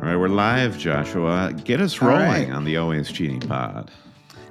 All 0.00 0.06
right, 0.06 0.16
we're 0.16 0.28
live, 0.28 0.78
Joshua. 0.78 1.52
Get 1.64 1.80
us 1.80 2.00
rolling 2.00 2.20
right. 2.20 2.50
on 2.50 2.64
the 2.64 2.76
Always 2.78 3.12
Cheating 3.12 3.40
Pod. 3.40 3.90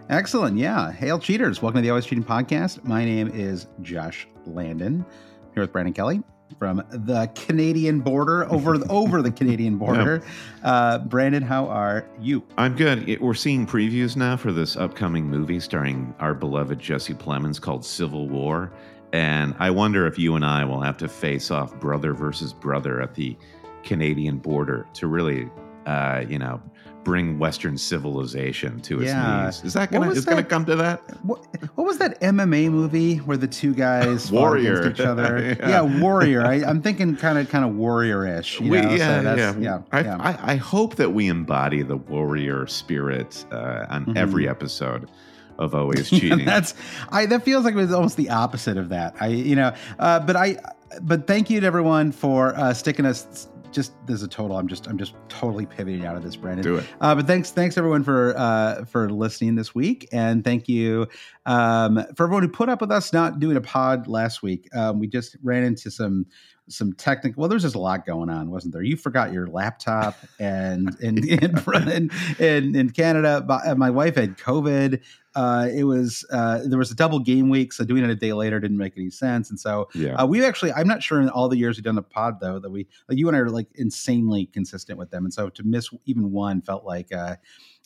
Excellent. 0.10 0.58
Yeah. 0.58 0.92
Hail 0.92 1.20
cheaters. 1.20 1.62
Welcome 1.62 1.80
to 1.80 1.82
the 1.84 1.90
Always 1.90 2.06
Cheating 2.06 2.24
Podcast. 2.24 2.84
My 2.84 3.06
name 3.06 3.28
is 3.30 3.68
Josh 3.82 4.28
Landon. 4.46 5.06
Here 5.54 5.62
with 5.64 5.72
Brandon 5.72 5.94
Kelly 5.94 6.24
from 6.60 6.84
the 6.92 7.32
Canadian 7.36 8.02
border, 8.02 8.44
over 8.52 8.78
over 8.90 9.22
the 9.22 9.32
Canadian 9.32 9.78
border. 9.84 10.22
Uh, 10.62 11.00
Brandon, 11.00 11.42
how 11.42 11.66
are 11.68 12.06
you? 12.20 12.44
I'm 12.58 12.76
good. 12.76 13.08
It- 13.08 13.22
We're 13.22 13.34
seeing 13.34 13.66
previews 13.66 14.16
now 14.18 14.36
for 14.36 14.52
this 14.52 14.76
upcoming 14.76 15.26
movie 15.30 15.62
starring 15.62 16.14
our 16.20 16.34
beloved 16.36 16.78
Jesse 16.78 17.14
Plemons 17.14 17.60
called 17.60 17.86
Civil 17.86 18.28
War. 18.28 18.72
And 19.14 19.56
I 19.58 19.72
wonder 19.72 20.06
if 20.06 20.20
you 20.20 20.36
and 20.36 20.46
I 20.46 20.66
will 20.66 20.82
have 20.82 20.98
to 20.98 21.08
face 21.08 21.50
off 21.50 21.74
brother 21.80 22.14
versus 22.14 22.54
brother 22.54 23.02
at 23.02 23.16
the 23.16 23.36
Canadian 23.84 24.38
border 24.38 24.86
to 24.96 25.08
really, 25.08 25.50
uh, 25.88 26.24
you 26.28 26.38
know, 26.38 26.62
bring 27.10 27.40
Western 27.40 27.76
civilization 27.76 28.80
to 28.82 29.02
its 29.02 29.10
Yeah. 29.10 29.46
knees. 29.46 29.64
Is 29.64 29.74
that 29.74 29.92
gonna 29.92 30.12
is 30.12 30.26
gonna 30.26 30.44
come 30.44 30.64
to 30.66 30.76
that? 30.76 31.02
What, 31.26 31.40
what 31.76 31.86
was 31.88 31.98
that 31.98 32.22
MMA 32.22 32.70
movie 32.70 33.18
where 33.18 33.36
the 33.36 33.48
two 33.48 33.74
guys 33.74 34.30
fought 34.30 34.36
Warrior. 34.40 34.80
against 34.82 35.00
each 35.02 35.06
other? 35.06 35.56
Yeah. 35.60 35.70
yeah. 35.70 36.02
Warrior. 36.02 36.46
I, 36.46 36.56
I'm 36.64 36.82
thinking 36.84 37.16
kind 37.16 37.40
of 37.40 37.50
kind 37.50 37.66
of 37.66 37.76
warrior-ish. 37.76 38.62
You 38.62 38.70
We- 38.72 38.82
know? 38.82 38.90
So 38.90 38.96
yeah, 38.96 39.22
that's- 39.24 39.56
yeah, 39.56 39.62
yeah, 39.62 39.82
I, 39.92 40.02
yeah. 40.02 40.18
I, 40.20 40.54
I 40.54 40.56
hope 40.58 40.96
that 40.98 41.12
we 41.14 41.28
embody 41.28 41.82
the 41.82 41.98
warrior 41.98 42.68
spirit 42.68 43.44
uh, 43.52 43.86
on 43.90 44.06
Mhm. 44.06 44.18
every 44.18 44.48
episode 44.48 45.10
of 45.58 45.74
Always 45.74 46.10
Cheating. 46.18 46.46
that's 46.46 46.76
I 47.12 47.26
that 47.26 47.44
feels 47.44 47.66
like 47.66 47.74
it 47.74 47.78
was 47.78 47.92
almost 47.92 48.18
the 48.18 48.30
opposite 48.30 48.78
of 48.78 48.90
that. 48.90 49.16
I 49.20 49.28
you 49.28 49.56
know, 49.56 49.74
uh, 49.98 50.20
but 50.20 50.36
I 50.36 50.58
but 51.02 51.26
thank 51.28 51.50
you 51.50 51.60
to 51.60 51.66
everyone 51.66 52.12
for 52.12 52.56
uh, 52.56 52.74
sticking 52.74 53.06
us. 53.08 53.48
Just 53.72 53.94
there's 54.06 54.24
a 54.24 54.28
total. 54.28 54.58
I'm 54.58 54.68
just 54.68 54.88
I'm 54.88 54.98
just 54.98 55.16
totally 55.28 55.66
pivoting 55.66 56.06
out 56.06 56.16
of 56.16 56.24
this, 56.24 56.36
Brandon. 56.36 56.64
Do 56.64 56.78
it. 56.78 56.86
Uh, 57.02 57.16
but 57.16 57.28
thanks 57.28 57.52
thanks 57.52 57.78
everyone 57.78 58.04
for 58.04 58.34
uh, 58.38 58.86
for 58.86 59.10
listening 59.10 59.56
this 59.56 59.76
week, 59.76 60.08
and 60.12 60.44
thank 60.44 60.68
you 60.68 61.08
um, 61.46 62.04
for 62.16 62.24
everyone 62.24 62.44
who 62.44 62.50
put 62.50 62.70
up 62.70 62.82
with 62.82 62.92
us 62.92 63.14
not 63.14 63.40
doing 63.40 63.58
a 63.58 63.62
pod 63.62 64.08
last 64.08 64.42
week. 64.42 64.68
Um, 64.76 65.00
we 65.00 65.08
just 65.08 65.38
ran 65.44 65.64
into 65.64 65.92
some 65.92 66.26
some 66.70 66.94
technical. 66.94 67.42
Well, 67.42 67.50
there's 67.50 67.64
just 67.64 67.76
a 67.76 67.80
lot 67.80 68.06
going 68.06 68.30
on, 68.30 68.50
wasn't 68.52 68.74
there? 68.74 68.84
You 68.84 68.96
forgot 68.96 69.34
your 69.34 69.48
laptop, 69.48 70.16
and 70.40 70.96
in 71.02 71.28
in 71.28 71.58
in, 71.58 72.12
in, 72.40 72.76
in 72.76 72.90
Canada, 72.92 73.44
my, 73.48 73.74
my 73.74 73.90
wife 73.90 74.16
had 74.16 74.38
COVID. 74.38 75.02
Uh, 75.36 75.68
it 75.74 75.84
was 75.84 76.26
uh, 76.32 76.60
there 76.66 76.80
was 76.80 76.92
a 76.92 76.96
double 76.96 77.20
game 77.20 77.50
week, 77.50 77.72
so 77.72 77.86
doing 77.86 78.04
it 78.04 78.10
a 78.10 78.16
day 78.16 78.34
later 78.34 78.60
didn't 78.60 78.78
make 78.78 78.94
any 78.98 79.10
sense. 79.10 79.50
And 79.50 79.60
so 79.60 79.88
Yeah. 79.94 80.16
uh, 80.16 80.26
we 80.26 80.44
actually, 80.44 80.74
I'm 80.74 80.88
not 80.88 81.04
sure 81.04 81.22
in 81.22 81.30
all 81.30 81.48
the 81.50 81.58
years 81.58 81.78
we've 81.78 81.84
done 81.84 81.96
the 81.96 82.02
pod 82.02 82.40
though 82.42 82.60
that 82.60 82.70
we 82.70 82.88
like 83.08 83.18
you 83.18 83.28
and 83.28 83.38
I 83.38 83.42
are 83.42 83.50
like 83.50 83.68
insanely 83.76 84.48
consistent 84.48 84.98
with 84.98 85.12
them, 85.12 85.26
and 85.26 85.34
so 85.34 85.50
to 85.50 85.64
miss 85.64 85.90
even 86.06 86.32
one 86.32 86.62
felt 86.62 86.84
like 86.84 87.14
uh, 87.14 87.36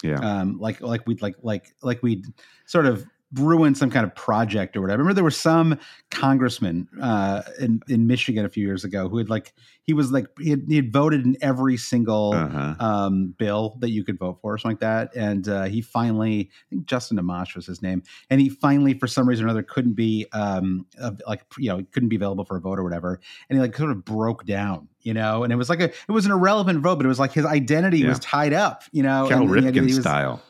yeah. 0.03 0.19
um, 0.19 0.57
like 0.57 0.79
like 0.81 1.05
we'd 1.05 1.21
like 1.21 1.35
like 1.41 1.75
like 1.81 2.01
we'd 2.01 2.25
sort 2.65 2.85
of 2.85 3.05
ruin 3.33 3.73
some 3.75 3.89
kind 3.89 4.05
of 4.05 4.13
project 4.15 4.75
or 4.77 4.81
whatever. 4.81 4.99
I 4.99 5.01
remember 5.01 5.15
there 5.15 5.23
was 5.23 5.37
some 5.37 5.79
congressman 6.11 6.87
uh, 7.01 7.41
in 7.59 7.81
in 7.87 8.07
Michigan 8.07 8.45
a 8.45 8.49
few 8.49 8.65
years 8.65 8.83
ago 8.83 9.09
who 9.09 9.17
had 9.17 9.29
like 9.29 9.53
he 9.83 9.93
was 9.93 10.11
like 10.11 10.27
he 10.39 10.51
had, 10.51 10.61
he 10.67 10.75
had 10.75 10.93
voted 10.93 11.25
in 11.25 11.35
every 11.41 11.75
single 11.77 12.33
Uh-huh. 12.33 12.75
um, 12.79 13.33
bill 13.37 13.75
that 13.79 13.89
you 13.89 14.03
could 14.03 14.17
vote 14.19 14.39
for 14.41 14.53
or 14.53 14.57
something 14.57 14.75
like 14.75 15.11
that, 15.11 15.15
and 15.19 15.47
uh, 15.49 15.63
he 15.65 15.81
finally 15.81 16.49
I 16.51 16.69
think 16.69 16.85
Justin 16.85 17.17
Amash 17.17 17.55
was 17.55 17.65
his 17.65 17.81
name, 17.81 18.03
and 18.29 18.39
he 18.39 18.49
finally 18.49 18.93
for 18.93 19.07
some 19.07 19.27
reason 19.27 19.45
or 19.45 19.47
another 19.49 19.63
couldn't 19.63 19.93
be 19.93 20.25
um, 20.33 20.85
like 21.27 21.43
you 21.57 21.69
know 21.69 21.83
couldn't 21.91 22.09
be 22.09 22.15
available 22.15 22.45
for 22.45 22.57
a 22.57 22.61
vote 22.61 22.79
or 22.79 22.83
whatever, 22.83 23.19
and 23.49 23.57
he 23.57 23.61
like 23.61 23.75
sort 23.75 23.91
of 23.91 24.05
broke 24.05 24.45
down. 24.45 24.87
You 25.01 25.13
know, 25.13 25.43
and 25.43 25.51
it 25.51 25.57
was 25.57 25.69
like 25.69 25.81
a, 25.81 25.89
it 25.89 26.11
was 26.11 26.25
an 26.25 26.31
irrelevant 26.31 26.79
vote, 26.79 26.95
but 26.95 27.05
it 27.05 27.09
was 27.09 27.19
like 27.19 27.33
his 27.33 27.45
identity 27.45 27.97
Yeah. 27.99 28.09
was 28.09 28.19
tied 28.19 28.53
up. 28.53 28.83
You 28.93 29.03
know, 29.03 29.27
Cal 29.27 29.41
and 29.53 29.65
he 29.65 29.71
he 29.73 29.81
was- 29.81 29.99
style. 29.99 30.41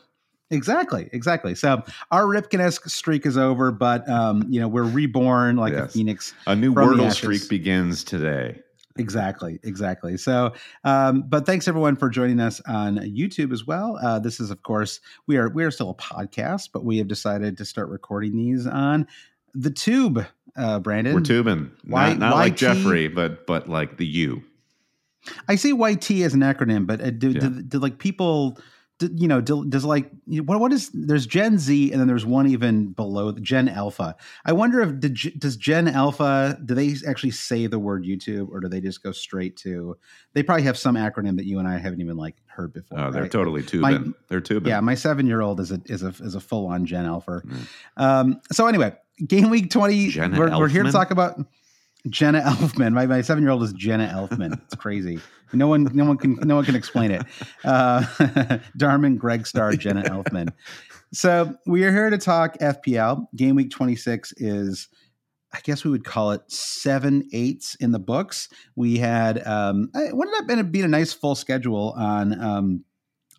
Exactly, 0.50 1.08
exactly. 1.12 1.54
So 1.54 1.82
our 2.10 2.24
Ripken-esque 2.24 2.88
streak 2.88 3.26
is 3.26 3.36
over, 3.36 3.72
but 3.72 4.08
um, 4.08 4.44
you 4.48 4.60
know 4.60 4.68
we're 4.68 4.84
reborn 4.84 5.56
like 5.56 5.72
a 5.72 5.88
phoenix. 5.88 6.34
A 6.46 6.54
new 6.54 6.74
Wordle 6.74 7.10
streak 7.12 7.48
begins 7.48 8.04
today. 8.04 8.60
Exactly, 8.96 9.58
exactly. 9.64 10.16
So, 10.16 10.52
um, 10.84 11.24
but 11.26 11.46
thanks 11.46 11.66
everyone 11.66 11.96
for 11.96 12.08
joining 12.08 12.38
us 12.38 12.60
on 12.68 12.98
YouTube 12.98 13.52
as 13.52 13.66
well. 13.66 13.98
Uh, 14.00 14.20
this 14.20 14.38
is, 14.38 14.52
of 14.52 14.62
course, 14.62 15.00
we 15.26 15.36
are 15.36 15.48
we 15.48 15.64
are 15.64 15.70
still 15.72 15.90
a 15.90 15.94
podcast, 15.94 16.68
but 16.72 16.84
we 16.84 16.98
have 16.98 17.08
decided 17.08 17.56
to 17.58 17.64
start 17.64 17.88
recording 17.88 18.36
these 18.36 18.66
on 18.66 19.08
the 19.54 19.70
Tube. 19.70 20.24
Uh, 20.56 20.78
Brandon, 20.78 21.14
We're 21.14 21.20
tubing. 21.22 21.72
Why- 21.84 22.10
not 22.10 22.18
not 22.18 22.34
like? 22.36 22.54
Jeffrey, 22.56 23.08
but 23.08 23.46
but 23.48 23.68
like 23.68 23.96
the 23.96 24.06
U. 24.06 24.44
I 25.48 25.56
see 25.56 25.72
YT 25.72 26.08
as 26.22 26.34
an 26.34 26.40
acronym, 26.40 26.86
but 26.86 27.00
uh, 27.00 27.10
do, 27.10 27.30
Yeah. 27.30 27.40
do, 27.40 27.62
do 27.62 27.78
like 27.80 27.98
people, 27.98 28.50
do, 28.50 28.62
you 29.00 29.26
know, 29.26 29.40
does 29.40 29.84
like 29.84 30.10
what 30.26 30.60
what 30.60 30.72
is 30.72 30.90
there's 30.94 31.26
Gen 31.26 31.58
Z 31.58 31.90
and 31.90 32.00
then 32.00 32.06
there's 32.06 32.24
one 32.24 32.46
even 32.46 32.92
below 32.92 33.32
Gen 33.32 33.68
Alpha. 33.68 34.14
I 34.44 34.52
wonder 34.52 34.80
if 34.80 35.00
did, 35.00 35.18
does 35.38 35.56
Gen 35.56 35.88
Alpha 35.88 36.58
do 36.64 36.74
they 36.74 36.94
actually 37.06 37.32
say 37.32 37.66
the 37.66 37.78
word 37.78 38.04
YouTube 38.04 38.48
or 38.50 38.60
do 38.60 38.68
they 38.68 38.80
just 38.80 39.02
go 39.02 39.10
straight 39.10 39.56
to? 39.58 39.96
They 40.32 40.42
probably 40.42 40.62
have 40.64 40.78
some 40.78 40.94
acronym 40.94 41.36
that 41.36 41.44
you 41.44 41.58
and 41.58 41.66
I 41.66 41.78
haven't 41.78 42.00
even 42.00 42.16
like 42.16 42.36
heard 42.46 42.72
before. 42.72 43.00
Oh, 43.00 43.10
they're 43.10 43.22
right? 43.22 43.32
totally 43.32 43.62
tubing. 43.64 43.80
My- 43.80 44.12
they're 44.28 44.40
tubing. 44.40 44.70
Yeah, 44.70 44.80
my 44.80 44.94
seven 44.94 45.26
year 45.26 45.40
old 45.40 45.58
is 45.58 45.72
a 45.72 45.80
is 45.86 46.02
a 46.02 46.08
is 46.08 46.36
a 46.36 46.40
full 46.40 46.66
on 46.66 46.86
Gen 46.86 47.04
Alpha. 47.04 47.42
Mm. 47.44 47.66
Um, 47.96 48.40
so 48.52 48.66
anyway, 48.66 48.94
game 49.26 49.50
week 49.50 49.70
twenty. 49.70 50.08
Jenna 50.10 50.38
we're, 50.38 50.56
we're 50.56 50.68
here 50.68 50.84
to 50.84 50.92
talk 50.92 51.10
about 51.10 51.40
Jenna 52.08 52.40
Elfman. 52.42 52.92
My 52.92 53.06
my 53.06 53.22
seven 53.22 53.42
year 53.42 53.50
old 53.50 53.62
is 53.62 53.72
Jenna 53.72 54.08
Elfman. 54.08 54.60
It's 54.64 54.74
crazy. 54.74 55.20
No 55.52 55.68
one 55.68 55.88
no 55.94 56.04
one 56.04 56.18
can 56.18 56.34
no 56.42 56.56
one 56.56 56.64
can 56.64 56.74
explain 56.74 57.10
it. 57.10 57.22
Uh, 57.64 58.58
Dharma 58.76 59.10
& 59.10 59.16
Greg 59.16 59.46
Star 59.46 59.72
Jenna 59.72 60.02
Elfman. 60.02 60.52
So 61.12 61.54
we 61.66 61.84
are 61.84 61.92
here 61.92 62.10
to 62.10 62.18
talk 62.18 62.58
FPL. 62.58 63.26
Game 63.36 63.56
week 63.56 63.70
twenty 63.70 63.96
six 63.96 64.32
is. 64.36 64.88
I 65.52 65.60
guess 65.62 65.84
we 65.84 65.92
would 65.92 66.04
call 66.04 66.32
it 66.32 66.50
seven 66.50 67.28
eights 67.32 67.76
in 67.76 67.92
the 67.92 68.00
books. 68.00 68.48
We 68.74 68.98
had 68.98 69.40
um, 69.46 69.88
ended 69.94 70.58
up 70.58 70.72
being 70.72 70.84
a 70.84 70.88
nice 70.88 71.12
full 71.12 71.36
schedule 71.36 71.94
on 71.96 72.40
um, 72.40 72.84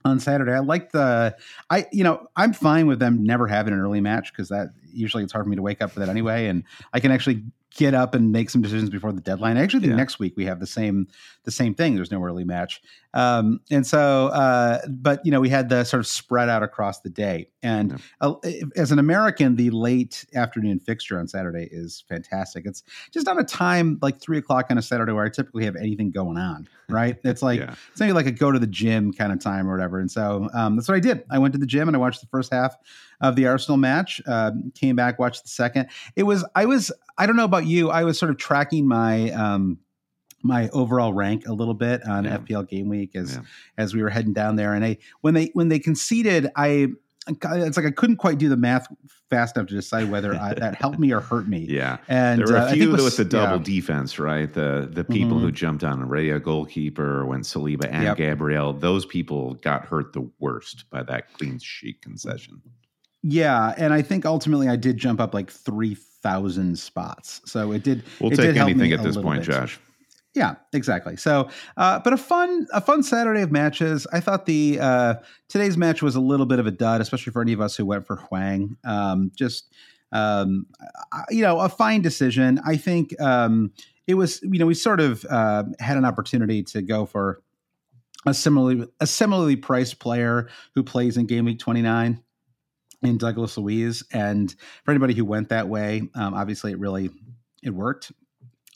on 0.05 0.21
Saturday. 0.21 0.53
I 0.53 0.59
like 0.59 0.93
the 0.93 1.35
I 1.69 1.87
you 1.91 2.05
know 2.05 2.25
I'm 2.37 2.53
fine 2.53 2.87
with 2.87 2.99
them 2.99 3.23
never 3.23 3.47
having 3.47 3.73
an 3.73 3.81
early 3.81 3.99
match 3.99 4.31
because 4.31 4.47
that 4.47 4.69
usually 4.93 5.23
it's 5.23 5.33
hard 5.33 5.43
for 5.43 5.49
me 5.49 5.57
to 5.57 5.61
wake 5.61 5.81
up 5.81 5.91
for 5.91 5.99
that 5.99 6.07
anyway, 6.07 6.47
and 6.47 6.63
I 6.93 7.01
can 7.01 7.11
actually 7.11 7.43
get 7.75 7.93
up 7.93 8.15
and 8.15 8.31
make 8.31 8.49
some 8.49 8.61
decisions 8.61 8.89
before 8.89 9.11
the 9.11 9.21
deadline. 9.21 9.57
I 9.57 9.61
actually 9.61 9.81
think 9.81 9.91
Yeah. 9.91 9.97
next 9.97 10.17
week 10.17 10.33
we 10.37 10.45
have 10.45 10.59
the 10.59 10.67
same 10.67 11.07
the 11.43 11.51
same 11.51 11.75
thing. 11.75 11.93
There's 11.95 12.09
no 12.09 12.23
early 12.23 12.43
match, 12.43 12.81
um, 13.13 13.59
and 13.69 13.85
so 13.85 14.27
uh, 14.29 14.79
but 14.89 15.23
you 15.23 15.31
know 15.31 15.39
we 15.39 15.49
had 15.49 15.69
the 15.69 15.83
sort 15.83 15.99
of 15.99 16.07
spread 16.07 16.49
out 16.49 16.63
across 16.63 17.01
the 17.01 17.09
day. 17.09 17.49
And 17.61 18.01
uh, 18.21 18.35
as 18.75 18.91
an 18.91 18.99
American, 18.99 19.55
the 19.55 19.69
late 19.71 20.25
afternoon 20.35 20.79
fixture 20.79 21.19
on 21.19 21.27
Saturday 21.27 21.67
is 21.71 22.03
fantastic. 22.07 22.65
It's 22.65 22.83
just 23.11 23.27
on 23.27 23.39
a 23.39 23.43
time 23.43 23.99
like 24.01 24.19
three 24.19 24.37
o'clock 24.37 24.67
on 24.69 24.77
a 24.77 24.81
Saturday 24.81 25.11
where 25.11 25.25
I 25.25 25.29
typically 25.29 25.65
have 25.65 25.75
anything 25.75 26.11
going 26.11 26.37
on. 26.37 26.67
Right? 26.89 27.17
It's 27.23 27.41
like 27.41 27.59
yeah. 27.59 27.75
it's 27.91 27.99
maybe 27.99 28.13
like 28.13 28.27
a 28.27 28.31
go 28.31 28.51
to 28.51 28.59
the 28.59 28.67
gym 28.67 29.11
kind 29.11 29.31
of 29.33 29.39
time 29.39 29.67
or 29.67 29.71
whatever. 29.73 29.99
And 29.99 30.09
so 30.09 30.47
um, 30.53 30.75
that's 30.75 30.87
what 30.87 30.95
I 30.95 30.99
did. 30.99 31.23
I 31.29 31.39
went 31.39 31.53
to 31.53 31.59
the 31.59 31.65
gym 31.65 31.87
and 31.89 31.95
I 31.95 31.99
watched 31.99 32.21
the 32.21 32.27
first 32.27 32.53
half 32.53 32.75
of 33.21 33.35
the 33.35 33.47
Arsenal 33.47 33.77
match. 33.77 34.21
Uh, 34.27 34.51
came 34.73 34.95
back, 34.95 35.19
watched 35.19 35.43
the 35.43 35.49
second. 35.49 35.87
It 36.15 36.23
was 36.23 36.45
I 36.55 36.65
was 36.65 36.91
I 37.17 37.25
don't 37.25 37.35
know 37.35 37.45
about 37.45 37.65
you. 37.65 37.89
I 37.89 38.03
was 38.03 38.19
sort 38.19 38.31
of 38.31 38.37
tracking 38.37 38.87
my 38.87 39.29
um, 39.31 39.79
my 40.43 40.69
overall 40.69 41.13
rank 41.13 41.47
a 41.47 41.53
little 41.53 41.73
bit 41.73 42.05
on 42.07 42.25
Yeah. 42.25 42.37
FPL 42.37 42.67
Game 42.69 42.87
Week 42.89 43.15
as 43.15 43.35
Yeah. 43.35 43.41
as 43.77 43.93
we 43.95 44.01
were 44.03 44.09
heading 44.09 44.33
down 44.33 44.55
there. 44.55 44.73
And 44.73 44.85
I 44.85 44.97
when 45.21 45.33
they 45.33 45.49
when 45.53 45.69
they 45.69 45.79
conceded, 45.79 46.49
I 46.55 46.89
it's 47.27 47.75
like 47.75 47.87
I 47.87 47.91
couldn't 47.91 48.17
quite 48.17 48.37
do 48.37 48.49
the 48.49 48.57
math 48.57 48.87
fast 49.31 49.57
enough 49.57 49.67
to 49.69 49.73
decide 49.73 50.11
whether 50.11 50.35
I, 50.35 50.53
that 50.53 50.75
helped 50.75 50.99
me 50.99 51.11
or 51.11 51.21
hurt 51.21 51.47
me. 51.47 51.65
Yeah, 51.67 51.97
and 52.07 52.37
there 52.39 52.53
were 52.53 52.59
a 52.61 52.65
uh, 52.65 52.71
few 52.73 52.91
was, 52.91 53.03
with 53.03 53.17
the 53.17 53.25
double 53.25 53.57
yeah. 53.57 53.63
defense, 53.63 54.19
right? 54.19 54.53
The 54.53 54.87
the 54.91 55.03
people 55.03 55.37
Mhm. 55.39 55.41
who 55.41 55.51
jumped 55.51 55.83
on 55.83 56.07
Raya, 56.07 56.39
goalkeeper, 56.39 57.25
when 57.25 57.41
Saliba 57.41 57.87
and 57.89 58.03
Yep. 58.03 58.17
Gabriel, 58.17 58.73
those 58.73 59.07
people 59.07 59.55
got 59.55 59.85
hurt 59.85 60.13
the 60.13 60.29
worst 60.37 60.85
by 60.91 61.01
that 61.01 61.33
clean 61.33 61.57
sheet 61.57 61.99
concession. 62.03 62.61
Yeah, 63.27 63.73
and 63.75 63.91
I 63.91 64.03
think 64.03 64.23
ultimately 64.23 64.69
I 64.69 64.75
did 64.75 64.97
jump 64.97 65.19
up 65.19 65.33
like 65.33 65.49
three 65.49 65.95
thousand 65.95 66.77
spots, 66.77 67.41
so 67.45 67.71
it 67.71 67.81
did. 67.81 68.03
We'll 68.19 68.31
it 68.31 68.35
did 68.35 68.41
take 68.43 68.55
help 68.55 68.69
anything 68.69 68.91
at 68.91 69.01
this 69.01 69.17
point, 69.17 69.39
bit. 69.39 69.51
Josh. 69.51 69.79
Yeah, 70.35 70.55
exactly. 70.73 71.17
So, 71.17 71.49
uh, 71.75 71.97
but 71.99 72.13
a 72.13 72.17
fun, 72.17 72.67
a 72.71 72.81
fun 72.81 73.01
Saturday 73.01 73.41
of 73.41 73.51
matches. 73.51 74.05
I 74.13 74.19
thought 74.19 74.45
the 74.45 74.77
uh, 74.79 75.15
today's 75.49 75.75
match 75.75 76.03
was 76.03 76.15
a 76.15 76.19
little 76.19 76.45
bit 76.45 76.59
of 76.59 76.67
a 76.67 76.71
dud, 76.71 77.01
especially 77.01 77.33
for 77.33 77.41
any 77.41 77.53
of 77.53 77.61
us 77.61 77.75
who 77.75 77.83
went 77.83 78.05
for 78.05 78.17
Hwang. 78.17 78.77
Um, 78.83 79.31
just, 79.35 79.73
um, 80.11 80.67
you 81.31 81.41
know, 81.41 81.59
a 81.59 81.69
fine 81.69 82.03
decision. 82.03 82.59
I 82.63 82.77
think 82.77 83.19
um, 83.19 83.71
it 84.05 84.13
was. 84.13 84.39
You 84.43 84.59
know, 84.59 84.67
we 84.67 84.75
sort 84.75 84.99
of 84.99 85.25
uh, 85.25 85.63
had 85.79 85.97
an 85.97 86.05
opportunity 86.05 86.61
to 86.61 86.83
go 86.83 87.07
for 87.07 87.41
a 88.27 88.35
similarly 88.35 88.87
a 88.99 89.07
similarly 89.07 89.55
priced 89.55 89.97
player 89.97 90.47
who 90.75 90.83
plays 90.83 91.17
in 91.17 91.25
game 91.25 91.45
week 91.45 91.57
twenty 91.57 91.81
nine. 91.81 92.21
In 93.05 93.17
Douglas 93.17 93.57
Luiz, 93.57 94.03
and 94.11 94.53
for 94.83 94.91
anybody 94.91 95.13
who 95.13 95.25
went 95.25 95.49
that 95.49 95.67
way, 95.67 96.09
um, 96.15 96.33
obviously 96.33 96.71
it 96.71 96.79
really 96.79 97.09
it 97.63 97.69
worked. 97.69 98.11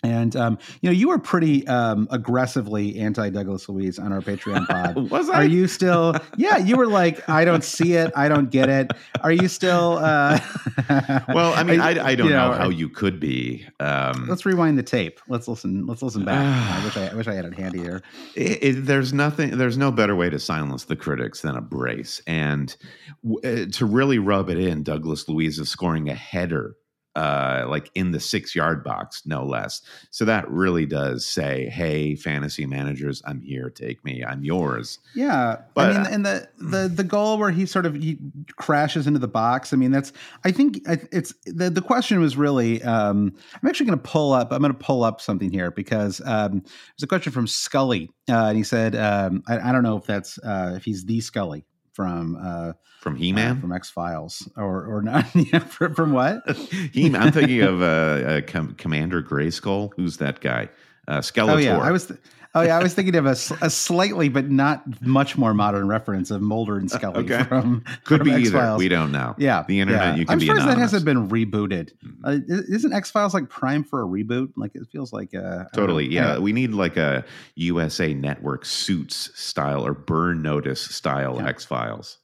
And 0.02 0.36
um, 0.36 0.58
you 0.82 0.90
know, 0.90 0.94
you 0.94 1.10
were 1.10 1.20
pretty 1.20 1.68
um, 1.68 2.08
aggressively 2.10 2.98
anti 3.00 3.30
Douglas 3.30 3.68
Luiz 3.68 4.00
on 4.00 4.14
our 4.14 4.22
Patreon 4.22 4.66
pod. 4.68 4.96
Was 5.12 5.30
I? 5.30 5.42
Are 5.42 5.46
you 5.46 5.68
still? 5.68 6.16
Yeah, 6.38 6.58
you 6.58 6.78
were 6.78 6.88
like, 6.88 7.28
I 7.30 7.44
don't 7.44 7.64
see 7.66 7.94
it. 7.96 8.12
I 8.16 8.30
don't 8.30 8.50
get 8.50 8.70
it. 8.70 8.92
Are 9.22 9.32
you 9.32 9.50
still? 9.50 9.98
Uh, 9.98 10.40
well, 11.34 11.54
I 11.54 11.64
mean, 11.64 11.82
I, 11.82 11.90
I 12.02 12.16
don't 12.16 12.28
you 12.28 12.34
know, 12.34 12.52
know, 12.52 12.58
how 12.58 12.70
you 12.70 12.88
could 12.88 13.20
be. 13.20 13.66
Um, 13.82 14.28
Let's 14.30 14.46
rewind 14.46 14.78
the 14.78 14.84
tape. 14.84 15.20
Let's 15.28 15.48
listen. 15.50 15.86
Let's 15.86 16.02
listen 16.02 16.24
back. 16.24 16.38
I 16.82 16.86
wish 16.86 16.96
I, 16.98 17.08
I 17.08 17.14
wish 17.14 17.28
I 17.28 17.34
had 17.34 17.44
it 17.46 17.54
handy 17.56 17.80
here. 17.80 18.02
it, 18.36 18.64
it- 18.64 18.86
there's 18.86 19.12
nothing 19.12 19.58
there's 19.58 19.78
no 19.78 19.92
better 19.92 20.16
way 20.16 20.30
to 20.30 20.40
silence 20.40 20.86
the 20.86 20.96
critics 20.96 21.42
than 21.42 21.56
a 21.58 21.62
brace 21.62 22.22
and 22.26 22.76
w- 23.24 23.40
uh, 23.44 23.66
to 23.74 23.86
really 23.86 24.18
rub 24.20 24.50
it 24.50 24.58
in 24.58 24.84
douglas 24.84 25.28
luiz 25.28 25.60
is 25.60 25.68
scoring 25.70 26.10
a 26.10 26.14
header 26.16 26.76
uh, 27.16 27.66
like 27.68 27.90
in 27.96 28.12
the 28.12 28.20
six 28.20 28.56
yard 28.56 28.84
box 28.84 29.24
no 29.26 29.44
less 29.44 29.82
so 30.12 30.26
that 30.26 30.50
really 30.50 30.86
does 30.86 31.26
say 31.26 31.68
hey 31.70 32.16
fantasy 32.16 32.66
managers 32.66 33.22
i'm 33.26 33.42
here 33.42 33.70
take 33.70 34.04
me 34.06 34.24
i'm 34.24 34.44
yours 34.44 35.00
Yeah, 35.16 35.58
But, 35.74 35.96
I 35.96 36.04
mean, 36.04 36.14
and 36.14 36.26
the 36.26 36.48
the 36.58 36.88
the 36.88 37.04
goal 37.04 37.38
where 37.38 37.52
he 37.52 37.66
sort 37.66 37.86
of 37.86 37.96
he 37.96 38.18
crashes 38.56 39.08
into 39.08 39.20
the 39.20 39.28
box. 39.28 39.74
I 39.74 39.78
mean, 39.78 39.92
that's 39.92 40.14
I 40.44 40.52
think 40.52 40.82
it's 40.86 41.34
the 41.46 41.70
the 41.70 41.82
question 41.82 42.20
was 42.20 42.38
really. 42.38 42.82
Um, 42.84 43.34
I'm 43.62 43.68
actually 43.68 43.88
going 43.88 44.00
to 44.00 44.10
pull 44.10 44.34
up. 44.34 44.52
I'm 44.52 44.62
going 44.62 44.74
to 44.74 44.78
pull 44.78 45.04
up 45.04 45.22
something 45.22 45.52
here 45.52 45.72
because 45.72 46.22
um, 46.26 46.62
there's 46.62 47.04
a 47.04 47.08
question 47.08 47.34
from 47.34 47.48
Scully, 47.48 48.10
uh, 48.30 48.46
and 48.48 48.58
he 48.58 48.64
said, 48.64 48.96
um, 48.96 49.44
I, 49.48 49.70
I 49.70 49.72
don't 49.72 49.84
know 49.84 49.98
if 49.98 50.06
that's 50.06 50.38
uh, 50.40 50.74
if 50.78 50.84
he's 50.86 51.06
the 51.06 51.20
Scully 51.22 51.66
from 52.00 52.38
uh, 52.42 52.72
from 53.02 53.16
uh, 53.16 53.18
he-man 53.18 53.60
from 53.60 53.74
X 53.74 53.90
Files 53.90 54.50
or 54.56 54.86
or 54.86 55.02
not. 55.02 55.26
yeah, 55.36 55.60
from, 55.60 55.94
from 55.94 56.14
what? 56.14 56.50
he 56.94 57.14
i'm 57.14 57.34
thinking 57.34 57.62
of 57.62 57.82
uh, 57.82 57.86
uh, 57.86 58.42
Com- 58.48 58.74
commander 58.76 59.22
grayskull 59.22 59.92
who's 59.98 60.16
that 60.16 60.40
guy 60.40 60.70
uh, 61.10 61.18
skeletor 61.20 61.56
Oh 61.56 61.58
yeah, 61.58 61.78
I 61.78 61.92
was. 61.92 62.06
Th- 62.06 62.20
oh 62.56 62.62
yeah, 62.62 62.78
I 62.78 62.84
was 62.84 62.94
thinking 62.94 63.16
of 63.16 63.26
a, 63.26 63.36
a, 63.62 63.70
slightly 63.70 64.28
but 64.30 64.50
not 64.50 65.02
much 65.02 65.38
more 65.38 65.54
modern 65.54 65.88
reference 65.88 66.32
of 66.32 66.42
Mulder 66.42 66.78
and 66.78 66.90
Scully 66.92 67.20
Okay. 67.26 67.44
from 67.44 67.84
could 68.06 68.20
from 68.22 68.26
be 68.28 68.32
either 68.32 68.58
X-Files. 68.58 68.80
we 68.80 68.90
don't 68.90 69.12
know 69.12 69.36
Yeah, 69.38 69.64
the 69.68 69.80
internet 69.80 70.02
yeah. 70.02 70.16
you 70.16 70.26
can 70.26 70.34
I'm 70.34 70.40
be 70.40 70.48
surprised 70.48 70.68
that 70.68 70.78
hasn't 70.78 71.06
been 71.06 71.30
rebooted. 71.30 71.92
Mhm. 72.04 72.16
Uh, 72.24 72.40
isn't 72.48 72.94
X 72.94 73.12
Files 73.12 73.34
like 73.34 73.50
prime 73.50 73.84
for 73.84 74.02
a 74.02 74.06
reboot? 74.06 74.52
Like 74.56 74.72
it 74.76 74.88
feels 74.92 75.14
like 75.14 75.34
uh, 75.36 75.66
Totally. 75.74 76.08
know. 76.08 76.14
Yeah. 76.14 76.38
We 76.40 76.52
need 76.54 76.72
like 76.74 76.98
a 76.98 77.24
USA 77.56 78.14
Network 78.14 78.66
suits 78.66 79.32
style 79.40 79.86
or 79.86 79.94
burn 79.94 80.42
notice 80.42 80.82
style 80.82 81.36
Yeah. 81.38 81.48
X 81.48 81.66
Files. 81.66 82.18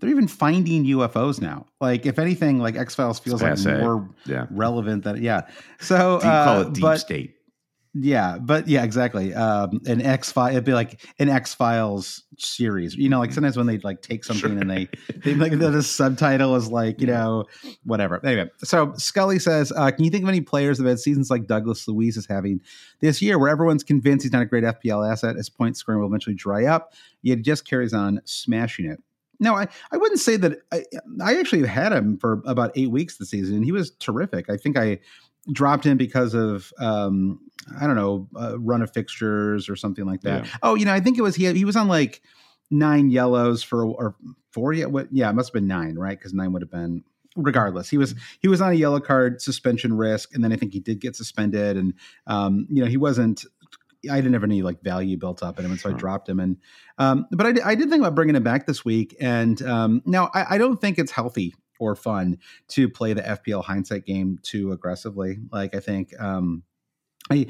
they're 0.00 0.10
even 0.10 0.28
finding 0.28 0.84
UFOs 0.84 1.40
now. 1.40 1.66
Like 1.80 2.06
if 2.06 2.18
anything, 2.18 2.58
like 2.58 2.76
X 2.76 2.94
Files 2.94 3.18
feels 3.18 3.42
like 3.42 3.58
more 3.80 4.08
Yeah. 4.26 4.46
relevant 4.50 5.04
than 5.04 5.22
yeah. 5.22 5.42
So 5.80 6.18
Do 6.20 6.26
you 6.26 6.32
call 6.32 6.58
uh, 6.58 6.60
it 6.62 6.72
deep 6.72 6.82
but 6.82 6.96
state? 6.98 7.34
Yeah, 7.94 8.38
but 8.38 8.68
yeah, 8.68 8.84
exactly. 8.84 9.34
Um, 9.34 9.80
an 9.86 10.00
X 10.00 10.32
file, 10.32 10.50
it'd 10.50 10.64
be 10.64 10.72
like 10.72 11.04
an 11.18 11.28
X 11.28 11.52
Files 11.52 12.22
series. 12.38 12.94
You 12.94 13.10
know, 13.10 13.18
like 13.18 13.32
sometimes 13.32 13.54
when 13.54 13.66
they 13.66 13.76
like 13.78 14.00
take 14.00 14.24
something 14.24 14.58
and 14.58 14.70
they 14.70 14.88
they 15.16 15.34
like 15.34 15.52
the, 15.52 15.70
the 15.70 15.82
subtitle 15.82 16.56
is 16.56 16.70
like 16.70 17.02
you 17.02 17.06
know 17.06 17.44
whatever. 17.84 18.24
Anyway, 18.24 18.48
so 18.64 18.94
Scully 18.96 19.38
says, 19.38 19.72
uh, 19.76 19.90
"Can 19.90 20.06
you 20.06 20.10
think 20.10 20.22
of 20.22 20.30
any 20.30 20.40
players 20.40 20.78
that 20.78 20.84
have 20.84 20.92
had 20.92 21.00
seasons 21.00 21.28
like 21.28 21.46
Douglas 21.46 21.86
Luiz 21.86 22.16
is 22.16 22.26
having 22.26 22.62
this 23.00 23.20
year, 23.20 23.38
where 23.38 23.50
everyone's 23.50 23.84
convinced 23.84 24.22
he's 24.22 24.32
not 24.32 24.40
a 24.40 24.46
great 24.46 24.64
FPL 24.64 25.10
asset, 25.10 25.36
his 25.36 25.50
point 25.50 25.76
scoring 25.76 26.00
will 26.00 26.08
eventually 26.08 26.34
dry 26.34 26.64
up, 26.64 26.94
yet 27.20 27.38
he 27.38 27.42
just 27.42 27.68
carries 27.68 27.92
on 27.92 28.22
smashing 28.24 28.86
it." 28.86 29.02
No, 29.38 29.54
I, 29.54 29.66
I 29.90 29.98
wouldn't 29.98 30.20
say 30.20 30.36
that. 30.36 30.60
I, 30.72 30.84
I 31.22 31.38
actually 31.38 31.66
had 31.66 31.92
him 31.92 32.16
for 32.16 32.40
about 32.46 32.72
eight 32.74 32.90
weeks 32.90 33.18
this 33.18 33.28
season, 33.28 33.56
and 33.56 33.64
he 33.66 33.72
was 33.72 33.90
terrific. 33.90 34.48
I 34.48 34.56
think 34.56 34.78
I 34.78 35.00
dropped 35.50 35.84
him 35.84 35.96
because 35.96 36.34
of 36.34 36.72
um, 36.78 37.40
I 37.80 37.86
don't 37.86 37.96
know, 37.96 38.28
a 38.36 38.58
run 38.58 38.82
of 38.82 38.92
fixtures 38.92 39.68
or 39.68 39.76
something 39.76 40.04
like 40.04 40.20
that. 40.22 40.44
Yeah. 40.44 40.50
Oh, 40.62 40.74
you 40.74 40.84
know, 40.84 40.92
I 40.92 41.00
think 41.00 41.18
it 41.18 41.22
was 41.22 41.34
he. 41.36 41.52
He 41.52 41.64
was 41.64 41.76
on 41.76 41.88
like 41.88 42.22
nine 42.70 43.10
yellows 43.10 43.62
for 43.62 43.84
or 43.84 44.14
four. 44.50 44.72
Yeah, 44.72 44.86
what? 44.86 45.08
Yeah, 45.12 45.30
it 45.30 45.34
must 45.34 45.48
have 45.50 45.54
been 45.54 45.66
nine, 45.68 45.96
right? 45.96 46.18
Because 46.18 46.32
nine 46.34 46.52
would 46.52 46.62
have 46.62 46.70
been. 46.70 47.04
Regardless, 47.34 47.88
he 47.88 47.96
was 47.96 48.14
he 48.40 48.48
was 48.48 48.60
on 48.60 48.72
a 48.72 48.74
yellow 48.74 49.00
card 49.00 49.40
suspension 49.40 49.94
risk, 49.96 50.34
and 50.34 50.44
then 50.44 50.52
I 50.52 50.56
think 50.56 50.74
he 50.74 50.80
did 50.80 51.00
get 51.00 51.16
suspended, 51.16 51.78
and 51.78 51.94
um, 52.26 52.66
you 52.68 52.82
know 52.82 52.88
he 52.90 52.98
wasn't. 52.98 53.46
I 54.10 54.16
didn't 54.16 54.34
have 54.34 54.44
any 54.44 54.60
like 54.62 54.82
value 54.82 55.16
built 55.16 55.42
up 55.42 55.58
in 55.58 55.64
him, 55.64 55.70
and 55.70 55.80
so 55.80 55.88
I 55.88 55.92
dropped 55.94 56.28
him. 56.28 56.40
And 56.40 56.58
um, 56.98 57.26
but 57.30 57.46
I, 57.46 57.52
did- 57.52 57.62
I 57.62 57.74
did 57.74 57.88
think 57.88 58.00
about 58.02 58.14
bringing 58.14 58.34
him 58.36 58.42
back 58.42 58.66
this 58.66 58.84
week, 58.84 59.16
and 59.18 59.62
um, 59.62 60.02
now 60.04 60.30
I, 60.34 60.56
I 60.56 60.58
don't 60.58 60.78
think 60.78 60.98
it's 60.98 61.10
healthy 61.12 61.54
or 61.82 61.96
fun 61.96 62.38
to 62.68 62.88
play 62.88 63.12
the 63.12 63.22
FPL 63.22 63.64
hindsight 63.64 64.06
game 64.06 64.38
too 64.42 64.72
aggressively. 64.72 65.38
Like 65.50 65.74
I 65.74 65.80
think, 65.80 66.18
um, 66.20 66.62
I, 67.30 67.46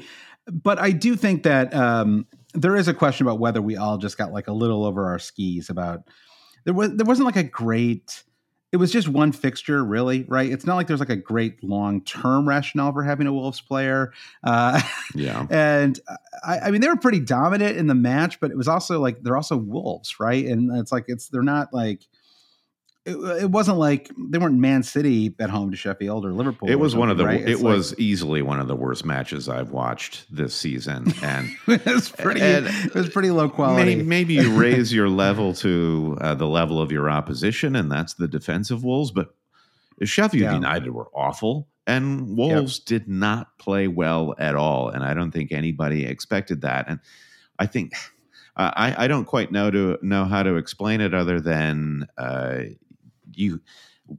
but 0.51 0.79
I 0.79 0.91
do 0.91 1.15
think 1.15 1.43
that 1.43 1.73
um, 1.73 2.25
there 2.53 2.75
is 2.75 2.87
a 2.87 2.93
question 2.93 3.25
about 3.25 3.39
whether 3.39 3.61
we 3.61 3.77
all 3.77 3.97
just 3.97 4.17
got 4.17 4.33
like 4.33 4.47
a 4.47 4.53
little 4.53 4.85
over 4.85 5.05
our 5.05 5.19
skis 5.19 5.69
about 5.69 6.09
there 6.65 6.73
was 6.73 6.95
there 6.95 7.05
wasn't 7.05 7.25
like 7.25 7.35
a 7.35 7.43
great. 7.43 8.23
It 8.71 8.77
was 8.77 8.91
just 8.91 9.07
one 9.07 9.31
fixture, 9.31 9.85
really, 9.85 10.23
right? 10.23 10.51
It's 10.51 10.65
not 10.65 10.77
like 10.77 10.87
there's 10.87 10.99
like 10.99 11.11
a 11.11 11.15
great 11.15 11.63
long 11.63 12.01
term 12.01 12.49
rationale 12.49 12.91
for 12.91 13.03
having 13.03 13.27
a 13.27 13.33
Wolves 13.33 13.61
player. 13.61 14.11
Uh, 14.43 14.81
Yeah. 15.13 15.45
and 15.51 15.99
I, 16.43 16.59
I 16.59 16.71
mean 16.71 16.81
they 16.81 16.87
were 16.87 16.97
pretty 16.97 17.19
dominant 17.19 17.77
in 17.77 17.85
the 17.85 17.95
match, 17.95 18.39
but 18.39 18.49
it 18.49 18.57
was 18.57 18.67
also 18.67 18.99
like 18.99 19.21
they're 19.21 19.37
also 19.37 19.57
wolves, 19.57 20.19
right? 20.19 20.43
And 20.45 20.75
it's 20.75 20.91
like 20.91 21.05
it's 21.07 21.29
they're 21.29 21.43
not 21.43 21.71
like 21.71 22.07
it, 23.05 23.15
it 23.43 23.51
wasn't 23.51 23.77
like 23.77 24.09
they 24.17 24.37
weren't 24.37 24.57
Man 24.57 24.81
City 24.83 25.35
at 25.39 25.49
home 25.49 25.71
to 25.71 25.77
Sheffield 25.77 26.25
or 26.25 26.31
Liverpool. 26.33 26.69
It 26.69 26.75
was 26.79 26.95
one 26.95 27.09
of 27.09 27.17
the. 27.17 27.25
right? 27.25 27.41
It 27.41 27.57
like- 27.57 27.63
was 27.63 27.93
easily 27.99 28.41
one 28.41 28.59
of 28.59 28.67
the 28.67 28.75
worst 28.75 29.03
matches 29.05 29.49
I've 29.49 29.71
watched 29.71 30.25
this 30.33 30.55
season, 30.55 31.13
and 31.21 31.49
it 31.67 31.85
was 31.85 32.09
pretty 32.09 32.41
and- 32.41 32.67
it 32.67 32.93
was 32.93 33.09
pretty 33.09 33.31
low 33.31 33.49
quality. 33.49 33.95
maybe, 33.95 34.03
maybe 34.07 34.33
you 34.35 34.55
raise 34.59 34.93
your 34.93 35.09
level 35.09 35.53
to 35.55 36.17
uh, 36.21 36.35
the 36.35 36.47
level 36.47 36.81
of 36.81 36.91
your 36.91 37.09
opposition, 37.09 37.75
and 37.75 37.91
that's 37.91 38.13
the 38.13 38.27
defensive 38.27 38.83
Wolves. 38.83 39.11
But 39.11 39.33
Sheffield 40.01 40.41
Yeah. 40.43 40.53
United 40.53 40.91
were 40.91 41.09
awful, 41.13 41.67
and 41.85 42.37
Wolves 42.37 42.79
did 42.79 43.07
not 43.09 43.57
play 43.57 43.87
well 43.87 44.33
at 44.37 44.55
all. 44.55 44.89
And 44.89 45.03
I 45.03 45.13
don't 45.13 45.31
think 45.31 45.51
anybody 45.51 46.05
expected 46.05 46.61
that. 46.61 46.85
And 46.87 46.99
I 47.59 47.65
think 47.67 47.91
uh, 48.55 48.71
I, 48.75 49.03
I 49.05 49.07
don't 49.07 49.25
quite 49.25 49.51
know 49.51 49.69
to 49.71 49.97
know 50.01 50.23
how 50.25 50.41
to 50.43 50.55
explain 50.55 51.01
it 51.01 51.13
other 51.13 51.39
than 51.41 52.07
uh, 52.17 52.59
you. 53.37 53.61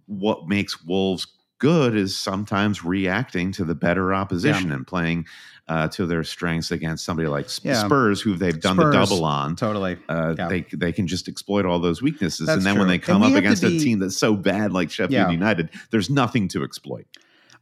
What 0.06 0.49
makes 0.49 0.83
Wolves 0.85 1.26
good 1.59 1.97
is 1.97 2.16
sometimes 2.16 2.85
reacting 2.85 3.52
to 3.52 3.64
the 3.64 3.75
better 3.75 4.12
opposition 4.12 4.73
and 4.73 4.87
playing 4.87 5.25
uh, 5.68 5.88
to 5.88 6.04
their 6.04 6.23
strengths 6.25 6.71
against 6.71 7.04
somebody 7.04 7.26
like 7.28 7.49
Sp- 7.49 7.64
Yeah. 7.66 7.85
Spurs, 7.85 8.21
who 8.21 8.35
they've 8.35 8.61
done 8.61 8.76
the 8.76 8.90
double 8.90 9.25
on. 9.25 9.56
Totally. 9.56 9.97
Uh, 10.09 10.35
Yeah. 10.37 10.49
They 10.49 10.61
they 10.73 10.92
can 10.92 11.06
just 11.06 11.26
exploit 11.28 11.64
all 11.64 11.78
those 11.78 12.02
weaknesses, 12.02 12.47
That's 12.49 12.59
and 12.59 12.66
then 12.66 12.78
when 12.78 12.88
they 12.88 12.99
come 12.99 13.23
up 13.23 13.33
against 13.33 13.62
a 13.62 13.71
team 13.71 13.99
that's 13.99 14.16
so 14.16 14.35
bad 14.35 14.73
like 14.73 14.90
Sheffield 14.90 15.12
Yeah. 15.12 15.30
United, 15.30 15.71
there's 15.90 16.11
nothing 16.11 16.49
to 16.49 16.64
exploit. 16.64 17.06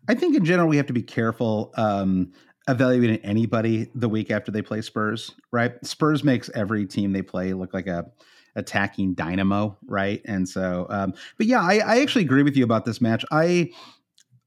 I 0.08 0.14
think 0.14 0.34
in 0.36 0.44
general 0.44 0.68
we 0.68 0.78
have 0.78 0.86
to 0.86 0.92
be 0.92 1.02
careful 1.02 1.72
um, 1.76 2.32
evaluating 2.66 3.18
anybody 3.18 3.88
the 3.94 4.08
week 4.08 4.32
after 4.32 4.50
they 4.50 4.62
play 4.62 4.80
Spurs. 4.80 5.30
Right? 5.52 5.74
Spurs 5.84 6.24
makes 6.24 6.50
every 6.54 6.86
team 6.86 7.12
they 7.12 7.22
play 7.22 7.52
look 7.52 7.72
like 7.72 7.86
a 7.86 8.10
attacking 8.54 9.14
dynamo, 9.14 9.76
right? 9.86 10.20
And 10.24 10.48
so, 10.48 10.86
um, 10.90 11.14
but 11.38 11.46
yeah, 11.46 11.60
I, 11.60 11.78
I 11.78 12.00
actually 12.00 12.24
agree 12.24 12.42
with 12.42 12.56
you 12.56 12.64
about 12.64 12.84
this 12.84 13.00
match. 13.00 13.24
I, 13.30 13.70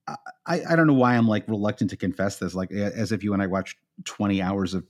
I 0.07 0.61
I 0.69 0.75
don't 0.75 0.87
know 0.87 0.93
why 0.93 1.15
I'm 1.15 1.27
like 1.27 1.47
reluctant 1.47 1.89
to 1.89 1.97
confess 1.97 2.37
this, 2.37 2.53
like 2.53 2.71
as 2.71 3.11
if 3.11 3.23
you 3.23 3.33
and 3.33 3.41
I 3.41 3.47
watched 3.47 3.77
20 4.03 4.41
hours 4.41 4.73
of 4.73 4.83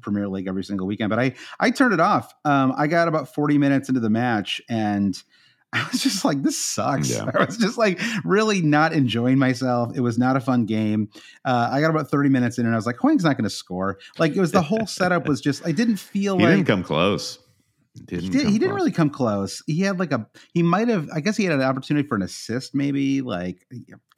Premier 0.00 0.28
League 0.28 0.46
every 0.46 0.62
single 0.62 0.86
weekend, 0.86 1.10
but 1.10 1.18
I 1.18 1.34
I 1.58 1.70
turned 1.70 1.92
it 1.92 2.00
off. 2.00 2.32
Um, 2.44 2.72
I 2.76 2.86
got 2.86 3.08
about 3.08 3.34
40 3.34 3.58
minutes 3.58 3.88
into 3.88 4.00
the 4.00 4.10
match 4.10 4.60
and. 4.68 5.20
I 5.72 5.86
was 5.92 6.02
just 6.02 6.24
like, 6.24 6.42
this 6.42 6.58
sucks. 6.58 7.10
Yeah. 7.10 7.30
I 7.38 7.44
was 7.44 7.56
just 7.56 7.78
like 7.78 8.00
really 8.24 8.60
not 8.60 8.92
enjoying 8.92 9.38
myself. 9.38 9.92
It 9.94 10.00
was 10.00 10.18
not 10.18 10.36
a 10.36 10.40
fun 10.40 10.66
game. 10.66 11.08
Uh, 11.44 11.68
I 11.70 11.80
got 11.80 11.90
about 11.90 12.10
30 12.10 12.28
minutes 12.28 12.58
in 12.58 12.66
and 12.66 12.74
I 12.74 12.76
was 12.76 12.86
like, 12.86 12.96
Hwang's 12.96 13.22
not 13.22 13.36
going 13.36 13.44
to 13.44 13.54
score. 13.54 14.00
Like 14.18 14.34
it 14.34 14.40
was 14.40 14.50
the 14.50 14.62
whole 14.62 14.84
setup 14.88 15.28
was 15.28 15.40
just, 15.40 15.64
I 15.64 15.70
didn't 15.70 15.98
feel 15.98 16.36
He 16.38 16.44
like 16.44 16.54
didn't 16.56 16.66
come 16.66 16.82
close. 16.82 17.38
Didn't 18.04 18.24
he, 18.24 18.28
did, 18.30 18.48
he 18.48 18.58
didn't 18.58 18.74
really 18.74 18.90
come 18.92 19.10
close. 19.10 19.62
He 19.66 19.80
had 19.80 19.98
like 19.98 20.12
a 20.12 20.26
he 20.54 20.62
might 20.62 20.88
have 20.88 21.08
I 21.14 21.20
guess 21.20 21.36
he 21.36 21.44
had 21.44 21.54
an 21.54 21.62
opportunity 21.62 22.06
for 22.08 22.14
an 22.16 22.22
assist 22.22 22.74
maybe 22.74 23.20
like 23.22 23.66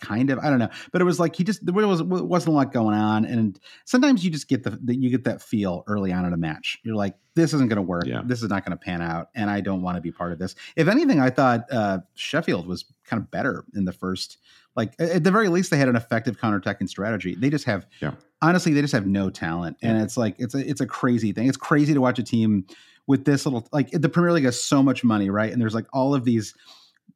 kind 0.00 0.30
of 0.30 0.38
I 0.38 0.50
don't 0.50 0.58
know. 0.58 0.68
But 0.92 1.00
it 1.00 1.04
was 1.04 1.18
like 1.20 1.34
he 1.36 1.44
just 1.44 1.64
there 1.64 1.74
was 1.74 2.02
wasn't 2.02 2.52
a 2.54 2.56
lot 2.56 2.72
going 2.72 2.94
on 2.96 3.24
and 3.24 3.58
sometimes 3.84 4.24
you 4.24 4.30
just 4.30 4.48
get 4.48 4.62
the, 4.62 4.78
you 4.94 5.10
get 5.10 5.24
that 5.24 5.42
feel 5.42 5.84
early 5.86 6.12
on 6.12 6.24
in 6.24 6.32
a 6.32 6.36
match. 6.36 6.78
You're 6.84 6.94
like 6.96 7.14
this 7.34 7.54
isn't 7.54 7.68
going 7.68 7.76
to 7.76 7.82
work. 7.82 8.04
Yeah. 8.06 8.20
This 8.24 8.42
is 8.42 8.50
not 8.50 8.64
going 8.64 8.76
to 8.76 8.82
pan 8.84 9.00
out 9.02 9.28
and 9.34 9.48
I 9.50 9.60
don't 9.60 9.82
want 9.82 9.96
to 9.96 10.00
be 10.02 10.12
part 10.12 10.32
of 10.32 10.38
this. 10.38 10.54
If 10.76 10.88
anything 10.88 11.20
I 11.20 11.30
thought 11.30 11.64
uh 11.70 11.98
Sheffield 12.14 12.66
was 12.66 12.84
kind 13.04 13.20
of 13.22 13.30
better 13.30 13.64
in 13.74 13.84
the 13.84 13.92
first 13.92 14.38
like 14.74 14.94
at 14.98 15.22
the 15.22 15.30
very 15.30 15.48
least 15.48 15.70
they 15.70 15.76
had 15.76 15.88
an 15.88 15.96
effective 15.96 16.38
counterattacking 16.38 16.88
strategy. 16.88 17.34
They 17.34 17.50
just 17.50 17.64
have 17.66 17.86
Yeah. 18.00 18.12
honestly 18.40 18.72
they 18.72 18.80
just 18.80 18.94
have 18.94 19.06
no 19.06 19.28
talent 19.30 19.76
and 19.82 19.98
Yeah. 19.98 20.04
it's 20.04 20.16
like 20.16 20.36
it's 20.38 20.54
a 20.54 20.68
it's 20.68 20.80
a 20.80 20.86
crazy 20.86 21.32
thing. 21.32 21.48
It's 21.48 21.56
crazy 21.58 21.94
to 21.94 22.00
watch 22.00 22.18
a 22.18 22.22
team 22.22 22.66
with 23.06 23.24
this 23.24 23.44
little 23.46 23.66
like 23.72 23.90
the 23.90 24.08
Premier 24.08 24.32
League 24.32 24.44
has 24.44 24.62
so 24.62 24.82
much 24.82 25.02
money, 25.04 25.30
right? 25.30 25.52
And 25.52 25.60
there's 25.60 25.74
like 25.74 25.86
all 25.92 26.14
of 26.14 26.24
these 26.24 26.54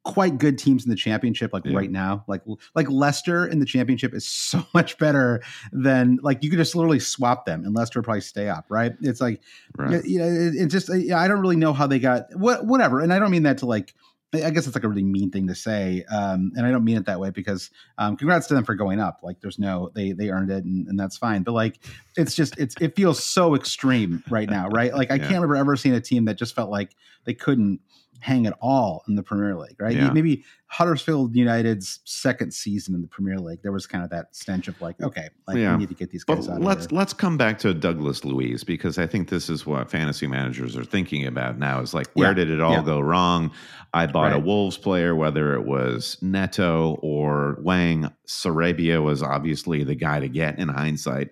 quite 0.03 0.37
good 0.37 0.57
teams 0.57 0.85
in 0.85 0.89
the 0.89 0.95
championship 0.95 1.51
like 1.51 1.65
Yeah. 1.65 1.75
right 1.75 1.91
now 1.91 2.23
like 2.27 2.41
like 2.75 2.89
Leicester 2.89 3.45
in 3.45 3.59
the 3.59 3.65
championship 3.65 4.13
is 4.13 4.25
so 4.29 4.65
much 4.73 4.97
better 4.97 5.41
than 5.73 6.17
like 6.21 6.43
you 6.43 6.49
could 6.49 6.59
just 6.59 6.75
literally 6.75 6.99
swap 6.99 7.45
them 7.45 7.65
and 7.65 7.75
Leicester 7.75 7.99
would 7.99 8.05
probably 8.05 8.21
stay 8.21 8.47
up 8.47 8.65
right 8.69 8.93
it's 9.01 9.19
like 9.19 9.41
Right. 9.77 10.05
you 10.05 10.19
know 10.19 10.25
it, 10.25 10.55
it 10.55 10.67
just 10.67 10.89
uh, 10.89 10.93
I 10.93 11.27
don't 11.27 11.41
really 11.41 11.57
know 11.57 11.73
how 11.73 11.87
they 11.87 11.99
got 11.99 12.27
what 12.35 12.65
whatever 12.65 13.01
and 13.01 13.11
I 13.11 13.19
don't 13.19 13.31
mean 13.31 13.43
that 13.43 13.57
to 13.59 13.65
like 13.65 13.93
I 14.33 14.49
guess 14.49 14.67
it's 14.67 14.75
like 14.75 14.83
a 14.83 14.89
really 14.89 15.03
mean 15.05 15.31
thing 15.31 15.47
to 15.47 15.55
say, 15.55 16.03
um, 16.11 16.51
and 16.55 16.65
I 16.65 16.71
don't 16.71 16.83
mean 16.83 16.97
it 16.97 17.05
that 17.05 17.19
way 17.19 17.29
because 17.29 17.69
um, 17.97 18.17
congrats 18.17 18.47
to 18.47 18.55
them 18.55 18.65
for 18.65 18.75
going 18.75 18.99
up. 18.99 19.19
Like, 19.23 19.39
there's 19.39 19.57
no 19.57 19.89
they 19.95 20.11
they 20.11 20.29
earned 20.29 20.51
it, 20.51 20.65
and, 20.65 20.85
and 20.87 20.99
that's 20.99 21.17
fine. 21.17 21.43
But 21.43 21.53
like, 21.53 21.79
it's 22.17 22.35
just 22.35 22.57
it's 22.59 22.75
it 22.81 22.95
feels 22.95 23.23
so 23.23 23.55
extreme 23.55 24.23
right 24.29 24.49
now, 24.49 24.67
right? 24.67 24.93
Like, 24.93 25.11
I 25.11 25.15
Yeah. 25.17 25.29
can't 25.29 25.35
remember 25.41 25.55
ever 25.55 25.75
seeing 25.77 25.95
a 25.95 26.01
team 26.01 26.25
that 26.25 26.37
just 26.37 26.55
felt 26.55 26.69
like 26.69 26.91
they 27.23 27.33
couldn't 27.33 27.79
hang 28.19 28.47
at 28.47 28.53
all 28.61 29.03
in 29.07 29.15
the 29.15 29.23
Premier 29.23 29.55
League, 29.55 29.75
right? 29.79 29.95
Yeah. 29.95 30.11
Maybe 30.11 30.43
Huddersfield 30.69 31.35
United's 31.35 31.99
second 32.03 32.53
season 32.53 32.93
in 32.95 33.01
the 33.01 33.07
Premier 33.07 33.37
League, 33.39 33.61
there 33.63 33.71
was 33.71 33.85
kind 33.87 34.03
of 34.03 34.09
that 34.09 34.35
stench 34.35 34.67
of 34.67 34.79
like, 34.81 34.99
okay, 35.01 35.29
like 35.47 35.57
Yeah. 35.57 35.73
we 35.73 35.79
need 35.79 35.89
to 35.89 35.95
get 35.95 36.09
these 36.11 36.25
But 36.25 36.35
guys 36.35 36.49
out. 36.49 36.61
let's 36.61 36.91
let's 36.91 37.13
come 37.13 37.37
back 37.37 37.57
to 37.59 37.73
Douglas 37.73 38.25
Luiz 38.25 38.63
because 38.63 38.97
I 38.97 39.07
think 39.07 39.29
this 39.29 39.49
is 39.49 39.65
what 39.65 39.89
fantasy 39.89 40.27
managers 40.27 40.75
are 40.75 40.83
thinking 40.83 41.25
about 41.25 41.57
now. 41.57 41.79
Is 41.79 41.93
like 41.93 42.07
where 42.13 42.29
Yeah. 42.29 42.33
did 42.33 42.49
it 42.49 42.59
all 42.59 42.81
go 42.81 42.99
wrong? 42.99 43.51
I 43.93 44.07
bought 44.07 44.33
a 44.33 44.39
Wolves 44.39 44.77
player, 44.77 45.15
whether 45.15 45.53
it 45.53 45.65
was 45.65 46.17
Neto 46.21 46.97
or 47.01 47.57
Hwang. 47.61 48.11
Sarabia 48.27 49.01
was 49.01 49.23
obviously 49.23 49.83
the 49.83 49.95
guy 49.95 50.19
to 50.19 50.27
get 50.27 50.59
in 50.59 50.67
hindsight, 50.67 51.29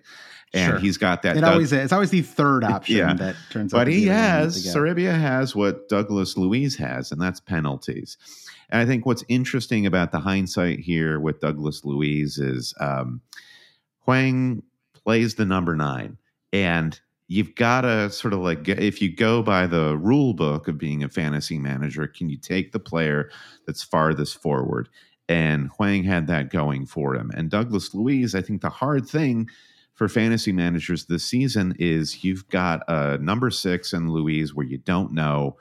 and 0.54 0.70
Sure. 0.72 0.78
he's 0.78 0.96
got 0.96 1.22
that. 1.22 1.36
It 1.36 1.40
Doug- 1.40 1.52
always 1.52 1.72
is. 1.72 1.78
It's 1.84 1.92
always 1.92 2.10
the 2.10 2.22
third 2.22 2.64
option 2.64 2.96
Yeah. 2.96 3.14
that 3.14 3.36
turns 3.50 3.74
out. 3.74 3.78
but 3.78 3.88
he 3.88 3.94
be 4.00 4.04
the 4.04 4.10
one 4.10 4.18
has. 4.18 4.66
Sarabia 4.66 5.18
has 5.18 5.54
what 5.56 5.88
Douglas 5.88 6.36
Luiz 6.36 6.76
has, 6.76 7.12
and 7.12 7.20
that's 7.20 7.40
penalties. 7.40 8.16
And 8.70 8.80
I 8.80 8.86
think 8.86 9.06
what's 9.06 9.24
interesting 9.28 9.86
about 9.86 10.12
the 10.12 10.18
hindsight 10.20 10.80
here 10.80 11.20
with 11.20 11.40
Douglas 11.40 11.84
Luiz 11.84 12.38
is 12.38 12.74
um, 12.80 13.20
Hwang 14.04 14.62
plays 14.94 15.34
the 15.34 15.44
number 15.44 15.76
nine, 15.76 16.16
and 16.52 16.98
you've 17.28 17.54
got 17.56 17.82
to 17.82 18.08
sort 18.10 18.32
of 18.32 18.40
like 18.40 18.62
get, 18.62 18.78
if 18.80 19.02
you 19.02 19.14
go 19.14 19.42
by 19.42 19.66
the 19.66 19.96
rule 19.98 20.32
book 20.32 20.68
of 20.68 20.78
being 20.78 21.02
a 21.02 21.08
fantasy 21.08 21.58
manager, 21.58 22.06
can 22.06 22.28
you 22.28 22.36
take 22.36 22.72
the 22.72 22.78
player 22.78 23.30
that's 23.66 23.82
farthest 23.82 24.40
forward? 24.40 24.88
And 25.28 25.68
Hwang 25.70 26.04
had 26.04 26.28
that 26.28 26.50
going 26.50 26.86
for 26.86 27.16
him. 27.16 27.32
And 27.34 27.50
Douglas 27.50 27.94
Luiz, 27.94 28.34
I 28.36 28.42
think 28.42 28.62
the 28.62 28.70
hard 28.70 29.08
thing 29.08 29.48
for 29.96 30.08
fantasy 30.08 30.52
managers 30.52 31.06
this 31.06 31.24
season 31.24 31.74
is 31.78 32.22
you've 32.22 32.48
got 32.48 32.82
a 32.86 33.18
number 33.18 33.50
six 33.50 33.92
in 33.92 34.10
Luiz 34.10 34.54
where 34.54 34.66
you 34.66 34.78
don't 34.78 35.12
know 35.12 35.56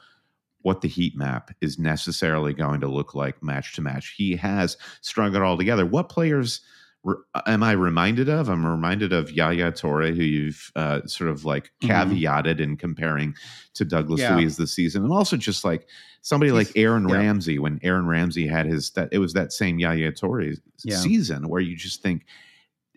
what 0.61 0.81
the 0.81 0.87
heat 0.87 1.15
map 1.17 1.51
is 1.61 1.79
necessarily 1.79 2.53
going 2.53 2.81
to 2.81 2.87
look 2.87 3.15
like 3.15 3.41
match 3.41 3.73
to 3.75 3.81
match. 3.81 4.13
He 4.17 4.35
has 4.35 4.77
strung 5.01 5.35
it 5.35 5.41
all 5.41 5.57
together. 5.57 5.85
What 5.85 6.09
players 6.09 6.61
re- 7.03 7.15
am 7.45 7.63
I 7.63 7.71
reminded 7.73 8.27
of? 8.29 8.49
I'm 8.49 8.65
reminded 8.65 9.13
of 9.13 9.31
Yaya 9.31 9.71
Touré, 9.71 10.15
who 10.15 10.23
you've 10.23 10.71
uh, 10.75 11.01
sort 11.05 11.29
of 11.29 11.45
like 11.45 11.71
Mhm. 11.81 11.87
caveated 11.89 12.59
in 12.59 12.75
comparing 12.77 13.35
to 13.75 13.85
Douglas 13.85 14.19
Yeah. 14.21 14.35
Luiz 14.35 14.57
this 14.57 14.73
season, 14.73 15.03
and 15.03 15.13
also 15.13 15.37
just 15.37 15.63
like 15.63 15.87
somebody 16.23 16.51
He's- 16.51 16.67
like 16.67 16.75
Aaron 16.77 17.07
yeah. 17.07 17.15
Ramsey 17.15 17.57
when 17.59 17.79
Aaron 17.83 18.07
Ramsey 18.07 18.47
had 18.47 18.65
his 18.65 18.89
that 18.91 19.09
it 19.13 19.19
was 19.19 19.31
that 19.33 19.53
same 19.53 19.79
Yaya 19.79 20.11
Touré 20.11 20.57
Yeah. 20.83 20.97
season 20.97 21.47
where 21.47 21.61
you 21.61 21.77
just 21.77 22.01
think, 22.01 22.25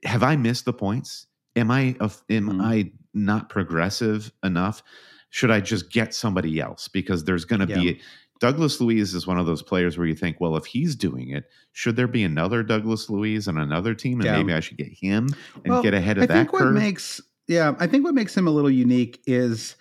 have 0.05 0.23
I 0.25 0.35
missed 0.37 0.65
the 0.65 0.73
points? 0.73 1.27
Am 1.59 1.71
I 1.71 1.97
of- 2.01 2.23
am 2.31 2.49
Mhm. 2.51 2.63
I 2.63 2.93
not 3.15 3.49
progressive 3.49 4.33
enough? 4.45 4.83
Should 5.31 5.51
I 5.51 5.61
just 5.61 5.91
get 5.91 6.15
somebody 6.15 6.61
else? 6.61 6.89
Because 6.89 7.25
there's 7.25 7.45
going 7.45 7.67
to 7.67 7.69
Yeah. 7.69 7.79
be 7.93 8.01
Douglas 8.41 8.81
Luiz 8.81 9.15
is 9.15 9.27
one 9.27 9.37
of 9.39 9.47
those 9.47 9.63
players 9.63 9.99
where 9.99 10.07
you 10.07 10.15
think, 10.15 10.41
well, 10.41 10.57
if 10.57 10.65
he's 10.65 10.95
doing 10.95 11.31
it, 11.31 11.45
should 11.73 11.97
there 11.97 12.07
be 12.07 12.23
another 12.23 12.63
Douglas 12.63 13.11
Luiz 13.11 13.49
on 13.49 13.59
another 13.59 13.95
team, 13.95 14.21
and 14.21 14.27
Yeah. 14.27 14.37
maybe 14.39 14.53
I 14.53 14.61
should 14.61 14.77
get 14.77 14.93
him 14.93 15.29
and 15.65 15.73
Well, 15.73 15.83
get 15.83 15.93
ahead 15.93 16.19
of 16.19 16.23
I 16.23 16.27
that 16.27 16.35
think 16.35 16.53
what 16.53 16.63
curve? 16.63 16.75
makes 16.75 17.21
yeah, 17.49 17.75
I 17.81 17.87
think 17.89 18.05
what 18.05 18.15
makes 18.15 18.37
him 18.37 18.47
a 18.47 18.51
little 18.51 18.71
unique 18.71 19.21
is 19.27 19.75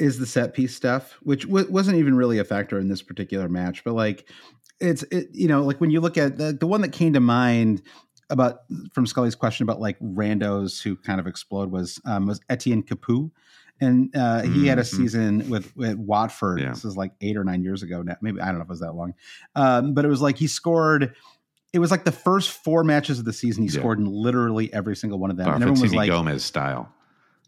is 0.00 0.18
the 0.18 0.26
set 0.26 0.52
piece 0.52 0.74
stuff, 0.74 1.16
which 1.22 1.42
w- 1.46 1.70
wasn't 1.70 1.96
even 1.96 2.16
really 2.16 2.38
a 2.38 2.44
factor 2.44 2.76
in 2.76 2.88
this 2.88 3.02
particular 3.02 3.48
match. 3.48 3.84
But 3.84 3.92
like, 3.92 4.28
it's 4.80 5.04
it, 5.12 5.28
you 5.32 5.46
know, 5.46 5.62
like 5.62 5.80
when 5.80 5.92
you 5.92 6.00
look 6.00 6.18
at 6.18 6.38
the 6.38 6.52
the 6.52 6.66
one 6.66 6.80
that 6.80 6.90
came 6.90 7.12
to 7.12 7.20
mind 7.20 7.82
about 8.32 8.60
from 8.92 9.06
Scully's 9.06 9.34
question 9.36 9.62
about 9.62 9.80
like 9.80 9.98
randos 10.00 10.82
who 10.82 10.96
kind 10.96 11.20
of 11.20 11.26
explode 11.26 11.70
was 11.70 12.00
um, 12.04 12.26
was 12.26 12.40
Etienne 12.48 12.82
Capoue. 12.82 13.30
And 13.80 14.14
uh, 14.14 14.42
he 14.42 14.66
had 14.68 14.78
a 14.78 14.82
Mhm. 14.82 14.96
season 14.96 15.50
with, 15.50 15.76
with 15.76 15.96
Watford. 15.96 16.60
Yeah. 16.60 16.68
This 16.70 16.84
is 16.84 16.96
like 16.96 17.12
eight 17.20 17.36
or 17.36 17.42
nine 17.42 17.64
years 17.64 17.82
ago 17.82 18.00
now. 18.02 18.16
Maybe 18.20 18.40
I 18.40 18.46
don't 18.46 18.56
know 18.56 18.60
if 18.62 18.66
it 18.66 18.70
was 18.70 18.80
that 18.80 18.92
long, 18.94 19.14
um, 19.56 19.92
but 19.94 20.04
it 20.04 20.08
was 20.08 20.20
like 20.22 20.36
he 20.38 20.46
scored. 20.46 21.14
It 21.72 21.78
was 21.80 21.90
like 21.90 22.04
the 22.04 22.12
first 22.12 22.50
four 22.50 22.84
matches 22.84 23.18
of 23.18 23.24
the 23.24 23.32
season. 23.32 23.64
He 23.64 23.70
Yeah. 23.70 23.80
scored 23.80 23.98
in 23.98 24.06
literally 24.06 24.72
every 24.72 24.94
single 24.94 25.18
one 25.18 25.30
of 25.30 25.36
them, 25.36 25.46
and 25.48 25.56
everyone 25.62 25.80
was 25.80 25.92
like, 25.94 26.08
Gomez 26.10 26.44
style. 26.44 26.92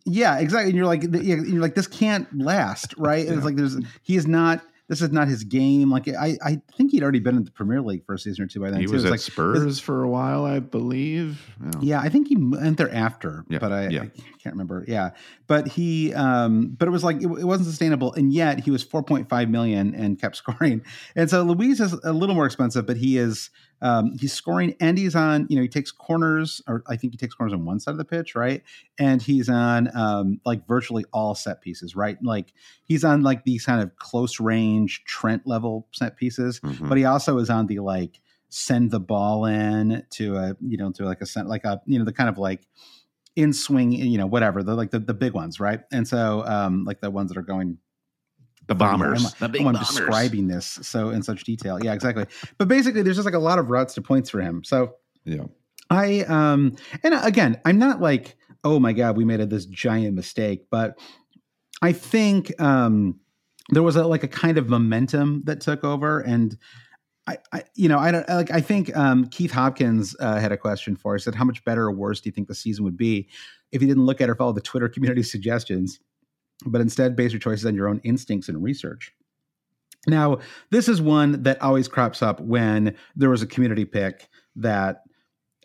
yeah, 0.07 0.39
exactly. 0.39 0.71
And 0.71 0.77
you're 0.77 0.87
like, 0.87 1.03
you're 1.05 1.61
like, 1.63 1.75
this 1.77 1.87
can't 1.87 2.27
last, 2.37 2.95
right? 2.99 3.27
And 3.27 3.37
It's 3.37 3.45
like 3.45 3.57
there's 3.57 3.77
he 4.03 4.17
is 4.17 4.27
not. 4.27 4.61
This 4.89 5.01
is 5.01 5.11
not 5.13 5.29
his 5.29 5.45
game. 5.45 5.91
Like 5.91 6.09
I, 6.09 6.37
I 6.45 6.61
think 6.77 6.91
he'd 6.91 7.03
already 7.03 7.21
been 7.21 7.37
in 7.37 7.45
the 7.45 7.51
Premier 7.51 7.81
League 7.81 8.05
for 8.05 8.15
a 8.15 8.19
season 8.19 8.45
or 8.45 8.49
two 8.49 8.61
by 8.61 8.71
then. 8.71 8.81
He 8.81 8.87
too. 8.87 8.93
was 8.93 9.05
at 9.07 9.11
like, 9.11 9.21
Spurs 9.21 9.81
for 9.81 10.03
a 10.03 10.09
while, 10.09 10.45
I 10.45 10.61
believe. 10.61 11.55
Yeah. 11.63 11.81
yeah, 11.81 12.01
I 12.01 12.11
think 12.11 12.29
he 12.29 12.37
went 12.37 12.77
there 12.77 12.93
after, 12.95 13.47
Yeah, 13.49 13.59
but 13.59 13.73
I, 13.73 13.89
yeah. 13.89 14.03
I 14.03 14.09
can't 14.43 14.55
remember. 14.55 14.85
Yeah, 14.87 15.11
but 15.47 15.69
he, 15.69 16.13
um, 16.13 16.75
but 16.79 16.87
it 16.87 16.91
was 16.91 17.03
like 17.03 17.17
it, 17.17 17.27
it 17.27 17.45
wasn't 17.45 17.69
sustainable, 17.69 18.13
and 18.13 18.33
yet 18.33 18.61
he 18.61 18.71
was 18.71 18.85
4.5 18.85 19.49
million 19.49 19.95
and 19.95 20.21
kept 20.21 20.37
scoring. 20.45 20.83
And 21.17 21.31
so 21.31 21.43
Luiz 21.43 21.81
is 21.81 21.95
a 22.05 22.13
little 22.13 22.35
more 22.35 22.47
expensive, 22.47 22.87
but 22.87 22.99
he 22.99 23.17
is 23.17 23.51
um, 23.85 24.17
he's 24.19 24.33
scoring 24.33 24.75
and 24.81 24.99
he's 24.99 25.15
on. 25.15 25.47
You 25.49 25.57
know, 25.57 25.63
he 25.63 25.69
takes 25.69 25.93
corners, 25.93 26.61
or 26.67 26.83
I 26.89 26.97
think 26.97 27.13
he 27.13 27.17
takes 27.17 27.35
corners 27.35 27.53
on 27.53 27.65
one 27.65 27.79
side 27.79 27.93
of 27.93 27.99
the 27.99 28.05
pitch, 28.05 28.35
right? 28.35 28.63
And 28.99 29.23
he's 29.23 29.49
on 29.49 29.97
um, 29.97 30.41
like 30.45 30.67
virtually 30.67 31.05
all 31.13 31.35
set 31.37 31.61
pieces, 31.61 31.95
right? 31.95 32.17
Like 32.23 32.53
he's 32.85 33.05
on 33.05 33.23
like 33.23 33.45
these 33.45 33.65
kind 33.67 33.81
of 33.83 33.95
close 33.97 34.41
range 34.41 35.05
Trent 35.05 35.47
level 35.47 35.87
set 35.93 36.17
pieces, 36.17 36.59
Mhm. 36.61 36.89
but 36.89 36.99
he 36.99 37.05
also 37.05 37.39
is 37.39 37.51
on 37.51 37.67
the 37.67 37.79
like 37.79 38.21
send 38.49 38.91
the 38.91 39.01
ball 39.01 39.45
in 39.47 40.05
to 40.11 40.37
a 40.37 40.57
you 40.61 40.77
know 40.77 40.91
to 40.93 41.05
like 41.05 41.21
a 41.21 41.43
like 41.45 41.65
a 41.65 41.81
you 41.87 41.99
know 41.99 42.05
the 42.05 42.13
kind 42.13 42.29
of 42.29 42.39
like 42.39 42.67
in 43.37 43.53
swing 43.53 43.91
you 43.91 44.17
know 44.17 44.27
whatever 44.27 44.63
the 44.63 44.77
like 44.77 44.93
the, 44.93 44.99
the 45.01 45.13
big 45.13 45.33
ones 45.33 45.59
right 45.59 45.81
and 45.93 46.07
so 46.07 46.45
um 46.47 46.85
like 46.85 47.01
the 47.01 47.11
ones 47.11 47.31
that 47.31 47.37
are 47.37 47.43
going 47.43 47.79
the 48.67 48.75
bombers, 48.75 49.25
I'm, 49.25 49.33
the 49.41 49.49
big 49.49 49.63
oh, 49.63 49.69
I'm 49.69 49.75
bombers. 49.75 49.89
describing 49.89 50.49
this 50.49 50.79
so 50.83 51.11
in 51.11 51.23
such 51.23 51.45
detail? 51.45 51.79
Yeah 51.83 51.93
exactly. 51.93 52.27
But 52.59 52.69
basically 52.69 53.03
there's 53.03 53.17
just 53.17 53.27
like 53.27 53.35
a 53.35 53.39
lot 53.39 53.59
of 53.59 53.71
routes 53.71 53.95
to 53.95 54.03
points 54.03 54.31
for 54.31 54.41
him. 54.41 54.65
So 54.65 54.97
Yeah, 55.25 55.45
I 55.91 56.21
um 56.23 56.77
and 57.03 57.15
again, 57.15 57.61
I'm 57.65 57.79
not 57.79 58.01
like, 58.01 58.37
oh 58.63 58.79
my 58.79 58.93
god, 58.93 59.17
we 59.17 59.25
made 59.25 59.41
a, 59.41 59.47
this 59.47 59.67
giant 59.67 60.15
mistake, 60.15 60.67
but 60.71 60.99
I 61.83 61.93
think 61.93 62.59
um 62.61 63.21
there 63.71 63.83
was 63.83 63.97
a 63.97 64.07
like 64.07 64.23
a 64.23 64.29
kind 64.29 64.59
of 64.59 64.69
momentum 64.69 65.43
that 65.45 65.61
took 65.61 65.85
over 65.85 66.21
and 66.21 66.57
I, 67.27 67.39
I 67.53 67.63
you 67.75 67.89
know 67.89 67.99
I 67.99 68.11
don't 68.11 68.29
like 68.29 68.51
I 68.51 68.61
think 68.61 68.95
um 68.97 69.27
Keith 69.29 69.53
Hopkins 69.53 70.15
uh, 70.21 70.39
had 70.39 70.53
a 70.53 70.57
question 70.57 70.97
for 70.97 71.15
us 71.15 71.25
said 71.25 71.35
how 71.35 71.45
much 71.45 71.65
better 71.65 71.85
or 71.85 71.93
worse 71.93 72.21
do 72.21 72.29
you 72.29 72.33
think 72.33 72.49
the 72.49 72.55
season 72.55 72.85
would 72.85 72.97
be 72.97 73.29
if 73.73 73.81
you 73.81 73.89
didn't 73.89 74.05
look 74.05 74.21
at 74.21 74.29
or 74.29 74.35
follow 74.35 74.53
the 74.53 74.61
Twitter 74.61 74.89
community 74.89 75.23
suggestions 75.23 76.01
but 76.67 76.81
instead 76.81 77.17
base 77.17 77.33
your 77.33 77.41
choices 77.41 77.67
on 77.67 77.75
your 77.75 77.89
own 77.89 78.01
instincts 78.05 78.49
and 78.49 78.63
research. 78.63 79.13
Now, 80.07 80.39
this 80.71 80.89
is 80.89 81.01
one 81.01 81.43
that 81.45 81.61
always 81.63 81.89
crops 81.89 82.23
up 82.23 82.41
when 82.41 82.95
there 83.17 83.31
was 83.31 83.43
a 83.43 83.47
community 83.47 83.85
pick 83.85 84.29
that 84.57 85.03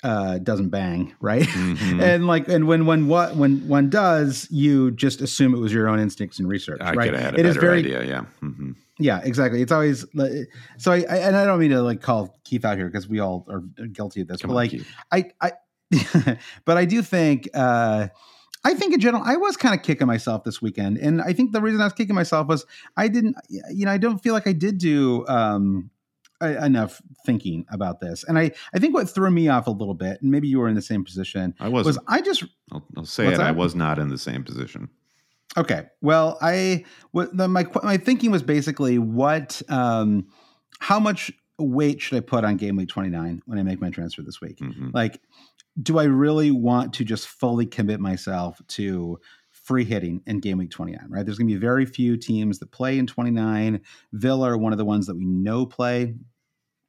uh, 0.02 0.38
doesn't 0.38 0.70
bang, 0.70 1.14
right? 1.20 1.44
Mhm. 1.44 2.02
and 2.02 2.26
like, 2.26 2.48
and 2.48 2.66
when 2.68 2.86
when 2.86 3.08
what 3.08 3.36
when 3.36 3.68
one 3.68 3.90
does, 3.90 4.48
you 4.50 4.92
just 4.92 5.20
assume 5.20 5.54
it 5.54 5.58
was 5.58 5.74
your 5.74 5.90
own 5.90 6.00
instincts 6.00 6.40
and 6.40 6.48
research, 6.48 6.80
I 6.82 6.94
right? 6.94 7.06
could 7.06 7.16
have 7.16 7.24
had 7.24 7.36
a 7.36 7.40
It 7.40 7.46
is 7.46 7.58
very 7.58 7.80
idea. 7.80 8.06
Yeah, 8.06 8.22
hmm 8.40 8.72
Yeah, 8.98 9.20
exactly. 9.22 9.62
It's 9.62 9.74
always 9.74 10.06
so. 10.78 10.94
I, 10.94 11.04
I, 11.10 11.18
and 11.18 11.36
I 11.36 11.44
don't 11.44 11.60
mean 11.60 11.72
to 11.72 11.82
like 11.82 12.02
call 12.02 12.40
Keith 12.46 12.64
out 12.64 12.78
here 12.78 12.88
because 12.88 13.10
we 13.10 13.20
all 13.20 13.46
are 13.50 13.60
guilty 13.88 14.22
of 14.22 14.30
this. 14.30 14.42
Come 14.42 14.50
but 14.50 14.54
on, 14.54 14.56
like, 14.56 14.72
Keith. 14.72 14.88
I, 15.12 15.32
I, 15.42 16.38
but 16.66 16.78
I 16.78 16.86
do 16.86 17.02
think. 17.02 17.50
uh 17.54 18.08
I 18.64 18.74
think 18.74 18.94
in 18.94 19.00
general, 19.00 19.24
I 19.26 19.38
was 19.38 19.56
kind 19.56 19.74
of 19.74 19.82
kicking 19.84 20.08
myself 20.08 20.44
this 20.44 20.62
weekend, 20.62 20.98
and 20.98 21.22
I 21.22 21.32
think 21.34 21.54
the 21.54 21.62
reason 21.62 21.80
I 21.82 21.86
was 21.86 21.94
kicking 21.94 22.16
myself 22.16 22.48
was 22.48 22.66
I 22.98 23.08
didn't, 23.08 23.36
you 23.50 23.86
know, 23.86 23.92
I 23.92 23.98
don't 23.98 24.20
feel 24.20 24.34
like 24.34 24.48
I 24.48 24.54
did 24.54 24.78
do 24.78 25.26
um, 25.28 25.90
enough 26.42 27.02
thinking 27.26 27.66
about 27.72 28.02
this, 28.02 28.24
and 28.26 28.38
I, 28.38 28.52
I 28.74 28.80
think 28.80 28.94
what 28.94 29.10
threw 29.10 29.32
me 29.32 29.48
off 29.48 29.68
a 29.68 29.72
little 29.72 29.94
bit, 29.94 30.22
and 30.22 30.30
maybe 30.32 30.48
you 30.50 30.60
were 30.60 30.68
in 30.68 30.76
the 30.76 30.82
same 30.82 31.06
position, 31.06 31.56
I 31.60 31.70
wasn't. 31.70 31.98
was 31.98 32.06
I 32.08 32.22
just 32.22 32.44
I'll, 32.72 32.86
I'll 32.98 33.06
say 33.06 33.28
it. 33.28 33.40
I 33.40 33.52
was 33.52 33.76
not 33.76 33.98
in 33.98 34.10
the 34.10 34.18
same 34.18 34.44
position. 34.44 34.90
Okay. 35.58 35.88
Well, 36.02 36.38
I 36.42 36.86
what 37.12 37.36
the, 37.36 37.48
my 37.48 37.66
my 37.84 37.98
thinking 37.98 38.30
was 38.30 38.44
basically 38.44 39.00
what 39.00 39.62
um 39.68 40.28
how 40.80 41.00
much 41.00 41.32
weight 41.58 42.02
should 42.02 42.18
I 42.18 42.22
put 42.22 42.46
on 42.46 42.56
game 42.56 42.76
week 42.78 42.88
29 42.88 43.42
when 43.46 43.58
I 43.60 43.64
make 43.64 43.82
my 43.82 43.90
transfer 43.90 44.22
this 44.22 44.40
week? 44.40 44.60
Mhm. 44.60 44.94
Like 44.94 45.20
do 45.82 46.00
I 46.00 46.04
really 46.04 46.52
want 46.52 46.94
to 46.96 47.06
just 47.06 47.28
fully 47.28 47.66
commit 47.66 48.00
myself 48.00 48.62
to 48.70 49.20
free 49.52 49.86
hitting 49.86 50.22
in 50.26 50.40
game 50.40 50.58
week 50.58 50.72
29, 50.72 51.06
right? 51.10 51.26
There's 51.26 51.38
going 51.38 51.48
to 51.48 51.54
be 51.54 51.60
very 51.60 51.86
few 51.86 52.18
teams 52.18 52.60
that 52.60 52.72
play 52.72 52.98
in 52.98 53.06
29. 53.08 53.82
Villa 54.14 54.50
are 54.50 54.58
one 54.58 54.72
of 54.72 54.78
the 54.78 54.86
ones 54.86 55.06
that 55.08 55.16
we 55.16 55.26
know 55.26 55.66
play. 55.66 56.16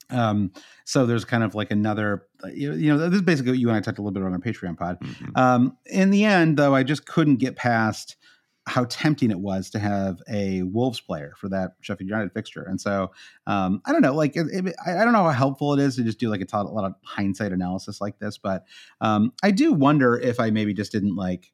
Um, 0.09 0.52
so 0.85 1.06
there's 1.06 1.25
kind 1.25 1.44
of 1.44 1.54
like 1.54 1.70
another, 1.70 2.26
you 2.52 2.88
know, 2.88 2.99
this 2.99 3.16
is 3.16 3.23
basically 3.23 3.52
what 3.52 3.59
you 3.61 3.68
and 3.68 3.76
I 3.76 3.80
talked 3.80 3.99
a 3.99 4.02
little 4.02 4.12
bit 4.12 4.23
on 4.23 4.32
our 4.32 4.38
Patreon 4.38 4.76
pod. 4.76 4.99
Mhm. 5.00 5.38
Um, 5.38 5.76
in 5.87 6.11
the 6.11 6.25
end, 6.25 6.56
though, 6.56 6.75
I 6.75 6.82
just 6.82 7.06
couldn't 7.06 7.37
get 7.37 7.54
past 7.56 8.16
how 8.71 8.85
tempting 8.89 9.31
it 9.33 9.41
was 9.41 9.69
to 9.71 9.79
have 9.81 10.21
a 10.31 10.62
Wolves 10.62 11.00
player 11.00 11.35
for 11.37 11.49
that 11.49 11.73
Sheffield 11.81 12.09
United 12.09 12.33
fixture. 12.33 12.62
And 12.62 12.81
so 12.81 13.11
um, 13.47 13.83
I 13.85 13.93
don't 13.93 14.00
know, 14.00 14.15
like 14.15 14.37
it, 14.37 14.47
it- 14.53 14.77
I 14.87 15.05
don't 15.05 15.12
know 15.12 15.25
how 15.25 15.31
helpful 15.31 15.75
it 15.75 15.81
is 15.81 15.97
to 15.97 16.05
just 16.05 16.21
do 16.21 16.31
like 16.31 16.41
a, 16.41 16.62
lot 16.62 16.85
of 16.85 16.95
hindsight 17.05 17.50
analysis 17.53 18.00
like 18.00 18.19
this, 18.21 18.39
but 18.39 18.65
um, 19.00 19.33
I 19.43 19.50
do 19.50 19.73
wonder 19.73 20.17
if 20.17 20.39
I 20.39 20.50
maybe 20.50 20.73
just 20.73 20.93
didn't 20.93 21.17
like 21.17 21.53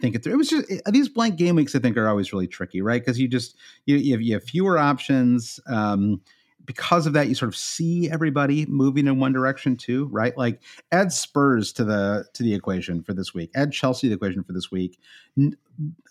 think 0.00 0.14
it 0.16 0.22
through. 0.24 0.34
It 0.34 0.36
was 0.38 0.50
just 0.50 0.70
it- 0.70 0.82
these 0.90 1.08
blank 1.08 1.36
game 1.36 1.54
weeks. 1.54 1.74
I 1.74 1.78
think 1.78 1.96
are 1.96 2.08
always 2.08 2.32
really 2.32 2.48
tricky, 2.48 2.82
right? 2.82 3.00
Because 3.00 3.20
you 3.20 3.28
just 3.28 3.56
you, 3.86 3.96
you, 3.96 4.12
have, 4.14 4.22
you 4.22 4.34
have 4.34 4.44
fewer 4.44 4.76
options. 4.76 5.60
Um, 5.68 6.20
because 6.70 7.04
of 7.08 7.14
that, 7.14 7.26
you 7.26 7.34
sort 7.34 7.48
of 7.48 7.56
see 7.56 8.08
everybody 8.08 8.64
moving 8.66 9.08
in 9.08 9.18
one 9.18 9.32
direction 9.32 9.76
too, 9.76 10.06
right? 10.12 10.36
Like 10.38 10.62
add 10.92 11.12
Spurs 11.12 11.72
to 11.72 11.82
the 11.84 12.26
to 12.34 12.44
the 12.44 12.54
equation 12.54 13.02
for 13.02 13.12
this 13.12 13.34
week. 13.34 13.50
Add 13.56 13.72
Chelsea 13.72 14.06
to 14.06 14.10
the 14.10 14.14
equation 14.14 14.44
for 14.44 14.52
this 14.52 14.70
week. 14.70 14.96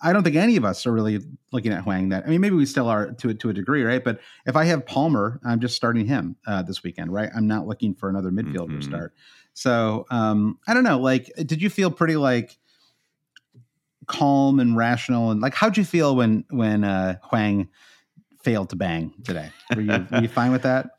I 0.01 0.11
don't 0.11 0.23
think 0.23 0.35
any 0.35 0.57
of 0.57 0.65
us 0.65 0.85
are 0.85 0.91
really 0.91 1.21
looking 1.53 1.71
at 1.71 1.83
Hwang. 1.83 2.09
That 2.09 2.25
I 2.25 2.29
mean, 2.29 2.41
maybe 2.41 2.57
we 2.57 2.65
still 2.65 2.89
are 2.89 3.11
to 3.11 3.29
a, 3.29 3.33
to 3.35 3.49
a 3.49 3.53
degree, 3.53 3.83
right? 3.83 4.03
But 4.03 4.19
if 4.45 4.57
I 4.57 4.65
have 4.65 4.85
Palmer, 4.85 5.39
I'm 5.45 5.61
just 5.61 5.77
starting 5.77 6.05
him 6.05 6.35
uh, 6.45 6.61
this 6.63 6.83
weekend, 6.83 7.13
right? 7.13 7.29
I'm 7.33 7.47
not 7.47 7.65
looking 7.65 7.93
for 7.95 8.09
another 8.09 8.29
midfielder 8.31 8.79
Mhm. 8.79 8.83
start. 8.83 9.13
So 9.53 10.05
um, 10.11 10.59
I 10.67 10.73
don't 10.73 10.83
know. 10.83 10.99
Like, 10.99 11.31
did 11.45 11.61
you 11.61 11.69
feel 11.69 11.89
pretty 11.89 12.17
like 12.17 12.57
calm 14.07 14.59
and 14.59 14.75
rational? 14.75 15.31
And 15.31 15.39
like, 15.39 15.53
how'd 15.53 15.77
you 15.77 15.85
feel 15.85 16.17
when 16.17 16.43
when 16.49 16.83
uh, 16.83 17.17
Hwang 17.23 17.69
failed 18.43 18.69
to 18.69 18.75
bang 18.75 19.13
today? 19.23 19.51
Were 19.75 19.81
you 19.81 20.07
were 20.11 20.21
you 20.21 20.27
fine 20.39 20.51
with 20.51 20.63
that? 20.63 20.91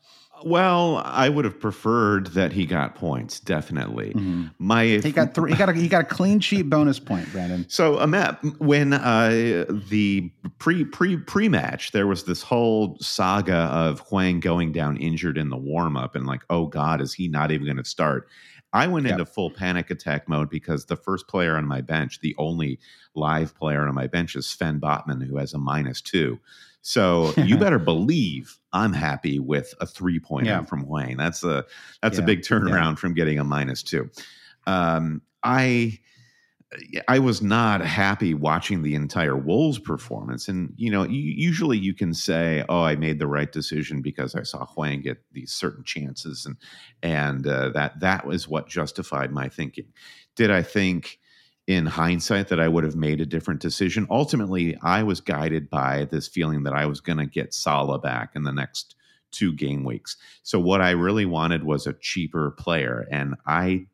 Well, 0.43 1.03
I 1.05 1.29
would 1.29 1.45
have 1.45 1.59
preferred 1.59 2.27
that 2.33 2.51
he 2.51 2.65
got 2.65 2.95
points. 2.95 3.39
Definitely. 3.39 4.13
Mhm. 4.15 4.51
My 4.57 4.85
He 4.85 5.11
got 5.11 5.35
three. 5.35 5.51
He 5.51 5.57
got 5.57 5.69
a, 5.69 5.73
he 5.73 5.87
got 5.87 6.01
a 6.01 6.05
clean 6.05 6.39
sheet 6.39 6.63
bonus 6.63 6.97
point, 6.99 7.31
Brandon. 7.31 7.65
So, 7.69 7.99
Amet, 7.99 8.37
when 8.59 8.93
uh, 8.93 9.65
the 9.89 10.31
pre 10.57 10.83
pre 10.83 11.17
pre 11.17 11.47
match, 11.47 11.91
there 11.91 12.07
was 12.07 12.23
this 12.23 12.41
whole 12.41 12.97
saga 12.99 13.53
of 13.53 13.99
Hwang 14.09 14.39
going 14.39 14.71
down 14.71 14.97
injured 14.97 15.37
in 15.37 15.49
the 15.49 15.57
warm 15.57 15.95
up, 15.95 16.15
and 16.15 16.25
like, 16.25 16.41
oh 16.49 16.65
God, 16.65 17.01
is 17.01 17.13
he 17.13 17.27
not 17.27 17.51
even 17.51 17.65
going 17.65 17.77
to 17.77 17.85
start? 17.85 18.27
I 18.73 18.87
went 18.87 19.05
Yep. 19.05 19.11
into 19.19 19.25
full 19.25 19.51
panic 19.51 19.91
attack 19.91 20.27
mode 20.29 20.49
because 20.49 20.85
the 20.85 20.95
first 20.95 21.27
player 21.27 21.55
on 21.57 21.67
my 21.67 21.81
bench, 21.81 22.19
the 22.21 22.33
only 22.39 22.79
live 23.15 23.53
player 23.53 23.85
on 23.85 23.93
my 23.93 24.07
bench, 24.07 24.35
is 24.35 24.47
Sven 24.47 24.79
Botman, 24.79 25.21
who 25.27 25.37
has 25.37 25.53
a 25.53 25.57
minus 25.59 26.01
two. 26.01 26.39
So 26.81 27.33
you 27.37 27.57
better 27.59 27.79
believe 27.79 28.57
I'm 28.73 28.93
happy 28.93 29.39
with 29.39 29.73
a 29.79 29.85
three 29.85 30.19
pointer 30.19 30.49
Yeah. 30.49 30.63
from 30.63 30.83
Hwang. 30.83 31.17
That's 31.17 31.43
a 31.43 31.65
that's 32.01 32.17
a 32.17 32.21
big 32.23 32.41
turnaround 32.41 32.97
from 32.99 33.13
getting 33.13 33.39
a 33.39 33.43
minus 33.43 33.83
two. 33.83 34.09
Um, 34.67 35.21
I 35.43 35.99
I 37.09 37.19
was 37.19 37.41
not 37.41 37.81
happy 37.81 38.33
watching 38.33 38.81
the 38.81 38.95
entire 38.95 39.35
Wolves 39.35 39.77
performance. 39.77 40.47
And, 40.47 40.73
you 40.77 40.89
know, 40.89 41.03
usually 41.03 41.77
you 41.77 41.93
can 41.93 42.13
say, 42.13 42.63
oh, 42.69 42.83
I 42.83 42.95
made 42.95 43.19
the 43.19 43.27
right 43.27 43.51
decision 43.51 44.01
because 44.01 44.35
I 44.35 44.43
saw 44.43 44.65
Hwang 44.65 45.01
get 45.01 45.21
these 45.33 45.51
certain 45.51 45.83
chances. 45.83 46.45
And, 46.45 46.55
and 47.03 47.45
uh, 47.45 47.69
that, 47.69 47.99
that 47.99 48.25
was 48.25 48.47
what 48.47 48.69
justified 48.69 49.33
my 49.33 49.49
thinking. 49.49 49.87
Did 50.37 50.49
I 50.49 50.61
think 50.63 51.19
in 51.71 51.85
hindsight 51.85 52.47
that 52.49 52.59
I 52.59 52.67
would 52.67 52.83
have 52.83 52.95
made 52.95 53.21
a 53.21 53.25
different 53.25 53.61
decision? 53.61 54.07
Ultimately, 54.09 54.77
I 54.81 55.03
was 55.03 55.21
guided 55.21 55.69
by 55.69 56.05
this 56.05 56.27
feeling 56.27 56.63
that 56.63 56.73
I 56.73 56.85
was 56.85 56.99
going 57.01 57.17
to 57.19 57.25
get 57.25 57.53
Salah 57.53 57.99
back 57.99 58.31
in 58.35 58.43
the 58.43 58.51
next 58.51 58.95
two 59.31 59.53
game 59.53 59.83
weeks. 59.83 60.17
So 60.43 60.59
what 60.59 60.81
I 60.81 60.91
really 60.91 61.25
wanted 61.25 61.63
was 61.63 61.87
a 61.87 61.93
cheaper 61.93 62.51
player. 62.51 63.07
And 63.11 63.35
I 63.45 63.85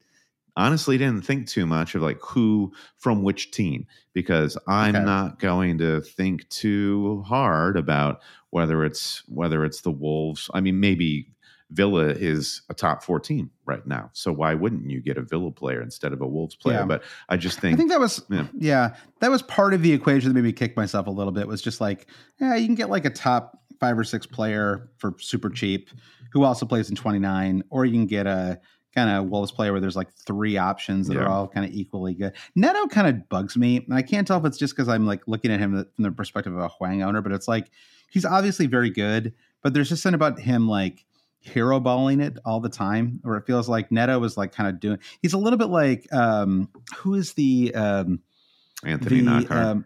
honestly 0.56 0.98
didn't 0.98 1.24
think 1.24 1.48
too 1.48 1.68
much 1.68 1.94
of 1.94 2.02
like 2.02 2.20
who 2.22 2.74
from 2.98 3.22
which 3.22 3.52
team 3.52 3.86
because 4.14 4.58
I'm 4.68 4.96
Okay. 4.96 5.06
not 5.06 5.38
going 5.40 5.78
to 5.78 6.02
think 6.02 6.50
too 6.50 7.24
hard 7.28 7.78
about 7.78 8.22
whether 8.50 8.84
it's 8.84 9.22
whether 9.28 9.64
it's 9.64 9.82
the 9.82 9.92
Wolves. 9.92 10.50
I 10.54 10.62
mean, 10.62 10.80
maybe 10.80 11.28
Villa 11.72 12.06
is 12.08 12.62
a 12.70 12.74
top 12.74 13.04
four 13.04 13.20
team 13.20 13.52
right 13.66 13.86
now, 13.86 14.10
so 14.14 14.32
why 14.32 14.54
wouldn't 14.54 14.90
you 14.90 15.02
get 15.02 15.18
a 15.18 15.22
Villa 15.22 15.52
player 15.52 15.82
instead 15.82 16.14
of 16.14 16.22
a 16.22 16.28
Wolves 16.28 16.56
player? 16.56 16.80
Yeah. 16.80 16.86
But 16.86 17.04
I 17.28 17.36
just 17.38 17.60
think 17.60 17.74
I 17.74 17.78
think, 17.78 17.90
that 17.92 18.00
was 18.00 18.24
Yeah. 18.30 18.48
yeah. 18.58 18.96
that 19.20 19.30
was 19.32 19.42
part 19.42 19.74
of 19.74 19.82
the 19.82 19.92
equation 19.92 20.30
that 20.30 20.34
made 20.36 20.44
me 20.46 20.54
kick 20.54 20.78
myself 20.78 21.08
a 21.08 21.12
little 21.12 21.34
bit 21.34 21.48
was 21.48 21.62
just 21.62 21.82
like, 21.82 22.08
yeah, 22.40 22.56
you 22.56 22.66
can 22.68 22.76
get 22.76 22.90
like 22.90 23.04
a 23.06 23.10
top 23.10 23.60
five 23.80 23.98
or 24.00 24.04
six 24.06 24.26
player 24.26 24.90
for 24.98 25.14
super 25.20 25.50
cheap 25.50 25.90
who 26.32 26.44
also 26.44 26.66
plays 26.66 26.90
in 26.90 26.96
29, 26.96 27.64
or 27.70 27.86
you 27.86 27.92
can 27.94 28.06
get 28.06 28.28
a 28.28 28.60
kind 28.96 29.10
of 29.10 29.28
Wolves 29.30 29.52
player 29.52 29.72
where 29.74 29.82
there's 29.82 29.96
like 29.96 30.12
three 30.14 30.58
options 30.58 31.08
that 31.08 31.16
Yeah. 31.16 31.22
are 31.24 31.28
all 31.30 31.48
kind 31.48 31.66
of 31.66 31.72
equally 31.74 32.14
good. 32.14 32.34
Neto 32.56 32.88
kind 32.88 33.08
of 33.08 33.28
bugs 33.30 33.56
me. 33.58 33.78
And 33.78 33.94
I 33.94 34.02
can't 34.02 34.26
tell 34.26 34.40
if 34.40 34.46
it's 34.46 34.58
just 34.58 34.76
because 34.76 34.88
I'm 34.90 35.06
like 35.06 35.22
looking 35.28 35.52
at 35.52 35.60
him 35.60 35.74
from 35.96 36.04
the 36.04 36.12
perspective 36.12 36.54
of 36.56 36.60
a 36.60 36.68
Hwang 36.70 37.04
owner, 37.04 37.22
but 37.22 37.32
it's 37.34 37.48
like 37.48 37.70
he's 38.10 38.26
obviously 38.26 38.66
very 38.68 38.90
good, 38.90 39.34
but 39.62 39.74
there's 39.74 39.90
just 39.90 40.02
something 40.02 40.16
about 40.16 40.40
him 40.40 40.68
like 40.68 41.06
hero 41.48 41.80
balling 41.80 42.20
it 42.20 42.38
all 42.46 42.60
the 42.60 42.70
time, 42.70 43.22
or 43.24 43.38
it 43.38 43.46
feels 43.46 43.68
like 43.70 43.92
Neto 43.92 44.20
was 44.20 44.38
like 44.38 44.52
kind 44.52 44.70
of 44.70 44.80
doing. 44.80 45.00
He's 45.22 45.34
a 45.34 45.38
little 45.38 45.58
bit 45.58 45.70
like 45.70 46.12
um, 46.14 46.70
who 46.98 47.14
is 47.16 47.34
the 47.34 47.74
um, 47.76 48.20
Anthony 48.84 49.22
the 49.22 49.48
um, 49.52 49.86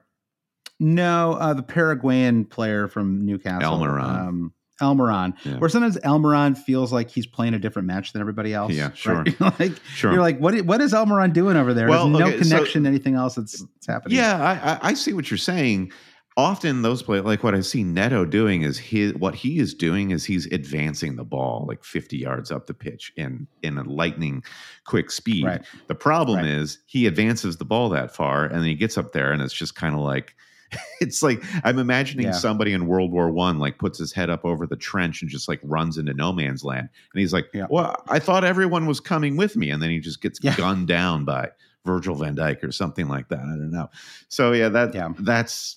no 0.80 1.34
uh, 1.34 1.54
the 1.54 1.64
Paraguayan 1.64 2.46
player 2.46 2.88
from 2.88 3.26
Newcastle, 3.26 3.78
Almirón. 3.78 4.28
Um, 4.28 4.54
Almirón, 4.82 5.34
Yeah. 5.46 5.60
where 5.60 5.70
sometimes 5.70 5.96
Almirón 5.98 6.58
feels 6.58 6.92
like 6.92 7.10
he's 7.12 7.28
playing 7.28 7.54
a 7.54 7.60
different 7.60 7.88
match 7.88 8.14
than 8.14 8.22
everybody 8.22 8.54
else. 8.54 8.74
Yeah, 8.74 8.86
right? 8.86 8.98
sure. 8.98 9.24
like 9.60 9.74
sure. 9.94 10.12
you're 10.14 10.22
like, 10.22 10.40
what? 10.40 10.60
What 10.62 10.82
is 10.82 10.94
Almirón 10.94 11.34
doing 11.34 11.56
over 11.56 11.74
there? 11.74 11.88
Well, 11.88 12.10
There's 12.10 12.20
no 12.20 12.28
okay, 12.28 12.44
so- 12.44 12.50
connection 12.56 12.84
to 12.84 12.90
anything 12.90 13.16
else 13.16 13.36
that's, 13.36 13.62
that's 13.62 13.88
happening. 13.88 14.18
Yeah, 14.18 14.42
I, 14.42 14.72
I, 14.74 14.80
I 14.90 14.94
see 14.96 15.14
what 15.14 15.30
you're 15.30 15.38
saying. 15.38 15.92
Often 16.38 16.82
those 16.82 17.04
play 17.04 17.20
like 17.20 17.44
what 17.44 17.54
I 17.54 17.60
see 17.60 17.84
Neto 17.84 18.24
doing 18.24 18.62
is 18.62 18.78
his 18.78 19.14
what 19.16 19.36
he 19.36 19.60
is 19.60 19.74
doing 19.74 20.12
is 20.12 20.24
he's 20.24 20.46
advancing 20.48 21.18
the 21.18 21.26
ball 21.26 21.66
like 21.68 21.84
50 21.84 22.18
yards 22.18 22.52
up 22.52 22.68
the 22.68 22.74
pitch 22.74 23.12
in 23.18 23.48
in 23.64 23.78
a 23.78 23.84
lightning 23.84 24.42
quick 24.86 25.12
speed. 25.12 25.44
Right. 25.46 25.62
The 25.88 25.96
problem 25.96 26.38
Right. 26.38 26.48
is 26.48 26.80
he 26.86 27.06
advances 27.06 27.58
the 27.58 27.66
ball 27.66 27.90
that 27.90 28.16
far 28.16 28.46
and 28.46 28.56
then 28.56 28.64
he 28.64 28.76
gets 28.76 28.98
up 28.98 29.12
there 29.12 29.34
and 29.34 29.42
it's 29.42 29.54
just 29.54 29.76
kind 29.76 29.94
of 29.94 30.00
like 30.02 30.34
it's 31.02 31.22
like 31.22 31.44
I'm 31.66 31.78
imagining 31.78 32.28
Yeah. 32.28 32.32
somebody 32.32 32.72
in 32.72 32.88
World 32.88 33.12
War 33.12 33.30
One 33.30 33.60
like 33.60 33.78
puts 33.78 34.00
his 34.00 34.14
head 34.14 34.30
up 34.30 34.46
over 34.46 34.66
the 34.66 34.78
trench 34.78 35.22
and 35.22 35.30
just 35.30 35.50
like 35.50 35.60
runs 35.64 35.98
into 35.98 36.14
no 36.14 36.32
man's 36.32 36.64
land. 36.64 36.88
And 37.14 37.20
he's 37.20 37.34
like, 37.34 37.48
Yeah. 37.54 37.68
Well, 37.70 37.94
I 38.08 38.20
thought 38.20 38.46
everyone 38.46 38.86
was 38.86 39.02
coming 39.02 39.36
with 39.36 39.58
me. 39.58 39.70
And 39.70 39.84
then 39.84 39.90
he 39.90 40.00
just 40.00 40.22
gets 40.22 40.40
Yeah. 40.42 40.56
gunned 40.56 40.88
down 40.88 41.26
by 41.26 41.50
Virgil 41.86 42.16
van 42.16 42.38
Dijk 42.38 42.64
or 42.64 42.72
something 42.72 43.10
like 43.10 43.28
that. 43.30 43.40
I 43.40 43.58
don't 43.58 43.72
know. 43.72 43.90
So 44.30 44.54
yeah, 44.54 44.70
that 44.70 44.96
Yeah. 44.96 45.10
that's 45.20 45.76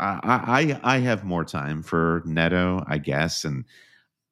I, 0.00 0.78
I 0.82 0.96
I 0.96 0.98
have 0.98 1.24
more 1.24 1.44
time 1.44 1.82
for 1.82 2.22
Neto, 2.24 2.84
I 2.86 2.98
guess, 2.98 3.44
and 3.44 3.64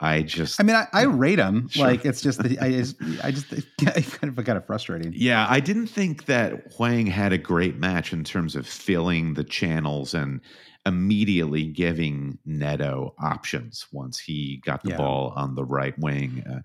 I 0.00 0.22
just 0.22 0.58
I 0.60 0.62
mean, 0.62 0.76
I, 0.76 0.86
I 0.92 1.02
rate 1.02 1.38
him. 1.38 1.68
Sure. 1.70 1.86
Like 1.86 2.04
it's 2.06 2.22
just, 2.22 2.42
that 2.42 2.60
I 2.60 2.70
just, 2.70 2.96
I 3.22 3.30
just, 3.30 3.52
it's 3.52 3.66
kind 4.16 4.36
of 4.38 4.44
kind 4.44 4.56
of 4.56 4.66
frustrating. 4.66 5.12
yeah, 5.14 5.46
I 5.48 5.60
didn't 5.60 5.88
think 5.88 6.24
that 6.24 6.72
Hwang 6.72 7.06
had 7.06 7.32
a 7.32 7.38
great 7.38 7.76
match 7.78 8.12
in 8.12 8.24
terms 8.24 8.56
of 8.56 8.66
filling 8.66 9.34
the 9.34 9.44
channels 9.44 10.14
and 10.14 10.40
immediately 10.86 11.66
giving 11.66 12.38
Neto 12.46 13.14
options 13.22 13.86
once 13.92 14.18
he 14.18 14.62
got 14.64 14.82
the 14.82 14.90
Yeah. 14.90 14.96
ball 14.96 15.32
on 15.36 15.54
the 15.54 15.64
right 15.64 15.96
wing. 15.98 16.42
Uh, 16.50 16.60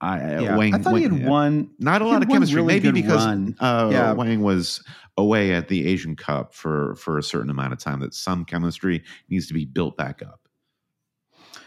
I, 0.00 0.40
Yeah. 0.40 0.54
Hwang, 0.54 0.74
I 0.74 0.78
thought 0.78 0.94
he 0.94 1.02
had 1.02 1.18
yeah. 1.18 1.28
one. 1.28 1.70
not 1.78 2.02
a 2.02 2.06
lot 2.06 2.22
of 2.22 2.28
chemistry. 2.28 2.56
really 2.56 2.74
Maybe 2.74 2.92
because 2.92 3.26
uh, 3.26 3.88
Yeah. 3.90 4.14
Hwang 4.14 4.42
was 4.42 4.82
away 5.16 5.52
at 5.52 5.68
the 5.68 5.86
Asian 5.88 6.14
Cup 6.14 6.54
for 6.54 6.94
for 6.96 7.18
a 7.18 7.22
certain 7.22 7.50
amount 7.50 7.72
of 7.72 7.78
time. 7.78 8.00
That 8.00 8.14
some 8.14 8.44
chemistry 8.44 9.02
needs 9.28 9.48
to 9.48 9.54
be 9.54 9.64
built 9.64 9.96
back 9.96 10.22
up. 10.22 10.40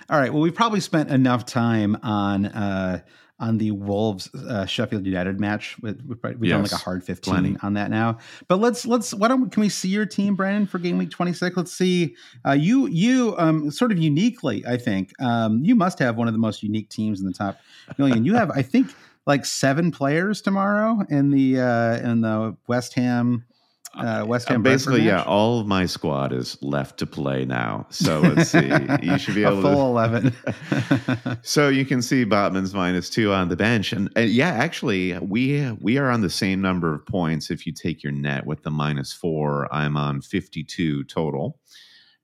All 0.09 0.19
right. 0.19 0.31
Well, 0.33 0.41
we've 0.41 0.55
probably 0.55 0.81
spent 0.81 1.09
enough 1.09 1.45
time 1.45 1.97
on 2.03 2.45
uh, 2.45 3.01
on 3.41 3.57
the 3.57 3.71
Wolves 3.71 4.33
uh, 4.33 4.65
Sheffield 4.65 5.05
United 5.05 5.39
match. 5.39 5.75
We've, 5.81 5.99
we've 6.05 6.49
done 6.49 6.61
like 6.61 6.71
a 6.71 6.77
hard 6.77 7.03
fifteen 7.03 7.33
plenty. 7.33 7.57
on 7.61 7.73
that 7.73 7.89
now. 7.89 8.19
But 8.47 8.59
let's 8.59 8.85
let's 8.85 9.13
why 9.13 9.27
don't 9.27 9.51
can 9.51 9.61
we 9.61 9.67
see 9.67 9.89
your 9.89 10.05
team, 10.05 10.35
Brandon, 10.35 10.67
for 10.67 10.79
game 10.79 10.97
week 10.97 11.09
twenty 11.09 11.33
six? 11.33 11.57
Let's 11.57 11.73
see. 11.73 12.15
Uh, 12.45 12.51
you 12.51 12.87
you 12.87 13.35
um, 13.37 13.71
sort 13.71 13.91
of 13.91 13.97
uniquely, 13.97 14.65
I 14.65 14.77
think 14.77 15.11
um, 15.19 15.63
you 15.65 15.75
must 15.75 15.99
have 15.99 16.15
one 16.15 16.27
of 16.27 16.33
the 16.33 16.39
most 16.39 16.63
unique 16.63 16.89
teams 16.89 17.19
in 17.19 17.25
the 17.25 17.33
top 17.33 17.59
million. 17.97 18.23
You 18.23 18.35
have, 18.35 18.51
I 18.51 18.61
think, 18.61 18.93
like 19.25 19.45
seven 19.45 19.91
players 19.91 20.41
tomorrow 20.41 21.03
in 21.09 21.31
the 21.31 21.59
uh, 21.59 22.09
in 22.09 22.21
the 22.21 22.55
West 22.67 22.93
Ham. 22.93 23.45
Uh, 23.93 24.23
West 24.25 24.49
Uh, 24.49 24.53
Ham 24.53 24.63
basically, 24.63 25.01
yeah, 25.01 25.21
all 25.23 25.59
of 25.59 25.67
my 25.67 25.85
squad 25.85 26.31
is 26.31 26.57
left 26.61 26.97
to 26.99 27.05
play 27.05 27.43
now. 27.43 27.85
So 27.89 28.21
let's 28.21 28.49
see. 28.49 28.71
You 29.01 29.17
should 29.17 29.35
be 29.35 29.43
a 29.43 29.51
able 29.51 29.61
full 29.61 29.75
to. 29.75 29.79
eleven. 29.79 30.33
So 31.43 31.67
you 31.69 31.85
can 31.85 32.01
see 32.01 32.25
Botman's 32.25 32.73
minus 32.73 33.09
two 33.09 33.33
on 33.33 33.49
the 33.49 33.55
bench, 33.55 33.91
and, 33.91 34.09
and 34.15 34.29
yeah, 34.29 34.51
actually, 34.51 35.17
we 35.19 35.69
we 35.81 35.97
are 35.97 36.09
on 36.09 36.21
the 36.21 36.29
same 36.29 36.61
number 36.61 36.93
of 36.93 37.05
points. 37.05 37.51
If 37.51 37.65
you 37.65 37.73
take 37.73 38.01
your 38.03 38.13
net 38.13 38.45
with 38.45 38.63
the 38.63 38.71
minus 38.71 39.11
four, 39.11 39.67
I'm 39.73 39.97
on 39.97 40.21
fifty 40.21 40.63
two 40.63 41.03
total, 41.03 41.59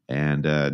and 0.07 0.45
uh, 0.45 0.71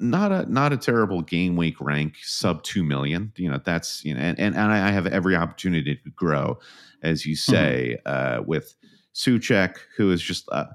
not 0.00 0.32
a 0.32 0.52
not 0.52 0.72
a 0.72 0.76
terrible 0.76 1.22
game 1.22 1.54
week 1.56 1.80
rank, 1.80 2.16
sub 2.22 2.62
two 2.64 2.82
million. 2.82 3.32
You 3.36 3.50
know 3.50 3.60
that's 3.64 4.04
you 4.04 4.14
know, 4.14 4.20
and 4.20 4.38
and, 4.40 4.56
and 4.56 4.72
I 4.72 4.90
have 4.90 5.06
every 5.06 5.36
opportunity 5.36 5.94
to 5.94 6.10
grow, 6.10 6.58
as 7.02 7.24
you 7.26 7.36
say, 7.36 7.98
uh, 8.06 8.42
with 8.44 8.74
Souček, 9.14 9.76
who 9.96 10.10
is 10.10 10.22
just. 10.22 10.48
Uh, 10.50 10.66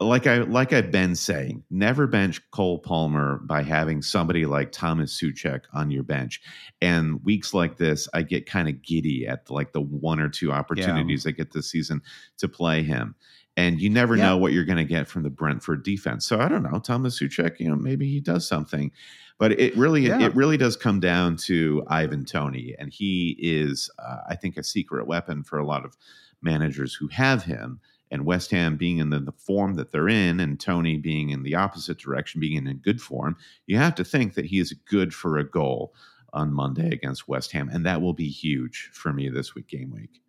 like 0.00 0.26
I 0.26 0.38
like 0.38 0.72
I've 0.72 0.90
been 0.90 1.14
saying, 1.14 1.62
never 1.70 2.08
bench 2.08 2.40
Cole 2.50 2.80
Palmer 2.80 3.38
by 3.44 3.62
having 3.62 4.02
somebody 4.02 4.44
like 4.44 4.72
Thomas 4.72 5.18
Souček 5.18 5.62
on 5.72 5.90
your 5.92 6.02
bench. 6.02 6.42
And 6.82 7.24
weeks 7.24 7.54
like 7.54 7.76
this, 7.76 8.08
I 8.12 8.22
get 8.22 8.44
kind 8.44 8.68
of 8.68 8.82
giddy 8.82 9.24
at 9.26 9.48
like 9.48 9.72
the 9.72 9.80
one 9.80 10.18
or 10.18 10.28
two 10.28 10.50
opportunities 10.52 11.26
I 11.26 11.30
get 11.30 11.52
this 11.52 11.70
season 11.70 12.02
to 12.38 12.48
play 12.48 12.82
him. 12.82 13.14
And 13.56 13.80
you 13.80 13.88
never 13.88 14.16
Yeah. 14.16 14.24
know 14.30 14.36
what 14.36 14.52
you're 14.52 14.64
going 14.64 14.78
to 14.78 14.84
get 14.84 15.06
from 15.06 15.22
the 15.22 15.30
Brentford 15.30 15.84
defense. 15.84 16.26
So 16.26 16.40
I 16.40 16.48
don't 16.48 16.64
know, 16.64 16.80
Thomas 16.80 17.20
Souček, 17.20 17.60
you 17.60 17.68
know, 17.68 17.76
maybe 17.76 18.08
he 18.10 18.20
does 18.20 18.48
something. 18.48 18.90
But 19.38 19.52
it 19.60 19.76
really, 19.76 20.06
Yeah. 20.08 20.20
it 20.20 20.34
really 20.34 20.56
does 20.56 20.76
come 20.76 20.98
down 20.98 21.36
to 21.38 21.84
Ivan 21.88 22.24
Toney, 22.24 22.74
and 22.78 22.92
he 22.92 23.36
is, 23.40 23.90
uh, 24.00 24.18
I 24.28 24.34
think, 24.34 24.56
a 24.56 24.62
secret 24.64 25.06
weapon 25.06 25.44
for 25.44 25.58
a 25.58 25.66
lot 25.66 25.84
of 25.84 25.96
managers 26.44 26.94
who 26.94 27.08
have 27.08 27.44
him 27.44 27.80
and 28.10 28.24
West 28.24 28.50
Ham 28.52 28.76
being 28.76 28.98
in 28.98 29.10
the, 29.10 29.18
the 29.18 29.32
form 29.32 29.74
that 29.74 29.90
they're 29.90 30.08
in, 30.08 30.38
and 30.38 30.60
Toney 30.60 30.96
being 30.98 31.30
in 31.30 31.42
the 31.42 31.54
opposite 31.56 31.98
direction, 31.98 32.40
being 32.40 32.66
in 32.66 32.76
good 32.76 33.00
form, 33.00 33.36
you 33.66 33.76
have 33.76 33.94
to 33.96 34.04
think 34.04 34.34
that 34.34 34.44
he 34.44 34.60
is 34.60 34.72
good 34.72 35.12
for 35.12 35.38
a 35.38 35.44
goal 35.48 35.94
on 36.32 36.52
Monday 36.52 36.90
against 36.92 37.26
West 37.28 37.50
Ham, 37.52 37.68
and 37.72 37.84
that 37.86 38.00
will 38.02 38.12
be 38.12 38.28
huge 38.28 38.90
for 38.92 39.12
me 39.12 39.28
this 39.28 39.54
week, 39.54 39.68
game 39.68 39.90
week. 39.90 40.20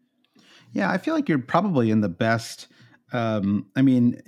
Yeah, 0.71 0.89
I 0.89 0.97
feel 0.97 1.13
like 1.13 1.29
you're 1.29 1.37
probably 1.39 1.91
in 1.91 2.01
the 2.01 2.09
best. 2.09 2.67
Um, 3.13 3.67
I 3.75 3.81
mean, 3.81 4.21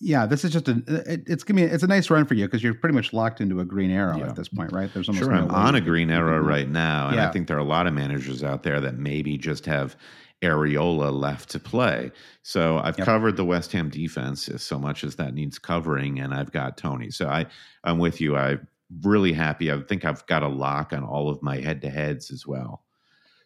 yeah, 0.00 0.26
this 0.26 0.44
is 0.44 0.52
just 0.52 0.68
a. 0.68 0.82
It, 0.86 1.22
it's 1.26 1.44
gonna 1.44 1.60
be. 1.60 1.62
It's 1.66 1.82
a 1.82 1.86
nice 1.88 2.10
run 2.10 2.24
for 2.26 2.34
you 2.34 2.46
because 2.46 2.62
you're 2.62 2.74
pretty 2.74 2.94
much 2.94 3.12
locked 3.12 3.40
into 3.40 3.60
a 3.60 3.64
green 3.64 3.90
arrow 3.90 4.18
Yeah. 4.18 4.28
at 4.28 4.36
this 4.36 4.48
point, 4.48 4.72
right? 4.72 4.92
There's 4.92 5.08
almost 5.08 5.24
Sure, 5.24 5.34
no 5.34 5.42
I'm 5.44 5.50
on 5.50 5.74
a 5.76 5.80
green 5.80 6.10
arrow 6.10 6.40
right 6.40 6.68
now, 6.68 7.08
and 7.08 7.20
I 7.20 7.30
think 7.30 7.48
there 7.48 7.56
are 7.56 7.60
a 7.60 7.64
lot 7.64 7.86
of 7.86 7.94
managers 7.94 8.42
out 8.42 8.62
there 8.64 8.80
that 8.80 8.98
maybe 8.98 9.38
just 9.38 9.66
have 9.66 9.96
Areola 10.42 11.12
left 11.12 11.50
to 11.50 11.58
play. 11.58 12.10
So 12.42 12.78
I've 12.78 12.98
Yep. 12.98 13.06
covered 13.06 13.36
the 13.36 13.44
West 13.44 13.72
Ham 13.72 13.88
defense 13.88 14.48
as 14.48 14.62
so 14.62 14.78
much 14.78 15.02
as 15.04 15.16
that 15.16 15.34
needs 15.34 15.58
covering, 15.58 16.20
and 16.20 16.34
I've 16.34 16.52
got 16.52 16.76
Toney. 16.76 17.10
So 17.10 17.28
I, 17.28 17.46
I'm 17.84 17.98
with 17.98 18.20
you. 18.20 18.36
I'm 18.36 18.66
really 19.02 19.32
happy. 19.32 19.72
I 19.72 19.80
think 19.80 20.04
I've 20.04 20.26
got 20.26 20.42
a 20.42 20.48
lock 20.48 20.92
on 20.92 21.02
all 21.02 21.30
of 21.30 21.42
my 21.42 21.56
head 21.56 21.80
to 21.82 21.90
heads 21.90 22.30
as 22.30 22.46
well. 22.46 22.82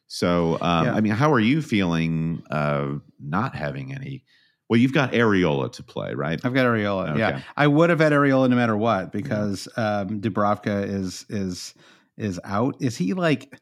So, 0.08 0.58
um, 0.60 0.86
Yeah. 0.86 0.94
I 0.94 1.00
mean, 1.00 1.12
how 1.12 1.32
are 1.32 1.40
you 1.40 1.62
feeling 1.62 2.42
uh, 2.50 2.94
not 3.20 3.54
having 3.54 3.94
any? 3.94 4.24
Well, 4.68 4.78
you've 4.80 4.92
got 4.92 5.12
Areola 5.12 5.70
to 5.72 5.82
play, 5.82 6.14
right? 6.14 6.40
I've 6.44 6.52
got 6.54 6.66
Areola. 6.66 7.10
Okay. 7.10 7.18
Yeah, 7.18 7.40
I 7.56 7.66
would 7.66 7.90
have 7.90 8.00
had 8.00 8.12
Areola 8.12 8.50
no 8.50 8.56
matter 8.56 8.76
what 8.76 9.12
because 9.12 9.66
um, 9.76 10.20
Dubravka 10.20 10.84
is 10.86 11.24
is 11.28 11.74
is 12.16 12.40
out. 12.44 12.76
Is 12.80 12.96
he 12.96 13.14
like? 13.14 13.58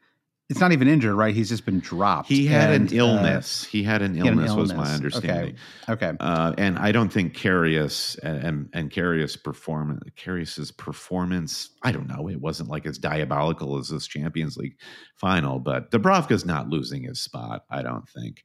It's 0.48 0.61
not 0.61 0.70
even 0.70 0.87
injured, 0.87 1.16
right? 1.16 1.35
He's 1.35 1.48
just 1.48 1.64
been 1.66 1.80
dropped. 1.80 2.28
He 2.28 2.46
had 2.46 2.70
And, 2.70 2.92
an 2.92 3.00
uh, 3.00 3.02
illness. 3.02 3.64
he 3.64 3.82
had 3.82 4.00
an 4.00 4.14
he 4.14 4.20
had 4.20 4.28
an 4.35 4.38
illness, 4.38 4.54
was 4.54 4.72
my 4.74 4.92
understanding. 4.92 5.56
Okay. 5.88 6.06
Okay. 6.06 6.16
Uh, 6.20 6.52
and 6.56 6.78
I 6.78 6.92
don't 6.92 7.12
think 7.12 7.35
Karius 7.37 8.16
and 8.22 8.38
and, 8.44 8.68
and 8.72 8.90
Karius 8.92 9.42
performance 9.42 10.04
Karius's 10.16 10.70
performance. 10.70 11.70
I 11.82 11.90
don't 11.90 12.06
know. 12.06 12.28
It 12.28 12.40
wasn't 12.40 12.68
like 12.68 12.87
as 12.87 12.96
diabolical 12.96 13.76
as 13.78 13.88
this 13.88 14.06
Champions 14.06 14.56
League 14.56 14.76
final, 15.16 15.59
but 15.59 15.90
Dubravka's 15.90 16.44
not 16.44 16.68
losing 16.68 17.02
his 17.02 17.20
spot. 17.20 17.64
I 17.68 17.82
don't 17.82 18.09
think. 18.09 18.44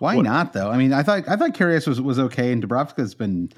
Why 0.00 0.16
What- 0.16 0.24
not 0.26 0.52
though? 0.52 0.70
I 0.70 0.76
mean, 0.76 0.92
I 0.92 1.02
thought 1.02 1.26
I 1.28 1.36
thought 1.36 1.54
Karius 1.54 1.86
was 1.88 1.98
was 1.98 2.18
okay, 2.18 2.52
and 2.52 2.62
Dubravka's 2.62 3.14
been 3.14 3.50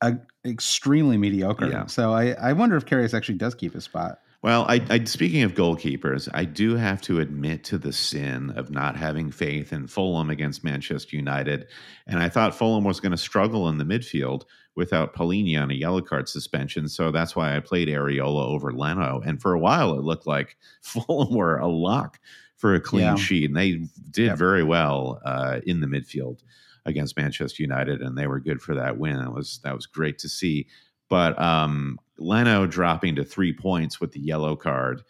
uh, 0.00 0.12
extremely 0.46 1.16
mediocre. 1.16 1.66
Yeah. 1.68 1.86
So 1.86 2.12
I 2.12 2.34
I 2.34 2.52
wonder 2.52 2.76
if 2.76 2.86
Karius 2.86 3.14
actually 3.14 3.38
does 3.38 3.56
keep 3.56 3.74
his 3.74 3.82
spot. 3.82 4.20
Well, 4.42 4.64
I, 4.68 4.80
I 4.88 5.04
speaking 5.04 5.42
of 5.42 5.52
goalkeepers, 5.52 6.26
I 6.32 6.46
do 6.46 6.74
have 6.76 7.02
to 7.02 7.20
admit 7.20 7.62
to 7.64 7.78
the 7.78 7.92
sin 7.92 8.50
of 8.56 8.70
not 8.70 8.96
having 8.96 9.30
faith 9.30 9.70
in 9.70 9.86
Fulham 9.86 10.30
against 10.30 10.64
Manchester 10.64 11.14
United, 11.14 11.66
and 12.06 12.18
I 12.18 12.30
thought 12.30 12.54
Fulham 12.54 12.84
was 12.84 13.00
going 13.00 13.12
to 13.12 13.18
struggle 13.18 13.68
in 13.68 13.76
the 13.76 13.84
midfield 13.84 14.44
without 14.76 15.14
Palhinha 15.14 15.60
on 15.62 15.70
a 15.70 15.74
yellow 15.74 16.00
card 16.00 16.26
suspension, 16.26 16.88
so 16.88 17.10
that's 17.10 17.36
why 17.36 17.54
I 17.54 17.60
played 17.60 17.88
Areola 17.88 18.46
over 18.46 18.72
Leno, 18.72 19.20
and 19.26 19.42
for 19.42 19.52
a 19.52 19.58
while 19.58 19.92
it 19.92 20.04
looked 20.04 20.26
like 20.26 20.56
Fulham 20.80 21.34
were 21.34 21.58
a 21.58 21.68
lock 21.68 22.18
for 22.56 22.74
a 22.74 22.80
clean 22.80 23.02
Yeah. 23.04 23.16
sheet, 23.16 23.44
and 23.50 23.56
they 23.56 23.82
did 24.10 24.38
very 24.38 24.62
well 24.62 25.20
uh, 25.24 25.60
in 25.66 25.80
the 25.80 25.86
midfield 25.86 26.42
against 26.86 27.14
Manchester 27.18 27.62
United, 27.62 28.00
and 28.00 28.16
they 28.16 28.26
were 28.26 28.40
good 28.40 28.62
for 28.62 28.74
that 28.74 28.96
win. 28.96 29.18
That 29.18 29.34
was 29.34 29.60
that 29.64 29.74
was 29.74 29.84
great 29.84 30.18
to 30.20 30.30
see. 30.30 30.66
But 31.10 31.38
um, 31.38 31.98
Leno 32.16 32.66
dropping 32.66 33.16
to 33.16 33.24
three 33.24 33.52
points 33.52 34.00
with 34.00 34.12
the 34.12 34.20
yellow 34.20 34.56
card, 34.56 35.02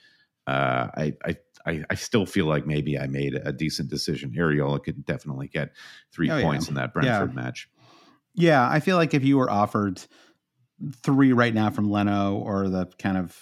uh, 0.48 0.88
I, 0.96 1.14
I 1.24 1.36
I 1.66 1.84
I 1.90 1.94
still 1.94 2.26
feel 2.26 2.46
like 2.46 2.66
maybe 2.66 2.98
I 2.98 3.06
made 3.06 3.34
a 3.34 3.52
decent 3.52 3.90
decision. 3.90 4.32
Areola 4.36 4.82
could 4.82 5.04
definitely 5.04 5.46
get 5.46 5.72
three 6.10 6.30
Oh, 6.30 6.38
yeah. 6.38 6.42
points 6.44 6.68
in 6.68 6.74
that 6.74 6.92
Brentford 6.92 7.34
match. 7.34 7.68
Yeah, 8.34 8.66
I 8.68 8.80
feel 8.80 8.96
like 8.96 9.12
if 9.14 9.22
you 9.24 9.36
were 9.36 9.50
offered 9.50 10.00
three 11.02 11.32
right 11.34 11.52
now 11.52 11.68
from 11.68 11.90
Leno 11.90 12.36
or 12.36 12.68
the 12.70 12.86
kind 12.98 13.18
of 13.18 13.38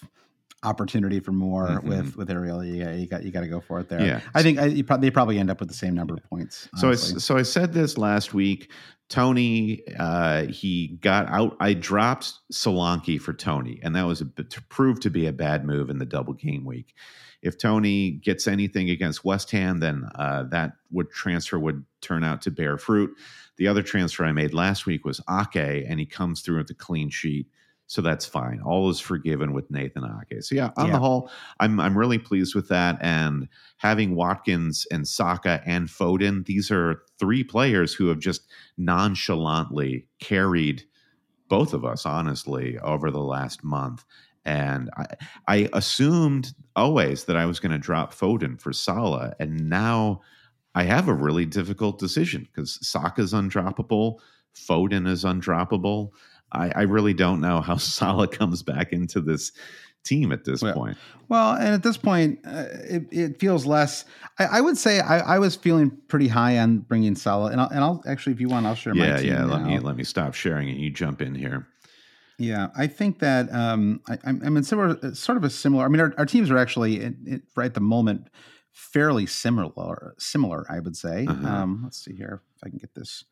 opportunity 0.63 1.21
for 1.21 1.33
more 1.33 1.69
Mhm. 1.69 1.83
with 1.85 2.17
with 2.17 2.31
Ariel, 2.31 2.65
you 2.65 2.85
got 2.85 2.95
you 2.97 3.07
got 3.07 3.25
you 3.25 3.31
got 3.31 3.41
to 3.43 3.49
go 3.49 3.61
for 3.61 3.81
it 3.81 3.89
there. 3.89 4.01
Yeah. 4.05 4.21
I 4.35 4.43
think 4.43 4.59
I, 4.59 4.69
they 4.99 5.11
probably 5.11 5.39
end 5.39 5.51
up 5.51 5.61
with 5.61 5.69
the 5.69 5.75
same 5.75 5.95
number 5.95 6.15
of 6.15 6.23
points. 6.25 6.69
So 6.77 6.91
I, 6.91 6.95
so 6.95 7.37
I 7.37 7.43
said 7.43 7.73
this 7.73 7.97
last 7.99 8.35
week. 8.35 8.71
Toney, 9.09 9.81
uh, 9.99 10.45
he 10.49 10.99
got 11.01 11.27
out. 11.29 11.57
I 11.61 11.73
dropped 11.73 12.35
Solanke 12.53 13.19
for 13.19 13.33
Toney, 13.33 13.81
and 13.83 13.97
that 13.97 14.03
was 14.07 14.21
a, 14.21 14.27
bit- 14.27 14.51
to 14.51 14.63
prove 14.65 15.01
to 15.01 15.09
be 15.11 15.27
a 15.27 15.33
bad 15.33 15.65
move 15.65 15.89
in 15.89 15.99
the 15.99 16.05
double 16.05 16.35
game 16.35 16.67
week. 16.67 16.95
If 17.41 17.57
Toney 17.57 18.11
gets 18.11 18.47
anything 18.47 18.91
against 18.91 19.25
West 19.25 19.51
Ham, 19.53 19.79
then 19.81 20.05
uh, 20.17 20.43
that 20.51 20.73
would 20.91 21.11
transfer 21.11 21.59
would 21.59 21.87
turn 22.03 22.23
out 22.23 22.43
to 22.43 22.51
bear 22.51 22.77
fruit. 22.77 23.11
The 23.57 23.67
other 23.67 23.83
transfer 23.83 24.27
I 24.27 24.33
made 24.33 24.53
last 24.53 24.85
week 24.85 25.07
was 25.07 25.23
Ake, 25.31 25.87
and 25.89 25.99
he 25.99 26.05
comes 26.05 26.43
through 26.43 26.59
with 26.59 26.71
a 26.71 26.75
clean 26.75 27.09
sheet. 27.09 27.47
So 27.89 28.03
that's 28.03 28.27
fine. 28.27 28.61
All 28.61 28.91
is 28.91 29.01
forgiven 29.01 29.55
with 29.55 29.71
Nathan 29.71 30.05
Ake. 30.05 30.43
So 30.43 30.55
yeah, 30.55 30.71
on 30.77 30.87
Yeah. 30.87 30.93
the 30.93 30.99
whole, 30.99 31.31
I'm 31.59 31.81
I'm 31.81 31.97
really 31.97 32.19
pleased 32.19 32.55
with 32.55 32.69
that. 32.69 32.99
And 33.01 33.49
having 33.79 34.15
Watkins 34.15 34.87
and 34.93 35.09
Saka 35.09 35.63
and 35.67 35.89
Foden, 35.89 36.45
these 36.45 36.71
are 36.71 37.03
three 37.19 37.43
players 37.43 37.95
who 37.95 38.09
have 38.09 38.19
just 38.21 38.43
nonchalantly 38.77 40.07
carried 40.21 40.85
both 41.49 41.73
of 41.73 41.85
us, 41.85 42.05
honestly, 42.05 42.79
over 42.81 43.11
the 43.11 43.23
last 43.23 43.65
month. 43.65 44.05
And 44.45 44.91
I, 44.97 45.07
I 45.47 45.69
assumed 45.73 46.53
always 46.77 47.25
that 47.25 47.37
I 47.37 47.47
was 47.47 47.59
going 47.59 47.73
to 47.73 47.79
drop 47.79 48.15
Foden 48.15 48.61
for 48.61 48.73
Salah, 48.73 49.35
and 49.41 49.69
now 49.69 50.21
I 50.75 50.85
have 50.85 51.09
a 51.09 51.15
really 51.15 51.47
difficult 51.47 51.99
decision 51.99 52.43
because 52.53 52.79
Saka's 52.87 53.33
undroppable, 53.33 54.19
Foden 54.55 55.09
is 55.09 55.25
undroppable. 55.25 56.11
I, 56.53 56.71
I 56.71 56.83
really 56.83 57.15
don't 57.15 57.41
know 57.41 57.61
how 57.61 57.77
Salah 57.79 58.29
comes 58.29 58.63
back 58.63 58.93
into 58.93 59.21
this 59.21 59.53
team 60.05 60.33
at 60.33 60.45
this 60.45 60.63
Well, 60.63 60.75
point. 60.75 60.97
Well, 61.29 61.53
and 61.53 61.75
at 61.75 61.83
this 61.83 61.97
point, 61.97 62.41
uh, 62.47 62.65
it, 62.89 63.09
it 63.11 63.41
feels 63.41 63.67
less. 63.67 64.05
I, 64.39 64.45
I 64.45 64.61
would 64.61 64.79
say 64.79 65.01
I, 65.01 65.19
I 65.19 65.39
was 65.39 65.57
feeling 65.57 65.91
pretty 66.09 66.29
high 66.29 66.59
on 66.59 66.79
bringing 66.79 67.15
Salah, 67.15 67.51
and 67.51 67.61
I'll, 67.61 67.69
and 67.69 67.81
I'll 67.81 68.03
actually, 68.07 68.33
if 68.33 68.41
you 68.41 68.49
want, 68.49 68.67
I'll 68.67 68.75
share 68.75 68.95
my 68.95 69.07
Yeah, 69.07 69.19
team 69.19 69.33
yeah. 69.33 69.45
Let 69.45 69.63
me 69.63 69.79
let 69.79 69.97
me 69.97 70.05
stop 70.05 70.35
sharing 70.35 70.71
and 70.71 70.79
you 70.79 70.91
jump 70.91 71.21
in 71.21 71.35
here. 71.35 71.67
Yeah, 72.39 72.69
I 72.77 72.87
think 72.87 73.19
that 73.19 73.53
um, 73.53 74.01
I, 74.09 74.17
I'm, 74.25 74.41
I'm 74.45 74.57
in 74.57 74.63
similar, 74.63 75.15
sort 75.15 75.37
of 75.37 75.45
a 75.45 75.51
similar. 75.51 75.85
I 75.85 75.89
mean, 75.89 76.01
our, 76.01 76.15
our 76.19 76.27
teams 76.27 76.51
are 76.51 76.59
actually 76.59 77.03
in, 77.03 77.17
in, 77.27 77.43
right 77.57 77.67
at 77.67 77.75
the 77.75 77.81
moment 77.81 78.29
fairly 78.71 79.27
similar. 79.27 80.15
Similar, 80.19 80.65
I 80.71 80.79
would 80.79 80.97
say. 80.97 81.27
Uh-huh. 81.27 81.47
Um, 81.47 81.81
let's 81.83 82.03
see 82.03 82.15
here 82.15 82.43
if 82.57 82.65
I 82.65 82.69
can 82.69 82.79
get 82.79 82.95
this 82.95 83.25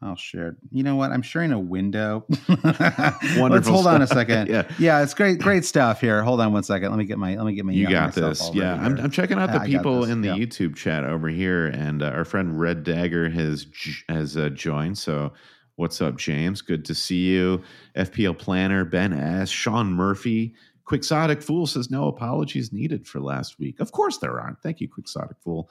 I'll 0.00 0.16
share. 0.16 0.56
You 0.70 0.84
know 0.84 0.94
what? 0.94 1.10
I'm 1.10 1.22
sharing 1.22 1.50
a 1.50 1.58
window. 1.58 2.24
Wonderful. 2.48 3.48
Let's 3.48 3.68
hold 3.68 3.86
on 3.88 4.00
a 4.00 4.06
second. 4.06 4.48
yeah. 4.50 4.68
yeah, 4.78 5.02
it's 5.02 5.12
great, 5.12 5.40
great 5.40 5.64
stuff 5.64 6.00
here. 6.00 6.22
Hold 6.22 6.40
on 6.40 6.52
one 6.52 6.62
second. 6.62 6.90
Let 6.90 6.98
me 6.98 7.04
get 7.04 7.18
my. 7.18 7.34
Let 7.34 7.44
me 7.44 7.54
get 7.54 7.64
my. 7.64 7.72
You 7.72 7.88
got 7.88 8.14
this. 8.14 8.48
Yeah. 8.54 8.74
I'm. 8.74 8.96
I'm 8.98 9.10
checking 9.10 9.38
out 9.38 9.50
the 9.50 9.60
I 9.60 9.66
people 9.66 10.04
in 10.04 10.20
the 10.20 10.28
yeah. 10.28 10.34
YouTube 10.34 10.76
chat 10.76 11.02
over 11.02 11.28
here, 11.28 11.66
and 11.66 12.02
uh, 12.02 12.06
our 12.06 12.24
friend 12.24 12.60
Red 12.60 12.84
Dagger 12.84 13.28
has 13.28 13.66
has 14.08 14.36
uh, 14.36 14.50
joined. 14.50 14.98
So, 14.98 15.32
what's 15.74 16.00
up, 16.00 16.16
James? 16.16 16.62
Good 16.62 16.84
to 16.84 16.94
see 16.94 17.26
you. 17.26 17.62
FPL 17.96 18.38
Planner, 18.38 18.84
Ben 18.84 19.12
S, 19.12 19.48
Sean 19.48 19.92
Murphy. 19.92 20.54
Quixotic 20.84 21.42
Fool 21.42 21.66
says 21.66 21.90
no 21.90 22.06
apologies 22.06 22.72
needed 22.72 23.06
for 23.06 23.20
last 23.20 23.58
week. 23.58 23.78
Of 23.80 23.92
course 23.92 24.18
there 24.18 24.40
aren't. 24.40 24.62
Thank 24.62 24.80
you, 24.80 24.88
Quixotic 24.88 25.36
Fool. 25.42 25.68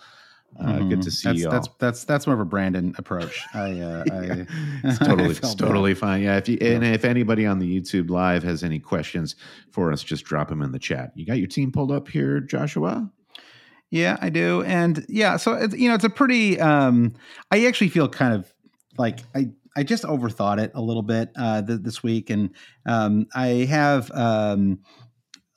Uh, 0.60 0.80
Good 0.80 1.00
Mhm. 1.00 1.04
to 1.04 1.12
see 1.12 1.28
that's, 1.30 1.40
you 1.40 1.46
all. 1.48 1.52
That's 1.52 1.68
that's 1.80 2.04
that's 2.06 2.26
more 2.26 2.34
of 2.34 2.40
a 2.40 2.46
Brandon 2.46 2.96
approach. 2.98 3.44
I, 3.54 3.80
uh, 3.80 4.04
I 4.12 4.48
it's 4.84 4.98
totally, 5.00 5.30
it's 5.30 5.40
bad. 5.40 5.58
totally 5.60 5.94
fine. 5.94 6.24
Yeah, 6.24 6.38
if 6.38 6.50
you 6.50 6.58
and 6.62 6.84
if 6.84 7.06
anybody 7.06 7.46
on 7.46 7.60
the 7.60 7.80
YouTube 7.80 8.10
live 8.10 8.44
has 8.44 8.64
any 8.64 8.80
questions 8.80 9.36
for 9.72 9.92
us, 9.92 10.04
just 10.04 10.26
drop 10.26 10.50
them 10.50 10.62
in 10.64 10.72
the 10.72 10.80
chat. 10.80 11.12
You 11.16 11.26
got 11.26 11.38
your 11.38 11.48
team 11.48 11.72
pulled 11.72 11.92
up 11.92 12.08
here, 12.08 12.40
Joshua. 12.40 13.12
Yeah, 13.92 14.18
I 14.20 14.30
do. 14.30 14.64
And 14.64 15.06
yeah, 15.08 15.38
so 15.38 15.54
it's, 15.54 15.76
you 15.76 15.88
know, 15.90 15.96
it's 15.96 16.04
a 16.04 16.10
pretty 16.10 16.60
um 16.60 17.14
I 17.52 17.66
actually 17.68 17.90
feel 17.90 18.10
kind 18.10 18.34
of 18.34 18.52
like 18.98 19.20
I 19.36 19.50
I 19.76 19.84
just 19.84 20.04
overthought 20.06 20.60
it 20.60 20.72
a 20.74 20.82
little 20.82 21.04
bit 21.04 21.30
uh 21.36 21.62
th- 21.62 21.82
this 21.84 22.02
week 22.02 22.30
and 22.32 22.50
um 22.88 23.28
I 23.36 23.48
have 23.70 24.10
um 24.12 24.80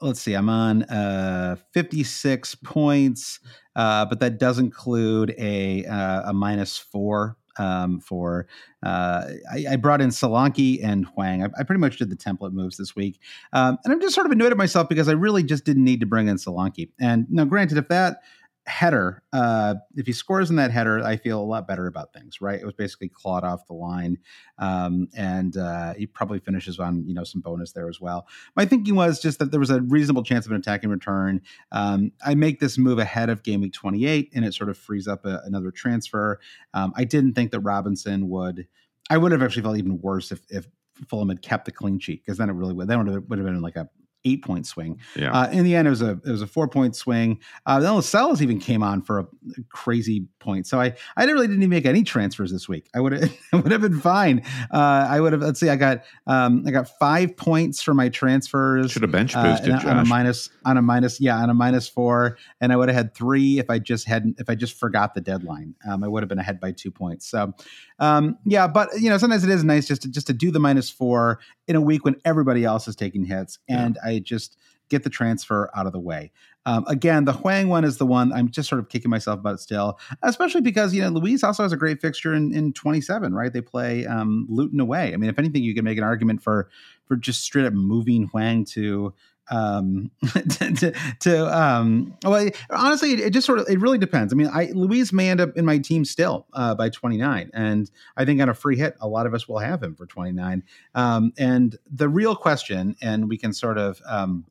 let's 0.02 0.20
see, 0.20 0.34
I'm 0.34 0.48
on 0.50 0.82
uh 0.84 1.56
56 1.72 2.54
points 2.56 3.40
uh 3.80 4.04
but 4.04 4.20
that 4.20 4.38
does 4.38 4.58
include 4.58 5.34
a 5.38 5.84
uh, 5.86 6.30
a 6.30 6.32
minus 6.32 6.76
4 6.76 7.36
um, 7.58 8.00
for 8.00 8.46
uh, 8.82 9.26
I, 9.52 9.66
I 9.72 9.76
brought 9.76 10.00
in 10.00 10.08
Solanke 10.08 10.82
and 10.82 11.04
Hwang. 11.06 11.42
I, 11.42 11.48
I 11.58 11.62
pretty 11.62 11.80
much 11.80 11.98
did 11.98 12.10
the 12.10 12.16
template 12.16 12.52
moves 12.52 12.76
this 12.76 12.96
week, 12.96 13.20
um, 13.52 13.78
and 13.84 13.92
I'm 13.92 14.00
just 14.00 14.14
sort 14.14 14.26
of 14.26 14.32
annoyed 14.32 14.52
at 14.52 14.56
myself 14.56 14.88
because 14.88 15.08
I 15.08 15.12
really 15.12 15.42
just 15.42 15.64
didn't 15.64 15.84
need 15.84 16.00
to 16.00 16.06
bring 16.06 16.28
in 16.28 16.36
Solanke. 16.36 16.88
And 16.98 17.26
now, 17.30 17.44
granted, 17.44 17.78
if 17.78 17.88
that 17.88 18.22
header, 18.70 19.22
uh, 19.32 19.74
if 19.96 20.06
he 20.06 20.12
scores 20.12 20.48
in 20.48 20.56
that 20.56 20.70
header, 20.70 21.00
I 21.04 21.16
feel 21.16 21.40
a 21.40 21.44
lot 21.44 21.68
better 21.68 21.86
about 21.86 22.12
things. 22.12 22.40
Right? 22.40 22.60
It 22.60 22.64
was 22.64 22.74
basically 22.74 23.08
clawed 23.08 23.44
off 23.44 23.66
the 23.66 23.74
line, 23.74 24.18
um, 24.58 25.08
and 25.14 25.56
uh, 25.56 25.94
he 25.94 26.06
probably 26.06 26.38
finishes 26.38 26.78
on 26.78 27.06
you 27.06 27.14
know 27.14 27.24
some 27.24 27.40
bonus 27.40 27.72
there 27.72 27.88
as 27.88 28.00
well. 28.00 28.26
My 28.56 28.64
thinking 28.64 28.94
was 28.94 29.20
just 29.20 29.38
that 29.40 29.50
there 29.50 29.60
was 29.60 29.70
a 29.70 29.82
reasonable 29.82 30.22
chance 30.22 30.46
of 30.46 30.52
an 30.52 30.58
attacking 30.58 30.90
return. 30.90 31.42
Um, 31.72 32.12
I 32.24 32.34
make 32.34 32.60
this 32.60 32.78
move 32.78 32.98
ahead 32.98 33.28
of 33.28 33.42
game 33.42 33.60
week 33.60 33.72
28, 33.72 34.30
and 34.34 34.44
it 34.44 34.54
sort 34.54 34.70
of 34.70 34.78
frees 34.78 35.06
up 35.06 35.26
a, 35.26 35.42
another 35.44 35.70
transfer. 35.70 36.40
Um, 36.72 36.92
I 36.96 37.04
didn't 37.04 37.34
think 37.34 37.50
that 37.50 37.60
Robinson 37.60 38.28
would. 38.28 38.66
I 39.10 39.18
would 39.18 39.32
have 39.32 39.42
actually 39.42 39.62
felt 39.62 39.76
even 39.76 40.00
worse 40.00 40.32
if 40.32 40.40
if 40.48 40.68
Fulham 41.08 41.28
had 41.28 41.42
kept 41.42 41.64
the 41.64 41.72
clean 41.72 41.98
sheet 41.98 42.22
because 42.24 42.38
then 42.38 42.50
it 42.50 42.54
really 42.54 42.74
would. 42.74 42.88
Then 42.88 43.06
it 43.08 43.28
would 43.28 43.38
have 43.38 43.46
been 43.46 43.60
like 43.60 43.76
a 43.76 43.88
eight 44.24 44.44
point 44.44 44.66
swing. 44.66 44.98
Yeah. 45.16 45.32
Uh, 45.32 45.50
in 45.50 45.64
the 45.64 45.74
end, 45.74 45.86
it 45.86 45.90
was 45.90 46.02
a 46.02 46.12
it 46.24 46.30
was 46.30 46.42
a 46.42 46.46
four 46.46 46.68
point 46.68 46.96
swing. 46.96 47.40
Uh, 47.66 47.80
then 47.80 47.94
Lascelles 47.94 48.42
even 48.42 48.58
came 48.58 48.82
on 48.82 49.02
for 49.02 49.18
a 49.20 49.26
crazy 49.70 50.26
point. 50.38 50.66
So 50.66 50.80
I 50.80 50.94
I 51.16 51.24
really 51.24 51.46
didn't 51.46 51.62
even 51.62 51.70
make 51.70 51.86
any 51.86 52.02
transfers 52.02 52.52
this 52.52 52.68
week. 52.68 52.88
I 52.94 53.00
would 53.00 53.12
have 53.12 53.32
would 53.52 53.72
have 53.72 53.80
been 53.80 54.00
fine. 54.00 54.42
Uh, 54.72 55.06
I 55.08 55.20
would 55.20 55.32
have. 55.32 55.42
Let's 55.42 55.60
see. 55.60 55.68
I 55.68 55.76
got 55.76 56.04
um, 56.26 56.64
I 56.66 56.70
got 56.70 56.88
five 56.98 57.36
points 57.36 57.82
for 57.82 57.94
my 57.94 58.08
transfers. 58.08 58.90
Should 58.90 59.02
have 59.02 59.10
bench 59.10 59.34
Uh, 59.34 59.42
boosted, 59.42 59.70
and 59.70 59.84
on 59.84 59.98
a 59.98 60.04
minus 60.04 60.50
on 60.64 60.76
a 60.76 60.82
minus 60.82 61.20
yeah 61.20 61.36
on 61.36 61.50
a 61.50 61.54
minus 61.54 61.88
four 61.88 62.36
and 62.60 62.72
i 62.72 62.76
would 62.76 62.88
have 62.88 62.96
had 62.96 63.14
three 63.14 63.58
if 63.58 63.70
i 63.70 63.78
just 63.78 64.06
hadn't 64.06 64.38
if 64.38 64.48
i 64.48 64.54
just 64.54 64.78
forgot 64.78 65.14
the 65.14 65.20
deadline 65.20 65.74
um, 65.88 66.04
i 66.04 66.08
would 66.08 66.22
have 66.22 66.28
been 66.28 66.38
ahead 66.38 66.60
by 66.60 66.70
two 66.72 66.90
points 66.90 67.26
so 67.26 67.52
um, 67.98 68.36
yeah 68.44 68.66
but 68.66 68.88
you 68.98 69.08
know 69.08 69.18
sometimes 69.18 69.44
it 69.44 69.50
is 69.50 69.64
nice 69.64 69.86
just 69.86 70.02
to 70.02 70.08
just 70.08 70.26
to 70.26 70.32
do 70.32 70.50
the 70.50 70.60
minus 70.60 70.90
four 70.90 71.38
in 71.66 71.76
a 71.76 71.80
week 71.80 72.04
when 72.04 72.16
everybody 72.24 72.64
else 72.64 72.88
is 72.88 72.96
taking 72.96 73.24
hits 73.24 73.58
and 73.68 73.98
i 74.04 74.09
just 74.18 74.56
get 74.88 75.04
the 75.04 75.10
transfer 75.10 75.70
out 75.76 75.86
of 75.86 75.92
the 75.92 76.00
way. 76.00 76.32
Um, 76.66 76.84
again 76.86 77.24
the 77.24 77.32
hwang 77.32 77.68
one 77.68 77.84
is 77.84 77.96
the 77.96 78.04
one 78.04 78.34
i'm 78.34 78.50
just 78.50 78.68
sort 78.68 78.80
of 78.80 78.90
kicking 78.90 79.10
myself 79.10 79.40
about 79.40 79.60
still 79.60 79.98
especially 80.22 80.60
because 80.60 80.92
you 80.92 81.00
know 81.00 81.08
luiz 81.08 81.42
also 81.42 81.62
has 81.62 81.72
a 81.72 81.76
great 81.76 82.02
fixture 82.02 82.34
in, 82.34 82.54
in 82.54 82.74
27 82.74 83.32
right? 83.32 83.50
They 83.50 83.62
play 83.62 84.04
um, 84.04 84.46
luton 84.50 84.78
away. 84.78 85.14
I 85.14 85.16
mean 85.16 85.30
if 85.30 85.38
anything 85.38 85.62
you 85.62 85.74
can 85.74 85.84
make 85.86 85.96
an 85.96 86.04
argument 86.04 86.42
for 86.42 86.68
for 87.06 87.16
just 87.16 87.42
straight 87.42 87.64
up 87.64 87.72
moving 87.72 88.28
hwang 88.28 88.66
to 88.66 89.14
um 89.50 90.10
to, 90.32 90.72
to, 90.74 90.92
to 91.18 91.58
um 91.58 92.16
well 92.24 92.48
honestly 92.70 93.12
it, 93.12 93.20
it 93.20 93.30
just 93.30 93.46
sort 93.46 93.58
of 93.58 93.68
it 93.68 93.80
really 93.80 93.98
depends 93.98 94.32
i 94.32 94.36
mean 94.36 94.48
i 94.52 94.70
luiz 94.74 95.12
may 95.12 95.30
end 95.30 95.40
up 95.40 95.56
in 95.56 95.64
my 95.64 95.78
team 95.78 96.04
still 96.04 96.46
uh 96.52 96.74
by 96.74 96.88
29 96.88 97.50
and 97.52 97.90
i 98.16 98.24
think 98.24 98.40
on 98.40 98.48
a 98.48 98.54
free 98.54 98.76
hit 98.76 98.96
a 99.00 99.08
lot 99.08 99.26
of 99.26 99.34
us 99.34 99.48
will 99.48 99.58
have 99.58 99.82
him 99.82 99.94
for 99.94 100.06
29 100.06 100.62
um 100.94 101.32
and 101.38 101.76
the 101.90 102.08
real 102.08 102.36
question 102.36 102.94
and 103.02 103.28
we 103.28 103.36
can 103.36 103.52
sort 103.52 103.78
of 103.78 104.00
um 104.06 104.44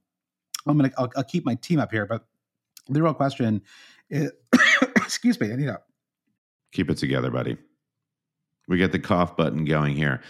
i'm 0.68 0.78
gonna 0.78 0.92
i'll, 0.98 1.10
I'll 1.16 1.24
keep 1.24 1.46
my 1.46 1.56
team 1.56 1.80
up 1.80 1.92
here 1.92 2.06
but 2.06 2.26
the 2.90 3.02
real 3.02 3.14
question 3.14 3.62
is 4.10 4.32
excuse 4.98 5.40
me 5.40 5.52
i 5.52 5.56
need 5.56 5.66
to 5.68 5.80
Keep 6.72 6.92
it 6.92 6.98
together, 6.98 7.32
buddy. 7.32 7.58
We 8.68 8.78
get 8.78 8.92
the 8.92 9.00
cough 9.00 9.36
button 9.36 9.66
going 9.66 9.96
here. 9.96 10.22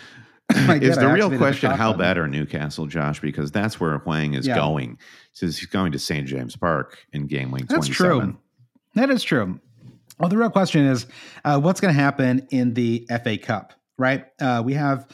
Is 0.81 0.97
I 0.97 1.01
the 1.01 1.07
real 1.07 1.25
activated 1.25 1.31
the 1.31 1.37
question 1.37 1.71
how 1.71 1.93
bad 1.93 2.17
are 2.17 2.27
Newcastle, 2.27 2.87
Josh? 2.87 3.19
Because 3.19 3.51
that's 3.51 3.79
where 3.79 3.97
Hwang 3.99 4.33
is 4.33 4.47
Yeah. 4.47 4.55
going. 4.55 4.97
Since 5.33 5.57
he's 5.59 5.67
going 5.67 5.91
to 5.91 5.99
St. 5.99 6.27
James 6.27 6.55
Park 6.55 6.97
in 7.13 7.27
game 7.27 7.51
week 7.51 7.67
That's 7.67 7.87
27. 7.87 8.19
true. 8.31 8.37
That 8.95 9.09
is 9.11 9.23
true. 9.23 9.59
Well, 10.19 10.29
the 10.29 10.37
real 10.37 10.49
question 10.49 10.85
is 10.85 11.05
uh, 11.45 11.59
what's 11.59 11.79
going 11.79 11.93
to 11.93 11.99
happen 12.01 12.47
in 12.49 12.73
the 12.73 13.07
FA 13.23 13.37
Cup, 13.37 13.73
right? 13.97 14.25
Uh, 14.41 14.61
we 14.65 14.73
have 14.73 15.07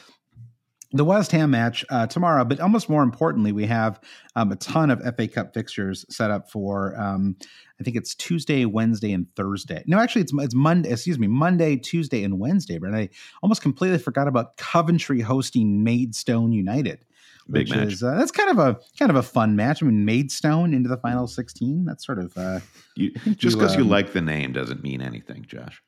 the 0.96 1.04
West 1.04 1.32
Ham 1.32 1.50
match 1.50 1.84
uh, 1.90 2.06
tomorrow, 2.06 2.44
but 2.44 2.60
almost 2.60 2.88
more 2.88 3.02
importantly, 3.02 3.52
we 3.52 3.66
have 3.66 4.00
um, 4.34 4.52
a 4.52 4.56
ton 4.56 4.90
of 4.90 5.00
FA 5.16 5.28
Cup 5.28 5.54
fixtures 5.54 6.04
set 6.08 6.30
up 6.30 6.50
for. 6.50 6.98
Um, 6.98 7.36
I 7.80 7.84
think 7.84 7.96
it's 7.96 8.14
Tuesday, 8.14 8.64
Wednesday, 8.64 9.12
and 9.12 9.26
Thursday. 9.36 9.82
No, 9.86 9.98
actually, 9.98 10.22
it's 10.22 10.32
it's 10.38 10.54
Monday. 10.54 10.90
Excuse 10.90 11.18
me, 11.18 11.26
Monday, 11.26 11.76
Tuesday, 11.76 12.24
and 12.24 12.38
Wednesday. 12.38 12.78
But 12.78 12.94
I 12.94 13.10
almost 13.42 13.62
completely 13.62 13.98
forgot 13.98 14.28
about 14.28 14.56
Coventry 14.56 15.20
hosting 15.20 15.84
Maidstone 15.84 16.52
United. 16.52 17.04
Big 17.48 17.68
which 17.68 17.76
match. 17.76 17.92
Is, 17.92 18.02
uh, 18.02 18.14
that's 18.16 18.32
kind 18.32 18.50
of 18.50 18.58
a 18.58 18.80
kind 18.98 19.10
of 19.10 19.16
a 19.16 19.22
fun 19.22 19.54
match. 19.54 19.82
I 19.82 19.86
mean, 19.86 20.04
Maidstone 20.04 20.74
into 20.74 20.88
the 20.88 20.96
final 20.96 21.26
sixteen. 21.26 21.84
That's 21.84 22.04
sort 22.04 22.18
of 22.18 22.36
uh, 22.36 22.60
You, 22.96 23.10
just 23.36 23.56
because 23.56 23.76
you, 23.76 23.82
um, 23.82 23.88
like 23.88 24.12
the 24.12 24.20
name 24.20 24.52
doesn't 24.52 24.82
mean 24.82 25.00
anything, 25.00 25.44
Josh. 25.46 25.80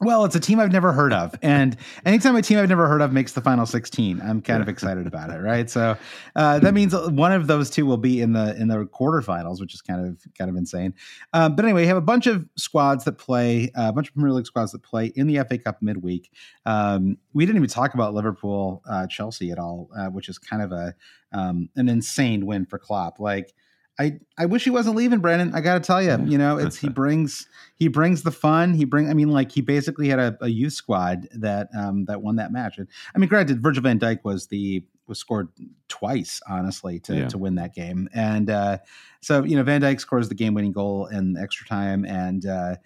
Well, 0.00 0.24
it's 0.24 0.34
a 0.34 0.40
team 0.40 0.58
I've 0.58 0.72
never 0.72 0.92
heard 0.92 1.12
of, 1.12 1.36
and 1.40 1.76
anytime 2.04 2.34
a 2.34 2.42
team 2.42 2.58
I've 2.58 2.68
never 2.68 2.88
heard 2.88 3.00
of 3.00 3.12
makes 3.12 3.32
the 3.32 3.40
final 3.40 3.64
sixteen, 3.64 4.20
I'm 4.20 4.42
kind 4.42 4.60
of 4.60 4.68
excited 4.68 5.06
about 5.06 5.30
it, 5.30 5.38
right? 5.38 5.70
So 5.70 5.96
uh, 6.34 6.58
that 6.58 6.74
means 6.74 6.94
one 6.94 7.30
of 7.30 7.46
those 7.46 7.70
two 7.70 7.86
will 7.86 7.96
be 7.96 8.20
in 8.20 8.32
the 8.32 8.56
in 8.60 8.66
the 8.66 8.86
quarterfinals, 8.86 9.60
which 9.60 9.72
is 9.72 9.80
kind 9.80 10.04
of 10.04 10.18
kind 10.36 10.50
of 10.50 10.56
insane. 10.56 10.94
Um, 11.32 11.54
but 11.54 11.64
anyway, 11.64 11.82
you 11.82 11.88
have 11.88 11.96
a 11.96 12.00
bunch 12.00 12.26
of 12.26 12.44
squads 12.56 13.04
that 13.04 13.18
play, 13.18 13.70
uh, 13.76 13.88
a 13.88 13.92
bunch 13.92 14.08
of 14.08 14.14
Premier 14.14 14.32
League 14.32 14.46
squads 14.46 14.72
that 14.72 14.82
play 14.82 15.12
in 15.14 15.28
the 15.28 15.42
FA 15.44 15.58
Cup 15.58 15.80
midweek. 15.80 16.32
Um, 16.66 17.16
we 17.32 17.46
didn't 17.46 17.58
even 17.58 17.70
talk 17.70 17.94
about 17.94 18.14
Liverpool 18.14 18.82
uh, 18.90 19.06
Chelsea 19.06 19.52
at 19.52 19.60
all, 19.60 19.90
uh, 19.96 20.08
which 20.08 20.28
is 20.28 20.38
kind 20.38 20.60
of 20.60 20.72
a 20.72 20.94
um, 21.32 21.68
an 21.76 21.88
insane 21.88 22.46
win 22.46 22.66
for 22.66 22.80
Klopp. 22.80 23.20
Like. 23.20 23.54
I, 23.98 24.18
I 24.36 24.46
wish 24.46 24.64
he 24.64 24.70
wasn't 24.70 24.96
leaving, 24.96 25.20
Brandon. 25.20 25.54
I 25.54 25.60
got 25.60 25.74
to 25.74 25.80
tell 25.80 26.02
you, 26.02 26.18
you 26.26 26.36
know, 26.36 26.58
it's 26.58 26.76
he 26.76 26.88
brings 26.88 27.46
he 27.76 27.86
brings 27.88 28.22
the 28.22 28.32
fun. 28.32 28.74
He 28.74 28.84
bring. 28.84 29.08
I 29.08 29.14
mean, 29.14 29.30
like 29.30 29.52
he 29.52 29.60
basically 29.60 30.08
had 30.08 30.18
a, 30.18 30.36
a 30.40 30.48
youth 30.48 30.72
squad 30.72 31.28
that 31.32 31.68
um, 31.76 32.04
that 32.06 32.20
won 32.20 32.36
that 32.36 32.50
match. 32.52 32.78
And, 32.78 32.88
I 33.14 33.18
mean, 33.18 33.28
granted, 33.28 33.62
Virgil 33.62 33.82
Van 33.82 34.00
Dijk 34.00 34.24
was 34.24 34.48
the 34.48 34.84
was 35.06 35.18
scored 35.18 35.48
twice, 35.88 36.40
honestly, 36.48 36.98
to 37.00 37.14
Yeah. 37.14 37.28
to 37.28 37.38
win 37.38 37.54
that 37.56 37.74
game. 37.74 38.08
And 38.12 38.50
uh, 38.50 38.78
so 39.20 39.44
you 39.44 39.54
know, 39.56 39.62
Van 39.62 39.80
Dijk 39.80 40.00
scores 40.00 40.28
the 40.28 40.34
game 40.34 40.54
winning 40.54 40.72
goal 40.72 41.06
in 41.06 41.36
extra 41.36 41.66
time, 41.66 42.04
and 42.04 42.44
uh, 42.46 42.76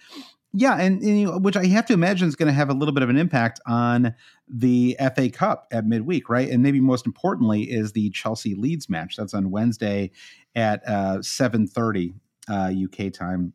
yeah, 0.52 0.76
and, 0.78 1.00
and 1.02 1.20
you 1.20 1.26
know, 1.26 1.38
which 1.38 1.56
I 1.56 1.66
have 1.66 1.86
to 1.86 1.92
imagine 1.92 2.26
is 2.26 2.34
going 2.34 2.46
to 2.48 2.52
have 2.54 2.70
a 2.70 2.74
little 2.74 2.92
bit 2.94 3.02
of 3.02 3.10
an 3.10 3.16
impact 3.16 3.60
on 3.66 4.14
the 4.48 4.96
FA 5.14 5.28
Cup 5.30 5.68
at 5.70 5.86
midweek, 5.86 6.30
right? 6.30 6.48
And 6.48 6.62
maybe 6.62 6.80
most 6.80 7.04
importantly 7.06 7.64
is 7.64 7.92
the 7.92 8.08
Chelsea 8.10 8.54
Leeds 8.54 8.88
match. 8.88 9.14
That's 9.16 9.34
on 9.34 9.50
Wednesday 9.50 10.10
at 10.58 10.86
uh, 10.86 11.22
seven 11.22 11.66
thirty 11.66 12.14
uh, 12.48 12.72
UK 12.84 13.12
time. 13.12 13.52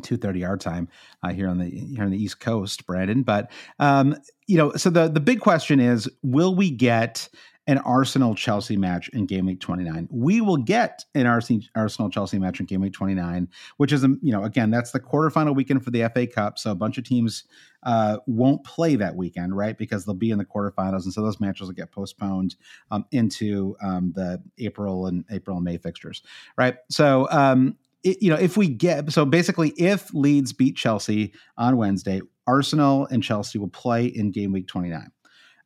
2:30 0.00 0.48
our 0.48 0.56
time 0.56 0.88
uh, 1.22 1.32
here 1.32 1.46
on 1.46 1.58
the 1.58 1.68
here 1.68 2.02
on 2.02 2.10
the 2.10 2.16
East 2.16 2.40
Coast, 2.40 2.86
Brandon. 2.86 3.22
But 3.22 3.52
um, 3.78 4.16
you 4.46 4.56
know, 4.56 4.72
so 4.72 4.88
the 4.88 5.06
the 5.06 5.20
big 5.20 5.40
question 5.40 5.80
is, 5.80 6.08
will 6.22 6.54
we 6.54 6.70
get 6.70 7.28
an 7.66 7.78
Arsenal 7.78 8.34
Chelsea 8.34 8.76
match 8.76 9.08
in 9.10 9.26
game 9.26 9.46
week 9.46 9.60
29? 9.60 10.08
We 10.10 10.40
will 10.40 10.56
get 10.56 11.04
an 11.14 11.26
Arsenal 11.26 12.10
Chelsea 12.10 12.38
match 12.38 12.60
in 12.60 12.66
game 12.66 12.80
week 12.80 12.92
29, 12.92 13.48
which 13.76 13.92
is 13.92 14.02
you 14.02 14.32
know 14.32 14.44
again 14.44 14.70
that's 14.70 14.92
the 14.92 15.00
quarterfinal 15.00 15.54
weekend 15.54 15.84
for 15.84 15.90
the 15.90 16.08
FA 16.12 16.26
Cup. 16.26 16.58
So 16.58 16.70
a 16.70 16.74
bunch 16.74 16.98
of 16.98 17.04
teams 17.04 17.44
uh, 17.84 18.18
won't 18.26 18.64
play 18.64 18.96
that 18.96 19.16
weekend, 19.16 19.56
right? 19.56 19.76
Because 19.76 20.04
they'll 20.04 20.14
be 20.14 20.30
in 20.30 20.38
the 20.38 20.44
quarterfinals, 20.44 21.04
and 21.04 21.12
so 21.12 21.22
those 21.22 21.40
matches 21.40 21.68
will 21.68 21.74
get 21.74 21.92
postponed 21.92 22.56
um, 22.90 23.04
into 23.12 23.76
um, 23.82 24.12
the 24.14 24.42
April 24.58 25.06
and 25.06 25.24
April 25.30 25.56
and 25.56 25.64
May 25.64 25.78
fixtures, 25.78 26.22
right? 26.56 26.76
So 26.90 27.28
um, 27.30 27.76
it, 28.02 28.20
you 28.20 28.30
know, 28.30 28.36
if 28.36 28.56
we 28.56 28.68
get 28.68 29.12
so 29.12 29.24
basically, 29.24 29.70
if 29.76 30.12
Leeds 30.12 30.52
beat 30.52 30.76
Chelsea 30.76 31.32
on 31.56 31.76
Wednesday, 31.76 32.20
Arsenal 32.46 33.06
and 33.06 33.22
Chelsea 33.22 33.58
will 33.58 33.68
play 33.68 34.06
in 34.06 34.30
game 34.30 34.52
week 34.52 34.66
29. 34.66 35.10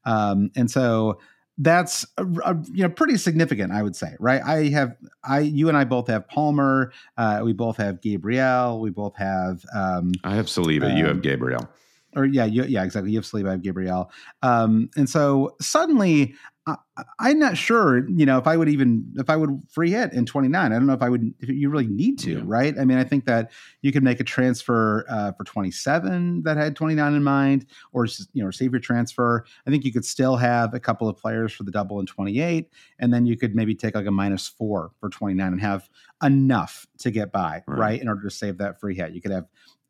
Um, 0.04 0.50
and 0.54 0.70
so 0.70 1.18
that's 1.59 2.07
a, 2.19 2.25
a, 2.45 2.57
you 2.73 2.83
know 2.83 2.88
pretty 2.88 3.16
significant, 3.16 3.73
I 3.73 3.83
would 3.83 3.97
say, 3.97 4.14
right? 4.19 4.42
I 4.42 4.69
have 4.69 4.97
I 5.25 5.40
you 5.40 5.69
and 5.69 5.77
I 5.77 5.85
both 5.85 6.09
have 6.09 6.29
Palmer, 6.29 6.92
uh, 7.16 7.40
we 7.45 7.53
both 7.53 7.77
have 7.79 8.01
Gabriel, 8.01 8.81
we 8.81 8.90
both 8.90 9.16
have 9.16 9.64
um, 9.75 10.12
I 10.25 10.35
have 10.35 10.47
Saliba, 10.47 10.90
um, 10.90 10.97
you 10.97 11.07
have 11.07 11.16
um, 11.16 11.23
Gabriel 11.23 11.69
or 12.16 12.25
yeah, 12.25 12.47
you, 12.47 12.64
yeah, 12.64 12.83
exactly. 12.83 13.12
You 13.12 13.19
have 13.19 13.27
Saliba, 13.27 13.49
I 13.49 13.51
have 13.53 13.62
Gabriel. 13.62 14.11
Um, 14.42 14.90
and 14.97 15.09
so 15.09 15.55
suddenly 15.61 16.35
I, 16.66 17.31
am 17.31 17.38
not 17.38 17.57
sure, 17.57 18.09
you 18.09 18.26
know, 18.26 18.38
if 18.38 18.48
I 18.48 18.57
would 18.57 18.68
even 18.68 19.12
if 19.16 19.31
I 19.31 19.37
would 19.37 19.62
free 19.68 19.92
hit 19.92 20.12
in 20.12 20.26
29. 20.26 20.72
I 20.72 20.74
don't 20.74 20.87
know 20.87 20.94
if 20.94 21.02
I 21.02 21.09
would. 21.09 21.33
If 21.38 21.48
you 21.48 21.70
really 21.70 21.87
need 21.87 22.18
to, 22.20 22.33
yeah. 22.33 22.42
right? 22.44 22.76
I 22.76 22.85
mean, 22.85 22.98
I 22.98 23.05
think 23.05 23.24
that 23.26 23.52
you 23.83 23.92
could 23.92 24.02
make 24.02 24.18
a 24.18 24.24
transfer 24.24 25.07
uh, 25.09 25.31
for 25.33 25.44
27 25.44 26.42
that 26.42 26.57
had 26.57 26.74
29 26.74 27.14
in 27.14 27.22
mind, 27.22 27.66
or 27.92 28.07
you 28.33 28.42
know, 28.42 28.50
save 28.50 28.72
your 28.72 28.81
transfer. 28.81 29.44
I 29.64 29.70
think 29.70 29.85
you 29.85 29.92
could 29.92 30.05
still 30.05 30.37
have 30.37 30.74
a 30.74 30.81
couple 30.81 31.09
of 31.09 31.16
players 31.16 31.52
for 31.52 31.62
the 31.62 31.70
double 31.70 32.00
in 32.00 32.07
28, 32.07 32.68
and 32.98 33.14
then 33.14 33.26
you 33.26 33.37
could 33.37 33.55
maybe 33.55 33.76
take 33.76 33.94
like 33.94 34.07
a 34.07 34.11
minus 34.11 34.48
four 34.48 34.90
for 34.98 35.09
29 35.09 35.46
and 35.46 35.61
have 35.61 35.88
enough 36.24 36.85
to 36.98 37.12
get 37.12 37.31
by, 37.31 37.62
right? 37.68 37.79
right 37.79 38.00
in 38.02 38.09
order 38.09 38.22
to 38.22 38.31
save 38.31 38.59
that 38.59 38.81
free 38.81 38.96
hit, 38.96 39.12
you 39.12 39.20
could 39.20 39.31
have 39.31 39.46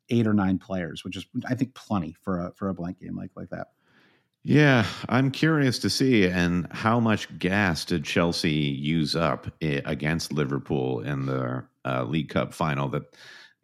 eight 0.09 0.27
or 0.27 0.33
nine 0.33 0.59
players, 0.59 1.03
which 1.03 1.17
is 1.17 1.25
I 1.49 1.55
think 1.55 1.73
plenty 1.73 2.15
for 2.21 2.39
a 2.39 2.51
for 2.55 2.69
a 2.69 2.73
blank 2.75 2.99
game 2.99 3.17
like 3.17 3.31
like 3.35 3.49
that. 3.49 3.69
Yeah, 4.49 4.85
I'm 5.09 5.31
curious 5.31 5.77
to 5.79 5.89
see 5.89 6.25
and 6.25 6.71
how 6.71 7.01
much 7.01 7.37
gas 7.37 7.83
did 7.83 8.05
Chelsea 8.05 8.49
use 8.49 9.13
up 9.13 9.47
against 9.61 10.31
Liverpool 10.31 11.01
in 11.01 11.25
the 11.25 11.65
uh, 11.83 12.05
League 12.05 12.29
Cup 12.29 12.53
final? 12.53 12.87
That 12.87 13.13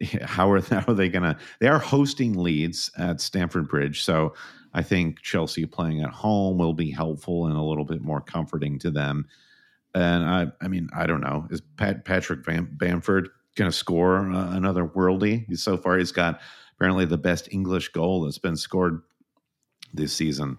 how 0.20 0.50
are 0.50 0.60
how 0.60 0.84
are 0.86 0.92
they 0.92 1.08
gonna? 1.08 1.38
They 1.58 1.68
are 1.68 1.78
hosting 1.78 2.34
Leeds 2.34 2.90
at 2.98 3.22
Stamford 3.22 3.66
Bridge, 3.66 4.02
so 4.04 4.34
I 4.74 4.82
think 4.82 5.22
Chelsea 5.22 5.64
playing 5.64 6.02
at 6.02 6.10
home 6.10 6.58
will 6.58 6.74
be 6.74 6.90
helpful 6.90 7.46
and 7.46 7.56
a 7.56 7.62
little 7.62 7.86
bit 7.86 8.02
more 8.02 8.20
comforting 8.20 8.78
to 8.80 8.90
them. 8.90 9.26
And 9.94 10.22
I, 10.22 10.48
I 10.60 10.68
mean, 10.68 10.90
I 10.94 11.06
don't 11.06 11.22
know. 11.22 11.46
Is 11.50 11.62
Pat, 11.62 12.04
Patrick 12.04 12.44
Bam, 12.44 12.68
Bamford 12.72 13.30
going 13.56 13.70
to 13.70 13.76
score 13.76 14.18
uh, 14.18 14.54
another 14.54 14.84
worldie? 14.84 15.56
So 15.56 15.78
far, 15.78 15.96
he's 15.96 16.12
got 16.12 16.40
apparently 16.76 17.06
the 17.06 17.16
best 17.16 17.48
English 17.52 17.88
goal 17.92 18.24
that's 18.24 18.36
been 18.36 18.56
scored 18.58 19.00
this 19.94 20.12
season. 20.12 20.58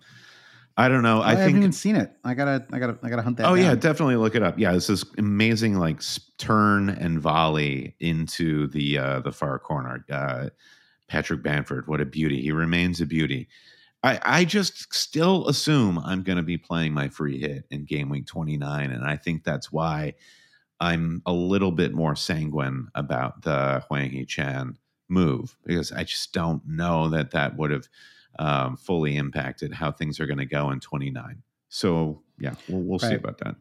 I 0.77 0.89
don't 0.89 1.03
know. 1.03 1.21
I, 1.21 1.31
I 1.31 1.35
haven't 1.35 1.57
even 1.57 1.71
seen 1.71 1.95
it. 1.95 2.11
I 2.23 2.33
gotta, 2.33 2.65
I 2.71 2.79
gotta, 2.79 2.97
I 3.01 3.09
gotta 3.09 3.21
hunt 3.21 3.37
that. 3.37 3.45
Oh 3.45 3.55
down. 3.55 3.63
yeah, 3.63 3.75
definitely 3.75 4.17
look 4.17 4.35
it 4.35 4.43
up. 4.43 4.59
Yeah, 4.59 4.73
this 4.73 4.89
is 4.89 5.05
amazing, 5.17 5.75
like 5.79 6.01
turn 6.37 6.89
and 6.89 7.19
volley 7.19 7.95
into 7.99 8.67
the 8.67 8.97
uh, 8.97 9.19
the 9.21 9.31
far 9.31 9.57
corner. 9.59 10.05
Uh, 10.11 10.49
Patrick 11.07 11.43
Bamford, 11.43 11.87
what 11.87 12.01
a 12.01 12.05
beauty! 12.05 12.41
He 12.41 12.51
remains 12.51 12.99
a 12.99 13.05
beauty. 13.05 13.47
I, 14.03 14.19
I 14.23 14.45
just 14.45 14.93
still 14.93 15.47
assume 15.47 15.97
I'm 15.97 16.21
going 16.21 16.37
to 16.37 16.43
be 16.43 16.59
playing 16.59 16.93
my 16.93 17.09
free 17.09 17.39
hit 17.39 17.65
in 17.71 17.85
game 17.85 18.09
week 18.09 18.27
29, 18.27 18.91
and 18.91 19.03
I 19.03 19.15
think 19.15 19.43
that's 19.43 19.71
why 19.71 20.13
I'm 20.79 21.23
a 21.25 21.33
little 21.33 21.71
bit 21.71 21.91
more 21.91 22.15
sanguine 22.15 22.89
about 22.93 23.41
the 23.41 23.83
Hwang 23.87 24.11
Hee-chan 24.11 24.77
move 25.09 25.57
because 25.65 25.91
I 25.91 26.03
just 26.03 26.33
don't 26.33 26.61
know 26.67 27.09
that 27.09 27.31
that 27.31 27.57
would 27.57 27.71
have 27.71 27.87
um, 28.39 28.77
fully 28.77 29.15
impacted 29.17 29.73
how 29.73 29.91
things 29.91 30.19
are 30.19 30.25
going 30.25 30.39
to 30.39 30.45
go 30.45 30.71
in 30.71 30.79
29. 30.79 31.41
So 31.69 32.21
yeah, 32.39 32.55
we'll, 32.67 32.81
we'll 32.81 32.99
right. 32.99 33.09
see 33.09 33.15
about 33.15 33.37
that. 33.39 33.55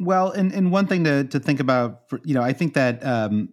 Well, 0.00 0.30
and, 0.30 0.52
and 0.52 0.72
one 0.72 0.86
thing 0.86 1.04
to, 1.04 1.24
to 1.24 1.38
think 1.38 1.60
about, 1.60 2.08
for, 2.08 2.20
you 2.24 2.34
know, 2.34 2.42
I 2.42 2.52
think 2.52 2.74
that 2.74 3.04
um, 3.06 3.52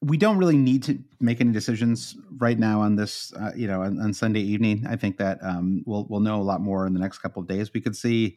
we 0.00 0.16
don't 0.16 0.36
really 0.36 0.56
need 0.56 0.82
to 0.84 0.98
make 1.20 1.40
any 1.40 1.52
decisions 1.52 2.16
right 2.38 2.58
now 2.58 2.80
on 2.80 2.96
this, 2.96 3.32
uh, 3.34 3.52
you 3.56 3.66
know, 3.66 3.82
on, 3.82 4.00
on, 4.00 4.12
Sunday 4.12 4.40
evening. 4.40 4.84
I 4.88 4.96
think 4.96 5.16
that 5.18 5.38
um, 5.42 5.82
we'll 5.86 6.06
we'll 6.08 6.20
know 6.20 6.40
a 6.40 6.42
lot 6.42 6.60
more 6.60 6.86
in 6.86 6.92
the 6.92 7.00
next 7.00 7.18
couple 7.18 7.40
of 7.40 7.48
days. 7.48 7.72
We 7.72 7.80
could 7.80 7.96
see 7.96 8.36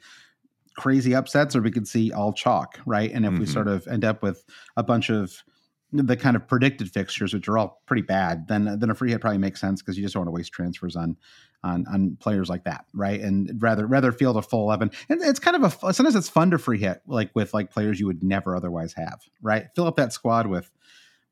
crazy 0.77 1.15
upsets, 1.15 1.55
or 1.55 1.61
we 1.61 1.71
could 1.71 1.87
see 1.87 2.11
all 2.11 2.33
chalk, 2.33 2.79
right? 2.85 3.11
And 3.11 3.25
if 3.25 3.31
mm-hmm. 3.31 3.39
we 3.41 3.45
sort 3.47 3.67
of 3.67 3.87
end 3.87 4.05
up 4.05 4.21
with 4.21 4.43
a 4.77 4.83
bunch 4.83 5.09
of 5.09 5.43
the 5.97 6.17
kind 6.17 6.35
of 6.35 6.47
predicted 6.47 6.91
fixtures, 6.91 7.33
which 7.33 7.47
are 7.47 7.57
all 7.57 7.81
pretty 7.85 8.01
bad, 8.01 8.47
then 8.47 8.79
then 8.79 8.89
a 8.89 8.95
free 8.95 9.11
hit 9.11 9.21
probably 9.21 9.37
makes 9.37 9.61
sense 9.61 9.81
because 9.81 9.97
you 9.97 10.03
just 10.03 10.13
don't 10.13 10.21
want 10.21 10.27
to 10.27 10.39
waste 10.39 10.51
transfers 10.51 10.95
on 10.95 11.17
on 11.63 11.85
on 11.87 12.17
players 12.19 12.49
like 12.49 12.63
that, 12.65 12.85
right? 12.93 13.19
And 13.19 13.61
rather 13.61 13.85
rather 13.85 14.11
field 14.11 14.37
a 14.37 14.41
full 14.41 14.63
eleven. 14.63 14.91
And 15.09 15.21
it's 15.21 15.39
kind 15.39 15.55
of 15.55 15.63
a 15.63 15.93
sometimes 15.93 16.15
it's 16.15 16.29
fun 16.29 16.51
to 16.51 16.57
free 16.57 16.79
hit 16.79 17.01
like 17.07 17.31
with 17.33 17.53
like 17.53 17.71
players 17.71 17.99
you 17.99 18.07
would 18.07 18.23
never 18.23 18.55
otherwise 18.55 18.93
have, 18.93 19.21
right? 19.41 19.67
Fill 19.75 19.87
up 19.87 19.95
that 19.97 20.13
squad 20.13 20.47
with 20.47 20.71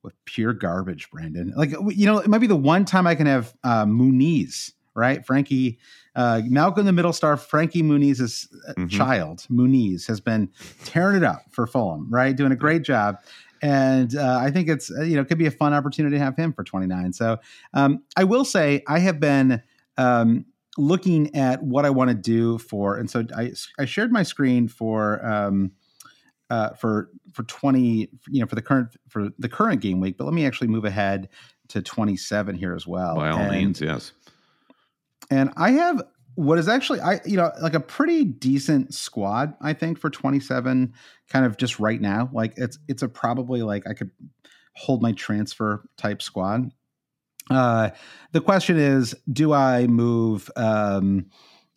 with 0.02 0.14
pure 0.26 0.54
garbage, 0.54 1.10
Brandon. 1.10 1.54
Like 1.56 1.72
you 1.72 2.06
know, 2.06 2.20
it 2.20 2.28
might 2.28 2.40
be 2.40 2.48
the 2.48 2.56
one 2.56 2.86
time 2.86 3.08
I 3.08 3.16
can 3.16 3.28
have 3.28 3.54
uh, 3.64 3.86
Muniz, 3.86 4.72
right? 4.96 5.26
Frankie 5.26 5.80
uh, 6.16 6.42
Malcolm 6.46 6.86
the 6.86 6.92
middle 6.92 7.14
star, 7.14 7.38
Frankie 7.38 7.82
Muniz's 7.82 8.48
uh, 8.68 8.74
mm-hmm. 8.74 8.88
child, 8.88 9.46
Muniz, 9.50 10.08
has 10.08 10.20
been 10.20 10.50
tearing 10.86 11.18
it 11.18 11.24
up 11.24 11.44
for 11.50 11.66
Fulham, 11.66 12.08
right? 12.12 12.36
Doing 12.36 12.52
a 12.52 12.56
great 12.56 12.84
job 12.84 13.18
and 13.64 14.18
uh, 14.18 14.38
I 14.42 14.52
think 14.52 14.68
it's 14.68 14.90
you 14.90 15.16
know 15.16 15.24
could 15.24 15.38
be 15.38 15.48
a 15.48 15.52
fun 15.52 15.74
opportunity 15.74 16.18
to 16.18 16.24
have 16.24 16.36
him 16.36 16.52
for 16.52 16.64
29. 16.64 17.14
So 17.14 17.40
um, 17.74 18.04
I 18.18 18.26
will 18.26 18.44
say 18.44 18.84
I 18.88 19.00
have 19.00 19.22
been 19.22 19.64
um, 19.98 20.46
looking 20.78 21.34
at 21.34 21.64
what 21.64 21.86
I 21.86 21.90
want 21.90 22.10
to 22.10 22.16
do 22.16 22.58
for, 22.58 22.98
and 22.98 23.10
so 23.10 23.24
I 23.36 23.54
I 23.80 23.86
shared 23.86 24.12
my 24.12 24.24
screen 24.24 24.68
for. 24.68 25.26
Um, 25.26 25.72
uh, 26.50 26.70
for 26.74 27.10
for 27.32 27.44
20 27.44 28.10
you 28.28 28.40
know 28.40 28.46
for 28.46 28.54
the 28.54 28.62
current 28.62 28.90
for 29.08 29.30
the 29.40 29.50
current 29.50 29.82
game 29.82 30.00
week 30.00 30.18
but 30.18 30.26
let 30.26 30.36
me 30.36 30.46
actually 30.46 30.68
move 30.68 30.86
ahead 30.86 31.30
to 31.70 31.82
27 31.82 32.54
here 32.54 32.76
as 32.76 32.86
well 32.86 33.16
by 33.16 33.30
all 33.30 33.40
and, 33.40 33.52
means 33.52 33.82
yes 33.82 34.12
and 35.32 35.52
i 35.58 35.72
have 35.72 36.04
what 36.36 36.58
is 36.58 36.68
actually 36.68 37.00
I 37.00 37.20
you 37.26 37.38
know 37.38 37.52
like 37.62 37.74
a 37.74 37.80
pretty 37.80 38.24
decent 38.24 38.94
squad 38.94 39.54
I 39.62 39.74
think 39.74 40.00
for 40.00 40.10
27 40.10 40.94
kind 41.30 41.46
of 41.46 41.58
just 41.58 41.80
right 41.80 42.02
now 42.02 42.30
like 42.34 42.54
it's 42.58 42.80
it's 42.88 43.04
a 43.04 43.08
probably 43.08 43.62
like 43.62 43.88
I 43.88 43.94
could 43.94 44.12
hold 44.76 45.02
my 45.02 45.12
transfer 45.12 45.88
type 45.98 46.22
squad. 46.22 46.72
Uh 47.50 47.92
the 48.32 48.42
question 48.42 48.78
is 48.78 49.16
do 49.32 49.54
I 49.54 49.88
move 49.88 50.50
um 50.56 51.28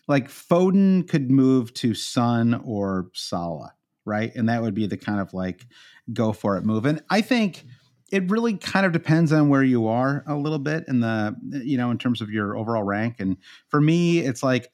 like 0.09 0.29
Foden 0.29 1.09
could 1.09 1.31
move 1.31 1.75
to 1.75 1.95
Son 1.95 2.61
or 2.64 3.11
Salah, 3.12 3.75
right? 4.05 4.35
And 4.35 4.49
that 4.49 4.62
would 4.62 4.75
be 4.75 4.87
the 4.87 4.97
kind 4.97 5.21
of 5.21 5.35
like 5.35 5.66
go 6.12 6.33
for 6.33 6.57
it 6.57 6.64
move. 6.64 6.87
And 6.87 7.03
I 7.11 7.21
think 7.21 7.64
it 8.12 8.31
really 8.31 8.57
kind 8.57 8.87
of 8.87 8.92
depends 8.92 9.33
on 9.33 9.49
where 9.49 9.64
you 9.64 9.88
are 9.88 10.23
a 10.27 10.37
little 10.37 10.59
bit 10.59 10.85
in 10.88 11.01
the 11.01 11.35
you 11.64 11.77
know 11.77 11.90
in 11.90 11.99
terms 11.99 12.21
of 12.21 12.31
your 12.31 12.57
overall 12.57 12.83
rank 12.83 13.16
and 13.19 13.37
for 13.69 13.81
me 13.81 14.19
it's 14.19 14.42
like 14.42 14.71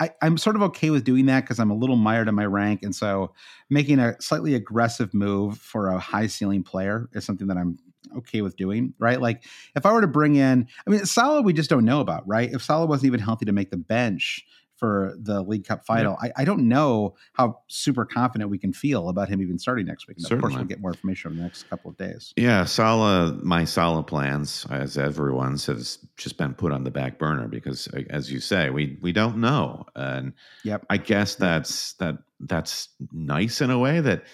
I, 0.00 0.12
am 0.22 0.38
sort 0.38 0.56
of 0.56 0.62
okay 0.62 0.88
with 0.88 1.04
doing 1.04 1.26
that 1.26 1.42
because 1.42 1.60
I'm 1.60 1.70
a 1.70 1.76
little 1.76 1.96
mired 1.96 2.26
in 2.26 2.34
my 2.34 2.46
rank, 2.46 2.82
and 2.82 2.94
so 2.94 3.34
making 3.68 3.98
a 3.98 4.20
slightly 4.20 4.54
aggressive 4.54 5.12
move 5.12 5.58
for 5.58 5.88
a 5.88 5.98
high 5.98 6.26
ceiling 6.26 6.62
player 6.62 7.08
is 7.12 7.24
something 7.24 7.48
that 7.48 7.58
I'm 7.58 7.78
okay 8.16 8.40
with 8.40 8.56
doing. 8.56 8.94
Right? 8.98 9.20
Like 9.20 9.44
if 9.76 9.84
I 9.84 9.92
were 9.92 10.00
to 10.00 10.06
bring 10.06 10.36
in, 10.36 10.66
I 10.86 10.90
mean, 10.90 11.04
Salah 11.04 11.42
we 11.42 11.52
just 11.52 11.68
don't 11.68 11.84
know 11.84 12.00
about, 12.00 12.26
right? 12.26 12.50
If 12.50 12.62
Salah 12.62 12.86
wasn't 12.86 13.08
even 13.08 13.20
healthy 13.20 13.44
to 13.44 13.52
make 13.52 13.70
the 13.70 13.76
bench, 13.76 14.44
for 14.80 15.14
the 15.18 15.42
League 15.42 15.66
Cup 15.66 15.84
final. 15.84 16.16
Yeah. 16.22 16.32
I, 16.36 16.42
I, 16.42 16.44
don't 16.46 16.66
know 16.66 17.14
how 17.34 17.60
super 17.68 18.06
confident 18.06 18.50
we 18.50 18.56
can 18.56 18.72
feel 18.72 19.10
about 19.10 19.28
him 19.28 19.42
even 19.42 19.58
starting 19.58 19.84
next 19.84 20.08
week. 20.08 20.16
Of 20.18 20.40
course, 20.40 20.54
we'll 20.54 20.64
get 20.64 20.80
more 20.80 20.90
information 20.90 21.30
over 21.30 21.36
the 21.36 21.42
next 21.42 21.64
couple 21.64 21.90
of 21.90 21.98
days. 21.98 22.32
Yeah, 22.36 22.64
Salah, 22.64 23.38
my 23.42 23.64
Salah 23.64 24.02
plans, 24.02 24.66
as 24.70 24.96
everyone's, 24.96 25.66
has 25.66 25.98
just 26.16 26.38
been 26.38 26.54
put 26.54 26.72
on 26.72 26.82
the 26.82 26.90
back 26.90 27.18
burner 27.18 27.46
because, 27.46 27.88
as 28.08 28.32
you 28.32 28.40
say, 28.40 28.70
we 28.70 28.98
we 29.02 29.12
don't 29.12 29.36
know, 29.36 29.84
and 29.94 30.32
yep. 30.64 30.86
I 30.88 30.96
guess 30.96 31.34
that's 31.34 31.92
that 31.94 32.16
that's 32.40 32.88
nice 33.12 33.60
in 33.60 33.70
a 33.70 33.78
way 33.78 34.00
that. 34.00 34.24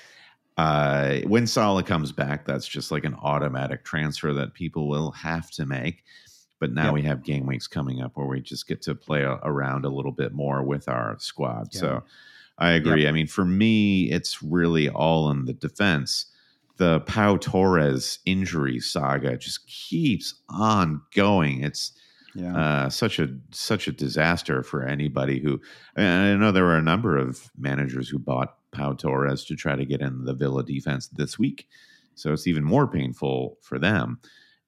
Uh, 0.58 1.20
when 1.26 1.46
Salah 1.46 1.82
comes 1.82 2.12
back, 2.12 2.46
that's 2.46 2.66
just 2.66 2.90
like 2.90 3.04
an 3.04 3.14
automatic 3.22 3.84
transfer 3.84 4.32
that 4.32 4.54
people 4.54 4.88
will 4.88 5.10
have 5.10 5.50
to 5.50 5.66
make. 5.66 6.02
But 6.66 6.74
now 6.74 6.86
yep. 6.86 6.94
we 6.94 7.02
have 7.02 7.22
game 7.22 7.46
weeks 7.46 7.68
coming 7.68 8.00
up 8.00 8.16
where 8.16 8.26
we 8.26 8.40
just 8.40 8.66
get 8.66 8.82
to 8.82 8.94
play 8.96 9.22
a, 9.22 9.38
around 9.44 9.84
a 9.84 9.88
little 9.88 10.10
bit 10.10 10.32
more 10.32 10.64
with 10.64 10.88
our 10.88 11.16
squad. 11.20 11.68
Yep. 11.72 11.80
So 11.80 12.02
I 12.58 12.72
agree. 12.72 13.02
Yep. 13.02 13.08
I 13.08 13.12
mean, 13.12 13.28
for 13.28 13.44
me, 13.44 14.10
it's 14.10 14.42
really 14.42 14.88
all 14.88 15.30
in 15.30 15.44
the 15.44 15.52
defense. 15.52 16.26
The 16.78 17.00
Pau 17.02 17.36
Torres 17.36 18.18
injury 18.26 18.80
saga 18.80 19.36
just 19.36 19.64
keeps 19.68 20.34
on 20.48 21.02
going. 21.14 21.62
It's 21.62 21.92
yeah. 22.34 22.56
Uh, 22.56 22.90
such 22.90 23.20
a 23.20 23.28
such 23.52 23.86
a 23.86 23.92
disaster 23.92 24.64
for 24.64 24.82
anybody 24.82 25.38
who. 25.38 25.60
I 25.96 26.34
know 26.34 26.50
there 26.50 26.64
were 26.64 26.76
a 26.76 26.82
number 26.82 27.16
of 27.16 27.48
managers 27.56 28.08
who 28.08 28.18
bought 28.18 28.56
Pau 28.72 28.92
Torres 28.92 29.44
to 29.44 29.54
try 29.54 29.76
to 29.76 29.84
get 29.84 30.00
in 30.00 30.24
the 30.24 30.34
Villa 30.34 30.64
defense 30.64 31.06
this 31.06 31.38
week, 31.38 31.68
so 32.16 32.32
it's 32.32 32.48
even 32.48 32.64
more 32.64 32.88
painful 32.88 33.56
for 33.62 33.78
them. 33.78 34.18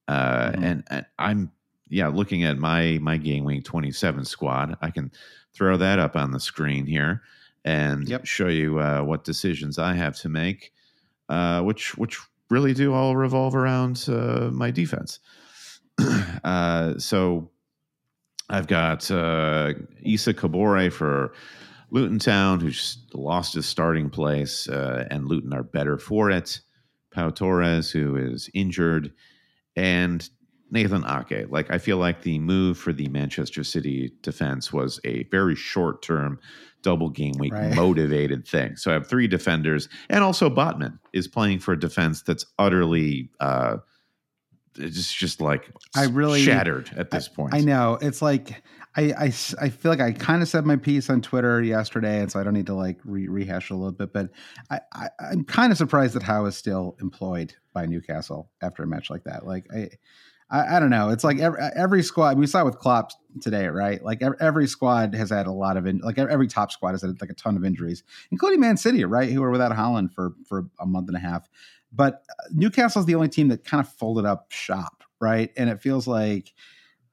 Uh, 0.07 0.51
mm-hmm. 0.53 0.65
and, 0.65 0.85
and, 0.89 1.07
I'm 1.19 1.53
yeah, 1.89 2.09
looking 2.09 2.45
at 2.45 2.59
my 2.59 2.99
my 3.01 3.17
game 3.17 3.45
Wing 3.45 3.63
27 3.63 4.25
squad, 4.25 4.77
I 4.81 4.91
can 4.91 5.11
throw 5.53 5.77
that 5.77 5.99
up 5.99 6.17
on 6.17 6.33
the 6.33 6.41
screen 6.41 6.87
here 6.87 7.23
and 7.65 8.09
yep. 8.09 8.25
show 8.27 8.49
you 8.49 8.79
uh, 8.79 9.03
what 9.03 9.25
decisions 9.25 9.79
I 9.79 9.95
have 9.95 10.17
to 10.19 10.29
make. 10.29 10.73
Uh, 11.29 11.61
which 11.63 11.97
which 11.99 12.19
really 12.51 12.73
do 12.73 12.95
all 12.95 13.17
revolve 13.17 13.55
around 13.55 14.05
uh, 14.09 14.49
my 14.51 14.71
defense. 14.71 15.21
uh, 16.45 16.99
so 16.99 17.51
I've 18.49 18.67
got 18.67 19.11
uh, 19.11 19.75
Issa 20.03 20.35
Kabore 20.35 20.91
for 20.91 21.33
Luton 21.91 22.19
Town, 22.19 22.61
who's 22.61 22.99
lost 23.13 23.55
his 23.55 23.67
starting 23.67 24.09
place, 24.09 24.69
uh, 24.69 25.07
and 25.11 25.27
Luton 25.27 25.53
are 25.53 25.63
better 25.63 25.99
for 25.99 26.31
it. 26.31 26.61
Pau 27.11 27.31
Torres, 27.31 27.91
who 27.91 28.17
is 28.17 28.51
injured, 28.55 29.13
and 29.77 30.29
Nathan 30.71 31.05
Ake. 31.07 31.51
Like, 31.51 31.71
I 31.71 31.79
feel 31.79 31.97
like 31.97 32.23
the 32.23 32.39
move 32.39 32.79
for 32.79 32.93
the 32.93 33.09
Manchester 33.09 33.65
City 33.65 34.13
defense 34.23 34.73
was 34.73 35.01
a 35.05 35.25
very 35.25 35.55
short 35.55 36.03
term, 36.03 36.39
double 36.83 37.09
game 37.09 37.35
week 37.39 37.53
right. 37.53 37.75
motivated 37.75 38.47
thing. 38.47 38.77
So 38.77 38.91
I 38.91 38.95
have 38.95 39.09
three 39.09 39.27
defenders, 39.27 39.89
and 40.09 40.23
also 40.23 40.51
Botman 40.51 40.99
is 41.13 41.29
playing 41.29 41.61
for 41.61 41.73
a 41.73 41.79
defense 41.79 42.23
that's 42.23 42.47
utterly. 42.59 43.31
Uh, 43.41 43.79
it's 44.81 45.13
just 45.13 45.41
like 45.41 45.71
I 45.97 46.05
really 46.05 46.41
shattered 46.41 46.91
at 46.97 47.11
this 47.11 47.29
I, 47.33 47.35
point. 47.35 47.55
I 47.55 47.61
know 47.61 47.99
it's 48.01 48.23
like 48.23 48.63
I, 48.97 49.13
I, 49.13 49.25
I 49.61 49.69
feel 49.71 49.91
like 49.91 50.01
I 50.01 50.13
kind 50.13 50.43
of 50.43 50.49
said 50.49 50.65
my 50.67 50.77
piece 50.77 51.11
on 51.11 51.21
Twitter 51.21 51.63
yesterday, 51.63 52.21
and 52.21 52.31
so 52.31 52.39
I 52.39 52.45
don't 52.45 52.55
need 52.55 52.67
to 52.67 52.75
like 52.75 52.99
re- 53.05 53.29
rehash 53.29 53.71
a 53.71 53.75
little 53.75 53.93
bit. 53.93 54.13
But 54.13 54.31
I, 54.71 54.81
I 54.93 55.09
am 55.33 55.45
kind 55.45 55.73
of 55.73 55.79
surprised 55.79 56.15
that 56.15 56.23
Howe 56.23 56.45
is 56.47 56.57
still 56.57 56.97
employed 57.01 57.55
by 57.73 57.87
Newcastle 57.87 58.51
after 58.63 58.83
a 58.83 58.87
match 58.87 59.11
like 59.11 59.25
that. 59.25 59.47
Like 59.47 59.67
I. 59.75 59.89
I, 60.51 60.77
I 60.77 60.81
don't 60.81 60.91
know. 60.91 61.11
It's 61.11 61.25
like 61.25 61.39
every, 61.39 61.61
every 61.77 62.03
squad 62.03 62.39
we 62.39 62.47
saw 62.47 62.65
with 62.65 62.79
Klopp 62.79 63.13
today, 63.41 63.67
right? 63.67 64.03
Like 64.03 64.23
every, 64.23 64.37
every 64.41 64.67
squad 64.67 65.15
has 65.15 65.31
had 65.31 65.47
a 65.47 65.53
lot 65.53 65.77
of 65.77 65.87
in, 65.87 65.99
like 65.99 66.19
every 66.19 66.49
top 66.49 66.73
squad 66.73 66.93
has 66.93 67.03
had 67.03 67.21
like 67.21 67.31
a 67.31 67.35
ton 67.35 67.57
of 67.57 67.65
injuries, 67.65 68.03
including 68.31 68.61
Man 68.61 68.77
City, 68.77 69.05
right? 69.05 69.31
Who 69.31 69.41
were 69.41 69.51
without 69.51 69.73
Haaland 69.73 70.13
for 70.13 70.33
for 70.47 70.69
a 70.81 70.87
month 70.87 71.09
and 71.09 71.17
a 71.17 71.21
half. 71.21 71.49
But 71.93 72.23
uh, 72.31 72.49
Newcastle 72.53 73.01
is 73.01 73.07
the 73.07 73.15
only 73.15 73.29
team 73.29 73.49
that 73.49 73.65
kind 73.65 73.81
of 73.81 73.93
folded 73.93 74.25
up 74.25 74.51
shop, 74.51 75.05
right? 75.21 75.51
And 75.57 75.69
it 75.69 75.83
feels 75.83 76.07
like 76.07 76.53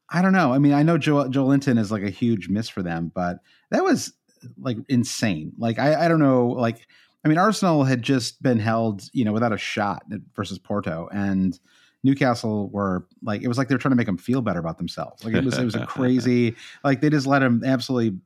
I 0.10 0.22
don't 0.22 0.34
know. 0.34 0.54
I 0.54 0.60
mean, 0.60 0.74
I 0.74 0.84
know 0.84 0.98
Joe 0.98 1.26
Joelinton 1.26 1.78
is 1.80 1.92
like 1.92 2.04
a 2.04 2.10
huge 2.10 2.48
miss 2.48 2.70
for 2.70 2.84
them, 2.84 3.12
but 3.14 3.40
that 3.72 3.84
was 3.84 4.14
like 4.58 4.78
insane. 4.88 5.54
Like 5.58 5.80
I, 5.80 6.06
I 6.06 6.08
don't 6.08 6.20
know. 6.20 6.48
Like 6.48 6.88
I 7.26 7.28
mean, 7.28 7.38
Arsenal 7.38 7.84
had 7.84 8.02
just 8.02 8.42
been 8.42 8.60
held, 8.60 9.04
you 9.12 9.26
know, 9.26 9.34
without 9.34 9.52
a 9.52 9.58
shot 9.58 10.04
versus 10.36 10.60
Porto, 10.60 11.10
and 11.12 11.60
Newcastle 12.06 12.70
were 12.70 13.08
like 13.24 13.42
it 13.42 13.48
was 13.48 13.58
like 13.58 13.68
they 13.68 13.76
were 13.76 13.80
trying 13.80 13.92
to 13.92 13.98
make 13.98 14.06
them 14.06 14.18
feel 14.18 14.42
better 14.42 14.60
about 14.60 14.78
themselves. 14.78 15.26
Like 15.26 15.34
it 15.34 15.44
was 15.44 15.58
it 15.58 15.66
was 15.66 15.76
a 15.76 15.86
crazy 15.88 16.56
like 16.84 17.02
they 17.02 17.10
just 17.10 17.26
let 17.26 17.40
them 17.40 17.64
absolutely 17.66 18.18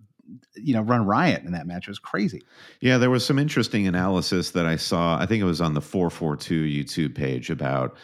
you 0.56 0.74
know 0.74 0.82
run 0.82 1.06
riot 1.06 1.44
in 1.44 1.54
that 1.54 1.66
match. 1.66 1.88
It 1.88 1.92
was 1.92 1.98
crazy. 2.00 2.44
Yeah, 2.82 2.98
there 2.98 3.10
was 3.10 3.26
some 3.26 3.40
interesting 3.40 3.88
analysis 3.88 4.52
that 4.52 4.66
I 4.66 4.76
saw. 4.76 5.18
I 5.18 5.26
think 5.26 5.42
it 5.42 5.46
was 5.46 5.62
on 5.62 5.74
the 5.74 5.82
four 5.82 6.10
four 6.10 6.36
two 6.36 6.64
YouTube 6.64 7.16
page 7.16 7.50
about 7.50 7.96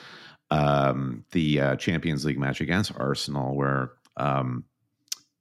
um, 0.49 1.25
the 1.31 1.59
uh, 1.59 1.75
Champions 1.75 2.23
League 2.23 2.39
match 2.39 2.61
against 2.61 2.93
Arsenal, 2.97 3.55
where 3.55 3.91
um, 4.15 4.63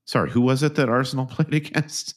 sorry, 0.04 0.30
who 0.30 0.40
was 0.40 0.64
it 0.64 0.74
that 0.74 0.88
Arsenal 0.88 1.26
played 1.30 1.54
against? 1.54 2.16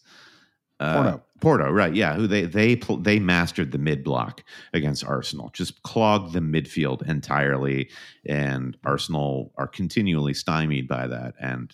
Uh, 0.80 0.96
Porto. 0.96 1.24
Porto, 1.40 1.70
right? 1.70 1.94
Yeah, 1.94 2.16
who 2.16 2.28
they 2.28 2.44
they 2.46 2.76
they 3.02 3.20
mastered 3.20 3.72
the 3.72 3.78
mid 3.78 4.04
block 4.04 4.44
against 4.74 5.06
Arsenal, 5.06 5.50
just 5.54 5.84
clogged 5.84 6.34
the 6.34 6.40
midfield 6.40 7.08
entirely, 7.08 7.90
and 8.26 8.76
Arsenal 8.84 9.54
are 9.58 9.68
continually 9.68 10.34
stymied 10.34 10.88
by 10.88 11.08
that. 11.08 11.36
And 11.40 11.72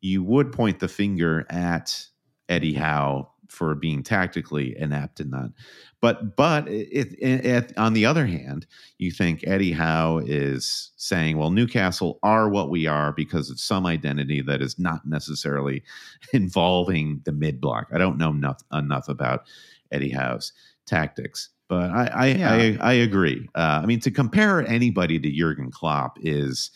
you 0.00 0.22
would 0.22 0.52
point 0.52 0.80
the 0.80 0.88
finger 0.88 1.46
at 1.50 2.06
Eddie 2.48 2.74
Howe 2.74 3.30
for 3.54 3.74
being 3.74 4.02
tactically 4.02 4.76
inept 4.78 5.20
in 5.20 5.30
that. 5.30 5.52
But 6.00 6.36
but 6.36 6.68
it, 6.68 7.14
it, 7.18 7.46
it, 7.46 7.78
on 7.78 7.94
the 7.94 8.04
other 8.04 8.26
hand, 8.26 8.66
you 8.98 9.10
think 9.10 9.46
Eddie 9.46 9.72
Howe 9.72 10.20
is 10.24 10.92
saying, 10.96 11.38
well, 11.38 11.50
Newcastle 11.50 12.18
are 12.22 12.48
what 12.48 12.68
we 12.68 12.86
are 12.86 13.12
because 13.12 13.48
of 13.48 13.58
some 13.58 13.86
identity 13.86 14.42
that 14.42 14.60
is 14.60 14.78
not 14.78 15.06
necessarily 15.06 15.82
involving 16.32 17.22
the 17.24 17.32
mid 17.32 17.60
block. 17.60 17.88
I 17.94 17.98
don't 17.98 18.18
know 18.18 18.30
enough 18.30 18.62
enough 18.72 19.08
about 19.08 19.46
Eddie 19.92 20.10
Howe's 20.10 20.52
tactics. 20.86 21.50
But 21.68 21.90
I 21.90 22.06
I, 22.06 22.26
yeah. 22.26 22.52
I, 22.52 22.78
I, 22.80 22.92
agree. 22.92 23.48
Uh, 23.54 23.80
I 23.82 23.86
mean, 23.86 24.00
to 24.00 24.10
compare 24.10 24.60
anybody 24.68 25.18
to 25.18 25.30
Jurgen 25.30 25.70
Klopp 25.70 26.18
is 26.20 26.70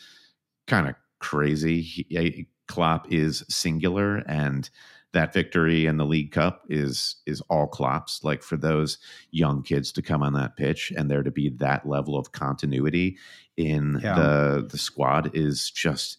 kind 0.66 0.88
of 0.88 0.94
crazy. 1.18 1.82
He, 1.82 2.48
Klopp 2.68 3.12
is 3.12 3.44
singular, 3.48 4.18
and 4.26 4.68
that 5.12 5.32
victory 5.32 5.86
in 5.86 5.96
the 5.96 6.04
League 6.04 6.32
Cup 6.32 6.64
is 6.68 7.16
is 7.26 7.40
all 7.42 7.66
Klopp's. 7.66 8.22
Like 8.22 8.42
for 8.42 8.56
those 8.56 8.98
young 9.30 9.62
kids 9.62 9.92
to 9.92 10.02
come 10.02 10.22
on 10.22 10.34
that 10.34 10.56
pitch 10.56 10.92
and 10.96 11.10
there 11.10 11.22
to 11.22 11.30
be 11.30 11.48
that 11.58 11.88
level 11.88 12.16
of 12.16 12.32
continuity 12.32 13.16
in 13.56 14.00
yeah. 14.02 14.14
the 14.14 14.68
the 14.70 14.78
squad 14.78 15.30
is 15.34 15.70
just 15.70 16.18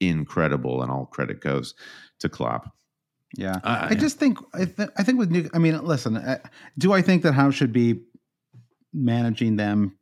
incredible, 0.00 0.82
and 0.82 0.90
all 0.90 1.06
credit 1.06 1.40
goes 1.40 1.74
to 2.20 2.28
Klopp. 2.28 2.74
Yeah, 3.36 3.60
uh, 3.64 3.88
I 3.90 3.94
just 3.94 4.18
think 4.18 4.38
I, 4.52 4.64
th- 4.64 4.90
I 4.96 5.02
think 5.02 5.18
with 5.18 5.30
new. 5.30 5.48
I 5.54 5.58
mean, 5.58 5.82
listen, 5.84 6.16
uh, 6.16 6.38
do 6.78 6.92
I 6.92 7.02
think 7.02 7.22
that 7.22 7.32
Howe 7.32 7.50
should 7.50 7.72
be 7.72 8.00
managing 8.92 9.56
them 9.56 9.96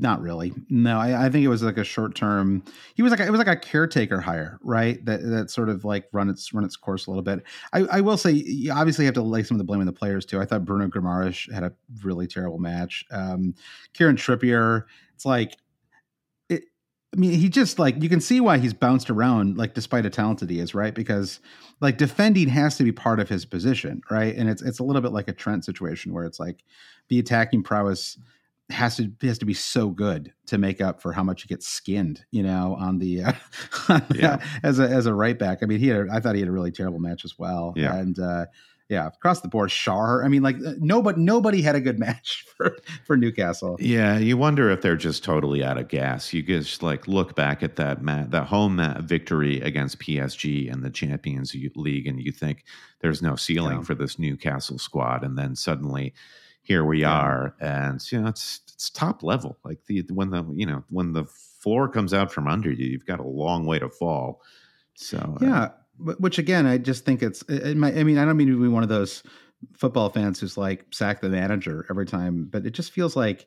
not 0.00 0.20
really. 0.20 0.52
No, 0.68 0.98
I, 0.98 1.26
I, 1.26 1.30
think 1.30 1.44
it 1.44 1.48
was 1.48 1.62
like 1.62 1.78
a 1.78 1.84
short 1.84 2.14
term. 2.14 2.62
He 2.94 3.02
was 3.02 3.10
like 3.10 3.20
a, 3.20 3.26
it 3.26 3.30
was 3.30 3.38
like 3.38 3.48
a 3.48 3.56
caretaker 3.56 4.20
hire, 4.20 4.58
right? 4.62 5.02
That 5.04 5.22
that 5.22 5.50
sort 5.50 5.68
of 5.68 5.84
like 5.84 6.08
run 6.12 6.28
its 6.28 6.52
run 6.52 6.64
its 6.64 6.76
course 6.76 7.06
a 7.06 7.10
little 7.10 7.22
bit. 7.22 7.42
I, 7.72 7.80
I 7.90 8.00
will 8.00 8.16
say, 8.16 8.32
you 8.32 8.72
obviously 8.72 9.04
have 9.04 9.14
to 9.14 9.22
lay 9.22 9.42
some 9.42 9.54
of 9.54 9.58
the 9.58 9.64
blame 9.64 9.80
on 9.80 9.86
the 9.86 9.92
players 9.92 10.26
too. 10.26 10.40
I 10.40 10.44
thought 10.44 10.64
Bruno 10.64 10.88
Guimaraes 10.88 11.52
had 11.52 11.62
a 11.62 11.72
really 12.02 12.26
terrible 12.26 12.58
match. 12.58 13.04
Um, 13.10 13.54
Kieran 13.94 14.16
Trippier, 14.16 14.84
it's 15.14 15.24
like, 15.24 15.56
it. 16.48 16.64
I 17.14 17.18
mean, 17.18 17.32
he 17.32 17.48
just 17.48 17.78
like 17.78 18.02
you 18.02 18.08
can 18.08 18.20
see 18.20 18.40
why 18.40 18.58
he's 18.58 18.74
bounced 18.74 19.08
around, 19.08 19.56
like 19.56 19.74
despite 19.74 20.04
how 20.04 20.10
talented 20.10 20.50
he 20.50 20.58
is, 20.58 20.74
right? 20.74 20.94
Because 20.94 21.40
like 21.80 21.96
defending 21.96 22.48
has 22.48 22.76
to 22.76 22.84
be 22.84 22.92
part 22.92 23.20
of 23.20 23.28
his 23.28 23.44
position, 23.44 24.02
right? 24.10 24.34
And 24.34 24.48
it's 24.50 24.62
it's 24.62 24.78
a 24.78 24.84
little 24.84 25.02
bit 25.02 25.12
like 25.12 25.28
a 25.28 25.32
Trent 25.32 25.64
situation 25.64 26.12
where 26.12 26.24
it's 26.24 26.40
like 26.40 26.64
the 27.08 27.18
attacking 27.18 27.62
prowess 27.62 28.18
has 28.70 28.96
to 28.96 29.12
has 29.22 29.38
to 29.38 29.46
be 29.46 29.54
so 29.54 29.90
good 29.90 30.32
to 30.46 30.58
make 30.58 30.80
up 30.80 31.00
for 31.00 31.12
how 31.12 31.22
much 31.22 31.42
he 31.42 31.48
gets 31.48 31.68
skinned, 31.68 32.24
you 32.30 32.42
know, 32.42 32.76
on 32.78 32.98
the 32.98 33.22
uh, 33.22 34.00
yeah. 34.14 34.44
as 34.62 34.78
a 34.78 34.88
as 34.88 35.06
a 35.06 35.14
right 35.14 35.38
back. 35.38 35.58
I 35.62 35.66
mean, 35.66 35.78
he 35.78 35.88
had 35.88 36.08
I 36.08 36.20
thought 36.20 36.34
he 36.34 36.40
had 36.40 36.48
a 36.48 36.52
really 36.52 36.72
terrible 36.72 36.98
match 36.98 37.24
as 37.24 37.38
well. 37.38 37.72
Yeah. 37.76 37.94
And 37.96 38.18
uh, 38.18 38.46
yeah, 38.88 39.08
across 39.08 39.40
the 39.40 39.48
board, 39.48 39.70
Schär. 39.70 40.24
I 40.24 40.28
mean, 40.28 40.42
like 40.42 40.56
uh, 40.64 40.74
nobody 40.78 41.20
nobody 41.20 41.62
had 41.62 41.74
a 41.74 41.80
good 41.80 41.98
match 42.00 42.44
for 42.56 42.76
for 43.04 43.16
Newcastle. 43.16 43.76
Yeah, 43.80 44.18
you 44.18 44.36
wonder 44.36 44.70
if 44.70 44.80
they're 44.80 44.96
just 44.96 45.24
totally 45.24 45.64
out 45.64 45.78
of 45.78 45.88
gas. 45.88 46.32
You 46.32 46.42
just 46.42 46.82
like 46.82 47.08
look 47.08 47.34
back 47.34 47.62
at 47.62 47.76
that 47.76 48.02
mat, 48.02 48.30
that 48.30 48.46
home 48.46 48.76
mat 48.76 49.02
victory 49.02 49.60
against 49.60 49.98
PSG 49.98 50.72
and 50.72 50.84
the 50.84 50.90
Champions 50.90 51.54
League, 51.74 52.06
and 52.06 52.20
you 52.20 52.32
think 52.32 52.64
there's 53.00 53.22
no 53.22 53.34
ceiling 53.34 53.78
yeah. 53.78 53.84
for 53.84 53.94
this 53.94 54.18
Newcastle 54.18 54.78
squad, 54.78 55.24
and 55.24 55.36
then 55.36 55.56
suddenly 55.56 56.14
here 56.66 56.84
we 56.84 57.04
are 57.04 57.54
and 57.60 58.00
you 58.10 58.20
know 58.20 58.26
it's 58.26 58.60
it's 58.74 58.90
top 58.90 59.22
level 59.22 59.56
like 59.64 59.78
the 59.86 60.04
when 60.12 60.30
the 60.30 60.44
you 60.52 60.66
know 60.66 60.82
when 60.90 61.12
the 61.12 61.24
floor 61.24 61.88
comes 61.88 62.12
out 62.12 62.32
from 62.32 62.48
under 62.48 62.70
you 62.72 62.86
you've 62.86 63.06
got 63.06 63.20
a 63.20 63.26
long 63.26 63.66
way 63.66 63.78
to 63.78 63.88
fall 63.88 64.42
so 64.94 65.16
uh, 65.18 65.44
yeah 65.44 65.62
uh, 66.08 66.14
which 66.18 66.38
again 66.38 66.66
i 66.66 66.76
just 66.76 67.04
think 67.04 67.22
it's 67.22 67.42
it 67.42 67.76
might, 67.76 67.96
i 67.96 68.02
mean 68.02 68.18
i 68.18 68.24
don't 68.24 68.36
mean 68.36 68.48
to 68.48 68.60
be 68.60 68.68
one 68.68 68.82
of 68.82 68.88
those 68.88 69.22
football 69.74 70.10
fans 70.10 70.40
who's 70.40 70.56
like 70.56 70.84
sack 70.90 71.20
the 71.20 71.28
manager 71.28 71.86
every 71.88 72.04
time 72.04 72.48
but 72.50 72.66
it 72.66 72.70
just 72.70 72.92
feels 72.92 73.14
like 73.14 73.46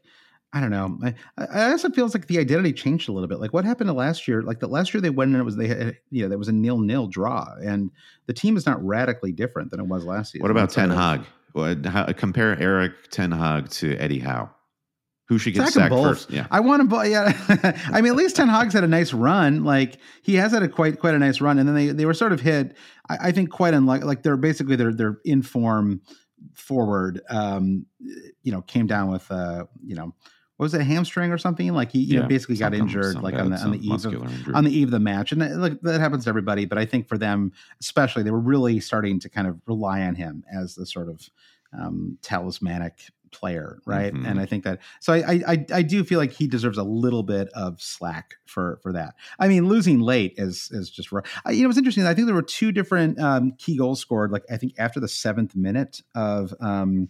I 0.52 0.60
don't 0.62 0.72
know. 0.72 0.98
I, 1.38 1.46
I 1.46 1.72
also 1.72 1.92
feels 1.92 2.16
like 2.16 2.26
the 2.26 2.40
identity 2.40 2.74
changed 2.74 3.08
a 3.08 3.12
little 3.12 3.28
bit. 3.28 3.40
Like 3.40 3.54
what 3.54 3.66
happened 3.66 3.88
to 3.88 3.94
last 3.94 4.28
year? 4.28 4.42
Like 4.42 4.60
the 4.60 4.68
last 4.68 4.92
year 4.96 5.00
they 5.00 5.12
went 5.12 5.30
and 5.30 5.40
it 5.40 5.44
was 5.44 5.58
they 5.58 5.68
had 5.68 5.98
you 6.10 6.24
know 6.24 6.28
there 6.28 6.40
was 6.40 6.48
a 6.48 6.52
nil 6.52 6.80
nil 6.80 7.06
draw, 7.06 7.54
and 7.64 7.92
the 8.26 8.34
team 8.34 8.58
is 8.58 8.66
not 8.66 8.84
radically 8.84 9.32
different 9.32 9.70
than 9.70 9.80
it 9.80 9.86
was 9.86 10.06
last 10.06 10.32
season. 10.32 10.42
What 10.42 10.50
about 10.50 10.72
Ten 10.72 10.90
Hag? 10.90 11.22
How, 11.56 12.06
compare 12.14 12.60
Erik 12.60 13.10
Ten 13.10 13.32
Hag 13.32 13.70
to 13.70 13.96
Eddie 13.98 14.20
Howe. 14.20 14.50
Who 15.28 15.38
should 15.38 15.54
get 15.54 15.68
sacked 15.70 15.94
first? 15.94 16.32
Yeah, 16.32 16.48
I 16.50 16.60
want 16.60 16.82
to. 16.82 16.88
Both. 16.88 17.08
Yeah, 17.08 17.32
I 17.94 18.02
mean, 18.02 18.12
at 18.14 18.18
least 18.18 18.36
Ten 18.36 18.50
Hag's 18.50 18.74
had 18.74 18.84
a 18.84 18.88
nice 18.88 19.14
run. 19.14 19.64
Like 19.64 20.00
he 20.24 20.36
has 20.36 20.52
had 20.52 20.64
a 20.64 20.68
quite 20.68 21.00
quite 21.00 21.14
a 21.14 21.20
nice 21.20 21.40
run, 21.40 21.60
and 21.60 21.68
then 21.68 21.76
they 21.76 21.88
they 21.90 22.06
were 22.06 22.16
sort 22.16 22.32
of 22.32 22.42
hit. 22.42 22.76
I, 23.10 23.18
I 23.28 23.32
think 23.32 23.52
quite 23.52 23.76
unlike 23.76 24.04
like 24.04 24.24
they're 24.24 24.38
basically 24.38 24.76
they're 24.76 24.94
they're 24.94 25.20
in 25.26 25.44
form 25.44 26.02
forward. 26.56 27.22
Um, 27.30 27.86
you 28.42 28.52
know, 28.52 28.62
came 28.64 28.88
down 28.88 29.12
with 29.12 29.30
uh, 29.30 29.66
you 29.84 29.96
know 29.96 30.16
what 30.60 30.66
was 30.66 30.74
it, 30.74 30.82
a 30.82 30.84
hamstring 30.84 31.32
or 31.32 31.38
something? 31.38 31.74
Like 31.74 31.94
he, 31.94 32.00
you 32.00 32.16
yeah, 32.16 32.20
know, 32.20 32.28
basically 32.28 32.58
got 32.58 32.74
injured 32.74 33.16
like 33.22 33.36
on 33.36 33.52
the 33.52 33.56
on 33.56 33.72
the 33.72 33.80
eve 33.80 34.06
of, 34.06 34.54
on 34.54 34.66
the 34.66 34.78
eve 34.78 34.88
of 34.88 34.92
the 34.92 35.00
match, 35.00 35.32
and 35.32 35.42
that, 35.42 35.56
like 35.56 35.80
that 35.84 36.02
happens 36.02 36.26
to 36.26 36.30
everybody. 36.30 36.66
But 36.66 36.78
I 36.78 36.84
think 36.84 37.08
for 37.08 37.18
them, 37.18 37.54
especially, 37.80 38.24
they 38.24 38.32
were 38.32 38.42
really 38.42 38.82
starting 38.82 39.22
to 39.22 39.30
kind 39.30 39.48
of 39.48 39.58
rely 39.68 40.02
on 40.02 40.16
him 40.16 40.44
as 40.54 40.76
the 40.76 40.86
sort 40.86 41.08
of 41.08 41.30
um, 41.72 42.18
talismanic 42.22 43.04
player, 43.32 43.80
right? 43.86 44.14
Mm-hmm. 44.14 44.26
And 44.26 44.38
I 44.38 44.46
think 44.46 44.66
that 44.66 44.80
so 45.00 45.14
I, 45.14 45.42
I 45.48 45.66
I 45.72 45.82
do 45.82 46.04
feel 46.04 46.20
like 46.20 46.34
he 46.34 46.46
deserves 46.46 46.78
a 46.78 46.84
little 46.84 47.24
bit 47.24 47.48
of 47.56 47.82
slack 47.82 48.34
for 48.46 48.82
for 48.84 48.92
that. 48.92 49.16
I 49.40 49.48
mean, 49.48 49.66
losing 49.70 50.02
late 50.02 50.34
is 50.36 50.68
is 50.74 50.90
just 50.90 51.10
you 51.10 51.22
know 51.22 51.24
it 51.46 51.68
was 51.68 51.78
interesting. 51.78 52.06
I 52.06 52.14
think 52.14 52.26
there 52.26 52.36
were 52.36 52.42
two 52.42 52.74
different 52.74 53.18
um, 53.18 53.54
key 53.54 53.78
goals 53.78 54.02
scored. 54.02 54.32
Like 54.34 54.44
I 54.52 54.58
think 54.58 54.74
after 54.78 55.00
the 55.00 55.08
seventh 55.08 55.56
minute 55.56 56.02
of 56.16 56.54
um, 56.60 57.08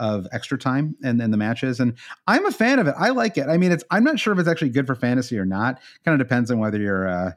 of 0.00 0.26
extra 0.32 0.58
time 0.58 0.96
and 1.02 1.20
then 1.20 1.30
the 1.30 1.36
matches. 1.36 1.80
And 1.80 1.94
I'm 2.26 2.44
a 2.46 2.50
fan 2.50 2.78
of 2.78 2.86
it. 2.86 2.94
I 2.98 3.10
like 3.10 3.38
it. 3.38 3.48
I 3.48 3.56
mean, 3.56 3.72
it's 3.72 3.84
I'm 3.90 4.04
not 4.04 4.18
sure 4.18 4.32
if 4.32 4.38
it's 4.38 4.48
actually 4.48 4.70
good 4.70 4.86
for 4.86 4.94
fantasy 4.94 5.38
or 5.38 5.44
not. 5.44 5.80
Kind 6.04 6.20
of 6.20 6.26
depends 6.26 6.50
on 6.50 6.58
whether 6.58 6.78
you're 6.78 7.08
uh, 7.08 7.32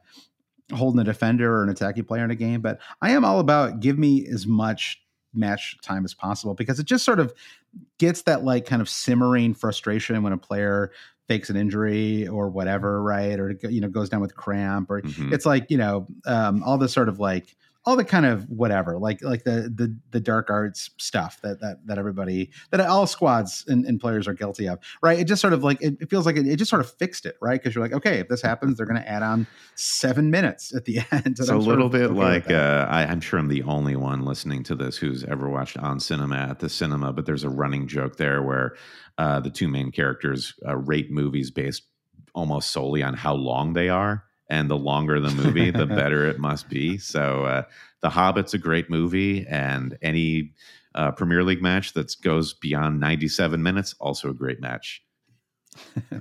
holding 0.73 0.99
a 0.99 1.03
defender 1.03 1.53
or 1.53 1.63
an 1.63 1.69
attacking 1.69 2.05
player 2.05 2.23
in 2.23 2.31
a 2.31 2.35
game. 2.35 2.61
But 2.61 2.79
I 3.01 3.11
am 3.11 3.23
all 3.23 3.39
about 3.39 3.79
give 3.79 3.97
me 3.97 4.27
as 4.27 4.47
much 4.47 5.01
match 5.33 5.77
time 5.81 6.03
as 6.03 6.13
possible 6.13 6.53
because 6.53 6.79
it 6.79 6.85
just 6.85 7.05
sort 7.05 7.19
of 7.19 7.33
gets 7.99 8.23
that 8.23 8.43
like 8.43 8.65
kind 8.65 8.81
of 8.81 8.89
simmering 8.89 9.53
frustration 9.53 10.21
when 10.23 10.33
a 10.33 10.37
player 10.37 10.91
fakes 11.27 11.49
an 11.49 11.57
injury 11.57 12.27
or 12.27 12.49
whatever, 12.49 13.01
right? 13.01 13.39
Or 13.39 13.51
you 13.69 13.81
know 13.81 13.89
goes 13.89 14.09
down 14.09 14.21
with 14.21 14.35
cramp, 14.35 14.89
or 14.89 15.01
mm-hmm. 15.01 15.33
it's 15.33 15.45
like 15.45 15.69
you 15.69 15.77
know 15.77 16.07
um, 16.25 16.63
all 16.63 16.77
this 16.77 16.93
sort 16.93 17.09
of 17.09 17.19
like 17.19 17.55
all 17.87 17.95
the 17.95 18.03
kind 18.03 18.25
of 18.25 18.43
whatever, 18.49 18.99
like 18.99 19.23
like 19.23 19.45
the 19.45 19.71
the 19.73 19.97
the 20.11 20.19
dark 20.19 20.49
arts 20.49 20.89
stuff 20.97 21.39
that 21.41 21.61
that 21.61 21.77
that 21.87 21.97
everybody 21.97 22.51
that 22.69 22.81
all 22.81 23.07
squads 23.07 23.63
and, 23.69 23.85
and 23.85 23.97
players 23.97 24.27
are 24.27 24.33
guilty 24.33 24.67
of, 24.67 24.77
right? 25.01 25.17
It 25.17 25.23
just 25.23 25.39
sort 25.39 25.53
of 25.53 25.63
like 25.63 25.81
it, 25.81 25.95
it 26.01 26.09
feels 26.09 26.25
like 26.25 26.35
it, 26.35 26.45
it, 26.45 26.57
just 26.57 26.69
sort 26.69 26.81
of 26.81 26.91
fixed 26.91 27.25
it, 27.25 27.37
right? 27.41 27.61
Because 27.61 27.73
you're 27.73 27.83
like, 27.83 27.93
okay, 27.93 28.19
if 28.19 28.27
this 28.27 28.41
happens, 28.41 28.75
they're 28.75 28.85
going 28.85 29.01
to 29.01 29.09
add 29.09 29.23
on 29.23 29.47
seven 29.75 30.29
minutes 30.29 30.75
at 30.75 30.83
the 30.83 30.97
end. 31.11 31.37
It's 31.39 31.47
a 31.47 31.55
little 31.55 31.87
bit 31.87 32.11
okay 32.11 32.19
like 32.19 32.51
uh, 32.51 32.87
I, 32.89 33.05
I'm 33.05 33.21
sure 33.21 33.39
I'm 33.39 33.47
the 33.47 33.63
only 33.63 33.95
one 33.95 34.25
listening 34.25 34.63
to 34.63 34.75
this 34.75 34.97
who's 34.97 35.23
ever 35.23 35.47
watched 35.49 35.77
on 35.77 36.01
cinema 36.01 36.35
at 36.35 36.59
the 36.59 36.67
cinema, 36.67 37.13
but 37.13 37.25
there's 37.25 37.45
a 37.45 37.49
running 37.49 37.87
joke 37.87 38.17
there 38.17 38.43
where 38.43 38.75
uh, 39.17 39.39
the 39.39 39.49
two 39.49 39.69
main 39.69 39.93
characters 39.93 40.55
uh, 40.67 40.75
rate 40.75 41.09
movies 41.09 41.51
based 41.51 41.83
almost 42.35 42.71
solely 42.71 43.01
on 43.01 43.13
how 43.13 43.33
long 43.33 43.71
they 43.71 43.87
are 43.87 44.26
and 44.49 44.69
the 44.69 44.77
longer 44.77 45.19
the 45.19 45.31
movie, 45.31 45.71
the 45.71 45.85
better 46.01 46.25
it 46.25 46.39
must 46.39 46.69
be. 46.69 46.97
So, 46.97 47.45
uh, 47.45 47.63
The 48.01 48.09
Hobbit's 48.09 48.53
a 48.53 48.57
great 48.57 48.89
movie, 48.89 49.45
and 49.47 49.97
any 50.01 50.53
uh, 50.95 51.11
Premier 51.11 51.43
League 51.43 51.61
match 51.61 51.93
that 51.93 52.15
goes 52.21 52.53
beyond 52.53 52.99
97 52.99 53.61
minutes, 53.61 53.95
also 53.99 54.29
a 54.29 54.33
great 54.33 54.59
match. 54.59 55.03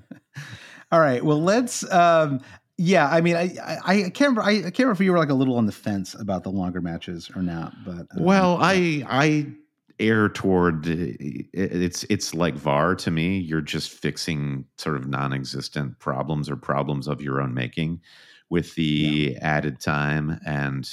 All 0.92 1.00
right. 1.00 1.24
Well, 1.24 1.42
let's. 1.42 1.90
Um, 1.90 2.40
yeah, 2.78 3.08
I 3.08 3.22
mean, 3.22 3.36
I, 3.36 3.56
I, 3.64 3.78
I 3.86 4.10
can't 4.10 4.36
remember. 4.36 4.42
I, 4.42 4.50
I, 4.50 4.62
can't 4.62 4.80
remember 4.80 4.92
if 4.92 5.00
you 5.00 5.10
were 5.10 5.18
like 5.18 5.30
a 5.30 5.34
little 5.34 5.56
on 5.56 5.64
the 5.64 5.72
fence 5.72 6.14
about 6.14 6.42
the 6.42 6.50
longer 6.50 6.82
matches 6.82 7.30
or 7.34 7.42
not. 7.42 7.72
But 7.86 8.06
um, 8.14 8.22
well, 8.22 8.58
I 8.60 9.02
I 9.08 9.46
err 9.98 10.28
toward 10.28 10.86
it's 10.86 12.04
it's 12.04 12.34
like 12.34 12.54
VAR 12.54 12.94
to 12.96 13.10
me. 13.10 13.38
You're 13.38 13.60
just 13.60 13.90
fixing 13.90 14.66
sort 14.76 14.96
of 14.96 15.08
non-existent 15.08 15.98
problems 15.98 16.50
or 16.50 16.56
problems 16.56 17.08
of 17.08 17.20
your 17.22 17.40
own 17.40 17.54
making 17.54 18.00
with 18.50 18.74
the 18.74 19.32
yeah. 19.32 19.38
added 19.42 19.80
time. 19.80 20.38
And 20.46 20.88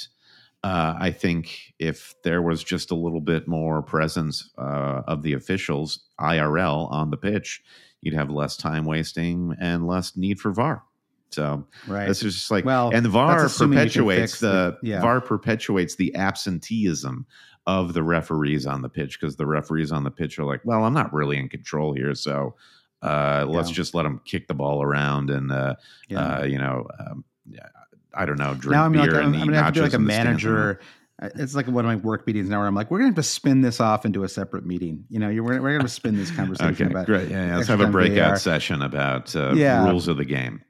uh, 0.62 0.94
I 0.98 1.10
think 1.10 1.74
if 1.78 2.14
there 2.24 2.40
was 2.40 2.64
just 2.64 2.90
a 2.90 2.94
little 2.94 3.20
bit 3.20 3.46
more 3.46 3.82
presence 3.82 4.50
uh, 4.56 5.02
of 5.06 5.22
the 5.22 5.34
officials 5.34 6.00
IRL 6.18 6.90
on 6.90 7.10
the 7.10 7.18
pitch, 7.18 7.62
you'd 8.00 8.14
have 8.14 8.30
less 8.30 8.56
time 8.56 8.84
wasting 8.84 9.54
and 9.60 9.86
less 9.86 10.16
need 10.16 10.40
for 10.40 10.52
VAR. 10.52 10.82
So 11.30 11.66
right. 11.88 12.06
this 12.06 12.22
is 12.22 12.34
just 12.34 12.50
like 12.50 12.64
well, 12.64 12.90
and 12.94 13.04
the 13.04 13.10
VAR 13.10 13.48
perpetuates 13.48 14.38
the, 14.38 14.78
the 14.80 14.88
yeah. 14.88 15.00
VAR 15.00 15.20
perpetuates 15.20 15.96
the 15.96 16.14
absenteeism 16.14 17.26
of 17.66 17.94
the 17.94 18.02
referees 18.02 18.66
on 18.66 18.82
the 18.82 18.88
pitch 18.88 19.18
because 19.18 19.36
the 19.36 19.46
referees 19.46 19.90
on 19.90 20.04
the 20.04 20.10
pitch 20.10 20.38
are 20.38 20.44
like, 20.44 20.60
well, 20.64 20.84
I'm 20.84 20.94
not 20.94 21.12
really 21.12 21.38
in 21.38 21.48
control 21.48 21.92
here, 21.92 22.14
so 22.14 22.54
uh, 23.02 23.44
let's 23.48 23.70
yeah. 23.70 23.74
just 23.74 23.94
let 23.94 24.02
them 24.04 24.20
kick 24.24 24.48
the 24.48 24.54
ball 24.54 24.82
around 24.82 25.30
and 25.30 25.50
uh, 25.50 25.74
yeah. 26.08 26.38
uh, 26.38 26.44
you 26.44 26.58
know, 26.58 26.86
um, 26.98 27.24
I 28.14 28.26
don't 28.26 28.38
know, 28.38 28.54
drink 28.54 28.72
now 28.72 28.84
I'm 28.84 28.92
beer 28.92 29.02
like, 29.02 29.14
I'm, 29.14 29.34
I'm 29.34 29.46
gonna 29.46 29.62
have 29.62 29.74
to 29.74 29.80
be 29.80 29.84
like 29.84 29.94
a 29.94 29.98
manager. 29.98 30.80
Uh, 31.22 31.28
it's 31.36 31.54
like 31.54 31.66
one 31.66 31.84
of 31.84 31.88
my 31.88 31.96
work 31.96 32.26
meetings 32.26 32.48
now 32.48 32.58
where 32.58 32.66
I'm 32.66 32.74
like, 32.74 32.90
we're 32.90 32.98
going 32.98 33.12
to 33.12 33.16
have 33.16 33.24
to 33.24 33.30
spin 33.30 33.60
this 33.60 33.80
off 33.80 34.04
into 34.04 34.24
a 34.24 34.28
separate 34.28 34.66
meeting. 34.66 35.04
You 35.08 35.20
know, 35.20 35.28
we're, 35.28 35.62
we're 35.62 35.70
going 35.70 35.82
to 35.82 35.88
spin 35.88 36.16
this 36.16 36.30
conversation 36.36 36.86
okay, 36.86 36.92
about. 36.92 37.06
Great. 37.06 37.30
Yeah, 37.30 37.46
yeah. 37.46 37.56
Let's 37.56 37.68
have 37.68 37.80
a 37.80 37.86
breakout 37.86 38.40
session 38.40 38.82
about 38.82 39.34
uh, 39.36 39.52
yeah. 39.54 39.88
rules 39.88 40.08
of 40.08 40.16
the 40.16 40.24
game. 40.24 40.62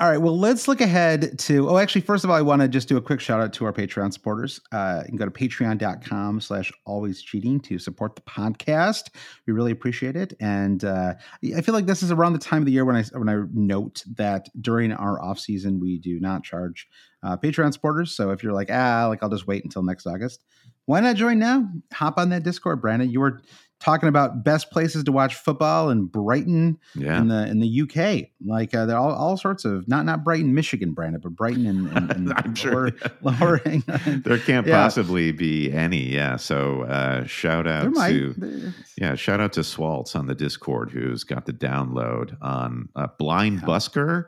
All 0.00 0.10
right. 0.10 0.18
Well, 0.20 0.36
let's 0.36 0.66
look 0.66 0.80
ahead 0.80 1.38
to. 1.38 1.70
Oh, 1.70 1.78
actually, 1.78 2.00
first 2.00 2.24
of 2.24 2.30
all, 2.30 2.34
I 2.34 2.42
want 2.42 2.60
to 2.62 2.66
just 2.66 2.88
do 2.88 2.96
a 2.96 3.00
quick 3.00 3.20
shout 3.20 3.40
out 3.40 3.52
to 3.52 3.64
our 3.64 3.72
Patreon 3.72 4.12
supporters. 4.12 4.60
Uh, 4.72 5.02
you 5.02 5.10
can 5.10 5.16
go 5.16 5.24
to 5.24 5.30
patreon.com 5.30 6.40
slash 6.40 6.72
always 6.84 7.22
cheating 7.22 7.60
to 7.60 7.78
support 7.78 8.16
the 8.16 8.22
podcast. 8.22 9.10
We 9.46 9.52
really 9.52 9.70
appreciate 9.70 10.16
it. 10.16 10.34
And 10.40 10.84
uh, 10.84 11.14
I 11.56 11.60
feel 11.60 11.76
like 11.76 11.86
this 11.86 12.02
is 12.02 12.10
around 12.10 12.32
the 12.32 12.40
time 12.40 12.62
of 12.62 12.66
the 12.66 12.72
year 12.72 12.84
when 12.84 12.96
I 12.96 13.04
when 13.12 13.28
I 13.28 13.44
note 13.52 14.02
that 14.16 14.48
during 14.60 14.90
our 14.90 15.22
off 15.22 15.38
season 15.38 15.78
we 15.78 16.00
do 16.00 16.18
not 16.18 16.42
charge 16.42 16.88
uh, 17.22 17.36
Patreon 17.36 17.72
supporters. 17.72 18.16
So 18.16 18.30
if 18.30 18.42
you're 18.42 18.52
like, 18.52 18.70
ah, 18.72 19.06
like 19.08 19.22
I'll 19.22 19.30
just 19.30 19.46
wait 19.46 19.62
until 19.62 19.84
next 19.84 20.08
August, 20.08 20.44
why 20.86 20.98
not 21.00 21.14
join 21.14 21.38
now? 21.38 21.68
Hop 21.92 22.18
on 22.18 22.30
that 22.30 22.42
Discord, 22.42 22.80
Brandon. 22.80 23.08
You 23.08 23.20
were 23.20 23.42
talking 23.80 24.08
about 24.08 24.44
best 24.44 24.70
places 24.70 25.04
to 25.04 25.12
watch 25.12 25.34
football 25.34 25.90
in 25.90 26.06
Brighton 26.06 26.78
yeah. 26.94 27.18
in 27.18 27.28
the 27.28 27.46
in 27.46 27.60
the 27.60 27.82
UK. 27.82 28.30
Like 28.44 28.74
uh, 28.74 28.86
there 28.86 28.96
are 28.96 29.00
all, 29.00 29.12
all 29.12 29.36
sorts 29.36 29.64
of 29.64 29.86
not 29.88 30.04
not 30.04 30.24
Brighton, 30.24 30.54
Michigan, 30.54 30.92
Brandon, 30.92 31.20
but 31.20 31.36
Brighton 31.36 31.66
and, 31.66 31.88
and, 31.96 32.10
and 32.16 32.32
I'm 32.36 32.54
sure 32.54 32.90
lower, 33.22 33.58
there 34.06 34.38
can't 34.38 34.66
yeah. 34.66 34.82
possibly 34.82 35.32
be 35.32 35.72
any. 35.72 36.02
Yeah. 36.02 36.36
So 36.36 36.82
uh, 36.82 37.24
shout 37.26 37.66
out 37.66 37.94
to 37.94 38.72
yeah, 38.96 39.14
shout 39.14 39.40
out 39.40 39.52
to 39.54 39.60
Swaltz 39.60 40.16
on 40.16 40.26
the 40.26 40.34
Discord 40.34 40.90
who's 40.90 41.24
got 41.24 41.46
the 41.46 41.52
download 41.52 42.36
on 42.40 42.88
uh, 42.96 43.08
Blind. 43.18 43.62
Busker. 43.62 44.26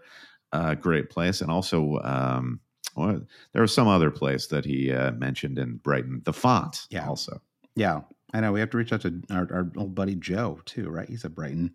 Uh, 0.53 0.75
great 0.75 1.11
place, 1.11 1.41
and 1.41 1.51
also. 1.51 1.99
Um, 2.03 2.61
well, 2.95 3.21
there 3.53 3.61
was 3.61 3.75
some 3.75 3.89
other 3.89 4.11
place 4.11 4.47
that 4.47 4.65
he 4.65 4.91
uh, 4.91 5.13
mentioned 5.13 5.59
in 5.59 5.77
Brighton, 5.77 6.23
the 6.25 6.33
font. 6.33 6.87
Yeah, 6.89 7.07
also. 7.07 7.43
Yeah, 7.75 8.01
I 8.33 8.41
know 8.41 8.53
we 8.53 8.61
have 8.61 8.71
to 8.71 8.77
reach 8.77 8.93
out 8.93 9.03
to 9.03 9.23
our, 9.31 9.49
our 9.53 9.73
old 9.77 9.95
buddy 9.95 10.15
Joe 10.15 10.61
too, 10.65 10.89
right? 10.89 11.09
He's 11.09 11.25
a 11.25 11.31
Brighton, 11.31 11.75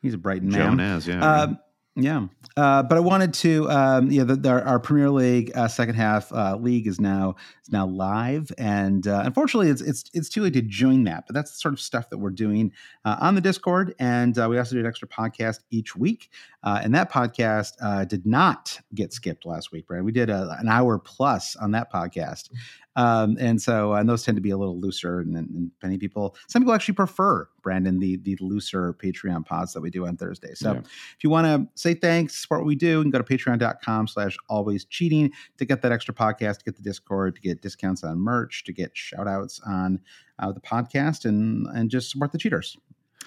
he's 0.00 0.14
a 0.14 0.18
Brighton 0.18 0.50
man. 0.50 0.70
Joe. 0.70 0.74
Naz, 0.74 1.06
yeah. 1.06 1.24
Uh, 1.24 1.54
yeah, 1.96 2.26
uh, 2.56 2.84
but 2.84 2.96
I 2.96 3.00
wanted 3.00 3.34
to, 3.34 3.68
um, 3.68 4.12
yeah, 4.12 4.22
the, 4.22 4.36
the, 4.36 4.48
our, 4.48 4.62
our, 4.62 4.78
Premier 4.78 5.10
League 5.10 5.50
uh, 5.56 5.66
second 5.66 5.96
half 5.96 6.32
uh, 6.32 6.56
league 6.56 6.86
is 6.86 7.00
now 7.00 7.34
is 7.64 7.72
now 7.72 7.84
live, 7.84 8.52
and 8.58 9.08
uh, 9.08 9.22
unfortunately, 9.24 9.70
it's 9.70 9.80
it's 9.80 10.04
it's 10.14 10.28
too 10.28 10.42
late 10.42 10.52
to 10.52 10.62
join 10.62 11.02
that. 11.04 11.24
But 11.26 11.34
that's 11.34 11.50
the 11.50 11.58
sort 11.58 11.74
of 11.74 11.80
stuff 11.80 12.08
that 12.10 12.18
we're 12.18 12.30
doing 12.30 12.72
uh, 13.04 13.16
on 13.20 13.34
the 13.34 13.40
Discord, 13.40 13.94
and 13.98 14.38
uh, 14.38 14.46
we 14.48 14.56
also 14.56 14.76
do 14.76 14.80
an 14.80 14.86
extra 14.86 15.08
podcast 15.08 15.60
each 15.70 15.96
week. 15.96 16.30
and 16.62 16.94
that 16.94 17.10
podcast 17.10 18.08
did 18.08 18.24
not 18.24 18.78
get 18.94 19.12
skipped 19.12 19.44
last 19.44 19.72
week, 19.72 19.90
right? 19.90 20.04
We 20.04 20.12
did 20.12 20.30
a, 20.30 20.56
an 20.60 20.68
hour 20.68 20.96
plus 20.96 21.56
on 21.56 21.72
that 21.72 21.92
podcast, 21.92 22.50
um, 22.96 23.36
and 23.40 23.60
so, 23.60 23.94
and 23.94 24.08
those 24.08 24.24
tend 24.24 24.36
to 24.36 24.42
be 24.42 24.50
a 24.50 24.56
little 24.56 24.78
looser. 24.78 25.20
And, 25.20 25.36
and, 25.36 25.70
many 25.82 25.96
people, 25.96 26.36
some 26.48 26.62
people 26.62 26.74
actually 26.74 26.94
prefer 26.94 27.48
Brandon 27.62 27.98
the 27.98 28.16
the 28.16 28.36
looser 28.40 28.94
Patreon 28.94 29.44
pods 29.44 29.72
that 29.72 29.80
we 29.80 29.90
do 29.90 30.06
on 30.06 30.16
Thursday. 30.16 30.54
So, 30.54 30.74
yeah. 30.74 30.80
if 30.80 31.22
you 31.22 31.30
want 31.30 31.46
to 31.46 31.80
say 31.80 31.94
thanks, 31.94 32.36
support 32.36 32.60
what 32.60 32.66
we 32.66 32.76
do, 32.76 32.98
you 32.98 33.02
can 33.02 33.10
go 33.10 33.18
to 33.18 33.24
Patreon.com/slash 33.24 34.36
Always 34.48 34.84
Cheating 34.84 35.30
to 35.58 35.64
get 35.64 35.82
that 35.82 35.92
extra 35.92 36.14
podcast, 36.14 36.58
to 36.58 36.64
get 36.64 36.76
the 36.76 36.82
Discord, 36.82 37.36
to 37.36 37.40
get 37.40 37.62
discounts 37.62 38.04
on 38.04 38.18
merch, 38.18 38.64
to 38.64 38.72
get 38.72 38.90
shout 38.94 39.28
outs 39.28 39.60
on 39.66 40.00
uh, 40.38 40.52
the 40.52 40.60
podcast, 40.60 41.24
and 41.24 41.66
and 41.74 41.90
just 41.90 42.10
support 42.10 42.32
the 42.32 42.38
cheaters. 42.38 42.76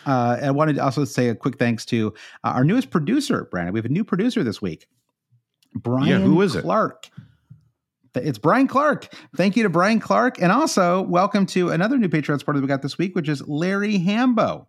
Uh, 0.06 0.38
I 0.42 0.52
wanted 0.52 0.76
to 0.76 0.84
also 0.84 1.06
say 1.06 1.30
a 1.30 1.36
quick 1.36 1.58
thanks 1.58 1.86
to 1.86 2.14
uh, 2.44 2.50
our 2.50 2.64
newest 2.64 2.90
producer, 2.90 3.48
Brandon. 3.50 3.74
We 3.74 3.78
have 3.78 3.86
a 3.86 3.90
new 3.90 4.04
producer 4.04 4.44
this 4.44 4.62
week, 4.62 4.88
Brian 5.76 6.08
yeah, 6.08 6.20
who 6.20 6.42
is 6.42 6.56
Clark. 6.56 7.10
It? 7.18 7.24
It's 8.16 8.38
Brian 8.38 8.68
Clark. 8.68 9.14
Thank 9.36 9.56
you 9.56 9.64
to 9.64 9.70
Brian 9.70 10.00
Clark. 10.00 10.42
And 10.42 10.52
also, 10.52 11.02
welcome 11.02 11.46
to 11.48 11.72
another 11.72 11.98
new 11.98 12.10
Patreon 12.10 12.40
supporter 12.40 12.62
we 12.62 12.68
got 12.68 12.82
this 12.82 12.98
week, 12.98 13.16
which 13.16 13.30
is 13.30 13.48
Larry 13.48 13.98
Hambo. 13.98 14.68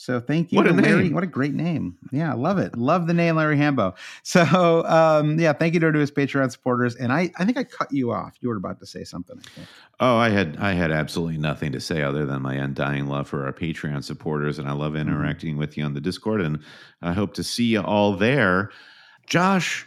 So 0.00 0.18
thank 0.18 0.50
you. 0.50 0.56
What 0.56 0.66
a 0.66 0.72
Larry. 0.72 1.04
name. 1.04 1.12
What 1.12 1.24
a 1.24 1.26
great 1.26 1.52
name. 1.52 1.98
Yeah, 2.10 2.32
I 2.32 2.34
love 2.34 2.56
it. 2.56 2.74
Love 2.74 3.06
the 3.06 3.12
name 3.12 3.36
Larry 3.36 3.58
Hambo. 3.58 3.94
So 4.22 4.86
um, 4.86 5.38
yeah, 5.38 5.52
thank 5.52 5.74
you 5.74 5.80
to 5.80 5.92
his 5.92 6.10
Patreon 6.10 6.50
supporters. 6.50 6.96
And 6.96 7.12
I, 7.12 7.30
I 7.38 7.44
think 7.44 7.58
I 7.58 7.64
cut 7.64 7.92
you 7.92 8.10
off. 8.10 8.36
You 8.40 8.48
were 8.48 8.56
about 8.56 8.78
to 8.80 8.86
say 8.86 9.04
something. 9.04 9.38
I 9.58 9.62
oh, 10.00 10.16
I 10.16 10.30
had 10.30 10.56
I 10.58 10.72
had 10.72 10.90
absolutely 10.90 11.36
nothing 11.36 11.70
to 11.72 11.80
say 11.80 12.02
other 12.02 12.24
than 12.24 12.40
my 12.40 12.54
undying 12.54 13.08
love 13.08 13.28
for 13.28 13.44
our 13.44 13.52
Patreon 13.52 14.02
supporters. 14.02 14.58
And 14.58 14.68
I 14.68 14.72
love 14.72 14.92
mm-hmm. 14.92 15.08
interacting 15.08 15.50
mm-hmm. 15.50 15.58
with 15.58 15.76
you 15.76 15.84
on 15.84 15.92
the 15.92 16.00
Discord. 16.00 16.40
And 16.40 16.60
I 17.02 17.12
hope 17.12 17.34
to 17.34 17.42
see 17.42 17.64
you 17.64 17.82
all 17.82 18.14
there. 18.14 18.70
Josh, 19.26 19.86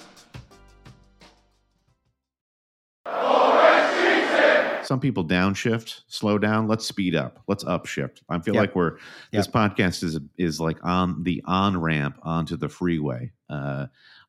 Some 4.91 4.99
people 4.99 5.23
downshift, 5.23 6.01
slow 6.07 6.37
down. 6.37 6.67
Let's 6.67 6.85
speed 6.85 7.15
up. 7.15 7.41
Let's 7.47 7.63
upshift. 7.63 8.23
I 8.27 8.39
feel 8.39 8.55
Yep. 8.55 8.61
like 8.61 8.75
we're 8.75 8.97
this 9.31 9.47
podcast 9.47 10.03
is 10.03 10.19
is 10.37 10.59
like 10.59 10.83
on 10.83 11.23
the 11.23 11.41
on 11.45 11.79
ramp 11.79 12.19
onto 12.23 12.57
the 12.57 12.67
freeway. 12.67 13.31
Uh, 13.49 13.85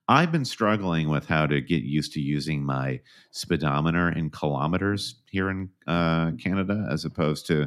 I've 0.06 0.30
been 0.30 0.44
struggling 0.44 1.08
with 1.08 1.26
how 1.26 1.46
to 1.46 1.60
get 1.60 1.82
used 1.82 2.12
to 2.12 2.20
using 2.20 2.62
my 2.64 3.00
speedometer 3.32 4.10
in 4.10 4.30
kilometers 4.30 5.16
here 5.32 5.50
in 5.50 5.68
uh, 5.88 6.30
Canada, 6.40 6.86
as 6.88 7.04
opposed 7.04 7.48
to 7.48 7.62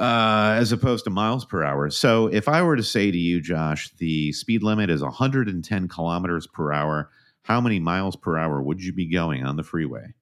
uh, 0.00 0.56
as 0.58 0.72
opposed 0.72 1.04
to 1.04 1.10
miles 1.10 1.44
per 1.44 1.62
hour. 1.62 1.88
So, 1.88 2.26
if 2.26 2.48
I 2.48 2.62
were 2.62 2.74
to 2.74 2.82
say 2.82 3.12
to 3.12 3.16
you, 3.16 3.40
Josh, 3.40 3.90
the 3.98 4.32
speed 4.32 4.64
limit 4.64 4.90
is 4.90 5.02
110 5.02 5.86
kilometers 5.86 6.48
per 6.48 6.72
hour, 6.72 7.10
how 7.42 7.60
many 7.60 7.78
miles 7.78 8.16
per 8.16 8.36
hour 8.36 8.60
would 8.60 8.82
you 8.82 8.92
be 8.92 9.06
going 9.06 9.44
on 9.44 9.54
the 9.54 9.62
freeway? 9.62 10.14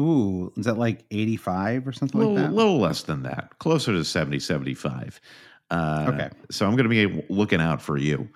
Ooh, 0.00 0.52
is 0.56 0.64
that 0.64 0.78
like 0.78 1.04
85 1.10 1.86
or 1.86 1.92
something 1.92 2.18
little, 2.18 2.34
like 2.34 2.44
that? 2.44 2.50
A 2.50 2.54
little 2.54 2.78
less 2.78 3.02
than 3.02 3.22
that, 3.24 3.58
closer 3.58 3.92
to 3.92 4.04
70, 4.04 4.38
75. 4.40 5.20
Uh, 5.70 6.06
Okay. 6.08 6.30
So 6.50 6.66
I'm 6.66 6.74
going 6.76 6.88
to 6.88 7.08
be 7.08 7.24
looking 7.28 7.60
out 7.60 7.80
for 7.82 7.96
you. 7.96 8.28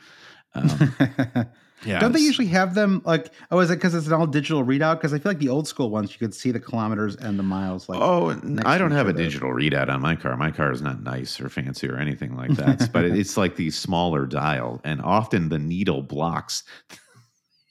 Um, 0.54 0.94
yeah. 1.84 1.98
Don't 1.98 2.12
they 2.12 2.20
usually 2.20 2.46
have 2.48 2.74
them 2.74 3.02
like? 3.04 3.32
Oh, 3.50 3.58
is 3.58 3.70
it 3.70 3.76
because 3.76 3.94
it's 3.94 4.06
an 4.06 4.12
all 4.12 4.26
digital 4.26 4.64
readout? 4.64 4.96
Because 4.98 5.12
I 5.12 5.18
feel 5.18 5.30
like 5.30 5.40
the 5.40 5.48
old 5.48 5.66
school 5.66 5.90
ones, 5.90 6.12
you 6.12 6.18
could 6.18 6.34
see 6.34 6.52
the 6.52 6.60
kilometers 6.60 7.16
and 7.16 7.38
the 7.38 7.42
miles. 7.42 7.88
Like, 7.88 8.00
Oh, 8.00 8.30
I 8.64 8.78
don't 8.78 8.92
have 8.92 9.08
a 9.08 9.12
digital 9.12 9.50
readout 9.50 9.88
on 9.88 10.00
my 10.00 10.14
car. 10.14 10.36
My 10.36 10.50
car 10.52 10.70
is 10.70 10.80
not 10.82 11.02
nice 11.02 11.40
or 11.40 11.48
fancy 11.48 11.88
or 11.88 11.96
anything 11.96 12.36
like 12.36 12.52
that. 12.52 12.90
but 12.92 13.04
it's 13.20 13.36
like 13.36 13.56
the 13.56 13.70
smaller 13.70 14.26
dial, 14.26 14.80
and 14.84 15.00
often 15.02 15.48
the 15.48 15.58
needle 15.58 16.02
blocks. 16.02 16.62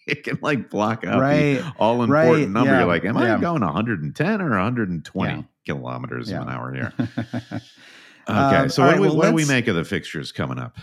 it 0.07 0.23
can 0.23 0.39
like 0.41 0.69
block 0.69 1.05
out 1.05 1.21
Right, 1.21 1.57
the 1.57 1.73
all 1.77 2.03
important 2.03 2.43
right, 2.45 2.49
number. 2.49 2.71
yeah, 2.73 2.79
You're 2.79 2.87
like, 2.87 3.05
am 3.05 3.17
I 3.17 3.39
going 3.39 3.61
110 3.61 4.41
or 4.41 4.49
120 4.49 5.33
Yeah. 5.33 5.41
kilometers 5.65 6.29
Yeah. 6.29 6.41
an 6.41 6.49
hour 6.49 6.73
here? 6.73 6.93
Okay, 8.29 8.55
Um, 8.55 8.69
so 8.69 8.83
what, 8.83 8.89
right, 8.89 8.95
do 8.95 9.01
we, 9.01 9.07
well, 9.09 9.17
what 9.17 9.29
do 9.29 9.33
we 9.33 9.45
make 9.45 9.67
of 9.67 9.75
the 9.75 9.83
fixtures 9.83 10.31
coming 10.31 10.57
up? 10.57 10.77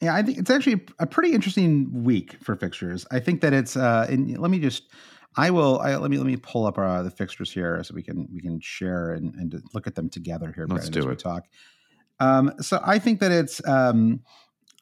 Yeah, 0.00 0.14
I 0.14 0.22
think 0.22 0.38
it's 0.38 0.50
actually 0.50 0.80
a 0.98 1.06
pretty 1.06 1.32
interesting 1.32 2.02
week 2.04 2.36
for 2.42 2.56
fixtures. 2.56 3.06
I 3.12 3.20
think 3.20 3.42
that 3.42 3.52
it's. 3.52 3.76
uh 3.76 4.06
and 4.08 4.36
Let 4.38 4.50
me 4.50 4.58
just. 4.58 4.84
I 5.36 5.50
will. 5.50 5.78
I, 5.78 5.94
let 5.96 6.10
me 6.10 6.16
let 6.18 6.26
me 6.26 6.36
pull 6.36 6.66
up 6.66 6.76
uh, 6.78 7.02
the 7.04 7.10
fixtures 7.12 7.52
here 7.52 7.80
so 7.84 7.94
we 7.94 8.02
can 8.02 8.28
we 8.32 8.40
can 8.40 8.58
share 8.60 9.12
and, 9.12 9.34
and 9.36 9.62
look 9.72 9.86
at 9.86 9.94
them 9.94 10.08
together 10.08 10.52
here. 10.52 10.66
Let's 10.68 10.88
Brandon, 10.88 10.92
do 10.92 10.98
as 11.00 11.06
we 11.06 11.12
it. 11.12 11.18
talk. 11.20 11.44
Um, 12.18 12.52
so 12.60 12.80
I 12.84 12.98
think 12.98 13.20
that 13.20 13.30
it's. 13.30 13.64
Um, 13.66 14.20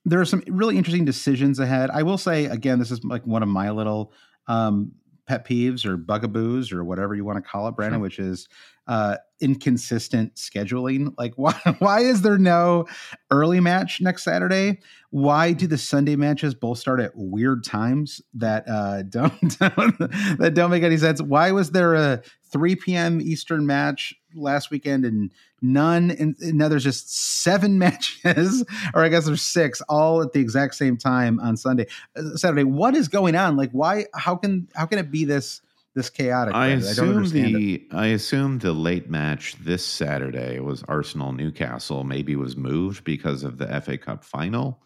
there 0.07 0.21
are 0.21 0.25
some 0.25 0.43
really 0.47 0.79
interesting 0.79 1.05
decisions 1.05 1.59
ahead. 1.59 1.91
I 1.91 2.03
will 2.05 2.17
say 2.17 2.47
again, 2.47 2.79
this 2.79 2.91
is 2.91 3.05
like 3.05 3.27
one 3.27 3.43
of 3.43 3.49
my 3.49 3.71
little 3.71 4.13
um, 4.47 4.93
pet 5.27 5.45
peeves 5.47 5.85
or 5.85 5.97
bugaboos 5.97 6.73
or 6.73 6.85
whatever 6.85 7.15
you 7.15 7.25
want 7.25 7.43
to 7.45 7.51
call 7.51 7.67
it, 7.69 7.73
Brandon, 7.73 7.99
Sure. 7.99 8.03
which 8.03 8.19
is 8.21 8.49
uh, 8.87 9.17
inconsistent 9.41 10.35
scheduling. 10.37 11.13
Like, 11.19 11.35
why 11.37 11.53
why 11.79 12.01
is 12.01 12.23
there 12.23 12.39
no 12.39 12.87
early 13.31 13.61
match 13.61 14.01
next 14.01 14.25
Saturday? 14.25 14.81
Why 15.11 15.53
do 15.53 15.67
the 15.67 15.79
Sunday 15.79 16.17
matches 16.17 16.55
both 16.55 16.79
start 16.79 17.01
at 17.01 17.13
weird 17.15 17.65
times 17.65 18.21
that 18.35 18.69
uh, 18.69 19.03
don't, 19.03 19.41
don't 19.59 19.99
that 20.39 20.53
don't 20.55 20.71
make 20.71 20.83
any 20.83 20.97
sense? 20.97 21.23
Why 21.23 21.53
was 21.53 21.71
there 21.71 21.95
a 21.95 22.23
3 22.51 22.77
p.m. 22.77 23.21
Eastern 23.21 23.67
match 23.67 24.15
last 24.35 24.71
weekend 24.71 25.05
and 25.05 25.33
none? 25.63 26.11
And, 26.11 26.37
and 26.41 26.59
now 26.59 26.69
there's 26.69 26.85
just 26.85 27.43
seven 27.43 27.79
matches, 27.81 28.65
or 28.95 29.05
I 29.05 29.09
guess 29.09 29.27
there's 29.27 29.43
six, 29.43 29.81
all 29.89 30.23
at 30.23 30.33
the 30.33 30.41
exact 30.41 30.75
same 30.75 30.97
time 30.97 31.41
on 31.41 31.57
Sunday, 31.57 31.87
uh, 32.17 32.37
Saturday. 32.37 32.65
What 32.65 32.95
is 32.95 33.09
going 33.09 33.37
on? 33.37 33.57
Like, 33.57 33.71
why? 33.71 34.07
How 34.15 34.37
can 34.37 34.69
how 34.75 34.87
can 34.87 34.99
it 34.99 35.11
be 35.11 35.25
this 35.25 35.63
this 35.97 36.11
chaotic? 36.11 36.55
I 36.55 36.69
assume 36.69 37.25
it. 37.25 37.31
the 37.31 37.89
I 37.91 38.09
assume 38.09 38.59
the 38.59 38.73
late 38.73 39.11
match 39.11 39.57
this 39.59 39.85
Saturday 39.85 40.61
was 40.61 40.85
Arsenal 40.87 41.33
Newcastle. 41.33 42.05
Maybe 42.05 42.37
was 42.37 42.57
moved 42.57 43.03
because 43.03 43.43
of 43.43 43.57
the 43.59 43.81
FA 43.81 43.97
Cup 43.99 44.23
final, 44.23 44.83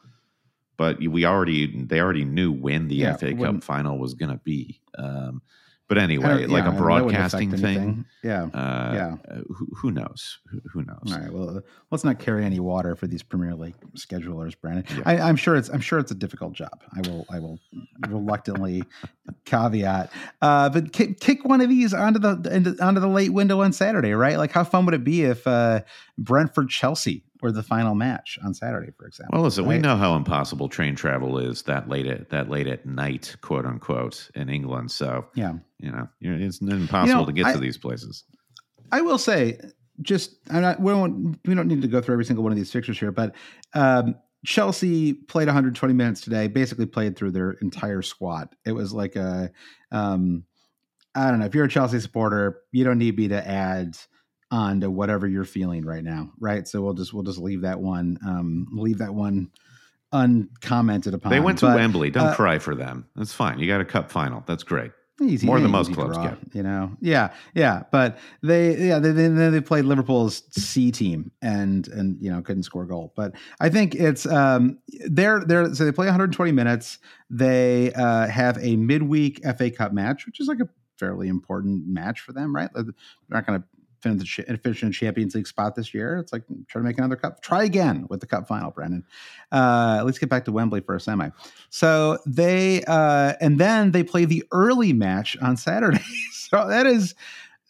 but 0.79 0.99
we 1.01 1.27
already 1.27 1.85
they 1.85 2.01
already 2.01 2.25
knew 2.25 2.53
when 2.53 2.89
the 2.89 2.95
Yeah, 2.95 3.17
FA 3.17 3.35
Cup 3.35 3.63
final 3.63 3.99
was 3.99 4.15
going 4.15 4.31
to 4.31 4.41
be. 4.45 4.81
Um, 4.97 5.43
but 5.91 5.99
anyway, 5.99 6.47
like 6.47 6.63
yeah, 6.63 6.73
a 6.73 6.79
broadcasting 6.79 7.51
thing. 7.51 8.05
Yeah. 8.23 8.45
Uh, 8.45 8.93
Yeah. 8.95 9.17
uh, 9.29 9.41
who, 9.49 9.67
who 9.75 9.91
knows? 9.91 10.39
Who, 10.49 10.61
who 10.73 10.83
knows? 10.85 11.13
All 11.13 11.19
right. 11.19 11.33
Well, 11.33 11.63
let's 11.91 12.05
not 12.05 12.21
carry 12.21 12.45
any 12.45 12.61
water 12.61 12.95
for 12.95 13.09
these 13.09 13.25
Premier 13.25 13.57
League 13.57 13.75
schedulers, 13.97 14.55
Brandon. 14.61 14.85
Yeah. 14.97 15.03
I, 15.05 15.19
I'm 15.19 15.35
sure 15.35 15.57
it's 15.57 15.69
I'm 15.69 15.81
sure 15.81 15.99
it's 15.99 16.13
a 16.13 16.15
difficult 16.15 16.53
job. 16.53 16.81
I 16.95 17.01
will 17.09 17.27
I 17.29 17.41
will 17.41 17.59
reluctantly 18.09 18.85
caveat, 19.47 20.13
uh, 20.41 20.69
but 20.69 20.93
kick, 20.93 21.19
kick 21.19 21.45
one 21.45 21.61
of 21.61 21.69
these 21.69 21.93
onto 21.93 22.21
the 22.21 22.77
onto 22.81 23.01
the 23.01 23.09
late 23.09 23.33
window 23.33 23.61
on 23.63 23.73
Saturday, 23.73 24.13
right? 24.13 24.37
Like, 24.39 24.53
how 24.53 24.63
fun 24.63 24.85
would 24.87 24.95
it 24.95 25.03
be 25.03 25.25
if 25.25 25.45
uh, 25.45 25.81
Brentford 26.17 26.69
Chelsea 26.71 27.25
were 27.43 27.53
the 27.53 27.63
final 27.63 27.95
match 27.95 28.39
on 28.45 28.55
Saturday, 28.55 28.91
for 28.97 29.07
example? 29.07 29.37
Well, 29.37 29.45
listen, 29.45 29.67
we 29.67 29.79
know 29.79 29.97
how 29.97 30.15
impossible 30.17 30.69
train 30.69 30.95
travel 30.95 31.39
is 31.39 31.63
that 31.63 31.89
late 31.89 32.07
at 32.07 32.31
that 32.31 32.49
late 32.51 32.67
at 32.67 32.87
night, 32.87 33.37
quote 33.41 33.65
unquote, 33.67 34.31
in 34.35 34.49
England. 34.49 34.91
So 34.91 35.27
Yeah. 35.35 35.55
you 35.79 35.91
know, 35.91 36.09
it's 36.21 36.61
impossible 36.61 37.27
to 37.27 37.33
get 37.33 37.47
I- 37.47 37.53
to 37.55 37.59
these 37.59 37.79
places. 37.79 38.25
I 38.93 39.01
will 39.03 39.19
say, 39.19 39.59
just 40.03 40.37
I'm 40.51 40.63
not. 40.63 40.81
We 40.81 40.93
don't. 40.93 41.39
We 41.45 41.55
don't 41.55 41.69
need 41.69 41.83
to 41.83 41.89
go 41.89 42.01
through 42.01 42.15
every 42.15 42.25
single 42.25 42.43
one 42.43 42.53
of 42.53 42.57
these 42.59 42.73
fixtures 42.73 42.99
here, 42.99 43.13
but 43.13 43.35
um, 43.75 44.15
Chelsea 44.47 45.13
played 45.13 45.47
120 45.47 45.93
minutes 45.95 46.23
today. 46.23 46.49
Basically, 46.49 46.87
played 46.87 47.17
through 47.17 47.31
their 47.33 47.53
entire 47.63 48.03
squad. 48.03 48.49
It 48.65 48.73
was 48.73 48.93
like 48.93 49.15
a. 49.17 49.51
Um, 49.93 50.45
I 51.15 51.31
don't 51.31 51.39
know. 51.41 51.45
If 51.47 51.55
you're 51.55 51.67
a 51.67 51.69
Chelsea 51.69 52.01
supporter, 52.01 52.61
you 52.73 52.83
don't 52.83 52.99
need 52.99 53.17
me 53.19 53.29
to 53.29 53.47
add 53.47 53.97
on 54.51 54.81
to 54.81 54.91
whatever 54.91 55.27
you're 55.27 55.45
feeling 55.45 55.85
right 55.85 56.03
now, 56.03 56.31
right? 56.39 56.67
So 56.67 56.83
we'll 56.83 56.95
just 56.95 57.13
we'll 57.13 57.23
just 57.23 57.39
leave 57.39 57.63
that 57.63 57.81
one. 57.81 58.19
Um, 58.27 58.67
leave 58.73 58.99
that 58.99 59.15
one 59.15 59.51
uncommented 60.13 61.15
upon. 61.15 61.31
They 61.31 61.41
went 61.41 61.59
to 61.59 61.67
But, 61.67 61.77
Wembley. 61.77 62.11
Don't 62.11 62.29
uh, 62.29 62.35
cry 62.35 62.59
for 62.59 62.75
them. 62.75 63.07
That's 63.15 63.33
fine. 63.33 63.59
You 63.59 63.67
got 63.67 63.81
a 63.81 63.85
cup 63.85 64.11
final. 64.11 64.43
That's 64.47 64.63
great. 64.63 64.93
Easy, 65.23 65.47
More 65.47 65.61
than 65.61 65.71
most 65.71 65.93
clubs 65.93 66.17
draw, 66.17 66.29
get. 66.29 66.39
You 66.55 66.63
know, 66.63 66.97
yeah, 67.03 67.35
yeah. 67.55 67.83
But 67.93 68.19
they, 68.43 68.89
yeah, 68.89 68.99
they, 68.99 69.13
they, 69.13 69.29
they 69.29 69.61
played 69.61 69.85
Liverpool's 69.85 70.45
C 70.51 70.91
team 70.91 71.31
and 71.43 71.87
and 71.89 72.17
you 72.23 72.33
know 72.33 72.41
couldn't 72.41 72.63
score 72.63 72.85
a 72.85 72.89
goal. 72.89 73.13
But 73.15 73.33
I 73.61 73.69
think 73.69 73.95
it's 73.95 74.25
um 74.25 74.79
they're 75.11 75.41
they're 75.41 75.75
so 75.75 75.85
they 75.85 75.93
play 75.93 76.07
120 76.07 76.53
minutes. 76.53 76.99
They 77.29 77.93
uh, 77.93 78.29
have 78.29 78.57
a 78.63 78.77
midweek 78.77 79.45
FA 79.59 79.71
Cup 79.71 79.93
match, 79.93 80.25
which 80.25 80.41
is 80.41 80.49
like 80.49 80.61
a 80.61 80.69
fairly 80.97 81.29
important 81.29 81.87
match 81.87 82.21
for 82.21 82.33
them, 82.33 82.57
right? 82.57 82.71
They're 82.73 82.85
not 83.29 83.47
going 83.47 83.61
to 83.61 83.67
finish 84.03 84.83
in 84.83 84.93
Champions 84.93 85.35
League 85.35 85.47
spot 85.47 85.75
this 85.75 85.93
year. 85.95 86.19
It's 86.19 86.33
like 86.33 86.43
try 86.69 86.81
to 86.81 86.85
make 86.85 86.99
another 86.99 87.17
cup. 87.17 87.43
Try 87.43 87.65
again 87.65 88.07
with 88.09 88.21
the 88.21 88.27
cup 88.27 88.49
final, 88.49 88.71
Brandon. 88.71 89.05
Uh, 89.53 90.03
let's 90.05 90.19
get 90.19 90.29
back 90.29 90.45
to 90.47 90.53
Wembley 90.53 90.81
for 90.81 90.95
a 90.95 91.01
semi. 91.01 91.31
So 91.71 92.19
they 92.27 92.83
uh, 92.85 93.35
and 93.41 93.59
then 93.59 93.93
they 93.93 94.03
play 94.03 94.25
the 94.25 94.45
early 94.53 94.93
match 94.93 95.37
on 95.41 95.57
Saturday. 95.57 96.05
so 96.33 96.69
that 96.69 96.87
is 96.87 97.15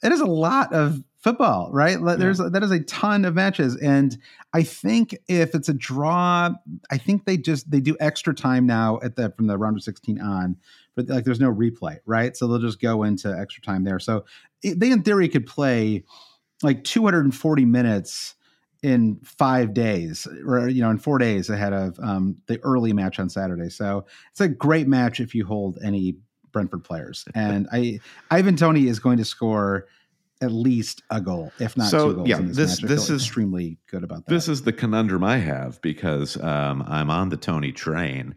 that 0.03 0.13
is 0.13 0.21
a 0.21 0.27
lot 0.27 0.73
of 0.73 1.03
football, 1.21 1.71
right? 1.71 2.01
Like, 2.01 2.19
There's 2.19 2.39
that 2.39 2.63
is 2.63 2.71
a 2.71 2.81
ton 2.81 3.25
of 3.25 3.35
matches, 3.35 3.77
and 3.77 4.17
I 4.53 4.63
think 4.63 5.17
if 5.29 5.55
it's 5.55 5.69
a 5.69 5.75
draw, 5.75 6.51
I 6.91 6.99
think 6.99 7.25
they 7.25 7.37
just 7.37 7.71
they 7.71 7.81
do 7.81 7.97
extra 8.01 8.35
time 8.35 8.67
now 8.67 8.99
at 9.03 9.17
the 9.17 9.31
from 9.37 9.47
the 9.47 9.59
round 9.59 9.77
of 9.77 9.83
16 9.83 10.21
on, 10.21 10.57
but 10.97 11.09
like 11.09 11.25
there's 11.25 11.41
no 11.41 11.53
replay, 11.53 11.99
right? 12.07 12.37
So 12.37 12.47
they'll 12.47 12.59
just 12.59 12.81
go 12.81 13.03
into 13.03 13.31
extra 13.31 13.63
time 13.63 13.85
there. 13.85 13.99
So 13.99 14.25
they 14.63 14.91
in 14.91 15.03
theory 15.03 15.29
could 15.29 15.47
play 15.47 16.05
like 16.63 16.85
240 16.85 17.65
minutes 17.65 18.35
in 18.83 19.19
five 19.25 19.75
days 19.75 20.27
or 20.47 20.69
you 20.69 20.81
know 20.83 20.91
in 20.91 20.99
four 20.99 21.19
days 21.19 21.51
ahead 21.51 21.73
of 21.73 21.99
um, 22.01 22.37
the 22.47 22.59
early 22.63 22.93
match 22.93 23.19
on 23.19 23.29
saturday 23.29 23.69
so 23.69 24.05
it's 24.31 24.41
a 24.41 24.49
great 24.49 24.89
match 24.89 25.21
if 25.21 25.35
you 25.35 25.45
hold 25.45 25.79
any 25.85 26.17
Brentford 26.53 26.85
players, 26.85 27.25
and 27.35 27.69
I 27.73 28.01
Ivan 28.31 28.57
Toney 28.57 28.87
is 28.87 28.99
going 28.99 29.19
to 29.19 29.25
score 29.25 29.87
at 30.43 30.53
least 30.53 31.03
a 31.11 31.21
goal, 31.21 31.53
if 31.59 31.77
not 31.77 31.91
So, 31.91 32.09
two 32.11 32.17
goals. 32.17 32.29
yeah, 32.29 32.39
this, 32.41 32.57
this-. 32.57 32.79
This 32.81 33.11
is- 33.11 33.23
extremely 33.23 33.79
good 33.91 34.03
about 34.05 34.25
that. 34.25 34.33
This 34.33 34.49
is 34.49 34.63
the 34.63 34.73
conundrum 34.73 35.23
I 35.23 35.37
have 35.37 35.81
because 35.83 36.41
um, 36.43 36.83
I'm 36.87 37.11
on 37.11 37.29
the 37.29 37.37
Toney 37.37 37.73
train, 37.73 38.35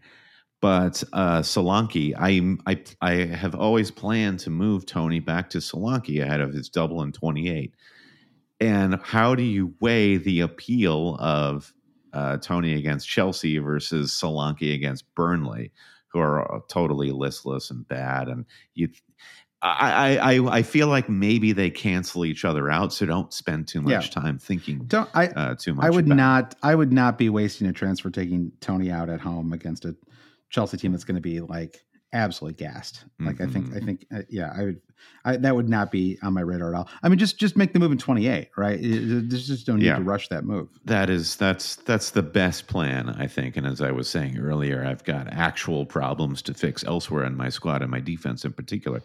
but 0.64 1.04
uh, 1.12 1.42
Solanke, 1.42 2.14
I, 2.18 2.56
I 2.72 2.82
I 3.02 3.26
have 3.26 3.54
always 3.54 3.92
planned 3.92 4.40
to 4.40 4.50
move 4.50 4.86
Toney 4.86 5.20
back 5.20 5.50
to 5.50 5.58
Solanke 5.58 6.24
ahead 6.24 6.40
of 6.40 6.54
his 6.54 6.70
double 6.70 7.02
in 7.02 7.12
28. 7.12 7.74
And 8.62 8.98
how 9.04 9.36
do 9.36 9.44
you 9.44 9.74
weigh 9.82 10.16
the 10.16 10.40
appeal 10.40 11.18
of 11.20 11.74
uh, 12.14 12.38
Toney 12.38 12.76
against 12.76 13.10
Chelsea 13.10 13.58
versus 13.58 14.14
Solanke 14.14 14.74
against 14.74 15.04
Burnley, 15.16 15.74
who 16.08 16.20
are 16.20 16.62
totally 16.70 17.12
listless 17.12 17.70
and 17.70 17.86
bad? 17.90 18.30
And 18.30 18.46
you, 18.74 18.88
I, 19.62 20.18
I, 20.18 20.60
I- 20.60 20.62
feel 20.64 20.88
like 20.88 21.10
maybe 21.10 21.52
they 21.52 21.72
cancel 21.72 22.24
each 22.24 22.46
other 22.46 22.72
out, 22.72 22.94
so 22.94 23.06
don't 23.06 23.34
spend 23.34 23.68
too 23.68 23.82
much 23.82 23.92
Yeah. 23.92 24.22
time 24.22 24.40
thinking 24.40 24.80
Don't 24.88 25.10
I? 25.14 25.28
uh, 25.28 25.56
too 25.56 25.74
much. 25.74 25.86
I 25.86 25.90
would 25.90 26.06
it. 26.08 26.16
not. 26.16 26.56
I 26.64 26.74
would 26.74 26.94
not 26.94 27.18
be 27.18 27.28
wasting 27.30 27.68
a 27.68 27.74
transfer 27.74 28.10
taking 28.10 28.54
Toney 28.62 28.92
out 28.92 29.10
at 29.10 29.20
home 29.20 29.52
against 29.52 29.84
a 29.84 29.94
Chelsea 30.54 30.78
team 30.78 30.92
that's 30.92 31.04
going 31.04 31.16
to 31.16 31.22
be 31.22 31.42
like 31.42 31.84
absolutely 32.14 32.64
gassed. 32.64 33.06
Like 33.20 33.42
I 33.42 33.48
think. 33.48 33.74
I 33.76 33.80
Mhm. 33.80 33.86
think. 33.86 34.06
Uh, 34.14 34.22
yeah, 34.30 34.54
I 34.56 34.64
would. 34.66 34.82
I, 35.26 35.36
that 35.38 35.54
would 35.56 35.68
not 35.68 35.92
be 35.92 36.18
on 36.22 36.32
my 36.34 36.42
radar 36.42 36.70
at 36.74 36.78
all. 36.78 36.88
I 37.02 37.10
mean, 37.10 37.18
just 37.18 37.38
just 37.40 37.58
make 37.58 37.74
the 37.74 37.80
move 37.80 37.92
in 37.92 37.98
twenty 37.98 38.28
eight, 38.28 38.50
right? 38.56 38.80
There's 38.82 39.48
just 39.48 39.66
don't 39.66 39.80
need 39.80 39.88
Yeah. 39.88 39.96
to 39.98 40.04
rush 40.04 40.30
that 40.30 40.46
move. 40.46 40.70
That 40.86 41.10
is 41.10 41.36
that's 41.36 41.78
that's 41.78 42.12
the 42.12 42.22
best 42.22 42.68
plan, 42.68 43.10
I 43.10 43.26
think. 43.28 43.58
And 43.58 43.66
as 43.66 43.82
I 43.82 43.90
was 43.92 44.08
saying 44.08 44.38
earlier, 44.38 44.86
I've 44.86 45.04
got 45.04 45.28
actual 45.28 45.86
problems 45.88 46.42
to 46.44 46.54
fix 46.54 46.84
elsewhere 46.86 47.26
in 47.26 47.36
my 47.36 47.50
squad 47.50 47.82
and 47.82 47.90
my 47.92 48.00
defense 48.00 48.46
in 48.46 48.54
particular. 48.54 49.02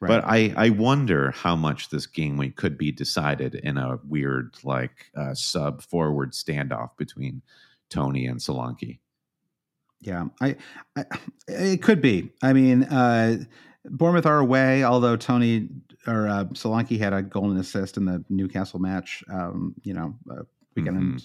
But 0.00 0.24
I 0.24 0.54
I 0.56 0.70
wonder 0.70 1.32
how 1.32 1.56
much 1.56 1.90
this 1.90 2.06
game 2.06 2.36
week 2.36 2.56
could 2.56 2.78
be 2.78 2.92
decided 2.92 3.56
in 3.56 3.76
a 3.76 3.98
weird 4.08 4.54
like 4.64 5.10
uh, 5.16 5.34
sub 5.34 5.82
forward 5.82 6.32
standoff 6.32 6.96
between 6.96 7.42
Toney 7.90 8.24
and 8.26 8.38
Solanke. 8.40 9.00
Yeah, 10.02 10.26
I, 10.40 10.56
I 10.96 11.04
it 11.48 11.82
could 11.82 12.00
be. 12.02 12.30
I 12.42 12.52
mean, 12.52 12.84
uh, 12.84 13.38
Bournemouth 13.84 14.26
are 14.26 14.38
away, 14.38 14.84
although 14.84 15.16
Toney 15.16 15.68
or 16.06 16.28
uh, 16.28 16.44
Solanke 16.46 16.98
had 16.98 17.12
a 17.12 17.22
goal 17.22 17.50
and 17.50 17.58
assist 17.58 17.96
in 17.96 18.04
the 18.04 18.24
Newcastle 18.28 18.80
match. 18.80 19.22
Um, 19.32 19.74
you 19.82 19.94
know, 19.94 20.14
uh, 20.30 20.42
weekend 20.76 21.22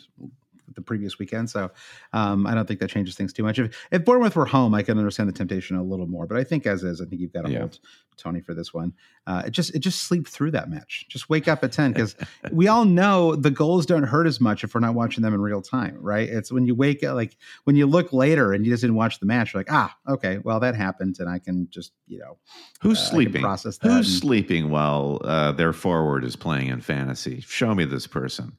the 0.75 0.81
previous 0.81 1.17
weekend. 1.17 1.49
So 1.49 1.71
um, 2.13 2.45
I 2.45 2.53
don't 2.53 2.67
think 2.67 2.79
that 2.79 2.89
changes 2.89 3.15
things 3.15 3.33
too 3.33 3.43
much. 3.43 3.59
If 3.59 3.75
if 3.91 4.05
Bournemouth 4.05 4.35
were 4.35 4.45
home, 4.45 4.73
I 4.73 4.83
can 4.83 4.97
understand 4.97 5.27
the 5.27 5.33
temptation 5.33 5.75
a 5.75 5.83
little 5.83 6.07
more. 6.07 6.27
But 6.27 6.37
I 6.37 6.43
think 6.43 6.65
as 6.65 6.83
is, 6.83 7.01
I 7.01 7.05
think 7.05 7.21
you've 7.21 7.33
got 7.33 7.45
to 7.45 7.51
Yeah. 7.51 7.59
hold 7.59 7.79
Toney 8.17 8.41
for 8.41 8.53
this 8.53 8.73
one. 8.73 8.93
Uh, 9.25 9.43
it 9.47 9.51
just 9.51 9.73
it 9.75 9.79
just 9.79 10.03
sleep 10.03 10.27
through 10.27 10.51
that 10.51 10.69
match. 10.69 11.05
Just 11.09 11.29
wake 11.29 11.47
up 11.47 11.63
at 11.63 11.71
ten 11.71 11.91
because 11.93 12.15
we 12.51 12.67
all 12.67 12.85
know 12.85 13.35
the 13.35 13.51
goals 13.51 13.85
don't 13.85 14.03
hurt 14.03 14.27
as 14.27 14.39
much 14.41 14.63
if 14.63 14.73
we're 14.73 14.81
not 14.81 14.93
watching 14.95 15.21
them 15.21 15.33
in 15.33 15.41
real 15.41 15.61
time, 15.61 15.97
right? 15.99 16.27
It's 16.27 16.51
when 16.51 16.65
you 16.65 16.75
wake 16.75 17.03
up, 17.03 17.15
like 17.15 17.37
when 17.65 17.75
you 17.75 17.85
look 17.85 18.11
later 18.13 18.53
and 18.53 18.65
you 18.65 18.71
just 18.71 18.81
didn't 18.81 18.95
watch 18.95 19.19
the 19.19 19.25
match, 19.25 19.53
you're 19.53 19.59
like, 19.61 19.71
ah, 19.71 19.95
okay, 20.07 20.39
well 20.43 20.59
that 20.59 20.75
happened, 20.75 21.17
and 21.19 21.29
I 21.29 21.39
can 21.39 21.67
just 21.69 21.91
you 22.07 22.19
know 22.19 22.37
Who's 22.81 22.99
Uh, 22.99 23.01
sleeping? 23.11 23.41
process 23.41 23.77
that 23.79 23.87
Who's 23.89 24.07
and- 24.11 24.21
sleeping 24.21 24.69
while 24.69 25.21
uh, 25.23 25.51
their 25.51 25.73
forward 25.73 26.23
is 26.23 26.35
playing 26.35 26.67
in 26.67 26.81
fantasy? 26.81 27.41
Show 27.41 27.73
me 27.75 27.85
this 27.85 28.07
person. 28.07 28.53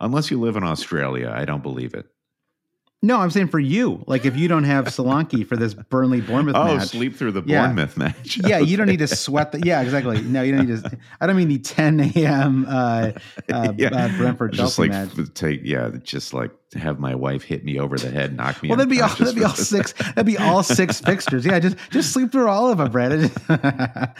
Unless 0.00 0.30
you 0.30 0.40
live 0.40 0.56
in 0.56 0.64
Australia, 0.64 1.32
I 1.36 1.44
don't 1.44 1.62
believe 1.62 1.92
it. 1.94 2.06
No, 3.02 3.18
I'm 3.18 3.30
saying 3.30 3.48
for 3.48 3.58
you, 3.58 4.04
like 4.06 4.24
if 4.26 4.36
you 4.36 4.46
don't 4.48 4.64
have 4.64 4.86
Solanke 4.86 5.46
for 5.46 5.56
this 5.56 5.72
Burnley 5.74 6.20
Bournemouth 6.20 6.54
Oh, 6.56 6.76
match, 6.76 6.88
sleep 6.88 7.16
through 7.16 7.32
the 7.32 7.42
Yeah. 7.46 7.62
Bournemouth 7.66 7.96
match. 7.96 8.38
yeah, 8.44 8.58
you 8.58 8.76
don't 8.76 8.88
need 8.88 8.98
to 8.98 9.08
sweat 9.08 9.52
the. 9.52 9.60
Yeah, 9.64 9.80
exactly. 9.80 10.20
No, 10.22 10.42
you 10.42 10.54
don't 10.54 10.66
need 10.68 10.82
to. 10.82 10.98
I 11.20 11.26
don't 11.26 11.36
mean 11.36 11.48
the 11.48 11.58
10 11.58 12.00
a.m. 12.14 12.66
Uh, 12.68 13.12
uh, 13.52 13.72
Yeah. 13.76 13.88
uh, 13.88 14.16
Brentford 14.18 14.52
just 14.52 14.78
like 14.78 14.90
match. 14.90 15.10
take 15.34 15.60
yeah, 15.64 15.90
just 16.02 16.34
like 16.34 16.50
have 16.74 17.00
my 17.00 17.14
wife 17.14 17.42
hit 17.42 17.64
me 17.64 17.78
over 17.80 17.96
the 17.98 18.10
head, 18.10 18.36
knock 18.36 18.62
me. 18.62 18.68
Well, 18.68 18.76
that'd 18.78 18.90
be 18.90 19.00
all. 19.00 19.08
That'd 19.08 19.34
be 19.34 19.44
all 19.44 19.54
six. 19.54 19.92
That'd 19.92 20.26
be 20.26 20.38
all 20.38 20.62
six 20.62 21.00
fixtures. 21.04 21.44
Yeah, 21.44 21.58
just 21.58 21.76
just 21.90 22.12
sleep 22.12 22.30
through 22.30 22.48
all 22.48 22.70
of 22.70 22.78
them, 22.78 22.90
Brandon. 22.92 23.30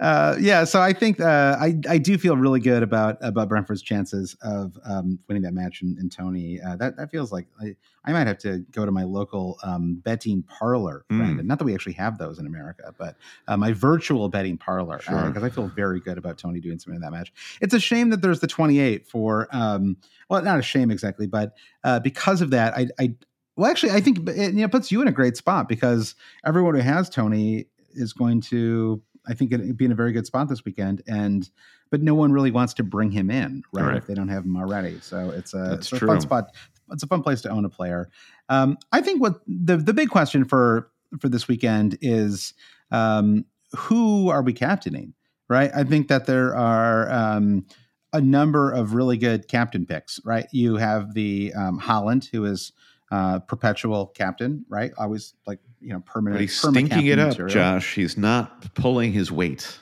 uh, 0.00 0.36
yeah, 0.40 0.64
so 0.64 0.80
I 0.80 0.92
think 0.92 1.20
uh, 1.20 1.56
I 1.60 1.76
I 1.88 1.98
do 1.98 2.18
feel 2.18 2.36
really 2.36 2.60
good 2.60 2.82
about 2.82 3.18
about 3.20 3.48
Brentford's 3.48 3.82
chances 3.82 4.36
of 4.42 4.78
um, 4.84 5.18
winning 5.28 5.42
that 5.42 5.54
match. 5.54 5.82
And, 5.82 5.98
and 5.98 6.10
Toney, 6.10 6.60
uh, 6.60 6.76
that 6.76 6.96
that 6.96 7.10
feels 7.10 7.32
like 7.32 7.46
I, 7.60 7.76
I 8.04 8.12
might 8.12 8.26
have 8.26 8.38
to 8.38 8.64
go 8.72 8.84
to 8.84 8.92
my 8.92 9.04
local 9.04 9.58
um, 9.62 9.96
betting 10.04 10.42
parlor, 10.42 11.04
Hmm. 11.10 11.18
Brandon. 11.18 11.46
Not 11.46 11.58
that 11.58 11.64
we 11.64 11.74
actually 11.74 11.94
have 11.94 12.18
those 12.18 12.38
in 12.38 12.46
America, 12.46 12.94
but 12.98 13.16
uh, 13.48 13.56
my 13.56 13.72
virtual 13.72 14.28
betting 14.28 14.56
parlor 14.58 15.00
Sure. 15.00 15.26
because 15.28 15.44
I 15.44 15.50
feel 15.50 15.68
very 15.68 16.00
good 16.00 16.18
about 16.18 16.38
Toney 16.38 16.60
doing 16.60 16.78
something 16.78 16.96
in 16.96 17.02
that 17.02 17.12
match. 17.12 17.32
It's 17.60 17.74
a 17.74 17.80
shame 17.80 18.10
that 18.10 18.22
there's 18.22 18.40
the 18.40 18.46
28 18.46 19.06
for. 19.06 19.48
Um, 19.52 19.96
well, 20.32 20.42
not 20.42 20.58
a 20.58 20.62
shame 20.62 20.90
exactly, 20.90 21.26
but 21.26 21.52
uh, 21.84 22.00
because 22.00 22.40
of 22.40 22.50
that, 22.52 22.74
I, 22.74 22.86
I 22.98 23.14
well, 23.54 23.70
actually, 23.70 23.92
I 23.92 24.00
think 24.00 24.26
it 24.30 24.54
you 24.54 24.62
know, 24.62 24.68
puts 24.68 24.90
you 24.90 25.02
in 25.02 25.08
a 25.08 25.12
great 25.12 25.36
spot 25.36 25.68
because 25.68 26.14
everyone 26.42 26.74
who 26.74 26.80
has 26.80 27.10
Toney 27.10 27.66
is 27.90 28.14
going 28.14 28.40
to, 28.40 29.02
I 29.28 29.34
think, 29.34 29.50
be 29.76 29.84
in 29.84 29.92
a 29.92 29.94
very 29.94 30.10
good 30.12 30.24
spot 30.24 30.48
this 30.48 30.64
weekend. 30.64 31.02
And 31.06 31.50
but 31.90 32.00
no 32.00 32.14
one 32.14 32.32
really 32.32 32.50
wants 32.50 32.72
to 32.74 32.82
bring 32.82 33.10
him 33.10 33.30
in, 33.30 33.62
right? 33.74 33.88
Right. 33.88 33.96
If 33.98 34.06
they 34.06 34.14
don't 34.14 34.28
have 34.28 34.46
him 34.46 34.56
already, 34.56 35.00
so 35.00 35.28
it's 35.28 35.52
a, 35.52 35.74
it's 35.74 35.92
a 35.92 35.98
fun 35.98 36.22
spot. 36.22 36.46
It's 36.90 37.02
a 37.02 37.06
fun 37.06 37.22
place 37.22 37.42
to 37.42 37.50
own 37.50 37.66
a 37.66 37.68
player. 37.68 38.08
Um, 38.48 38.78
I 38.90 39.02
think 39.02 39.20
what 39.20 39.42
the 39.46 39.76
the 39.76 39.92
big 39.92 40.08
question 40.08 40.46
for 40.46 40.90
for 41.20 41.28
this 41.28 41.46
weekend 41.46 41.98
is 42.00 42.54
um, 42.90 43.44
who 43.76 44.30
are 44.30 44.40
we 44.40 44.54
captaining? 44.54 45.12
Right. 45.50 45.70
I 45.74 45.84
think 45.84 46.08
that 46.08 46.24
there 46.24 46.56
are. 46.56 47.12
Um, 47.12 47.66
a 48.12 48.20
number 48.20 48.70
of 48.70 48.94
really 48.94 49.16
good 49.16 49.48
captain 49.48 49.86
picks, 49.86 50.20
right? 50.24 50.46
You 50.52 50.76
have 50.76 51.14
the 51.14 51.52
um, 51.54 51.80
Haaland, 51.80 52.28
who 52.30 52.44
is 52.44 52.72
uh, 53.10 53.38
perpetual 53.40 54.06
captain, 54.08 54.64
right? 54.68 54.90
Always 54.98 55.34
like 55.46 55.58
you 55.80 55.92
know 55.92 56.00
permanent. 56.00 56.36
But 56.38 56.40
he's 56.42 56.58
stinking 56.58 57.06
it 57.06 57.18
up, 57.18 57.28
material. 57.30 57.52
Josh. 57.54 57.94
He's 57.94 58.16
not 58.16 58.74
pulling 58.74 59.12
his 59.12 59.30
weight. 59.32 59.78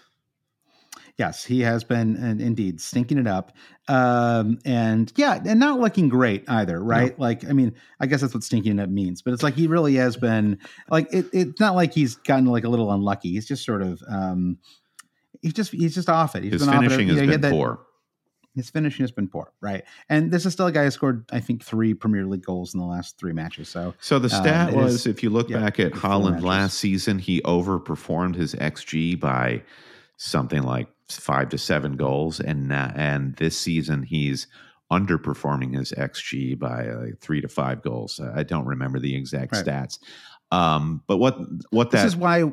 Yes, 1.18 1.44
he 1.44 1.60
has 1.60 1.84
been 1.84 2.16
and 2.16 2.40
indeed 2.40 2.80
stinking 2.80 3.18
it 3.18 3.26
up, 3.26 3.52
um, 3.88 4.58
and 4.64 5.12
yeah, 5.16 5.38
and 5.44 5.60
not 5.60 5.78
looking 5.78 6.08
great 6.08 6.44
either, 6.48 6.82
right? 6.82 7.18
Like, 7.18 7.44
I 7.46 7.52
mean, 7.52 7.74
I 8.00 8.06
guess 8.06 8.22
that's 8.22 8.32
what 8.32 8.42
stinking 8.42 8.78
it 8.78 8.82
up 8.82 8.88
means, 8.88 9.20
but 9.20 9.34
it's 9.34 9.42
like 9.42 9.52
he 9.52 9.66
really 9.66 9.96
has 9.96 10.16
been 10.16 10.58
like 10.88 11.12
it, 11.12 11.26
it's 11.34 11.60
not 11.60 11.74
like 11.74 11.92
he's 11.92 12.14
gotten 12.16 12.46
like 12.46 12.64
a 12.64 12.70
little 12.70 12.90
unlucky. 12.90 13.32
He's 13.32 13.46
just 13.46 13.66
sort 13.66 13.82
of 13.82 14.00
um, 14.08 14.56
he's 15.42 15.52
just 15.52 15.72
he's 15.72 15.94
just 15.94 16.08
off 16.08 16.34
it. 16.36 16.42
He's 16.42 16.52
His 16.54 16.62
been 16.64 16.70
off 16.74 16.76
it. 16.84 16.88
finishing 16.88 17.08
You 17.08 17.14
has 17.16 17.22
know, 17.22 17.32
been 17.34 17.40
that- 17.42 17.52
poor. 17.52 17.80
His 18.54 18.68
finishing 18.68 19.04
has 19.04 19.12
been 19.12 19.28
poor, 19.28 19.52
right? 19.60 19.84
And 20.08 20.32
this 20.32 20.44
is 20.44 20.52
still 20.52 20.66
a 20.66 20.72
guy 20.72 20.84
who 20.84 20.90
scored, 20.90 21.24
I 21.32 21.38
think, 21.40 21.62
three 21.62 21.94
Premier 21.94 22.26
League 22.26 22.44
goals 22.44 22.74
in 22.74 22.80
the 22.80 22.86
last 22.86 23.16
three 23.16 23.32
matches. 23.32 23.68
So 23.68 23.94
So 24.00 24.18
the 24.18 24.24
Um, 24.34 24.42
stat 24.42 24.70
it 24.70 24.76
was, 24.76 24.94
is- 24.94 25.06
if 25.06 25.22
you 25.22 25.30
look 25.30 25.48
yeah, 25.48 25.60
back 25.60 25.78
at 25.78 25.92
Haaland 25.92 26.42
last 26.42 26.78
season, 26.78 27.18
he 27.20 27.40
overperformed 27.42 28.34
his 28.34 28.54
xG 28.56 29.18
by 29.18 29.62
something 30.16 30.62
like 30.64 30.88
five 31.08 31.48
to 31.50 31.58
seven 31.58 31.96
goals, 31.96 32.40
and 32.40 32.72
and 32.72 33.36
this 33.36 33.56
season 33.58 34.02
he's 34.02 34.46
underperforming 34.92 35.76
his 35.78 35.92
xG 35.92 36.58
by 36.58 36.88
uh, 36.88 37.06
three 37.20 37.40
to 37.40 37.48
five 37.48 37.82
goals. 37.82 38.20
I 38.20 38.42
don't 38.42 38.66
remember 38.66 38.98
the 38.98 39.14
exact 39.14 39.52
Right. 39.52 39.64
stats, 39.64 39.98
um, 40.50 41.02
but 41.06 41.18
what 41.18 41.38
what 41.70 41.90
this 41.92 42.00
that 42.02 42.06
is 42.08 42.16
why 42.16 42.50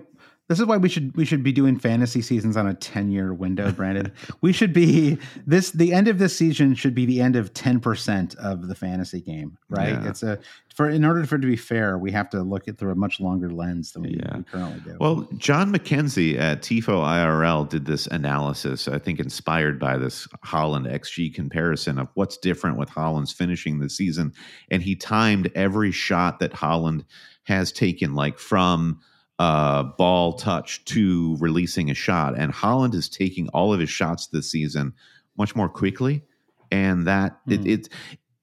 this 0.49 0.59
is 0.59 0.65
why 0.65 0.77
we 0.77 0.87
should 0.87 1.15
we 1.17 1.25
should 1.25 1.43
be 1.43 1.51
doing 1.51 1.77
fantasy 1.77 2.21
seasons 2.21 2.55
on 2.55 2.67
a 2.67 2.73
10 2.73 3.11
year 3.11 3.33
window 3.33 3.71
brandon 3.71 4.11
we 4.41 4.53
should 4.53 4.71
be 4.73 5.17
this 5.45 5.71
the 5.71 5.93
end 5.93 6.07
of 6.07 6.19
this 6.19 6.35
season 6.35 6.73
should 6.73 6.95
be 6.95 7.05
the 7.05 7.19
end 7.21 7.35
of 7.35 7.53
10% 7.53 8.35
of 8.37 8.67
the 8.67 8.75
fantasy 8.75 9.21
game 9.21 9.57
right 9.69 9.89
Yeah. 9.89 10.07
it's 10.09 10.23
a 10.23 10.39
for 10.75 10.89
in 10.89 11.03
order 11.03 11.25
for 11.25 11.35
it 11.35 11.41
to 11.41 11.47
be 11.47 11.55
fair 11.57 11.97
we 11.97 12.11
have 12.11 12.29
to 12.29 12.41
look 12.43 12.67
at 12.67 12.77
through 12.77 12.91
a 12.91 12.95
much 12.95 13.19
longer 13.19 13.49
lens 13.51 13.91
than 13.91 14.03
we, 14.03 14.15
Yeah. 14.19 14.37
we 14.37 14.43
currently 14.43 14.79
do 14.81 14.97
Well, 14.99 15.27
John 15.37 15.73
McKenzie 15.73 16.37
at 16.39 16.61
TIFO 16.61 17.03
IRL 17.03 17.67
did 17.67 17.85
this 17.85 18.05
analysis, 18.07 18.87
I 18.87 18.99
think 18.99 19.19
inspired 19.19 19.79
by 19.79 19.97
this 19.97 20.27
Haaland 20.45 20.87
XG 20.91 21.33
comparison 21.33 21.97
of 21.97 22.07
what's 22.13 22.37
different 22.37 22.77
with 22.77 22.89
Haaland's 22.89 23.31
finishing 23.33 23.79
the 23.79 23.89
season. 23.89 24.33
And 24.69 24.83
he 24.83 24.95
timed 24.95 25.51
every 25.55 25.91
shot 25.91 26.39
that 26.39 26.53
Haaland 26.53 27.05
has 27.43 27.71
taken, 27.71 28.13
like 28.13 28.37
from 28.37 28.99
uh, 29.39 29.83
ball 29.83 30.33
touch 30.33 30.83
to 30.85 31.37
releasing 31.39 31.89
a 31.91 31.93
shot. 31.93 32.37
And 32.37 32.53
Haaland 32.53 32.93
is 32.95 33.07
taking 33.09 33.49
all 33.49 33.73
of 33.73 33.79
his 33.79 33.89
shots 33.89 34.27
this 34.27 34.49
season 34.51 34.93
much 35.37 35.55
more 35.55 35.69
quickly. 35.69 36.23
And 36.71 37.05
that 37.07 37.39
it, 37.47 37.59
Hmm. 37.61 37.67
it 37.67 37.89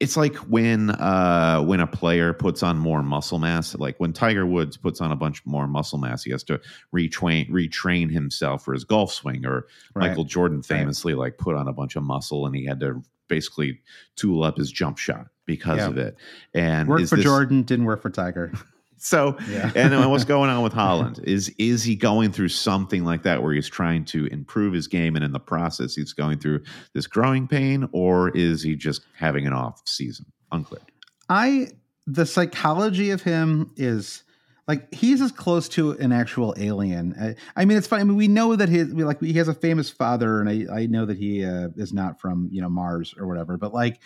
it's 0.01 0.17
like 0.17 0.35
when 0.37 0.91
uh 0.91 1.61
when 1.63 1.81
a 1.81 1.87
player 1.87 2.33
puts 2.33 2.63
on 2.63 2.77
more 2.79 3.03
muscle 3.03 3.39
mass 3.39 3.75
like 3.77 3.99
when 4.01 4.13
tiger 4.13 4.45
woods 4.45 4.77
puts 4.77 5.01
on 5.01 5.13
a 5.13 5.17
bunch 5.17 5.45
more 5.47 5.69
muscle 5.69 5.99
mass 5.99 6.23
he 6.25 6.31
has 6.33 6.43
to 6.43 6.61
retrain 6.95 7.49
retrain 7.51 8.11
himself 8.11 8.65
for 8.65 8.75
his 8.75 8.85
golf 8.85 9.13
swing 9.13 9.47
or 9.47 9.67
Right. 9.95 10.09
michael 10.09 10.25
jordan 10.25 10.63
famously 10.63 11.15
like 11.15 11.39
put 11.39 11.55
on 11.55 11.69
a 11.69 11.73
bunch 11.73 11.95
of 11.97 12.03
muscle 12.03 12.45
and 12.45 12.57
he 12.57 12.65
had 12.67 12.81
to 12.81 13.03
basically 13.29 13.81
tool 14.17 14.43
up 14.43 14.57
his 14.59 14.73
jump 14.73 14.99
shot 14.99 15.29
because 15.47 15.79
Yeah. 15.79 15.87
of 15.89 15.97
it 15.99 16.17
and 16.55 16.89
worked 16.89 17.09
for 17.09 17.17
this- 17.17 17.25
jordan 17.25 17.63
didn't 17.63 17.85
work 17.85 18.03
for 18.03 18.11
tiger 18.11 18.53
so, 19.05 19.37
Yeah. 19.49 19.71
and 19.75 20.11
what's 20.11 20.25
going 20.25 20.51
on 20.51 20.63
with 20.63 20.73
Haaland? 20.83 21.23
Is 21.25 21.53
is 21.59 21.83
he 21.85 21.95
going 21.95 22.33
through 22.33 22.49
something 22.49 23.05
like 23.05 23.23
that 23.25 23.43
where 23.43 23.53
he's 23.53 23.69
trying 23.69 24.05
to 24.07 24.27
improve 24.27 24.73
his 24.73 24.89
game, 24.89 25.15
and 25.17 25.25
in 25.25 25.33
the 25.33 25.41
process, 25.41 25.95
he's 25.95 26.13
going 26.13 26.39
through 26.39 26.63
this 26.95 27.07
growing 27.07 27.47
pain, 27.47 27.89
or 27.93 28.31
is 28.31 28.63
he 28.63 28.75
just 28.75 29.03
having 29.17 29.47
an 29.47 29.53
off 29.53 29.83
season? 29.87 30.27
Unclear. 30.53 30.81
I 31.29 31.69
the 32.07 32.27
psychology 32.27 33.11
of 33.11 33.23
him 33.23 33.71
is 33.77 34.25
like 34.67 34.93
he's 34.95 35.21
as 35.21 35.33
close 35.33 35.69
to 35.71 35.93
an 35.93 36.13
actual 36.13 36.55
alien. 36.57 37.15
I, 37.21 37.35
I 37.61 37.65
mean, 37.67 37.77
it's 37.77 37.87
funny. 37.87 38.01
I 38.01 38.05
mean, 38.05 38.17
we 38.17 38.29
know 38.29 38.57
that 38.57 38.69
his 38.69 38.89
like 38.93 39.21
he 39.21 39.35
has 39.35 39.49
a 39.49 39.55
famous 39.55 39.91
father, 39.91 40.41
and 40.41 40.49
I 40.49 40.81
I 40.83 40.87
know 40.87 41.05
that 41.05 41.19
he 41.19 41.45
uh, 41.45 41.69
is 41.77 41.93
not 41.93 42.21
from 42.21 42.49
you 42.51 42.63
know 42.63 42.69
Mars 42.71 43.15
or 43.19 43.27
whatever. 43.27 43.57
But 43.59 43.75
like, 43.75 44.01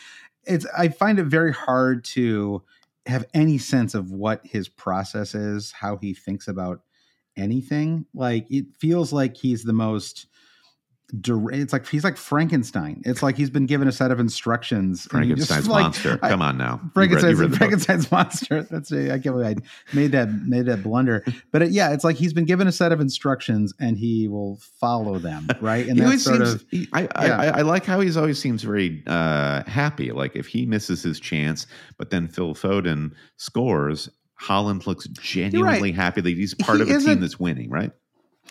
it's 0.44 0.66
I 0.76 0.88
find 0.88 1.18
it 1.18 1.24
very 1.26 1.53
hard 1.53 2.05
to 2.07 2.62
have 3.07 3.26
any 3.34 3.59
sense 3.59 3.94
of 3.94 4.12
what 4.12 4.46
his 4.46 4.68
process 4.68 5.34
is, 5.34 5.72
how 5.72 5.96
he 5.96 6.14
thinks 6.14 6.49
about 6.49 6.82
anything. 7.36 8.07
Like 8.14 8.46
it 8.51 8.66
feels 8.78 9.12
like 9.12 9.36
he's 9.36 9.64
the 9.64 9.72
most. 9.72 10.28
It's 11.11 11.73
like 11.73 11.87
he's 11.89 12.05
like 12.05 12.19
Frankenstein. 12.19 13.03
It's 13.07 13.23
like 13.23 13.37
he's 13.37 13.49
been 13.49 13.65
given 13.65 13.89
a 13.89 13.93
set 13.93 14.11
of 14.11 14.21
instructions. 14.21 15.07
Frankenstein's 15.11 15.67
like, 15.67 15.83
monster. 15.83 16.19
Come 16.19 16.43
on 16.43 16.59
now. 16.59 16.81
Frankenstein's, 16.93 17.41
read. 17.41 17.57
Frankenstein's 17.57 18.11
monster. 18.13 18.63
That's 18.65 18.93
I 18.93 19.09
can't 19.09 19.23
believe 19.25 19.59
I 19.59 19.95
made 19.95 20.13
that 20.13 20.29
made 20.31 20.67
that 20.67 20.83
blunder. 20.83 21.25
But 21.51 21.63
it, 21.63 21.71
yeah, 21.71 21.93
it's 21.93 22.05
like 22.05 22.17
he's 22.17 22.35
been 22.35 22.45
given 22.45 22.67
a 22.67 22.73
set 22.73 22.93
of 22.93 23.01
instructions 23.01 23.73
and 23.81 23.97
he 23.97 24.29
will 24.29 24.59
follow 24.81 25.19
them, 25.19 25.49
right? 25.63 25.89
And 25.89 25.99
he 25.99 26.05
that's 26.05 26.07
always 26.07 26.25
sort 26.25 26.47
seems. 26.47 26.55
of 26.55 26.65
he- 26.71 26.89
I, 26.93 27.09
I, 27.15 27.27
yeah. 27.27 27.37
I, 27.39 27.47
I 27.59 27.63
like 27.63 27.87
how 27.87 28.01
he's 28.01 28.17
always 28.17 28.39
seems 28.39 28.63
very 28.63 29.03
uh, 29.07 29.63
happy. 29.65 30.13
Like 30.13 30.37
if 30.37 30.47
he 30.47 30.67
misses 30.67 31.03
his 31.03 31.19
chance, 31.19 31.67
but 31.97 32.11
then 32.11 32.29
Phil 32.29 32.55
Foden 32.55 33.13
scores, 33.39 34.11
Haaland 34.41 34.87
looks 34.87 35.07
genuinely 35.09 35.93
happy 35.93 36.21
that 36.21 36.31
he's 36.31 36.55
part 36.55 36.77
He 36.79 36.83
of 36.83 36.91
a 36.91 37.01
team 37.01 37.21
that's 37.21 37.41
winning. 37.41 37.71
Right? 37.71 37.93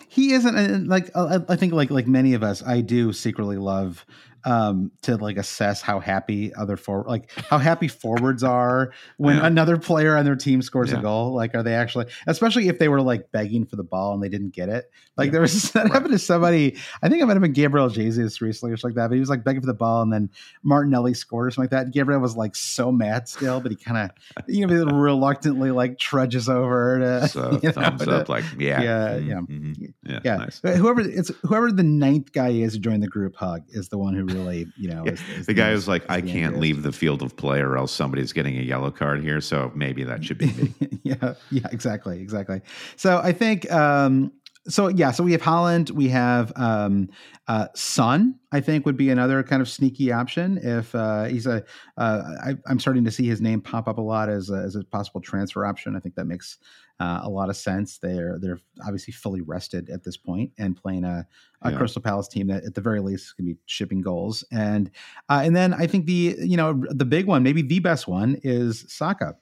He 0.08 0.32
isn't 0.32 0.88
like 0.88 1.10
uh, 1.14 1.40
I 1.48 1.52
I 1.52 1.56
think 1.56 1.72
like 1.72 1.90
like 1.90 2.06
many 2.06 2.34
of 2.34 2.42
us, 2.42 2.62
I 2.62 2.80
do 2.80 3.12
secretly 3.12 3.58
love 3.58 4.04
um 4.48 4.90
to 5.02 5.16
like 5.16 5.36
assess 5.36 5.82
how 5.82 6.00
happy 6.00 6.54
other 6.54 6.76
for 6.76 7.04
like 7.06 7.30
how 7.50 7.58
happy 7.70 7.88
forwards 7.88 8.42
are 8.42 8.92
when 9.18 9.36
Yeah. 9.36 9.46
another 9.46 9.76
player 9.76 10.16
on 10.16 10.24
their 10.24 10.36
team 10.36 10.62
scores 10.62 10.90
Yeah. 10.90 10.98
a 11.00 11.02
goal 11.02 11.34
like 11.34 11.54
are 11.54 11.62
they 11.62 11.74
actually 11.74 12.06
especially 12.26 12.68
if 12.68 12.78
they 12.78 12.88
were 12.88 13.02
like 13.02 13.30
begging 13.32 13.66
for 13.66 13.76
the 13.76 13.82
ball 13.84 14.14
and 14.14 14.22
they 14.22 14.28
didn't 14.28 14.54
get 14.54 14.68
it 14.68 14.90
like 15.16 15.26
Yeah. 15.26 15.32
there 15.32 15.40
was 15.42 15.70
that 15.72 15.84
Right. 15.84 15.92
happened 15.92 16.12
to 16.12 16.18
somebody 16.18 16.76
i 17.02 17.08
think 17.08 17.20
it 17.22 17.26
might 17.26 17.34
have 17.34 17.42
been 17.42 17.52
gabriel 17.52 17.88
jesus 17.90 18.40
recently 18.40 18.72
or 18.72 18.76
something 18.76 18.96
like 18.96 19.02
that 19.04 19.08
but 19.08 19.14
he 19.14 19.20
was 19.20 19.28
like 19.30 19.44
begging 19.44 19.60
for 19.60 19.66
the 19.66 19.74
ball 19.74 20.02
and 20.02 20.12
then 20.12 20.30
martinelli 20.62 21.14
scored 21.14 21.48
or 21.48 21.50
something 21.50 21.64
like 21.76 21.86
that 21.86 21.92
gabriel 21.92 22.20
was 22.20 22.36
like 22.36 22.56
so 22.56 22.90
mad 22.90 23.28
still 23.28 23.60
but 23.60 23.70
he 23.70 23.76
kind 23.76 24.10
of 24.10 24.44
you 24.48 24.66
know 24.66 24.84
reluctantly 25.08 25.70
like 25.70 25.98
trudges 25.98 26.48
over 26.48 26.98
to 27.00 27.28
So 27.28 27.58
you 27.62 27.68
know, 27.68 27.72
thumbs 27.72 28.02
to- 28.04 28.12
up, 28.16 28.28
like 28.28 28.44
yeah, 28.58 28.80
Yeah, 28.80 29.08
mhm, 29.18 29.26
yeah. 29.28 29.34
mhm. 29.40 29.92
yeah, 30.04 30.20
yeah, 30.24 30.36
nice. 30.36 30.60
whoever 30.62 31.00
it's 31.00 31.30
whoever 31.42 31.70
the 31.72 31.82
ninth 31.82 32.32
guy 32.32 32.48
is 32.50 32.74
who 32.74 32.78
joined 32.80 33.02
the 33.02 33.08
group 33.08 33.34
hug 33.36 33.62
is 33.68 33.88
the 33.88 33.98
one 33.98 34.14
who 34.14 34.24
really 34.24 34.37
you 34.46 34.88
know 34.88 35.04
Yeah, 35.06 35.12
is, 35.12 35.20
is 35.28 35.46
The 35.46 35.54
guy 35.54 35.72
was 35.72 35.88
like, 35.88 36.04
I 36.08 36.20
can't 36.20 36.54
angriest." 36.54 36.60
leave 36.60 36.82
the 36.82 36.92
field 36.92 37.22
of 37.22 37.36
play, 37.36 37.60
or 37.60 37.76
else 37.76 37.92
somebody's 37.92 38.32
getting 38.32 38.58
a 38.58 38.62
yellow 38.62 38.90
card 38.90 39.22
here. 39.22 39.40
So 39.40 39.72
maybe 39.74 40.04
that 40.04 40.24
should 40.24 40.38
be 40.38 40.46
me. 40.52 40.74
yeah, 41.02 41.34
yeah, 41.50 41.66
exactly, 41.70 42.20
exactly. 42.20 42.60
So 42.96 43.18
I 43.18 43.32
think 43.32 43.70
um 43.72 44.32
so 44.68 44.88
yeah, 44.88 45.12
so 45.12 45.24
we 45.24 45.32
have 45.32 45.40
Haaland, 45.40 45.90
we 45.90 46.08
have 46.08 46.52
um 46.56 47.08
uh 47.46 47.68
Son, 47.74 48.34
I 48.52 48.60
think 48.60 48.84
would 48.84 48.96
be 48.96 49.08
another 49.10 49.42
kind 49.42 49.62
of 49.62 49.68
sneaky 49.68 50.12
option 50.12 50.58
if 50.58 50.94
uh 50.94 51.24
he's 51.24 51.46
a 51.46 51.64
uh 51.96 52.22
I, 52.44 52.54
I'm 52.66 52.78
starting 52.78 53.04
to 53.04 53.10
see 53.10 53.26
his 53.26 53.40
name 53.40 53.60
pop 53.60 53.88
up 53.88 53.98
a 53.98 54.02
lot 54.02 54.28
as 54.28 54.50
a, 54.50 54.56
as 54.56 54.74
a 54.76 54.84
possible 54.84 55.20
transfer 55.20 55.64
option. 55.64 55.96
I 55.96 56.00
think 56.00 56.16
that 56.16 56.26
makes 56.26 56.58
uh, 57.00 57.20
a 57.22 57.28
lot 57.28 57.48
of 57.48 57.56
sense. 57.56 57.98
They're 57.98 58.38
they're 58.40 58.58
obviously 58.84 59.12
fully 59.12 59.40
rested 59.40 59.88
at 59.90 60.02
this 60.04 60.16
point 60.16 60.52
and 60.58 60.76
playing 60.76 61.04
a, 61.04 61.26
a 61.62 61.70
Yeah. 61.70 61.78
Crystal 61.78 62.02
Palace 62.02 62.28
team 62.28 62.48
that 62.48 62.64
at 62.64 62.74
the 62.74 62.80
very 62.80 63.00
least 63.00 63.26
is 63.26 63.32
going 63.32 63.48
to 63.48 63.54
be 63.54 63.60
shipping 63.66 64.00
goals. 64.00 64.44
And 64.50 64.90
uh, 65.28 65.42
and 65.44 65.54
then 65.54 65.74
I 65.74 65.86
think 65.86 66.06
the 66.06 66.36
you 66.40 66.56
know 66.56 66.82
the 66.90 67.04
big 67.04 67.26
one, 67.26 67.42
maybe 67.42 67.62
the 67.62 67.78
best 67.78 68.08
one, 68.08 68.38
is 68.42 68.84
Saka. 68.88 69.36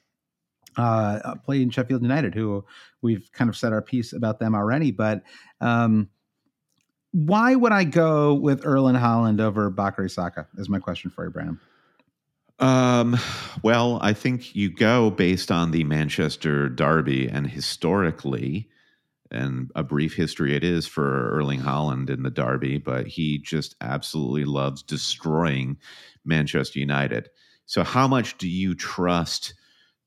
Uh, 0.76 1.34
played 1.36 1.62
in 1.62 1.70
Sheffield 1.70 2.02
United, 2.02 2.34
who 2.34 2.62
we've 3.00 3.30
kind 3.32 3.48
of 3.48 3.57
said 3.57 3.72
our 3.72 3.80
piece 3.80 4.12
about 4.12 4.38
them 4.40 4.54
already. 4.54 4.90
But 4.90 5.22
um, 5.62 6.11
why 7.12 7.54
would 7.54 7.72
I 7.72 7.84
go 7.84 8.34
with 8.34 8.66
Erling 8.66 8.96
Haaland 8.96 9.40
over 9.40 9.70
Bukayo 9.70 10.11
Saka? 10.11 10.46
Is 10.59 10.68
my 10.68 10.78
question 10.78 11.11
for 11.11 11.24
you, 11.24 11.30
Brandon. 11.30 11.59
Um, 12.59 13.16
well, 13.62 13.98
I 14.00 14.12
think 14.12 14.54
you 14.54 14.70
go 14.70 15.11
based 15.11 15.50
on 15.50 15.70
the 15.70 15.84
Manchester 15.84 16.68
Derby, 16.68 17.28
and 17.28 17.46
historically, 17.48 18.68
and 19.30 19.70
a 19.74 19.82
brief 19.82 20.14
history 20.14 20.54
it 20.54 20.64
is 20.64 20.86
for 20.86 21.30
Erling 21.32 21.61
Haaland 21.61 22.09
in 22.09 22.22
the 22.22 22.30
Derby, 22.30 22.78
but 22.78 23.07
he 23.07 23.38
just 23.38 23.74
absolutely 23.80 24.44
loves 24.44 24.82
destroying 24.82 25.76
Manchester 26.24 26.78
United. 26.78 27.28
So, 27.66 27.82
how 27.82 28.09
much 28.09 28.38
do 28.38 28.48
you 28.48 28.74
trust 28.74 29.54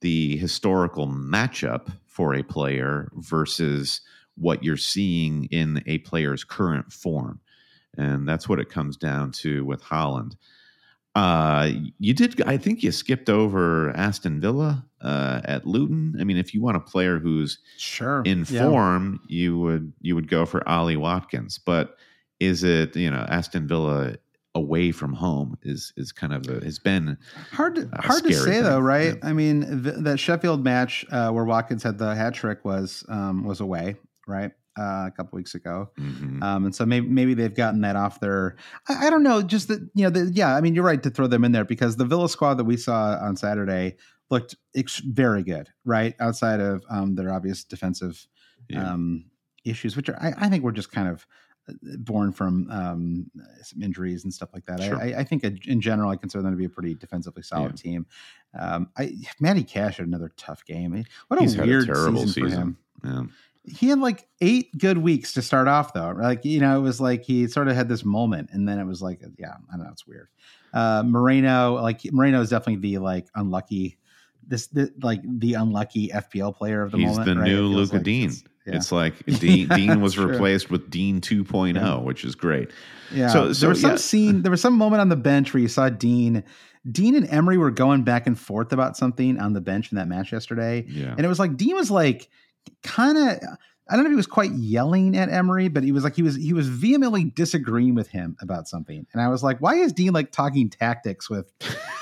the 0.01 0.37
historical 0.37 1.07
matchup 1.07 1.91
for 2.07 2.33
a 2.33 2.43
player 2.43 3.11
versus 3.15 4.01
what 4.35 4.63
you're 4.63 4.77
seeing 4.77 5.45
in 5.45 5.83
a 5.85 5.99
player's 5.99 6.43
current 6.43 6.91
form? 6.91 7.41
And 7.97 8.27
that's 8.27 8.47
what 8.47 8.59
it 8.59 8.69
comes 8.69 8.97
down 8.97 9.33
to 9.33 9.65
with 9.65 9.83
Haaland. 9.83 10.35
Uh, 11.19 11.71
you 11.99 12.13
did. 12.13 12.41
I 12.47 12.57
think 12.57 12.81
you 12.83 12.91
skipped 12.91 13.29
over 13.29 13.89
Aston 13.91 14.39
Villa 14.39 14.85
uh, 15.01 15.41
at 15.43 15.67
Luton. 15.67 16.15
I 16.19 16.23
mean, 16.23 16.37
if 16.37 16.53
you 16.53 16.61
want 16.61 16.77
a 16.77 16.79
player 16.79 17.19
who's 17.19 17.59
Sure. 17.77 18.21
in 18.25 18.45
form, 18.45 19.19
you 19.27 19.59
would 19.59 19.91
you 20.01 20.15
would 20.15 20.29
go 20.29 20.45
for 20.45 20.67
Ollie 20.67 20.97
Watkins. 20.97 21.57
But 21.57 21.97
is 22.39 22.63
it 22.63 22.95
you 22.95 23.11
know 23.11 23.25
Aston 23.29 23.67
Villa 23.67 24.15
away 24.55 24.91
from 24.91 25.13
home 25.13 25.57
is 25.61 25.93
is 25.97 26.11
kind 26.11 26.33
of 26.33 26.47
a, 26.47 26.63
has 26.63 26.79
been 26.79 27.17
Hard 27.51 27.75
to, 27.75 27.89
hard 28.01 28.23
to 28.23 28.33
say 28.33 28.51
thing. 28.51 28.63
though, 28.63 28.79
right? 28.79 29.15
Yeah. 29.21 29.29
I 29.29 29.33
mean, 29.33 29.83
th- 29.83 29.95
that 29.99 30.19
Sheffield 30.19 30.63
match 30.63 31.05
uh, 31.11 31.31
where 31.31 31.45
Watkins 31.45 31.83
had 31.83 31.97
the 31.97 32.15
hat 32.15 32.33
trick 32.33 32.63
was 32.65 33.03
um, 33.09 33.43
was 33.43 33.59
away, 33.59 33.97
right? 34.27 34.51
Uh, 34.77 35.07
a 35.07 35.11
couple 35.11 35.35
weeks 35.35 35.55
ago, 35.55 35.89
mhm. 35.99 36.41
um, 36.41 36.63
and 36.63 36.73
so 36.73 36.85
maybe 36.85 37.05
maybe 37.07 37.33
they've 37.33 37.55
gotten 37.55 37.81
that 37.81 37.97
off 37.97 38.21
their. 38.21 38.55
I, 38.87 39.07
I 39.07 39.09
don't 39.09 39.23
know, 39.23 39.41
just 39.41 39.67
that 39.67 39.81
you 39.93 40.03
know, 40.03 40.09
the, 40.09 40.31
yeah. 40.33 40.55
I 40.55 40.61
mean, 40.61 40.73
you're 40.73 40.85
right 40.85 41.01
to 41.03 41.09
throw 41.09 41.27
them 41.27 41.43
in 41.43 41.51
there 41.51 41.65
because 41.65 41.97
the 41.97 42.05
Villa 42.05 42.29
squad 42.29 42.53
that 42.53 42.63
we 42.63 42.77
saw 42.77 43.17
on 43.19 43.35
Saturday 43.35 43.97
looked 44.29 44.55
ex- 44.75 44.99
very 44.99 45.43
good, 45.43 45.69
right? 45.83 46.15
Outside 46.19 46.61
of 46.61 46.85
um, 46.89 47.15
their 47.15 47.33
obvious 47.33 47.63
defensive 47.65 48.25
Yeah. 48.69 48.93
um, 48.93 49.25
issues, 49.65 49.97
which 49.97 50.07
are 50.07 50.17
I, 50.21 50.33
I 50.37 50.49
think 50.49 50.63
were 50.63 50.71
just 50.71 50.91
kind 50.91 51.09
of 51.09 51.25
uh, 51.67 51.73
born 51.97 52.31
from 52.31 52.69
um, 52.71 53.31
some 53.63 53.81
injuries 53.81 54.23
and 54.23 54.33
stuff 54.33 54.49
like 54.53 54.65
that. 54.67 54.81
Sure. 54.81 54.97
I, 54.97 55.15
I, 55.19 55.23
think 55.23 55.43
in 55.43 55.81
general, 55.81 56.09
I 56.09 56.15
consider 56.15 56.41
them 56.43 56.51
to 56.51 56.57
be 56.57 56.65
a 56.65 56.69
pretty 56.69 56.93
defensively 56.95 57.43
solid 57.43 57.75
team. 57.75 58.05
Um, 58.57 58.89
I 58.97 59.15
Matty 59.39 59.63
Cash 59.63 59.97
had 59.97 60.07
another 60.07 60.31
tough 60.37 60.63
game. 60.63 61.03
What 61.27 61.39
a 61.39 61.41
He's 61.43 61.55
had 61.55 61.65
a 61.65 61.67
weird 61.67 61.87
terrible 61.87 62.27
season, 62.27 62.43
for 62.43 62.49
him. 62.49 62.77
yeah. 63.03 63.23
He 63.65 63.89
had 63.89 63.99
like 63.99 64.27
eight 64.41 64.75
good 64.77 64.97
weeks 64.97 65.33
to 65.33 65.41
start 65.41 65.67
off, 65.67 65.93
though. 65.93 66.13
Like 66.17 66.45
you 66.45 66.59
know, 66.59 66.77
it 66.77 66.81
was 66.81 66.99
like 67.01 67.23
he 67.23 67.47
sort 67.47 67.67
of 67.67 67.75
had 67.75 67.89
this 67.89 68.03
moment, 68.05 68.49
and 68.53 68.67
then 68.67 68.79
it 68.79 68.85
was 68.85 69.01
like, 69.01 69.21
yeah, 69.37 69.53
I 69.71 69.75
don't 69.77 69.85
know, 69.85 69.91
it's 69.91 70.07
weird. 70.07 70.29
Uh, 70.73 71.03
Moreno, 71.05 71.73
like 71.75 72.01
Moreno, 72.11 72.41
is 72.41 72.49
definitely 72.49 72.77
the 72.91 72.97
like 72.99 73.27
unlucky. 73.35 73.97
This, 74.47 74.65
the, 74.67 74.91
like 75.03 75.21
the 75.23 75.53
unlucky 75.53 76.07
FPL 76.09 76.55
player 76.55 76.81
of 76.81 76.91
the 76.91 76.97
He's 76.97 77.09
moment. 77.09 77.25
the 77.27 77.35
right? 77.35 77.47
new 77.51 77.67
Luca 77.67 77.95
like 77.97 78.03
Digne. 78.03 78.25
it's- 78.25 78.43
yeah. 78.65 78.75
It's 78.77 78.91
like 78.91 79.23
Digne, 79.25 79.65
Digne 79.67 79.97
was 80.01 80.15
True. 80.15 80.25
replaced 80.25 80.71
with 80.71 80.89
Digne 80.89 81.21
2.0, 81.21 81.75
Yeah. 81.75 81.97
which 81.99 82.23
is 82.25 82.33
great. 82.33 82.71
Yeah. 83.13 83.27
So- 83.27 83.53
so, 83.53 83.59
there 83.61 83.69
was 83.69 83.81
some 83.81 83.97
scene, 83.99 84.41
there 84.41 84.49
was 84.49 84.61
some 84.61 84.73
moment 84.75 85.01
on 85.01 85.09
the 85.09 85.15
bench 85.15 85.53
where 85.53 85.61
you 85.61 85.67
saw 85.67 85.89
Digne. 85.89 86.41
Digne 86.91 87.17
and 87.17 87.29
Emery 87.29 87.57
were 87.59 87.69
going 87.69 88.01
back 88.03 88.25
and 88.25 88.39
forth 88.39 88.73
about 88.73 88.97
something 88.97 89.39
on 89.39 89.53
the 89.53 89.61
bench 89.61 89.91
in 89.91 89.97
that 89.97 90.07
match 90.07 90.31
yesterday. 90.31 90.83
Yeah. 90.87 91.11
And 91.15 91.19
it 91.23 91.27
was 91.29 91.37
like 91.37 91.55
Digne 91.55 91.75
was 91.75 91.91
like 91.91 92.27
kind 92.83 93.17
of 93.17 93.39
I 93.91 93.95
don't 93.95 94.03
know 94.03 94.09
if 94.09 94.13
he 94.13 94.17
was 94.17 94.27
quite 94.27 94.51
yelling 94.51 95.17
at 95.17 95.29
Emery, 95.29 95.67
but 95.67 95.83
he 95.83 95.91
was 95.91 96.03
like 96.03 96.15
he 96.15 96.21
was 96.21 96.35
he 96.35 96.53
was 96.53 96.67
vehemently 96.67 97.25
disagreeing 97.25 97.95
with 97.95 98.07
him 98.07 98.37
about 98.39 98.67
something. 98.67 99.07
And 99.13 99.21
I 99.21 99.29
was 99.29 99.43
like, 99.43 99.59
why 99.59 99.75
is 99.75 99.93
Digne 99.93 100.11
like 100.11 100.31
talking 100.31 100.69
tactics 100.69 101.27
with 101.27 101.51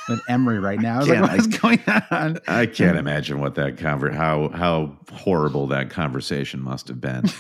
with 0.10 0.22
Emery 0.28 0.60
right 0.60 0.80
now? 0.82 0.96
I 0.96 1.00
was 1.00 1.10
like, 1.10 1.40
is 1.40 1.48
going 1.48 1.84
on? 2.12 2.40
I 2.48 2.66
can't 2.66 2.98
imagine 2.98 3.40
what 3.40 3.56
that 3.56 3.78
conver- 3.78 4.14
how 4.14 4.50
how 4.50 4.98
horrible 5.14 5.68
that 5.68 5.90
conversation 5.90 6.62
must 6.62 6.88
have 6.88 7.02
been. 7.02 7.24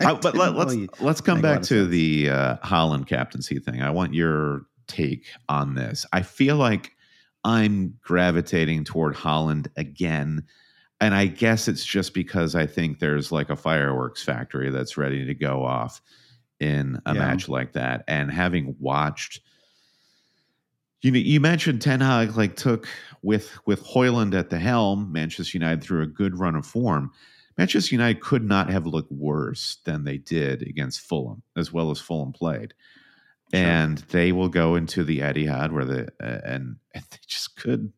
Uh, 0.00 0.14
but 0.14 0.34
let, 0.34 0.54
let's 0.54 0.72
Really 0.72 0.88
let's 1.00 1.20
come 1.20 1.42
make 1.42 1.44
a 1.44 1.48
lot 1.48 1.54
back 1.56 1.62
to 1.64 1.84
the 1.86 2.30
uh, 2.30 2.56
Haaland 2.64 3.06
captaincy 3.06 3.58
thing. 3.58 3.82
I 3.82 3.90
want 3.90 4.14
your 4.14 4.62
take 4.86 5.26
on 5.48 5.74
this. 5.74 6.06
I 6.10 6.22
feel 6.22 6.56
like 6.56 6.92
I'm 7.44 7.98
gravitating 8.02 8.84
toward 8.84 9.14
Haaland 9.14 9.66
again, 9.76 10.44
and 11.00 11.14
I 11.14 11.26
guess 11.26 11.68
it's 11.68 11.84
just 11.84 12.14
because 12.14 12.54
I 12.54 12.66
think 12.66 12.98
there's 12.98 13.30
like 13.32 13.50
a 13.50 13.56
fireworks 13.56 14.22
factory 14.22 14.70
that's 14.70 14.96
ready 14.96 15.24
to 15.26 15.34
go 15.34 15.64
off 15.64 16.00
in 16.60 17.00
a 17.06 17.14
Yeah. 17.14 17.20
match 17.20 17.48
like 17.48 17.72
that. 17.72 18.04
And 18.08 18.30
having 18.30 18.76
watched 18.78 19.40
You 21.02 21.10
know, 21.10 21.18
you 21.18 21.38
mentioned 21.38 21.82
Ten 21.82 22.00
Hag 22.00 22.34
like 22.34 22.56
took 22.56 22.88
with 23.20 23.58
with 23.66 23.84
Højlund 23.84 24.32
at 24.38 24.48
the 24.48 24.58
helm, 24.58 25.12
Manchester 25.12 25.58
United 25.58 25.82
through 25.84 26.02
a 26.02 26.06
good 26.06 26.38
run 26.38 26.54
of 26.56 26.64
form. 26.66 27.10
Manchester 27.58 27.94
United 27.94 28.22
could 28.22 28.42
not 28.42 28.70
have 28.70 28.86
looked 28.86 29.12
worse 29.12 29.76
than 29.84 30.04
they 30.04 30.16
did 30.16 30.62
against 30.62 31.00
Fulham, 31.02 31.42
as 31.56 31.70
well 31.72 31.90
as 31.90 32.00
Fulham 32.00 32.32
played. 32.32 32.72
Sure. 33.52 33.60
And 33.62 33.98
they 34.08 34.32
will 34.32 34.48
go 34.48 34.76
into 34.76 35.04
the 35.04 35.20
Etihad 35.20 35.72
where 35.72 35.84
the 35.84 36.08
uh, 36.22 36.40
and, 36.42 36.76
and 36.94 37.04
they 37.10 37.18
just 37.26 37.54
could. 37.56 37.92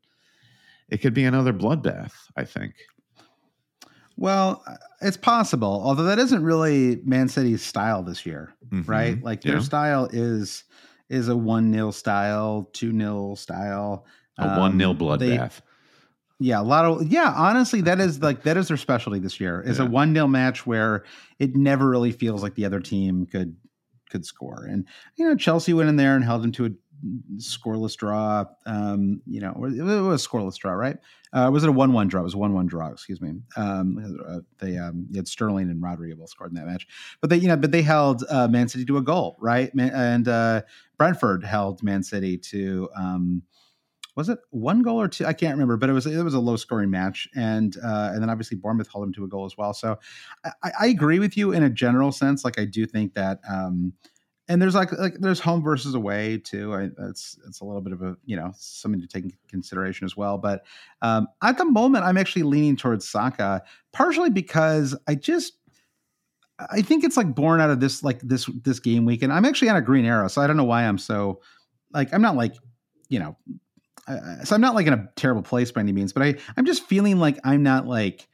It 0.88 0.98
could 0.98 1.14
be 1.14 1.24
another 1.24 1.52
bloodbath. 1.52 2.12
I 2.36 2.44
think. 2.44 2.74
Well, 4.18 4.64
it's 5.02 5.18
possible, 5.18 5.82
although 5.84 6.04
that 6.04 6.18
isn't 6.18 6.42
really 6.42 7.02
Man 7.04 7.28
City's 7.28 7.62
style 7.62 8.02
this 8.02 8.24
year, 8.24 8.54
mm-hmm. 8.66 8.90
right? 8.90 9.22
Like 9.22 9.42
their 9.42 9.56
yeah. 9.56 9.60
style 9.60 10.08
is 10.10 10.64
is 11.08 11.28
a 11.28 11.36
one 11.36 11.70
nil 11.70 11.92
style, 11.92 12.68
two 12.72 12.92
nil 12.92 13.36
style, 13.36 14.06
a 14.38 14.58
one 14.58 14.78
0 14.78 14.90
um, 14.90 14.98
bloodbath. 14.98 15.60
Yeah, 16.38 16.60
a 16.60 16.62
lot 16.62 16.84
of 16.84 17.06
yeah. 17.06 17.32
Honestly, 17.36 17.82
that 17.82 18.00
is 18.00 18.22
like 18.22 18.42
that 18.42 18.56
is 18.56 18.68
their 18.68 18.76
specialty 18.76 19.18
this 19.18 19.40
year. 19.40 19.62
Is 19.62 19.78
yeah. 19.78 19.84
a 19.84 19.88
one 19.88 20.14
0 20.14 20.26
match 20.28 20.66
where 20.66 21.04
it 21.38 21.54
never 21.54 21.88
really 21.88 22.12
feels 22.12 22.42
like 22.42 22.54
the 22.54 22.64
other 22.64 22.80
team 22.80 23.26
could 23.26 23.56
could 24.10 24.24
score. 24.24 24.64
And 24.64 24.86
you 25.16 25.26
know, 25.26 25.36
Chelsea 25.36 25.74
went 25.74 25.88
in 25.88 25.96
there 25.96 26.14
and 26.14 26.24
held 26.24 26.42
them 26.42 26.52
to 26.52 26.66
a 26.66 26.70
scoreless 27.36 27.96
draw. 27.96 28.44
Um, 28.64 29.20
you 29.26 29.40
know, 29.40 29.52
it 29.52 29.82
was 29.82 30.24
a 30.24 30.28
scoreless 30.28 30.56
draw, 30.56 30.72
right? 30.72 30.96
Uh, 31.32 31.50
was 31.52 31.62
it 31.64 31.68
a 31.68 31.72
one-one 31.72 32.08
draw? 32.08 32.20
It 32.20 32.24
was 32.24 32.34
a 32.34 32.38
one-one 32.38 32.66
draw. 32.66 32.90
Excuse 32.90 33.20
me. 33.20 33.34
Um, 33.56 34.18
uh, 34.26 34.40
they 34.58 34.76
um, 34.78 35.06
had 35.14 35.28
Sterling 35.28 35.70
and 35.70 35.82
Rodrigo 35.82 36.16
both 36.16 36.30
scored 36.30 36.50
in 36.50 36.56
that 36.56 36.66
match, 36.66 36.86
but 37.20 37.30
they, 37.30 37.36
you 37.36 37.48
know, 37.48 37.56
but 37.56 37.72
they 37.72 37.82
held 37.82 38.24
uh, 38.30 38.48
Man 38.48 38.68
City 38.68 38.84
to 38.86 38.96
a 38.96 39.02
goal, 39.02 39.36
right? 39.40 39.74
Man, 39.74 39.90
and 39.94 40.28
uh, 40.28 40.62
Brentford 40.96 41.44
held 41.44 41.82
Man 41.82 42.02
City 42.02 42.38
to 42.38 42.88
um, 42.96 43.42
was 44.16 44.30
it 44.30 44.38
one 44.50 44.82
goal 44.82 45.00
or 45.00 45.08
two? 45.08 45.26
I 45.26 45.34
can't 45.34 45.52
remember, 45.52 45.76
but 45.76 45.90
it 45.90 45.92
was 45.92 46.06
it 46.06 46.22
was 46.22 46.32
a 46.32 46.40
low 46.40 46.56
scoring 46.56 46.90
match, 46.90 47.28
and 47.36 47.76
uh, 47.84 48.10
and 48.12 48.22
then 48.22 48.30
obviously 48.30 48.56
Bournemouth 48.56 48.88
held 48.90 49.04
them 49.04 49.12
to 49.12 49.24
a 49.24 49.28
goal 49.28 49.44
as 49.44 49.56
well. 49.58 49.74
So 49.74 49.98
I, 50.64 50.72
I, 50.80 50.86
agree 50.86 51.18
with 51.18 51.36
you 51.36 51.52
in 51.52 51.62
a 51.62 51.68
general 51.68 52.10
sense. 52.12 52.42
Like 52.42 52.58
I 52.58 52.64
do 52.64 52.86
think 52.86 53.12
that, 53.12 53.40
um, 53.48 53.92
and 54.48 54.62
there's 54.62 54.74
like 54.74 54.92
like 54.92 55.14
there's 55.18 55.40
home 55.40 55.62
versus 55.62 55.94
away 55.94 56.38
too. 56.38 56.74
I, 56.74 56.90
that's 56.96 57.38
it's 57.46 57.60
a 57.60 57.64
little 57.64 57.80
bit 57.80 57.92
of 57.92 58.02
a 58.02 58.16
you 58.24 58.36
know 58.36 58.52
something 58.56 59.00
to 59.00 59.06
take 59.06 59.24
into 59.24 59.36
consideration 59.48 60.04
as 60.04 60.16
well. 60.16 60.38
But 60.38 60.64
um, 61.02 61.26
at 61.42 61.58
the 61.58 61.64
moment, 61.64 62.04
I'm 62.04 62.16
actually 62.16 62.44
leaning 62.44 62.76
towards 62.76 63.08
Saka, 63.08 63.62
partially 63.92 64.30
because 64.30 64.96
I 65.08 65.16
just 65.16 65.54
I 66.58 66.82
think 66.82 67.04
it's 67.04 67.16
like 67.16 67.34
born 67.34 67.60
out 67.60 67.70
of 67.70 67.80
this 67.80 68.02
like 68.02 68.20
this 68.20 68.48
this 68.62 68.78
game 68.78 69.04
week, 69.04 69.22
and 69.22 69.32
I'm 69.32 69.44
actually 69.44 69.68
on 69.68 69.76
a 69.76 69.82
green 69.82 70.04
arrow, 70.04 70.28
so 70.28 70.40
I 70.40 70.46
don't 70.46 70.56
know 70.56 70.64
why 70.64 70.84
I'm 70.84 70.98
so 70.98 71.40
like 71.92 72.14
I'm 72.14 72.22
not 72.22 72.36
like 72.36 72.54
you 73.08 73.18
know 73.18 73.36
so 74.44 74.54
I'm 74.54 74.60
not 74.60 74.74
like 74.74 74.86
in 74.86 74.92
a 74.92 75.08
terrible 75.16 75.42
place 75.42 75.72
by 75.72 75.80
any 75.80 75.92
means, 75.92 76.12
but 76.12 76.22
I 76.22 76.36
I'm 76.56 76.66
just 76.66 76.84
feeling 76.84 77.18
like 77.18 77.38
I'm 77.44 77.62
not 77.62 77.86
like 77.86 78.28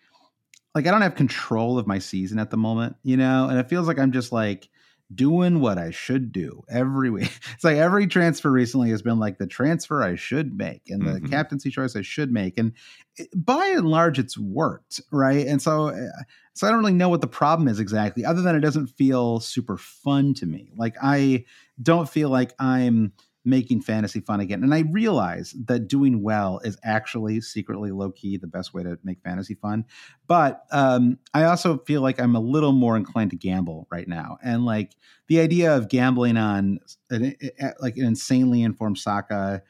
like 0.74 0.86
I 0.86 0.90
don't 0.90 1.02
have 1.02 1.14
control 1.14 1.78
of 1.78 1.86
my 1.86 1.98
season 1.98 2.38
at 2.38 2.50
the 2.50 2.56
moment, 2.56 2.96
you 3.02 3.16
know, 3.16 3.48
and 3.48 3.58
it 3.58 3.68
feels 3.68 3.86
like 3.86 3.98
I'm 3.98 4.12
just 4.12 4.32
like 4.32 4.68
doing 5.14 5.60
what 5.60 5.78
I 5.78 5.90
should 5.90 6.32
do 6.32 6.62
every 6.68 7.10
week. 7.10 7.30
It's 7.54 7.64
like 7.64 7.76
every 7.76 8.06
transfer 8.06 8.50
recently 8.50 8.90
has 8.90 9.02
been 9.02 9.18
like 9.18 9.38
the 9.38 9.46
transfer 9.46 10.02
I 10.02 10.16
should 10.16 10.56
make 10.56 10.82
and 10.88 11.02
the 11.02 11.12
mm-hmm. 11.12 11.26
captaincy 11.26 11.70
choice 11.70 11.94
I 11.96 12.02
should 12.02 12.32
make, 12.32 12.58
and 12.58 12.72
by 13.34 13.72
and 13.76 13.86
large, 13.86 14.18
it's 14.18 14.38
worked, 14.38 15.00
right? 15.10 15.46
And 15.46 15.60
so, 15.60 15.88
uh, 15.88 16.22
so 16.54 16.66
I 16.66 16.70
don't 16.70 16.80
really 16.80 16.92
know 16.94 17.08
what 17.08 17.20
the 17.20 17.26
problem 17.26 17.68
is 17.68 17.78
exactly, 17.78 18.24
other 18.24 18.42
than 18.42 18.56
it 18.56 18.60
doesn't 18.60 18.88
feel 18.88 19.40
super 19.40 19.76
fun 19.76 20.34
to 20.34 20.46
me. 20.46 20.72
Like 20.76 20.96
I 21.02 21.44
don't 21.80 22.08
feel 22.08 22.28
like 22.30 22.54
I'm 22.58 23.12
making 23.44 23.80
fantasy 23.82 24.20
fun 24.20 24.40
again. 24.40 24.62
And 24.62 24.72
I 24.72 24.80
realize 24.80 25.54
that 25.66 25.88
doing 25.88 26.22
well 26.22 26.60
is 26.64 26.78
actually 26.84 27.40
secretly 27.40 27.90
low 27.90 28.12
key 28.12 28.36
the 28.36 28.46
best 28.46 28.72
way 28.72 28.82
to 28.84 28.98
make 29.02 29.20
fantasy 29.22 29.54
fun. 29.54 29.84
But 30.28 30.62
um, 30.70 31.18
I 31.34 31.44
also 31.44 31.78
feel 31.78 32.02
like 32.02 32.20
I'm 32.20 32.36
a 32.36 32.40
little 32.40 32.72
more 32.72 32.96
inclined 32.96 33.30
to 33.30 33.36
gamble 33.36 33.88
right 33.90 34.06
now. 34.06 34.38
And 34.44 34.64
like 34.64 34.94
the 35.26 35.40
idea 35.40 35.76
of 35.76 35.88
gambling 35.88 36.36
on 36.36 36.78
an, 37.10 37.34
like 37.80 37.96
an 37.96 38.04
insanely 38.04 38.62
informed 38.62 38.98
Saka, 38.98 39.62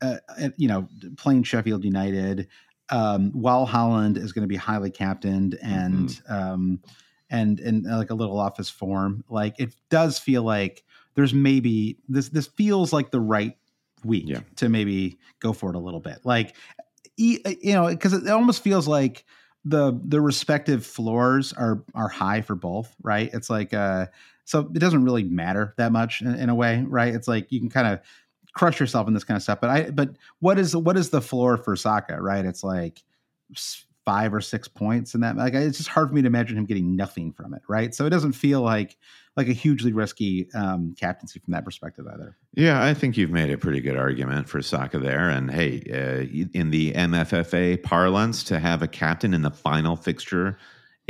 uh, 0.00 0.16
you 0.56 0.68
know, 0.68 0.88
playing 1.16 1.42
Sheffield 1.42 1.84
United, 1.84 2.46
um, 2.88 3.32
while 3.32 3.66
Haaland 3.66 4.16
is 4.16 4.32
going 4.32 4.44
to 4.44 4.48
be 4.48 4.56
highly 4.56 4.90
captained 4.90 5.58
and, 5.60 6.08
mm-hmm. 6.08 6.32
um, 6.32 6.80
and, 7.28 7.58
and 7.60 7.86
uh, 7.86 7.96
like 7.96 8.10
a 8.10 8.14
little 8.14 8.38
off 8.38 8.56
his 8.56 8.70
form, 8.70 9.24
like 9.28 9.58
it 9.58 9.74
does 9.88 10.18
feel 10.18 10.42
like 10.42 10.84
there's 11.14 11.34
maybe 11.34 11.98
this 12.08 12.28
this 12.28 12.46
feels 12.46 12.92
like 12.92 13.10
the 13.10 13.20
right 13.20 13.56
week 14.04 14.24
yeah. 14.26 14.40
to 14.56 14.68
maybe 14.68 15.18
go 15.40 15.52
for 15.52 15.70
it 15.70 15.76
a 15.76 15.80
little 15.80 16.00
bit. 16.00 16.18
Like 16.24 16.54
you 17.16 17.38
know, 17.64 17.88
because 17.88 18.14
it 18.14 18.28
almost 18.28 18.62
feels 18.62 18.88
like 18.88 19.24
the 19.64 20.00
the 20.04 20.20
respective 20.20 20.86
floors 20.86 21.52
are 21.52 21.84
are 21.94 22.08
high 22.08 22.40
for 22.40 22.54
both, 22.54 22.94
right? 23.02 23.30
It's 23.32 23.50
like 23.50 23.74
uh 23.74 24.06
so 24.44 24.60
it 24.74 24.78
doesn't 24.78 25.04
really 25.04 25.24
matter 25.24 25.74
that 25.76 25.92
much 25.92 26.22
in, 26.22 26.34
in 26.34 26.48
a 26.48 26.54
way, 26.54 26.84
right? 26.88 27.14
It's 27.14 27.28
like 27.28 27.52
you 27.52 27.60
can 27.60 27.68
kind 27.68 27.86
of 27.86 28.00
crush 28.52 28.80
yourself 28.80 29.06
in 29.06 29.14
this 29.14 29.24
kind 29.24 29.36
of 29.36 29.42
stuff. 29.42 29.60
But 29.60 29.70
I 29.70 29.90
but 29.90 30.16
what 30.40 30.58
is 30.58 30.74
what 30.74 30.96
is 30.96 31.10
the 31.10 31.20
floor 31.20 31.56
for 31.56 31.76
Saka, 31.76 32.20
right? 32.20 32.44
It's 32.44 32.64
like 32.64 33.02
five 34.04 34.32
or 34.32 34.40
six 34.40 34.68
points 34.68 35.14
in 35.14 35.20
that. 35.20 35.36
Like 35.36 35.54
it's 35.54 35.78
just 35.78 35.88
hard 35.88 36.08
for 36.08 36.14
me 36.14 36.22
to 36.22 36.26
imagine 36.26 36.56
him 36.56 36.66
getting 36.66 36.96
nothing 36.96 37.32
from 37.32 37.54
it, 37.54 37.62
right? 37.68 37.94
So 37.94 38.06
it 38.06 38.10
doesn't 38.10 38.32
feel 38.32 38.62
like 38.62 38.96
like 39.36 39.48
a 39.48 39.52
hugely 39.52 39.92
risky 39.92 40.48
um, 40.54 40.94
captaincy 40.98 41.38
from 41.38 41.52
that 41.52 41.64
perspective 41.64 42.06
either. 42.12 42.36
Yeah, 42.54 42.82
I 42.84 42.94
think 42.94 43.16
you've 43.16 43.30
made 43.30 43.50
a 43.50 43.58
pretty 43.58 43.80
good 43.80 43.96
argument 43.96 44.48
for 44.48 44.60
Saka 44.60 44.98
there. 44.98 45.30
And 45.30 45.50
hey, 45.50 45.82
uh, 45.88 46.48
in 46.52 46.70
the 46.70 46.92
MFFA 46.92 47.82
parlance, 47.82 48.42
to 48.44 48.58
have 48.58 48.82
a 48.82 48.88
captain 48.88 49.32
in 49.32 49.42
the 49.42 49.50
final 49.50 49.96
fixture 49.96 50.58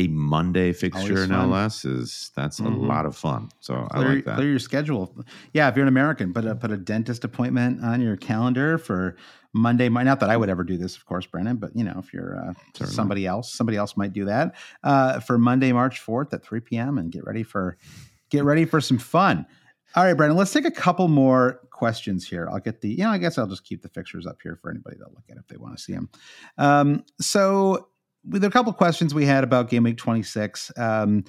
a 0.00 0.08
Monday 0.08 0.72
fixture, 0.72 1.24
in 1.24 1.32
LS 1.32 1.84
is 1.84 2.32
that's 2.34 2.60
mm-hmm. 2.60 2.72
a 2.72 2.86
lot 2.86 3.06
of 3.06 3.16
fun. 3.16 3.50
So 3.60 3.74
clear, 3.74 4.08
I 4.08 4.14
like 4.14 4.24
that. 4.24 4.36
Clear 4.36 4.50
your 4.50 4.58
schedule. 4.58 5.14
Yeah, 5.52 5.68
if 5.68 5.76
you're 5.76 5.84
an 5.84 5.88
American, 5.88 6.32
put 6.32 6.44
a 6.44 6.54
put 6.54 6.70
a 6.70 6.76
dentist 6.76 7.24
appointment 7.24 7.84
on 7.84 8.00
your 8.00 8.16
calendar 8.16 8.78
for 8.78 9.16
Monday. 9.52 9.88
Not 9.88 10.20
that 10.20 10.30
I 10.30 10.36
would 10.36 10.48
ever 10.48 10.64
do 10.64 10.76
this, 10.76 10.96
of 10.96 11.04
course, 11.04 11.26
Brennan, 11.26 11.56
but 11.56 11.76
you 11.76 11.84
know, 11.84 11.96
if 11.98 12.12
you're 12.12 12.38
uh, 12.38 12.84
somebody 12.86 13.26
else, 13.26 13.52
somebody 13.52 13.76
else 13.76 13.96
might 13.96 14.12
do 14.12 14.24
that 14.24 14.54
uh, 14.82 15.20
for 15.20 15.38
Monday, 15.38 15.72
March 15.72 16.00
fourth 16.00 16.32
at 16.32 16.42
three 16.42 16.60
p.m. 16.60 16.98
and 16.98 17.12
get 17.12 17.24
ready 17.24 17.42
for 17.42 17.76
get 18.30 18.44
ready 18.44 18.64
for 18.64 18.80
some 18.80 18.98
fun. 18.98 19.46
All 19.96 20.04
right, 20.04 20.14
Brennan, 20.14 20.36
let's 20.36 20.52
take 20.52 20.64
a 20.64 20.70
couple 20.70 21.08
more 21.08 21.60
questions 21.72 22.28
here. 22.28 22.48
I'll 22.48 22.60
get 22.60 22.80
the, 22.80 22.90
you 22.90 23.02
know, 23.02 23.10
I 23.10 23.18
guess 23.18 23.38
I'll 23.38 23.48
just 23.48 23.64
keep 23.64 23.82
the 23.82 23.88
fixtures 23.88 24.24
up 24.24 24.36
here 24.40 24.54
for 24.54 24.70
anybody 24.70 24.98
to 24.98 25.04
look 25.04 25.24
at 25.28 25.36
if 25.36 25.48
they 25.48 25.56
want 25.56 25.76
to 25.76 25.82
see 25.82 25.94
them. 25.94 26.08
Um, 26.58 27.04
so 27.20 27.88
with 28.28 28.44
a 28.44 28.50
couple 28.50 28.72
questions 28.72 29.14
we 29.14 29.24
had 29.24 29.44
about 29.44 29.68
game 29.70 29.84
week 29.84 29.96
26 29.96 30.70
um 30.76 31.24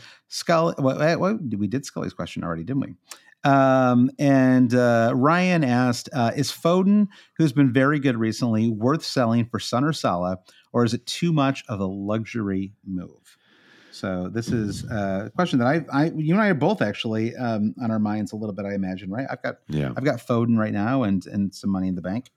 what, 0.77 1.19
what, 1.19 1.41
we 1.57 1.67
did 1.67 1.85
scully's 1.85 2.13
question 2.13 2.43
already 2.43 2.63
didn't 2.63 2.81
we 2.81 2.95
um, 3.43 4.11
and 4.19 4.73
uh, 4.73 5.13
Ryan 5.15 5.63
asked, 5.63 6.09
uh, 6.13 6.31
"Is 6.35 6.51
Foden, 6.51 7.07
who's 7.37 7.51
been 7.51 7.73
very 7.73 7.99
good 7.99 8.17
recently, 8.17 8.69
worth 8.69 9.03
selling 9.03 9.45
for 9.45 9.59
Son 9.59 9.83
or 9.83 9.93
Salah, 9.93 10.37
or 10.73 10.83
is 10.83 10.93
it 10.93 11.05
too 11.07 11.33
much 11.33 11.63
of 11.67 11.79
a 11.79 11.85
luxury 11.85 12.73
move?" 12.85 13.37
So 13.91 14.29
this 14.29 14.49
is 14.49 14.83
a 14.85 15.31
question 15.35 15.59
that 15.59 15.67
I, 15.67 15.85
I 15.91 16.05
you 16.15 16.33
and 16.33 16.41
I 16.41 16.47
are 16.49 16.53
both 16.53 16.81
actually 16.81 17.35
um, 17.35 17.75
on 17.81 17.91
our 17.91 17.99
minds 17.99 18.31
a 18.31 18.35
little 18.35 18.53
bit. 18.53 18.65
I 18.65 18.73
imagine, 18.73 19.11
right? 19.11 19.25
I've 19.29 19.41
got, 19.41 19.57
yeah, 19.67 19.91
I've 19.95 20.05
got 20.05 20.19
Foden 20.19 20.57
right 20.57 20.73
now 20.73 21.03
and 21.03 21.25
and 21.25 21.53
some 21.53 21.69
money 21.69 21.87
in 21.87 21.95
the 21.95 22.01
bank. 22.01 22.31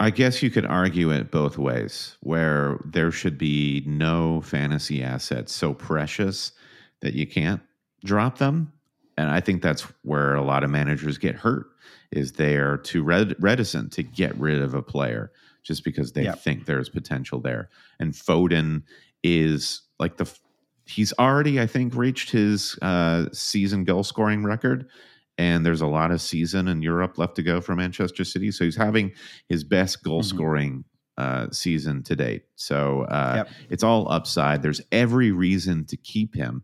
I 0.00 0.08
guess 0.08 0.42
you 0.42 0.50
could 0.50 0.64
argue 0.64 1.10
it 1.10 1.30
both 1.30 1.58
ways, 1.58 2.16
where 2.20 2.80
there 2.86 3.10
should 3.10 3.36
be 3.36 3.84
no 3.86 4.40
fantasy 4.40 5.02
assets 5.02 5.52
so 5.52 5.74
precious 5.74 6.52
that 7.02 7.12
you 7.12 7.26
can't 7.26 7.60
drop 8.02 8.38
them. 8.38 8.72
And 9.18 9.30
I 9.30 9.40
think 9.40 9.60
that's 9.60 9.82
where 10.02 10.34
a 10.34 10.42
lot 10.42 10.64
of 10.64 10.70
managers 10.70 11.18
get 11.18 11.34
hurt 11.34 11.66
is 12.10 12.32
they 12.32 12.56
are 12.56 12.78
too 12.78 13.02
red- 13.02 13.36
reticent 13.38 13.92
to 13.92 14.02
get 14.02 14.34
rid 14.38 14.62
of 14.62 14.72
a 14.72 14.80
player 14.80 15.32
just 15.62 15.84
because 15.84 16.12
they 16.12 16.24
yep. 16.24 16.38
think 16.38 16.64
there's 16.64 16.88
potential 16.88 17.38
there. 17.38 17.68
And 17.98 18.14
Foden 18.14 18.84
is 19.22 19.82
like 19.98 20.16
the 20.16 20.32
he's 20.86 21.12
already 21.18 21.60
I 21.60 21.66
think 21.66 21.94
reached 21.94 22.30
his 22.30 22.78
uh, 22.80 23.26
season 23.32 23.84
goal 23.84 24.02
scoring 24.02 24.44
record 24.44 24.88
and 25.40 25.64
there's 25.64 25.80
a 25.80 25.86
lot 25.86 26.10
of 26.10 26.20
season 26.20 26.68
in 26.68 26.82
Europe 26.82 27.16
left 27.16 27.34
to 27.36 27.42
go 27.42 27.62
for 27.62 27.74
Manchester 27.74 28.24
City. 28.24 28.50
So 28.50 28.62
he's 28.62 28.76
having 28.76 29.12
his 29.48 29.64
best 29.64 30.04
goal 30.04 30.20
mm-hmm. 30.20 30.36
scoring 30.36 30.84
uh, 31.16 31.46
season 31.50 32.02
to 32.02 32.14
date. 32.14 32.42
So 32.56 33.02
uh, 33.04 33.32
yep. 33.36 33.48
it's 33.70 33.82
all 33.82 34.12
upside. 34.12 34.60
There's 34.60 34.82
every 34.92 35.32
reason 35.32 35.86
to 35.86 35.96
keep 35.96 36.34
him, 36.34 36.62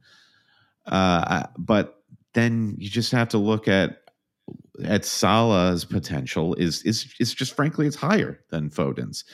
uh, 0.84 1.44
but 1.56 2.02
then 2.34 2.74
you 2.76 2.90
just 2.90 3.12
have 3.12 3.30
to 3.30 3.38
look 3.38 3.66
at 3.66 4.02
at 4.84 5.06
Salah's 5.06 5.86
potential 5.86 6.54
is 6.54 6.82
is 6.82 7.14
is 7.18 7.32
just 7.32 7.56
frankly 7.56 7.86
it's 7.86 7.96
higher 7.96 8.40
than 8.50 8.68
Foden's. 8.68 9.24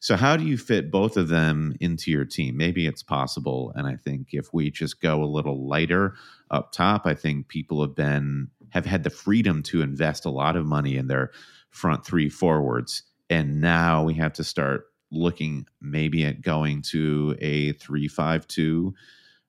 So 0.00 0.16
how 0.16 0.36
do 0.36 0.44
you 0.44 0.58
fit 0.58 0.90
both 0.90 1.16
of 1.16 1.28
them 1.28 1.76
into 1.80 2.10
your 2.10 2.24
team? 2.24 2.56
Maybe 2.56 2.86
it's 2.86 3.04
possible, 3.04 3.72
and 3.74 3.86
I 3.86 3.96
think 3.96 4.28
if 4.32 4.52
we 4.52 4.70
just 4.70 5.00
go 5.00 5.22
a 5.22 5.24
little 5.24 5.66
lighter 5.66 6.14
up 6.50 6.72
top, 6.72 7.06
I 7.06 7.14
think 7.14 7.48
people 7.48 7.80
have 7.80 7.94
been 7.94 8.48
have 8.72 8.86
had 8.86 9.04
the 9.04 9.10
freedom 9.10 9.62
to 9.62 9.82
invest 9.82 10.24
a 10.24 10.30
lot 10.30 10.56
of 10.56 10.66
money 10.66 10.96
in 10.96 11.06
their 11.06 11.30
front 11.70 12.04
three 12.04 12.28
forwards. 12.28 13.02
And 13.30 13.60
now 13.60 14.02
we 14.02 14.14
have 14.14 14.32
to 14.34 14.44
start 14.44 14.86
looking 15.10 15.66
maybe 15.80 16.24
at 16.24 16.42
going 16.42 16.82
to 16.82 17.36
a 17.40 17.72
three 17.72 18.08
five 18.08 18.46
two 18.48 18.94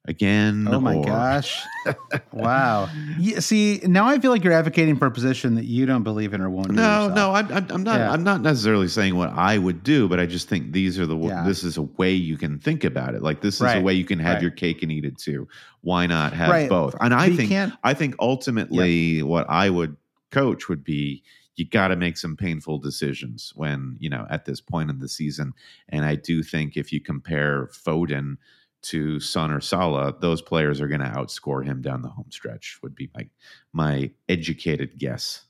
again. 0.05 0.67
Oh 0.69 0.79
my 0.79 0.95
or- 0.95 1.05
gosh! 1.05 1.61
wow. 2.31 2.89
Yeah, 3.17 3.39
see, 3.39 3.79
now 3.83 4.05
I 4.05 4.19
feel 4.19 4.31
like 4.31 4.43
you're 4.43 4.53
advocating 4.53 4.97
for 4.97 5.05
a 5.05 5.11
position 5.11 5.55
that 5.55 5.65
you 5.65 5.85
don't 5.85 6.03
believe 6.03 6.33
in 6.33 6.41
or 6.41 6.49
won't. 6.49 6.71
No, 6.71 7.07
no, 7.09 7.33
I'm, 7.33 7.51
I'm, 7.51 7.67
I'm 7.69 7.83
not. 7.83 7.99
Yeah. 7.99 8.11
I'm 8.11 8.23
not 8.23 8.41
necessarily 8.41 8.87
saying 8.87 9.15
what 9.15 9.29
I 9.29 9.57
would 9.57 9.83
do, 9.83 10.07
but 10.07 10.19
I 10.19 10.25
just 10.25 10.49
think 10.49 10.71
these 10.71 10.99
are 10.99 11.05
the. 11.05 11.17
Yeah. 11.17 11.43
This 11.45 11.63
is 11.63 11.77
a 11.77 11.83
way 11.83 12.11
you 12.11 12.37
can 12.37 12.59
think 12.59 12.83
about 12.83 13.15
it. 13.15 13.21
Like 13.21 13.41
this 13.41 13.55
is 13.55 13.73
a 13.73 13.81
way 13.81 13.93
you 13.93 14.05
can 14.05 14.19
have 14.19 14.35
right. 14.35 14.41
your 14.41 14.51
cake 14.51 14.83
and 14.83 14.91
eat 14.91 15.05
it 15.05 15.17
too. 15.17 15.47
Why 15.81 16.07
not 16.07 16.33
have 16.33 16.49
Right. 16.49 16.69
both? 16.69 16.95
And 16.99 17.13
I 17.13 17.29
But 17.29 17.37
think 17.37 17.73
I 17.83 17.93
think 17.93 18.15
ultimately 18.19 19.23
what 19.23 19.49
I 19.49 19.69
would 19.69 19.97
coach 20.31 20.67
would 20.69 20.83
be 20.83 21.23
you 21.55 21.65
got 21.65 21.89
to 21.89 21.95
make 21.95 22.17
some 22.17 22.35
painful 22.35 22.79
decisions 22.79 23.53
when 23.55 23.95
you 23.99 24.09
know 24.09 24.25
at 24.29 24.45
this 24.45 24.59
point 24.59 24.89
in 24.89 24.99
the 24.99 25.09
season. 25.09 25.53
And 25.89 26.03
I 26.03 26.15
do 26.15 26.41
think 26.43 26.77
if 26.77 26.91
you 26.91 26.99
compare 26.99 27.67
Foden 27.67 28.37
to 28.83 29.19
Son 29.19 29.51
or 29.51 29.61
Salah, 29.61 30.15
those 30.19 30.41
players 30.41 30.81
are 30.81 30.87
going 30.87 31.01
to 31.01 31.07
outscore 31.07 31.65
him 31.65 31.81
down 31.81 32.01
the 32.01 32.09
home 32.09 32.31
stretch. 32.31 32.79
Would 32.83 32.95
be 32.95 33.09
my 33.15 33.27
my 33.71 34.11
educated 34.29 34.97
guess. 34.97 35.45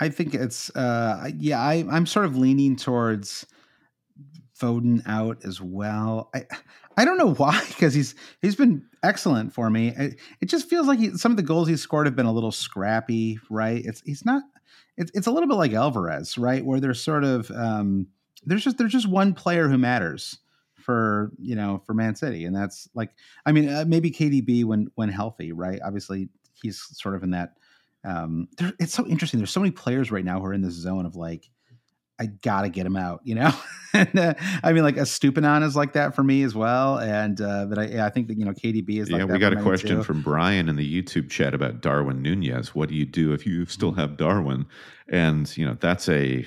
I 0.00 0.08
think 0.08 0.34
it's 0.34 0.74
uh 0.76 1.30
yeah, 1.36 1.60
I 1.60 1.84
I'm 1.90 2.06
sort 2.06 2.26
of 2.26 2.36
leaning 2.36 2.76
towards 2.76 3.46
Foden 4.58 5.02
out 5.06 5.44
as 5.44 5.60
well. 5.60 6.30
I 6.34 6.46
I 6.96 7.04
don't 7.04 7.18
know 7.18 7.34
why 7.34 7.62
because 7.68 7.94
he's 7.94 8.14
he's 8.40 8.56
been 8.56 8.84
excellent 9.02 9.52
for 9.52 9.70
me. 9.70 9.88
It, 9.88 10.18
it 10.40 10.46
just 10.46 10.68
feels 10.68 10.86
like 10.86 10.98
he, 10.98 11.10
some 11.16 11.32
of 11.32 11.36
the 11.36 11.42
goals 11.42 11.68
he's 11.68 11.80
scored 11.80 12.06
have 12.06 12.16
been 12.16 12.26
a 12.26 12.32
little 12.32 12.52
scrappy, 12.52 13.38
right? 13.50 13.82
It's 13.84 14.02
he's 14.02 14.24
not 14.24 14.42
it's 14.96 15.10
it's 15.14 15.26
a 15.26 15.30
little 15.30 15.48
bit 15.48 15.56
like 15.56 15.72
Alvarez, 15.72 16.36
right? 16.36 16.64
Where 16.64 16.80
there's 16.80 17.02
sort 17.02 17.24
of 17.24 17.50
um 17.50 18.08
there's 18.44 18.64
just 18.64 18.78
there's 18.78 18.92
just 18.92 19.08
one 19.08 19.34
player 19.34 19.68
who 19.68 19.78
matters 19.78 20.38
for 20.82 21.30
you 21.38 21.54
know 21.54 21.82
for 21.86 21.94
Man 21.94 22.14
City, 22.14 22.44
and 22.44 22.54
that's 22.54 22.88
like 22.94 23.10
I 23.46 23.52
mean 23.52 23.68
uh, 23.68 23.84
maybe 23.86 24.10
KDB 24.10 24.64
when 24.64 24.90
when 24.94 25.08
healthy, 25.08 25.52
right? 25.52 25.80
Obviously 25.84 26.28
he's 26.62 26.86
sort 26.92 27.14
of 27.14 27.22
in 27.22 27.30
that 27.30 27.54
um 28.04 28.48
there, 28.58 28.72
it's 28.78 28.94
so 28.94 29.06
interesting 29.06 29.38
there's 29.38 29.50
so 29.50 29.60
many 29.60 29.70
players 29.70 30.10
right 30.10 30.24
now 30.24 30.40
who 30.40 30.46
are 30.46 30.54
in 30.54 30.62
this 30.62 30.74
zone 30.74 31.06
of 31.06 31.14
like 31.14 31.48
i 32.18 32.26
gotta 32.26 32.68
get 32.68 32.84
him 32.84 32.96
out 32.96 33.20
you 33.22 33.34
know 33.34 33.52
and, 33.94 34.18
uh, 34.18 34.34
i 34.62 34.72
mean 34.72 34.82
like 34.82 34.96
Estupiñán 34.96 35.62
is 35.62 35.76
like 35.76 35.92
that 35.92 36.14
for 36.14 36.24
me 36.24 36.42
as 36.42 36.54
well 36.54 36.98
and 36.98 37.40
uh 37.40 37.66
but 37.66 37.78
i, 37.78 38.04
I 38.04 38.10
think 38.10 38.28
that 38.28 38.38
you 38.38 38.44
know 38.44 38.52
kdb 38.52 39.00
is 39.00 39.10
like 39.10 39.20
yeah, 39.20 39.24
we 39.24 39.38
got 39.38 39.52
a 39.52 39.62
question 39.62 39.98
too. 39.98 40.02
from 40.02 40.22
Brian 40.22 40.68
in 40.68 40.76
the 40.76 41.02
YouTube 41.02 41.30
chat 41.30 41.54
about 41.54 41.80
Darwin 41.80 42.22
Nunez. 42.22 42.74
What 42.74 42.88
do 42.88 42.94
you 42.94 43.04
do 43.04 43.32
if 43.32 43.46
you 43.46 43.66
still 43.66 43.92
have 43.92 44.16
Darwin? 44.16 44.66
And 45.08 45.54
you 45.56 45.66
know, 45.66 45.76
that's 45.78 46.08
a. 46.08 46.46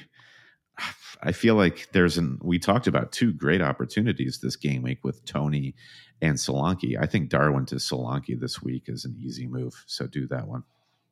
I 1.25 1.31
feel 1.31 1.55
like 1.55 1.89
there's 1.91 2.17
an. 2.17 2.39
We 2.41 2.59
talked 2.59 2.87
about 2.87 3.11
two 3.11 3.33
great 3.33 3.61
opportunities 3.61 4.39
this 4.39 4.55
game 4.55 4.83
week 4.83 5.03
with 5.03 5.25
Toney 5.25 5.75
and 6.21 6.37
Solanke. 6.37 6.97
I 7.01 7.05
think 7.07 7.29
Darwin 7.29 7.65
to 7.67 7.75
Solanke 7.75 8.39
this 8.39 8.61
week 8.61 8.83
is 8.87 9.05
an 9.05 9.15
easy 9.19 9.47
move. 9.47 9.83
So 9.87 10.07
do 10.07 10.27
that 10.27 10.47
one. 10.47 10.63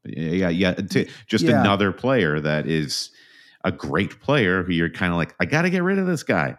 Yeah, 0.06 0.50
yeah. 0.50 0.74
To, 0.74 1.08
just 1.28 1.46
Yeah. 1.46 1.60
another 1.62 1.92
player 1.92 2.40
that 2.40 2.68
is 2.68 3.10
a 3.64 3.72
great 3.72 4.20
player 4.22 4.64
who 4.64 4.74
you're 4.74 4.90
kind 4.90 5.12
of 5.14 5.18
like, 5.18 5.34
I 5.40 5.46
got 5.46 5.62
to 5.64 5.70
get 5.70 5.84
rid 5.84 5.98
of 5.98 6.06
this 6.08 6.24
guy. 6.24 6.58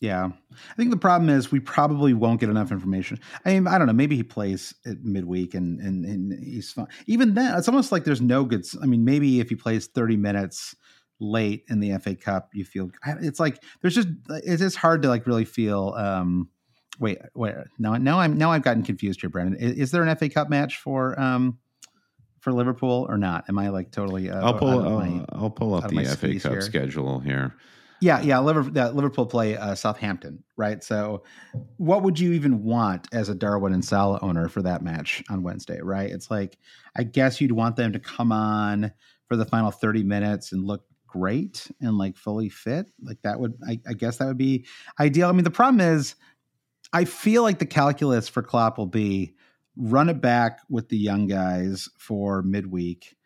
yeah 0.00 0.28
i 0.52 0.74
think 0.76 0.90
the 0.90 0.96
problem 0.96 1.30
is 1.30 1.50
we 1.50 1.58
probably 1.58 2.12
won't 2.12 2.38
get 2.38 2.50
enough 2.50 2.70
information 2.70 3.18
i 3.46 3.54
mean 3.54 3.66
i 3.66 3.78
don't 3.78 3.86
know 3.86 3.94
maybe 3.94 4.14
he 4.14 4.22
plays 4.22 4.74
at 4.84 5.02
midweek 5.02 5.54
and 5.54 5.80
and, 5.80 6.04
and 6.04 6.44
he's 6.44 6.70
fine 6.70 6.86
even 7.06 7.32
then 7.32 7.56
it's 7.58 7.66
almost 7.66 7.90
like 7.92 8.04
there's 8.04 8.20
no 8.20 8.44
good 8.44 8.62
I 8.82 8.86
mean 8.86 9.04
maybe 9.06 9.40
if 9.40 9.48
he 9.48 9.56
plays 9.56 9.86
30 9.86 10.16
minutes 10.18 10.76
late 11.18 11.64
in 11.68 11.80
the 11.80 11.96
fa 11.98 12.14
cup 12.14 12.50
you 12.52 12.64
feel 12.64 12.90
it's 13.20 13.40
like 13.40 13.62
there's 13.80 13.94
just 13.94 14.08
it's 14.28 14.60
just 14.60 14.76
hard 14.76 15.02
to 15.02 15.08
like 15.08 15.26
really 15.26 15.44
feel 15.44 15.94
um 15.96 16.48
wait 16.98 17.18
wait 17.34 17.54
now 17.78 17.96
now 17.96 18.20
i'm 18.20 18.36
now 18.36 18.50
i've 18.50 18.62
gotten 18.62 18.82
confused 18.82 19.20
here 19.20 19.30
brendan 19.30 19.58
is, 19.58 19.72
is 19.78 19.90
there 19.90 20.02
an 20.02 20.16
fa 20.16 20.28
cup 20.28 20.50
match 20.50 20.76
for 20.76 21.18
um 21.18 21.58
for 22.40 22.52
liverpool 22.52 23.06
or 23.08 23.16
not 23.16 23.44
am 23.48 23.58
i 23.58 23.70
like 23.70 23.90
totally 23.90 24.30
uh, 24.30 24.44
I'll 24.44 24.54
pull. 24.54 24.82
my- 24.82 25.24
I'll 25.30 25.50
pull 25.50 25.74
up 25.74 25.88
the 25.88 26.04
FA 26.04 26.38
Cup 26.38 26.52
here. 26.52 26.60
schedule 26.60 27.20
here. 27.20 27.54
Yeah, 28.00 28.20
yeah. 28.20 28.40
Liverpool 28.40 29.26
play 29.26 29.56
uh, 29.56 29.74
Southampton, 29.74 30.44
right? 30.56 30.84
So, 30.84 31.24
what 31.78 32.02
would 32.02 32.18
you 32.18 32.32
even 32.32 32.62
want 32.62 33.08
as 33.12 33.28
a 33.28 33.34
Darwin 33.34 33.72
and 33.72 33.84
Salah 33.84 34.18
owner 34.20 34.48
for 34.48 34.60
that 34.62 34.82
match 34.82 35.24
on 35.30 35.42
Wednesday, 35.42 35.80
right? 35.82 36.10
It's 36.10 36.30
like, 36.30 36.58
I 36.94 37.04
guess 37.04 37.40
you'd 37.40 37.52
want 37.52 37.76
them 37.76 37.92
to 37.94 37.98
come 37.98 38.32
on 38.32 38.92
for 39.28 39.36
the 39.36 39.46
final 39.46 39.70
30 39.70 40.02
minutes 40.02 40.52
and 40.52 40.64
look 40.64 40.84
great 41.16 41.70
and 41.80 41.98
like 41.98 42.16
fully 42.16 42.48
fit. 42.48 42.90
Like, 43.02 43.22
that 43.22 43.40
would, 43.40 43.54
I, 43.66 43.80
I 43.88 43.92
guess 43.94 44.18
that 44.18 44.26
would 44.26 44.38
be 44.38 44.66
ideal. 45.00 45.28
I 45.28 45.32
mean, 45.32 45.44
the 45.44 45.50
problem 45.50 45.80
is, 45.80 46.14
I 46.92 47.04
feel 47.04 47.42
like 47.42 47.58
the 47.58 47.66
calculus 47.66 48.28
for 48.28 48.42
Klopp 48.42 48.78
will 48.78 48.86
be 48.86 49.34
run 49.76 50.08
it 50.08 50.20
back 50.20 50.60
with 50.70 50.88
the 50.88 50.96
young 50.96 51.26
guys 51.26 51.88
for 51.98 52.42
midweek, 52.42 53.16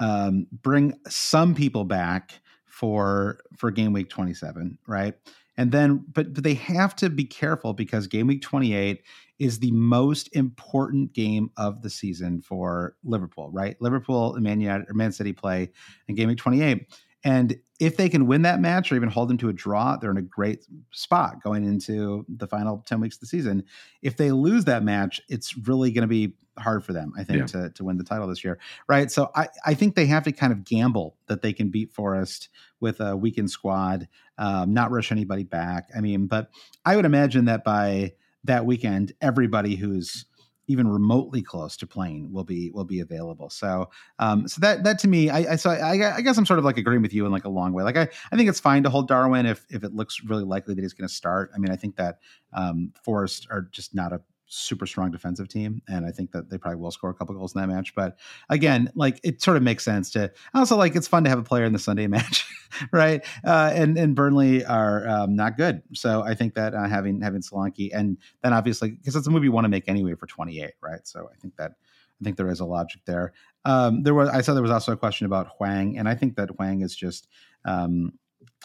um, 0.00 0.46
bring 0.50 0.98
some 1.08 1.54
people 1.54 1.84
back 1.84 2.40
for 2.74 3.38
for 3.56 3.70
game 3.70 3.92
week 3.92 4.10
27 4.10 4.76
right 4.88 5.14
and 5.56 5.70
then 5.70 6.04
but, 6.12 6.34
but 6.34 6.42
they 6.42 6.54
have 6.54 6.96
to 6.96 7.08
be 7.08 7.24
careful 7.24 7.72
because 7.72 8.08
game 8.08 8.26
week 8.26 8.42
28 8.42 9.00
is 9.38 9.60
the 9.60 9.70
most 9.70 10.28
important 10.34 11.12
game 11.12 11.50
of 11.56 11.82
the 11.82 11.90
season 11.90 12.40
for 12.40 12.96
liverpool 13.04 13.48
right 13.52 13.76
liverpool 13.80 14.34
and 14.34 14.42
man 14.42 14.60
united 14.60 14.90
or 14.90 14.94
man 14.94 15.12
city 15.12 15.32
play 15.32 15.70
in 16.08 16.16
game 16.16 16.26
week 16.26 16.38
28 16.38 16.84
and 17.24 17.56
if 17.80 17.96
they 17.96 18.08
can 18.08 18.26
win 18.26 18.42
that 18.42 18.60
match 18.60 18.92
or 18.92 18.96
even 18.96 19.08
hold 19.08 19.28
them 19.28 19.38
to 19.38 19.48
a 19.48 19.52
draw 19.52 19.96
they're 19.96 20.10
in 20.10 20.16
a 20.16 20.22
great 20.22 20.64
spot 20.92 21.42
going 21.42 21.64
into 21.64 22.24
the 22.28 22.46
final 22.46 22.82
10 22.86 23.00
weeks 23.00 23.16
of 23.16 23.20
the 23.20 23.26
season. 23.26 23.64
If 24.02 24.16
they 24.16 24.30
lose 24.30 24.64
that 24.66 24.82
match 24.84 25.20
it's 25.28 25.56
really 25.56 25.90
going 25.90 26.02
to 26.02 26.08
be 26.08 26.34
hard 26.56 26.84
for 26.84 26.92
them 26.92 27.12
i 27.18 27.24
think 27.24 27.38
Yeah. 27.40 27.46
to, 27.46 27.70
to 27.70 27.84
win 27.84 27.96
the 27.98 28.04
title 28.04 28.28
this 28.28 28.44
year 28.44 28.60
right? 28.86 29.10
So 29.10 29.30
I, 29.34 29.48
I 29.66 29.74
think 29.74 29.96
they 29.96 30.06
have 30.06 30.22
to 30.24 30.32
kind 30.32 30.52
of 30.52 30.62
gamble 30.64 31.16
that 31.26 31.42
they 31.42 31.52
can 31.52 31.68
beat 31.70 31.92
forest 31.92 32.48
with 32.78 33.00
a 33.00 33.16
weakened 33.16 33.50
squad 33.50 34.06
um, 34.38 34.72
not 34.72 34.90
rush 34.92 35.10
anybody 35.10 35.42
back. 35.44 35.88
I 35.96 36.00
mean 36.00 36.26
but 36.26 36.50
i 36.84 36.94
would 36.94 37.04
imagine 37.06 37.46
that 37.46 37.64
by 37.64 38.12
that 38.44 38.66
weekend 38.66 39.12
everybody 39.20 39.74
who's 39.74 40.26
even 40.66 40.88
remotely 40.88 41.42
close 41.42 41.76
to 41.76 41.86
playing 41.86 42.32
will 42.32 42.44
be 42.44 42.70
will 42.70 42.84
be 42.84 43.00
available. 43.00 43.50
So 43.50 43.90
um 44.18 44.48
so 44.48 44.60
that 44.60 44.84
that 44.84 44.98
to 45.00 45.08
me 45.08 45.30
i 45.30 45.52
i 45.52 45.56
so 45.56 45.70
I, 45.70 46.16
I 46.16 46.20
guess 46.20 46.38
i'm 46.38 46.46
sort 46.46 46.58
of 46.58 46.64
like 46.64 46.76
agreeing 46.76 47.02
with 47.02 47.12
you 47.12 47.26
in 47.26 47.32
like 47.32 47.44
a 47.44 47.48
long 47.50 47.72
way. 47.72 47.82
Like 47.82 47.96
i 47.96 48.08
i 48.32 48.36
think 48.36 48.48
it's 48.48 48.60
fine 48.60 48.82
to 48.84 48.90
hold 48.90 49.08
darwin 49.08 49.46
if 49.46 49.66
if 49.70 49.84
it 49.84 49.94
looks 49.94 50.22
really 50.24 50.44
likely 50.44 50.74
that 50.74 50.82
he's 50.82 50.94
going 50.94 51.08
to 51.08 51.14
start. 51.14 51.50
I 51.54 51.58
mean 51.58 51.70
i 51.70 51.76
think 51.76 51.96
that 51.96 52.18
um 52.52 52.92
forest 53.02 53.46
are 53.50 53.62
just 53.72 53.94
not 53.94 54.12
a 54.12 54.20
super 54.46 54.86
strong 54.86 55.10
defensive 55.10 55.48
team 55.48 55.80
and 55.88 56.04
i 56.04 56.10
think 56.10 56.30
that 56.32 56.50
they 56.50 56.58
probably 56.58 56.78
will 56.78 56.90
score 56.90 57.10
a 57.10 57.14
couple 57.14 57.34
goals 57.34 57.54
in 57.54 57.60
that 57.60 57.68
match. 57.68 57.94
But 57.94 58.18
again 58.50 58.90
like 58.94 59.20
it 59.24 59.42
sort 59.42 59.56
of 59.56 59.62
makes 59.62 59.84
sense 59.84 60.10
to 60.12 60.30
also 60.52 60.76
like 60.76 60.94
it's 60.94 61.08
fun 61.08 61.24
to 61.24 61.30
have 61.30 61.38
a 61.38 61.42
player 61.42 61.64
in 61.64 61.72
the 61.72 61.78
sunday 61.78 62.06
match 62.14 62.46
right? 62.92 63.24
Uh 63.44 63.70
and 63.74 63.96
and 63.96 64.14
burnley 64.14 64.64
are 64.64 65.08
um, 65.08 65.36
not 65.36 65.56
good. 65.56 65.82
So 65.94 66.22
i 66.22 66.34
think 66.34 66.54
that 66.54 66.74
uh, 66.74 66.88
having 66.88 67.20
having 67.20 67.40
Solanke 67.40 67.90
and 67.94 68.18
then 68.42 68.52
obviously 68.52 68.90
because 68.90 69.16
it's 69.16 69.26
a 69.26 69.30
movie 69.30 69.46
you 69.46 69.52
want 69.52 69.64
to 69.64 69.70
make 69.70 69.88
anyway 69.88 70.14
for 70.14 70.26
28 70.26 70.72
right? 70.82 71.06
So 71.06 71.28
i 71.32 71.36
think 71.40 71.56
that 71.56 71.72
i 72.20 72.24
think 72.24 72.36
there 72.36 72.48
is 72.48 72.60
a 72.60 72.64
logic 72.66 73.00
there. 73.06 73.32
Um 73.64 74.02
there 74.02 74.14
was 74.14 74.28
i 74.28 74.40
saw 74.42 74.52
there 74.52 74.62
was 74.62 74.70
also 74.70 74.92
a 74.92 74.96
question 74.96 75.26
about 75.26 75.48
hwang 75.58 75.98
and 75.98 76.08
i 76.08 76.14
think 76.14 76.36
that 76.36 76.50
hwang 76.50 76.82
is 76.82 76.94
just 76.94 77.28
um 77.64 78.12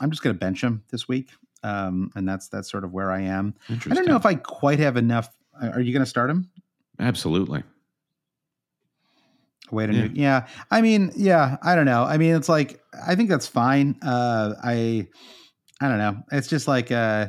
i'm 0.01 0.11
just 0.11 0.21
going 0.23 0.35
to 0.35 0.39
bench 0.39 0.61
him 0.61 0.83
this 0.89 1.07
week. 1.07 1.29
Um 1.63 2.11
and 2.15 2.27
that's 2.27 2.49
that's 2.49 2.69
sort 2.69 2.83
of 2.83 2.91
where 2.91 3.11
i 3.11 3.21
am. 3.21 3.55
I 3.69 3.93
don't 3.93 4.07
know 4.07 4.15
if 4.17 4.25
i 4.25 4.35
quite 4.35 4.79
have 4.79 4.97
enough 4.97 5.29
are 5.61 5.79
you 5.81 5.91
going 5.93 6.03
to 6.03 6.09
start 6.09 6.29
him 6.29 6.49
Absolutely. 6.99 7.63
Wait 9.71 9.89
a 9.89 9.93
Yeah. 9.93 10.07
new, 10.07 10.11
yeah. 10.15 10.47
I 10.71 10.81
mean, 10.81 11.11
yeah. 11.15 11.57
I 11.61 11.75
don't 11.75 11.85
know. 11.85 12.03
I 12.03 12.17
mean, 12.17 12.35
it's 12.35 12.49
like 12.49 12.81
I 13.07 13.15
think 13.15 13.29
that's 13.29 13.47
fine. 13.47 13.97
Uh, 14.01 14.55
I, 14.63 15.07
I 15.79 15.87
don't 15.87 15.97
know. 15.99 16.17
It's 16.31 16.47
just 16.47 16.67
like 16.67 16.91
uh, 16.91 17.27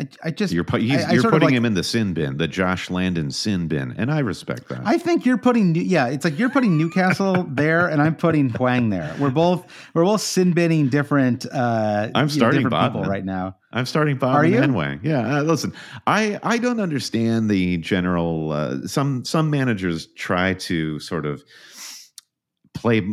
I, 0.00 0.08
I 0.24 0.30
just 0.30 0.52
You're, 0.52 0.64
pu- 0.64 0.76
I 0.78 1.12
you're 1.12 1.22
putting 1.22 1.48
like- 1.48 1.52
him 1.54 1.64
in 1.66 1.74
the 1.74 1.82
sin 1.84 2.14
bin, 2.14 2.38
the 2.38 2.48
Josh 2.48 2.88
Landon 2.90 3.30
sin 3.30 3.68
bin, 3.68 3.92
and 3.98 4.10
I 4.10 4.20
respect 4.20 4.68
that. 4.70 4.80
I 4.84 4.96
think 4.96 5.26
you're 5.26 5.36
putting 5.36 5.72
New- 5.72 5.82
yeah. 5.82 6.06
It's 6.06 6.24
like 6.24 6.38
you're 6.38 6.48
putting 6.48 6.78
Newcastle 6.78 7.44
there, 7.48 7.86
and 7.86 8.00
I'm 8.00 8.14
putting 8.16 8.48
Hwang 8.48 8.88
there. 8.88 9.14
We're 9.20 9.30
both 9.30 9.66
we're 9.92 10.04
both 10.04 10.22
sin 10.22 10.52
binning 10.52 10.88
different. 10.88 11.44
Uh, 11.44 12.08
I'm 12.14 12.26
know, 12.26 12.28
starting 12.28 12.62
different 12.62 12.92
people 12.94 13.04
right 13.04 13.24
now. 13.24 13.56
I'm 13.72 13.84
starting 13.86 14.16
Bob 14.16 14.34
Are 14.36 14.42
and 14.44 14.52
you? 14.54 14.60
Enway. 14.60 15.00
Yeah, 15.02 15.38
uh, 15.38 15.42
listen, 15.42 15.74
I 16.06 16.40
I 16.42 16.56
don't 16.58 16.80
understand 16.80 17.50
the 17.50 17.76
general. 17.76 18.52
Uh, 18.52 18.86
some 18.86 19.24
some 19.26 19.50
managers 19.50 20.06
try 20.14 20.54
to 20.54 20.98
sort 20.98 21.26
of 21.26 21.44
play. 22.74 23.06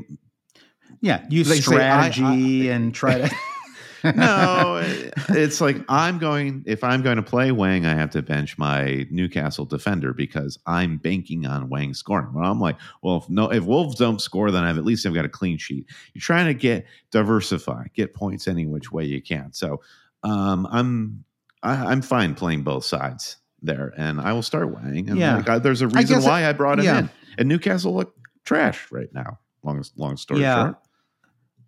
Yeah, 1.01 1.26
use 1.30 1.47
They 1.49 1.59
say, 1.59 1.76
I- 1.76 2.09
strategy 2.09 2.69
and 2.69 2.93
try 2.95 3.18
to. 3.19 3.35
no, 4.03 4.82
it's 5.30 5.61
like 5.61 5.78
I'm 5.90 6.19
going. 6.19 6.64
If 6.65 6.84
I'm 6.84 7.02
going 7.02 7.18
to 7.18 7.24
play 7.24 7.49
Hwang, 7.49 7.86
I 7.86 7.94
have 7.94 8.10
to 8.11 8.22
bench 8.22 8.57
my 8.57 9.06
Newcastle 9.10 9.65
defender 9.65 10.14
because 10.14 10.60
I'm 10.65 10.98
banking 10.98 11.45
on 11.45 11.64
Hwang 11.64 11.94
scoring. 11.94 12.34
Well, 12.34 12.49
I'm 12.49 12.60
like, 12.60 12.78
well, 13.02 13.18
if 13.18 13.30
no, 13.30 13.52
if 13.52 13.64
Wolves 13.64 13.95
don't 13.95 14.22
score, 14.22 14.52
then 14.52 14.64
I've 14.64 14.78
at 14.78 14.86
least 14.86 15.06
I've 15.06 15.14
got 15.14 15.26
a 15.26 15.30
clean 15.30 15.57
sheet. 15.57 15.86
You're 16.14 16.22
trying 16.22 16.48
to 16.48 16.53
get 16.53 16.86
diversify, 17.11 17.86
get 17.94 18.14
points 18.14 18.48
any 18.48 18.65
which 18.65 18.91
way 18.91 19.06
you 19.06 19.22
can. 19.22 19.53
So 19.53 19.82
um, 20.24 20.68
I'm 20.72 21.24
I, 21.64 21.74
am 21.74 21.88
i 21.88 21.91
am 21.91 22.02
fine 22.02 22.36
playing 22.36 22.64
both 22.64 22.86
sides 22.86 23.38
there, 23.61 23.94
and 23.98 24.22
I 24.22 24.34
will 24.34 24.44
start 24.44 24.69
Hwang. 24.69 25.10
And 25.10 25.18
yeah, 25.18 25.38
like, 25.38 25.49
I, 25.49 25.60
there's 25.60 25.82
a 25.82 25.88
reason 25.88 26.24
why 26.24 26.44
it, 26.44 26.49
I 26.49 26.53
brought 26.53 26.80
him 26.80 26.86
yeah. 26.86 26.99
in. 26.99 27.10
And 27.38 27.49
Newcastle 27.49 27.95
look 27.95 28.15
trash 28.45 28.91
right 28.91 29.11
now. 29.14 29.40
Long 29.64 29.84
long 29.95 30.18
story 30.18 30.41
yeah. 30.41 30.65
short. 30.65 30.78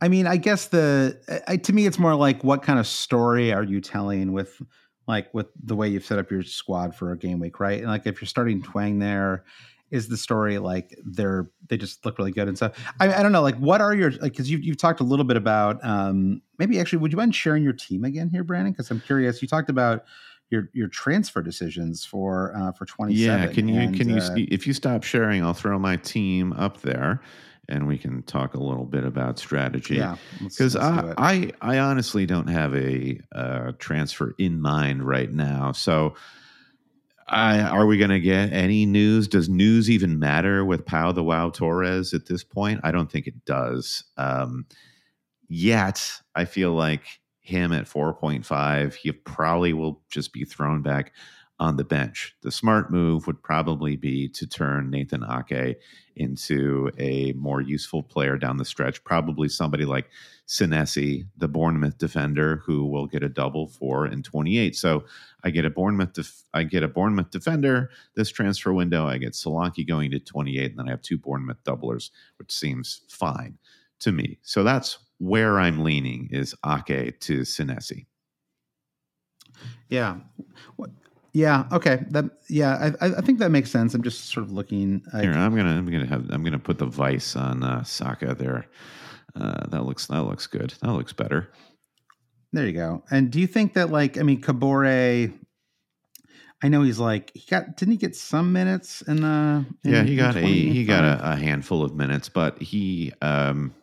I 0.01 0.07
mean, 0.07 0.27
I 0.27 0.37
guess 0.37 0.67
the 0.67 1.43
I, 1.47 1.57
to 1.57 1.73
me, 1.73 1.85
it's 1.85 1.99
more 1.99 2.15
like 2.15 2.43
what 2.43 2.63
kind 2.63 2.79
of 2.79 2.87
story 2.87 3.51
are 3.51 3.63
you 3.63 3.81
telling 3.81 4.31
with 4.31 4.61
like 5.07 5.33
with 5.33 5.47
the 5.61 5.75
way 5.75 5.89
you've 5.89 6.05
set 6.05 6.19
up 6.19 6.31
your 6.31 6.43
squad 6.43 6.95
for 6.95 7.11
a 7.11 7.17
game 7.17 7.39
week, 7.39 7.59
right? 7.59 7.79
And 7.79 7.87
like 7.87 8.05
if 8.05 8.21
you're 8.21 8.27
starting 8.27 8.61
Hwang 8.61 8.99
there, 8.99 9.43
is 9.91 10.07
the 10.07 10.17
story 10.17 10.59
like 10.59 10.95
they're 11.03 11.49
they 11.67 11.77
just 11.77 12.05
look 12.05 12.17
really 12.17 12.31
good 12.31 12.47
and 12.47 12.55
stuff. 12.55 12.73
I, 12.99 13.13
I 13.13 13.23
don't 13.23 13.31
know, 13.31 13.41
like 13.41 13.57
what 13.57 13.81
are 13.81 13.93
your 13.93 14.11
like 14.11 14.33
because 14.33 14.49
you've 14.49 14.63
you've 14.63 14.77
talked 14.77 14.99
a 14.99 15.03
little 15.03 15.25
bit 15.25 15.35
about 15.37 15.83
um 15.83 16.41
maybe 16.57 16.79
actually 16.79 16.99
would 16.99 17.11
you 17.11 17.17
mind 17.17 17.35
sharing 17.35 17.63
your 17.63 17.73
team 17.73 18.05
again 18.05 18.29
here, 18.29 18.43
Brandon? 18.43 18.71
Because 18.71 18.91
I'm 18.91 19.01
curious. 19.01 19.41
You 19.41 19.47
talked 19.47 19.69
about 19.69 20.05
your 20.49 20.69
your 20.73 20.87
transfer 20.87 21.41
decisions 21.41 22.05
for 22.05 22.53
uh, 22.55 22.71
for 22.71 22.85
27. 22.85 23.39
Yeah, 23.41 23.53
can 23.53 23.67
you 23.67 23.79
and, 23.79 23.95
can 23.95 24.09
you 24.09 24.17
uh, 24.17 24.35
if 24.35 24.65
you 24.65 24.73
stop 24.73 25.03
sharing, 25.03 25.43
I'll 25.43 25.53
throw 25.53 25.77
my 25.79 25.97
team 25.97 26.53
up 26.53 26.81
there 26.81 27.21
and 27.69 27.87
we 27.87 27.97
can 27.97 28.23
talk 28.23 28.55
a 28.55 28.59
little 28.59 28.85
bit 28.85 29.05
about 29.05 29.39
strategy. 29.39 29.95
Yeah, 29.95 30.17
because 30.43 30.75
I, 30.75 31.13
I, 31.17 31.51
I 31.61 31.79
honestly 31.79 32.25
don't 32.25 32.47
have 32.47 32.75
a 32.75 33.19
uh, 33.33 33.71
transfer 33.77 34.35
in 34.37 34.59
mind 34.59 35.03
right 35.03 35.31
now. 35.31 35.71
So, 35.71 36.15
I, 37.27 37.61
are 37.61 37.85
we 37.85 37.99
going 37.99 38.09
to 38.09 38.19
get 38.19 38.51
any 38.51 38.87
news? 38.87 39.27
Does 39.27 39.47
news 39.47 39.89
even 39.89 40.17
matter 40.17 40.65
with 40.65 40.85
Pau 40.85 41.11
the 41.11 41.23
Wow 41.23 41.51
Torres 41.51 42.13
at 42.13 42.25
this 42.25 42.43
point? 42.43 42.81
I 42.83 42.91
don't 42.91 43.11
think 43.11 43.27
it 43.27 43.45
does. 43.45 44.03
Um, 44.17 44.65
yet, 45.47 46.11
I 46.33 46.45
feel 46.45 46.73
like 46.73 47.03
him 47.39 47.71
at 47.71 47.85
4.5, 47.85 48.95
he 48.95 49.11
probably 49.11 49.73
will 49.73 50.01
just 50.09 50.33
be 50.33 50.43
thrown 50.43 50.81
back 50.81 51.13
on 51.59 51.75
the 51.75 51.83
bench. 51.83 52.35
The 52.41 52.51
smart 52.51 52.89
move 52.91 53.27
would 53.27 53.43
probably 53.43 53.95
be 53.95 54.29
to 54.29 54.47
turn 54.47 54.89
Nathan 54.89 55.23
Ake 55.23 55.77
into 56.19 56.91
a 56.99 57.31
more 57.33 57.61
useful 57.61 58.03
player 58.03 58.37
down 58.37 58.57
the 58.57 58.65
stretch. 58.65 59.03
Probably 59.03 59.47
somebody 59.47 59.85
like 59.85 60.09
Senesi, 60.47 61.25
the 61.37 61.47
Bournemouth 61.47 61.97
defender, 61.97 62.57
who 62.65 62.85
will 62.85 63.07
get 63.07 63.23
a 63.23 63.29
double 63.29 63.67
for 63.67 64.05
in 64.05 64.21
28. 64.21 64.75
So 64.75 65.05
I 65.43 65.49
get 65.49 65.65
a 65.65 65.69
Bournemouth, 65.69 66.13
def- 66.13 66.43
I 66.53 66.63
get 66.63 66.83
a 66.83 66.87
Bournemouth 66.87 67.31
defender 67.31 67.89
this 68.15 68.29
transfer 68.29 68.73
window. 68.73 69.07
I 69.07 69.17
get 69.17 69.33
Solanke 69.33 69.87
going 69.87 70.11
to 70.11 70.19
28, 70.19 70.71
and 70.71 70.79
then 70.79 70.87
I 70.87 70.91
have 70.91 71.01
two 71.01 71.17
Bournemouth 71.17 71.63
doublers, 71.63 72.11
which 72.37 72.51
seems 72.51 73.01
fine 73.09 73.57
to 73.99 74.11
me. 74.11 74.39
So 74.43 74.63
that's 74.63 74.97
where 75.19 75.59
I'm 75.59 75.83
leaning 75.83 76.29
is 76.31 76.53
Ake 76.65 77.19
to 77.21 77.41
Senesi. 77.41 78.05
Yeah. 79.89 80.17
Yeah. 81.39 81.67
Okay. 81.71 82.03
That. 82.09 82.25
Yeah. 82.49 82.91
I. 82.99 83.05
I 83.05 83.21
think 83.21 83.39
that 83.39 83.49
makes 83.49 83.71
sense. 83.71 83.93
I'm 83.93 84.03
just 84.03 84.25
sort 84.25 84.45
of 84.45 84.51
looking. 84.51 85.01
Like, 85.13 85.23
Here, 85.23 85.31
I'm 85.31 85.55
gonna. 85.55 85.77
I'm 85.77 85.89
gonna 85.89 86.05
have. 86.05 86.29
I'm 86.29 86.43
gonna 86.43 86.59
put 86.59 86.77
the 86.77 86.85
vice 86.85 87.37
on 87.37 87.63
uh, 87.63 87.83
Saka 87.83 88.35
there. 88.35 88.67
Uh, 89.35 89.65
that 89.69 89.85
looks. 89.85 90.07
That 90.07 90.23
looks 90.23 90.47
good. 90.47 90.73
That 90.81 90.91
looks 90.91 91.13
better. 91.13 91.49
There 92.51 92.65
you 92.65 92.73
go. 92.73 93.03
And 93.09 93.31
do 93.31 93.39
you 93.39 93.47
think 93.47 93.73
that 93.75 93.89
like 93.89 94.17
I 94.17 94.23
mean 94.23 94.41
Kabore? 94.41 95.33
I 96.61 96.67
know 96.67 96.81
he's 96.81 96.99
like 96.99 97.31
he 97.33 97.45
got. 97.49 97.77
Didn't 97.77 97.93
he 97.93 97.97
get 97.97 98.17
some 98.17 98.51
minutes 98.51 99.01
in 99.03 99.21
the? 99.21 99.65
In, 99.85 99.93
yeah, 99.93 100.03
he 100.03 100.17
got 100.17 100.35
a 100.35 100.41
he 100.41 100.83
got 100.83 101.05
a, 101.05 101.31
a, 101.31 101.35
handful 101.37 101.85
of 101.85 101.95
minutes, 101.95 102.27
but 102.27 102.61
he 102.61 103.13
um, 103.21 103.73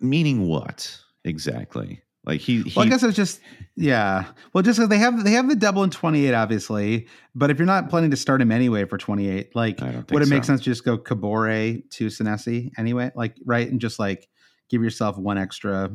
meaning 0.00 0.48
what 0.48 0.98
exactly? 1.24 2.02
Like 2.24 2.40
he, 2.40 2.62
he 2.62 2.72
well, 2.76 2.86
I 2.86 2.88
guess 2.88 3.02
it's 3.02 3.16
just 3.16 3.40
yeah. 3.74 4.26
Well, 4.52 4.62
just 4.62 4.78
because 4.78 4.88
they 4.88 4.98
have 4.98 5.24
they 5.24 5.32
have 5.32 5.48
the 5.48 5.56
double 5.56 5.82
in 5.82 5.90
twenty 5.90 6.26
eight, 6.26 6.34
obviously. 6.34 7.08
But 7.34 7.50
if 7.50 7.58
you're 7.58 7.66
not 7.66 7.88
planning 7.90 8.12
to 8.12 8.16
start 8.16 8.40
him 8.40 8.52
anyway 8.52 8.84
for 8.84 8.96
twenty 8.96 9.28
eight, 9.28 9.56
like 9.56 9.80
would 9.80 10.22
it 10.22 10.26
so. 10.26 10.34
make 10.34 10.44
sense 10.44 10.60
to 10.60 10.64
just 10.64 10.84
go 10.84 10.96
Kabore 10.96 11.82
to 11.90 12.06
Senesi 12.06 12.70
anyway? 12.78 13.10
Like 13.16 13.36
right, 13.44 13.68
and 13.68 13.80
just 13.80 13.98
like 13.98 14.28
give 14.68 14.82
yourself 14.82 15.18
one 15.18 15.36
extra 15.36 15.90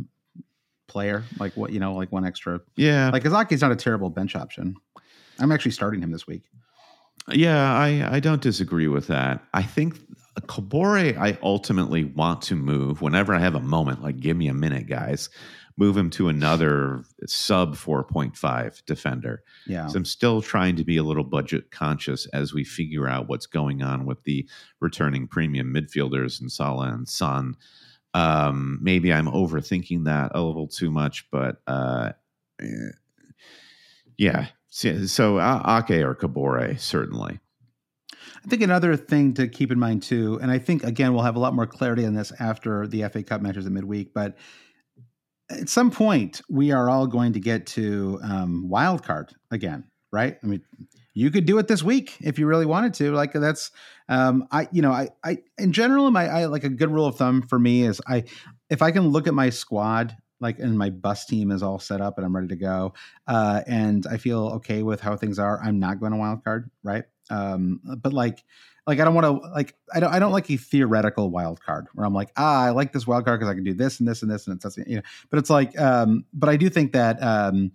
player, 0.88 1.24
like 1.40 1.56
what 1.56 1.72
you 1.72 1.80
know, 1.80 1.96
like 1.96 2.12
one 2.12 2.26
extra. 2.26 2.60
Yeah, 2.76 3.10
like 3.10 3.24
Azaki's 3.24 3.62
not 3.62 3.72
a 3.72 3.78
terrible 3.78 4.10
bench 4.10 4.36
option. 4.36 4.76
I'm 5.40 5.54
actually 5.54 5.72
starting 5.72 6.02
him 6.02 6.12
this 6.12 6.28
week. 6.28 6.44
Yeah, 7.32 7.74
I 7.74 8.16
I 8.16 8.20
don't 8.20 8.42
disagree 8.42 8.90
with 8.90 9.08
that. 9.08 9.46
I 9.54 9.64
think 9.64 9.98
Kabore, 10.42 11.18
I 11.18 11.38
ultimately 11.42 12.04
want 12.04 12.42
to 12.44 12.56
move 12.58 13.02
whenever 13.02 13.34
I 13.34 13.40
have 13.40 13.56
a 13.56 13.62
moment. 13.62 14.04
Like, 14.04 14.20
give 14.20 14.36
me 14.36 14.50
a 14.50 14.54
minute, 14.54 14.88
guys 14.88 15.30
move 15.78 15.96
him 15.96 16.10
to 16.10 16.28
another 16.28 17.04
sub 17.28 17.76
4.5 17.76 18.84
defender. 18.86 19.44
Yeah. 19.68 19.88
So 19.88 19.98
I'm 19.98 20.06
still 20.06 20.42
trying 20.42 20.76
to 20.78 20.84
be 20.84 20.98
a 20.98 21.04
little 21.04 21.24
budget 21.24 21.70
conscious 21.70 22.26
as 22.28 22.54
we 22.54 22.64
figure 22.64 23.08
out 23.08 23.30
what's 23.30 23.46
going 23.46 23.84
on 23.84 24.06
with 24.06 24.24
the 24.24 24.50
returning 24.80 25.28
premium 25.28 25.74
midfielders 25.74 26.42
and 26.42 26.52
Salah 26.52 26.92
and 26.92 27.08
Son. 27.08 27.56
Um, 28.16 28.80
maybe 28.82 29.14
I'm 29.14 29.28
overthinking 29.28 30.06
that 30.06 30.32
a 30.34 30.42
little 30.42 30.68
too 30.68 30.90
much, 30.90 31.30
but 31.30 31.58
uh, 31.68 32.14
eh, 32.60 32.92
yeah. 34.18 34.48
So 34.70 35.38
uh, 35.38 35.84
Ake 35.90 36.04
or 36.04 36.16
Kabore, 36.16 36.80
certainly. 36.80 37.40
I 38.44 38.50
think 38.50 38.62
another 38.62 38.96
thing 38.96 39.34
to 39.36 39.48
keep 39.48 39.72
in 39.72 39.80
mind 39.80 40.04
too, 40.04 40.40
and 40.42 40.50
I 40.50 40.58
think 40.58 40.84
again 40.84 41.14
we'll 41.14 41.24
have 41.24 41.36
a 41.36 41.40
lot 41.40 41.54
more 41.54 41.68
clarity 41.68 42.06
on 42.06 42.14
this 42.14 42.32
after 42.40 42.88
the 42.88 43.04
FA 43.10 43.22
Cup 43.22 43.42
matches 43.42 43.66
at 43.66 43.72
midweek, 43.72 44.14
but 44.14 44.38
at 45.50 45.70
some 45.70 45.92
point 45.92 46.42
we 46.50 46.72
are 46.72 46.90
all 46.90 47.08
going 47.08 47.34
to 47.34 47.40
get 47.40 47.66
to 47.68 48.20
um, 48.24 48.68
wild 48.70 49.04
card 49.04 49.34
again, 49.52 49.86
right? 50.12 50.38
I 50.44 50.48
mean, 50.48 50.62
you 51.14 51.32
could 51.32 51.46
do 51.46 51.58
it 51.58 51.68
this 51.68 51.82
week 51.82 52.16
if 52.22 52.38
you 52.38 52.46
really 52.46 52.66
wanted 52.66 52.94
to. 52.96 53.12
Like 53.12 53.34
that's, 53.34 53.72
um, 54.08 54.48
I, 54.52 54.68
you 54.72 54.82
know, 54.82 54.92
I, 54.92 55.10
I, 55.24 55.40
in 55.58 55.74
general, 55.74 56.10
my, 56.12 56.28
I 56.28 56.46
like 56.46 56.64
a 56.64 56.70
good 56.70 56.92
rule 56.92 57.06
of 57.06 57.16
thumb 57.16 57.42
for 57.42 57.58
me 57.58 57.84
is 57.84 58.02
I, 58.08 58.26
if 58.70 58.82
I 58.82 58.92
can 58.92 59.08
look 59.08 59.28
at 59.28 59.34
my 59.34 59.50
squad, 59.50 60.16
like, 60.40 60.60
and 60.60 60.78
my 60.78 60.92
bus 60.92 61.26
team 61.26 61.50
is 61.50 61.64
all 61.64 61.80
set 61.80 62.02
up 62.02 62.18
and 62.18 62.26
I'm 62.26 62.36
ready 62.36 62.50
to 62.50 62.56
go, 62.56 62.94
uh, 63.26 63.62
and 63.66 64.06
I 64.06 64.18
feel 64.18 64.48
okay 64.58 64.84
with 64.84 65.02
how 65.02 65.18
things 65.18 65.40
are, 65.40 65.60
I'm 65.64 65.80
not 65.80 66.00
going 66.00 66.12
to 66.12 66.18
wild 66.18 66.44
card, 66.44 66.70
right? 66.84 67.06
Um, 67.32 67.82
but 67.84 68.14
like, 68.14 68.44
like 68.88 69.00
I 69.00 69.04
don't 69.04 69.14
want 69.14 69.26
to 69.26 69.50
like 69.50 69.76
I 69.94 70.00
don't 70.00 70.14
I 70.14 70.18
don't 70.18 70.32
like 70.32 70.50
a 70.50 70.58
theoretical 70.58 71.30
wild 71.30 71.62
card 71.62 71.88
where 71.94 72.06
I'm 72.06 72.14
like 72.14 72.32
ah 72.38 72.64
I 72.64 72.70
like 72.72 72.94
this 72.94 73.06
wild 73.06 73.26
card 73.26 73.40
because 73.40 73.52
I 73.52 73.54
can 73.54 73.66
do 73.66 73.74
this 73.74 74.00
and 74.00 74.08
this 74.08 74.22
and 74.22 74.32
this 74.32 74.48
and 74.48 74.60
it's 74.64 74.78
you 74.78 74.96
know 74.96 75.02
but 75.30 75.38
it's 75.40 75.50
like 75.50 75.78
um 75.80 76.26
but 76.34 76.50
I 76.50 76.56
do 76.56 76.70
think 76.70 76.94
that 76.94 77.22
um 77.22 77.74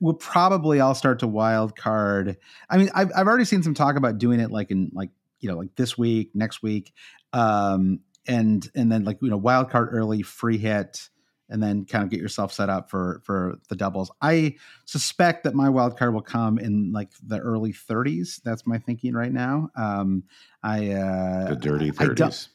we'll 0.00 0.14
probably 0.14 0.80
all 0.80 0.94
start 0.94 1.18
to 1.20 1.26
wild 1.26 1.76
card. 1.76 2.36
I 2.68 2.76
mean 2.76 2.90
I've 2.94 3.12
I've 3.14 3.28
already 3.28 3.44
seen 3.44 3.62
some 3.62 3.74
talk 3.74 3.96
about 3.96 4.18
doing 4.18 4.40
it 4.40 4.50
like 4.50 4.70
in 4.70 4.90
like 4.92 5.10
you 5.38 5.48
know 5.48 5.56
like 5.56 5.74
this 5.76 5.96
week 5.96 6.30
next 6.34 6.62
week 6.62 6.92
um 7.32 8.00
and 8.26 8.68
and 8.74 8.90
then 8.90 9.04
like 9.04 9.18
you 9.22 9.30
know 9.30 9.36
wild 9.36 9.70
card 9.70 9.90
early 9.92 10.22
free 10.22 10.58
hit 10.58 11.08
and 11.50 11.62
then 11.62 11.84
kind 11.84 12.04
of 12.04 12.10
get 12.10 12.20
yourself 12.20 12.52
set 12.52 12.68
up 12.68 12.90
for 12.90 13.20
for 13.24 13.58
the 13.68 13.76
doubles. 13.76 14.10
I 14.22 14.56
suspect 14.84 15.44
that 15.44 15.54
my 15.54 15.68
wild 15.68 15.98
card 15.98 16.14
will 16.14 16.22
come 16.22 16.58
in 16.58 16.92
like 16.92 17.10
the 17.22 17.38
early 17.38 17.72
30s. 17.72 18.40
That's 18.42 18.66
my 18.66 18.78
thinking 18.78 19.14
right 19.14 19.32
now. 19.32 19.70
Um, 19.76 20.24
I 20.62 20.92
uh, 20.92 21.50
the 21.50 21.56
dirty 21.56 21.90
30s. 21.90 22.48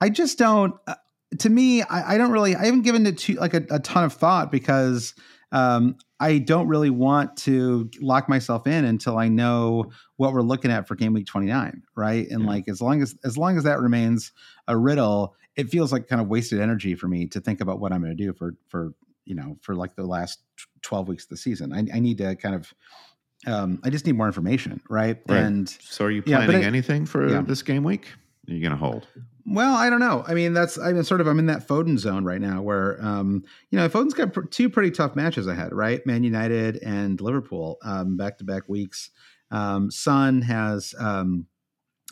I, 0.00 0.06
I 0.06 0.08
just 0.10 0.38
don't. 0.38 0.74
Uh, 0.86 0.94
to 1.38 1.50
me, 1.50 1.82
I, 1.82 2.14
I, 2.14 2.18
don't 2.18 2.30
really. 2.30 2.54
I 2.54 2.66
haven't 2.66 2.82
given 2.82 3.06
it 3.06 3.18
to 3.18 3.34
like 3.34 3.54
a, 3.54 3.64
a 3.70 3.80
ton 3.80 4.04
of 4.04 4.12
thought 4.12 4.52
because 4.52 5.14
um, 5.52 5.96
I 6.20 6.38
don't 6.38 6.68
really 6.68 6.90
want 6.90 7.36
to 7.38 7.90
lock 8.00 8.28
myself 8.28 8.66
in 8.66 8.84
until 8.84 9.18
I 9.18 9.28
know 9.28 9.90
what 10.16 10.32
we're 10.32 10.42
looking 10.42 10.70
at 10.70 10.88
for 10.88 10.94
game 10.94 11.12
week 11.12 11.26
29, 11.26 11.82
right? 11.94 12.28
And 12.30 12.42
yeah. 12.42 12.48
like 12.48 12.68
as 12.68 12.80
long 12.80 13.02
as 13.02 13.16
as 13.24 13.36
long 13.36 13.56
as 13.56 13.64
that 13.64 13.80
remains 13.80 14.32
a 14.68 14.76
riddle, 14.76 15.34
it 15.56 15.70
feels 15.70 15.92
like 15.92 16.06
kind 16.08 16.20
of 16.20 16.28
wasted 16.28 16.60
energy 16.60 16.94
for 16.94 17.08
me 17.08 17.26
to 17.26 17.40
think 17.40 17.60
about 17.60 17.80
what 17.80 17.92
I'm 17.92 18.02
going 18.02 18.16
to 18.16 18.22
do 18.22 18.32
for 18.32 18.54
for 18.68 18.92
you 19.24 19.34
know 19.34 19.56
for 19.60 19.74
like 19.74 19.96
the 19.96 20.04
last 20.04 20.40
12 20.82 21.08
weeks 21.08 21.24
of 21.24 21.30
the 21.30 21.36
season. 21.36 21.72
I, 21.72 21.96
I 21.96 22.00
need 22.00 22.18
to 22.18 22.36
kind 22.36 22.54
of 22.54 22.72
um, 23.46 23.80
I 23.84 23.90
just 23.90 24.06
need 24.06 24.16
more 24.16 24.26
information, 24.26 24.80
right? 24.88 25.20
right. 25.28 25.38
And 25.38 25.68
so, 25.68 26.06
are 26.06 26.10
you 26.10 26.22
planning 26.22 26.62
yeah, 26.62 26.66
anything 26.66 27.06
for 27.06 27.28
yeah. 27.28 27.42
this 27.42 27.62
game 27.62 27.84
week? 27.84 28.08
Are 28.48 28.52
you 28.52 28.60
going 28.60 28.72
to 28.72 28.78
hold? 28.78 29.06
Well, 29.44 29.74
I 29.74 29.90
don't 29.90 30.00
know. 30.00 30.24
I 30.26 30.34
mean, 30.34 30.54
that's 30.54 30.78
I'm 30.78 31.02
sort 31.04 31.20
of 31.20 31.26
I'm 31.26 31.38
in 31.38 31.46
that 31.46 31.68
Foden 31.68 31.98
zone 31.98 32.24
right 32.24 32.40
now, 32.40 32.62
where 32.62 32.98
um, 33.04 33.44
you 33.70 33.78
know 33.78 33.88
Foden's 33.88 34.14
got 34.14 34.32
pr- 34.32 34.46
two 34.46 34.70
pretty 34.70 34.90
tough 34.90 35.14
matches 35.14 35.46
ahead, 35.46 35.72
right? 35.72 36.04
Man 36.06 36.24
United 36.24 36.78
and 36.82 37.20
Liverpool, 37.20 37.78
back 38.16 38.38
to 38.38 38.44
back 38.44 38.68
weeks. 38.68 39.10
Um, 39.50 39.90
Son 39.90 40.42
has 40.42 40.94
um, 40.98 41.46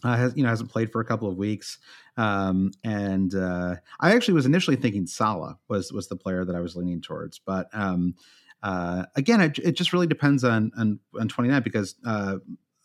Uh, 0.04 0.16
has, 0.16 0.36
you 0.36 0.42
know 0.42 0.50
hasn't 0.50 0.70
played 0.70 0.92
for 0.92 1.00
a 1.00 1.04
couple 1.04 1.28
of 1.28 1.38
weeks, 1.38 1.78
um, 2.18 2.70
and 2.84 3.34
uh, 3.34 3.76
I 4.00 4.14
actually 4.14 4.34
was 4.34 4.44
initially 4.44 4.76
thinking 4.76 5.06
Salah 5.06 5.58
was 5.68 5.92
was 5.92 6.08
the 6.08 6.16
player 6.16 6.44
that 6.44 6.54
I 6.54 6.60
was 6.60 6.76
leaning 6.76 7.00
towards, 7.00 7.38
but 7.38 7.68
um, 7.72 8.14
uh, 8.62 9.04
again, 9.16 9.40
it, 9.40 9.58
it, 9.58 9.72
just 9.72 9.92
really 9.92 10.06
depends 10.06 10.44
on 10.44 10.72
on, 10.76 11.00
on 11.18 11.28
29 11.28 11.62
because 11.62 11.94
uh, 12.06 12.36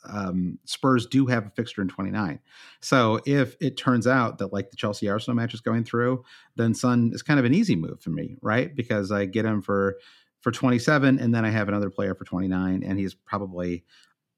um, 0.08 0.60
Spurs 0.66 1.06
do 1.06 1.26
have 1.26 1.48
a 1.48 1.50
fixture 1.50 1.82
in 1.82 1.88
29. 1.88 2.40
So 2.82 3.20
if 3.26 3.56
it 3.60 3.78
turns 3.78 4.08
out 4.08 4.38
that 4.38 4.54
like 4.54 4.72
the 4.72 4.78
Chelsea 4.78 5.10
Arsenal 5.10 5.36
match 5.36 5.54
is 5.54 5.62
going 5.62 5.84
through, 5.84 6.24
then 6.56 6.74
Son 6.74 7.12
is 7.14 7.22
kind 7.22 7.40
of 7.40 7.46
an 7.46 7.54
easy 7.54 7.76
move 7.76 8.02
for 8.02 8.10
me, 8.10 8.38
right? 8.42 8.76
Because 8.76 9.12
I 9.12 9.26
get 9.26 9.46
him 9.46 9.62
for 9.62 9.98
for 10.42 10.52
27 10.52 11.20
and 11.20 11.36
then 11.36 11.44
I 11.44 11.50
have 11.50 11.68
another 11.68 11.90
player 11.90 12.16
for 12.16 12.24
29 12.24 12.82
and 12.84 12.98
he's 12.98 13.14
probably 13.14 13.84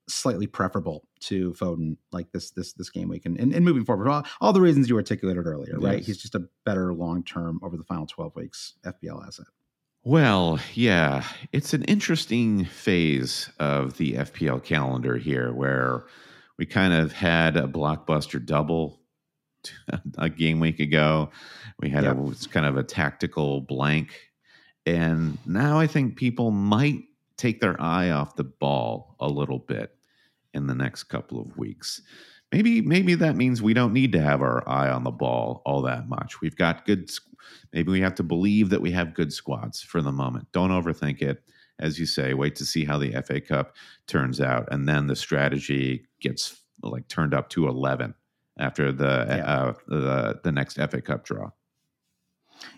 slightly 0.08 0.46
preferable 0.46 1.06
to 1.20 1.52
Foden 1.52 1.96
like 2.10 2.32
this 2.32 2.50
this 2.50 2.72
this 2.72 2.90
game 2.90 3.08
week 3.08 3.26
and, 3.26 3.38
and, 3.38 3.52
and 3.52 3.64
moving 3.64 3.84
forward. 3.84 4.08
All, 4.08 4.24
all, 4.40 4.52
the 4.52 4.60
reasons 4.60 4.88
you 4.88 4.96
articulated 4.96 5.46
earlier 5.46 5.76
yes. 5.80 5.82
right 5.82 6.02
he's 6.02 6.18
just 6.18 6.34
a 6.34 6.48
better 6.64 6.92
long 6.92 7.22
term 7.22 7.60
over 7.62 7.76
the 7.76 7.84
final 7.84 8.06
12 8.06 8.34
weeks 8.36 8.74
FPL 8.84 9.26
asset. 9.26 9.46
Well 10.04 10.58
yeah 10.74 11.24
it's 11.52 11.72
an 11.72 11.84
interesting 11.84 12.64
phase 12.64 13.48
of 13.58 13.96
the 13.96 14.14
FPL 14.14 14.64
calendar 14.64 15.16
here 15.16 15.52
where 15.52 16.04
we 16.58 16.66
kind 16.66 16.92
of 16.92 17.12
had 17.12 17.56
a 17.56 17.66
blockbuster 17.66 18.44
double 18.44 19.00
a 20.18 20.28
game 20.28 20.60
week 20.60 20.80
ago. 20.80 21.30
We 21.80 21.90
had 21.90 22.04
yep. 22.04 22.16
a 22.16 22.30
it's 22.30 22.46
kind 22.46 22.66
of 22.66 22.76
a 22.76 22.82
tactical 22.82 23.60
blank. 23.60 24.30
And 24.84 25.38
now 25.46 25.78
I 25.78 25.86
think 25.86 26.16
people 26.16 26.50
might 26.50 27.02
take 27.42 27.60
their 27.60 27.80
eye 27.82 28.10
off 28.10 28.36
the 28.36 28.44
ball 28.44 29.16
a 29.18 29.26
little 29.26 29.58
bit 29.58 29.96
in 30.54 30.68
the 30.68 30.74
next 30.74 31.04
couple 31.04 31.40
of 31.40 31.56
weeks. 31.56 32.00
Maybe 32.52 32.80
maybe 32.80 33.14
that 33.16 33.34
means 33.34 33.60
we 33.60 33.74
don't 33.74 33.92
need 33.92 34.12
to 34.12 34.20
have 34.20 34.42
our 34.42 34.66
eye 34.68 34.90
on 34.90 35.02
the 35.02 35.10
ball 35.10 35.60
all 35.66 35.82
that 35.82 36.08
much. 36.08 36.40
We've 36.40 36.54
got 36.54 36.86
good 36.86 37.10
maybe 37.72 37.90
we 37.90 38.00
have 38.00 38.14
to 38.16 38.22
believe 38.22 38.70
that 38.70 38.80
we 38.80 38.92
have 38.92 39.14
good 39.14 39.32
squads 39.32 39.82
for 39.82 40.00
the 40.00 40.12
moment. 40.12 40.52
Don't 40.52 40.70
overthink 40.70 41.20
it. 41.20 41.42
As 41.80 41.98
you 41.98 42.06
say, 42.06 42.32
wait 42.34 42.54
to 42.56 42.64
see 42.64 42.84
how 42.84 42.98
the 42.98 43.10
FA 43.22 43.40
Cup 43.40 43.74
turns 44.06 44.40
out 44.40 44.68
and 44.70 44.88
then 44.88 45.08
the 45.08 45.16
strategy 45.16 46.06
gets 46.20 46.62
like 46.82 47.08
turned 47.08 47.34
up 47.34 47.48
to 47.50 47.66
11 47.66 48.14
after 48.58 48.92
the 48.92 49.24
yeah. 49.28 49.52
uh, 49.52 49.72
the 49.88 50.40
the 50.44 50.52
next 50.52 50.76
FA 50.76 51.00
Cup 51.00 51.24
draw. 51.24 51.50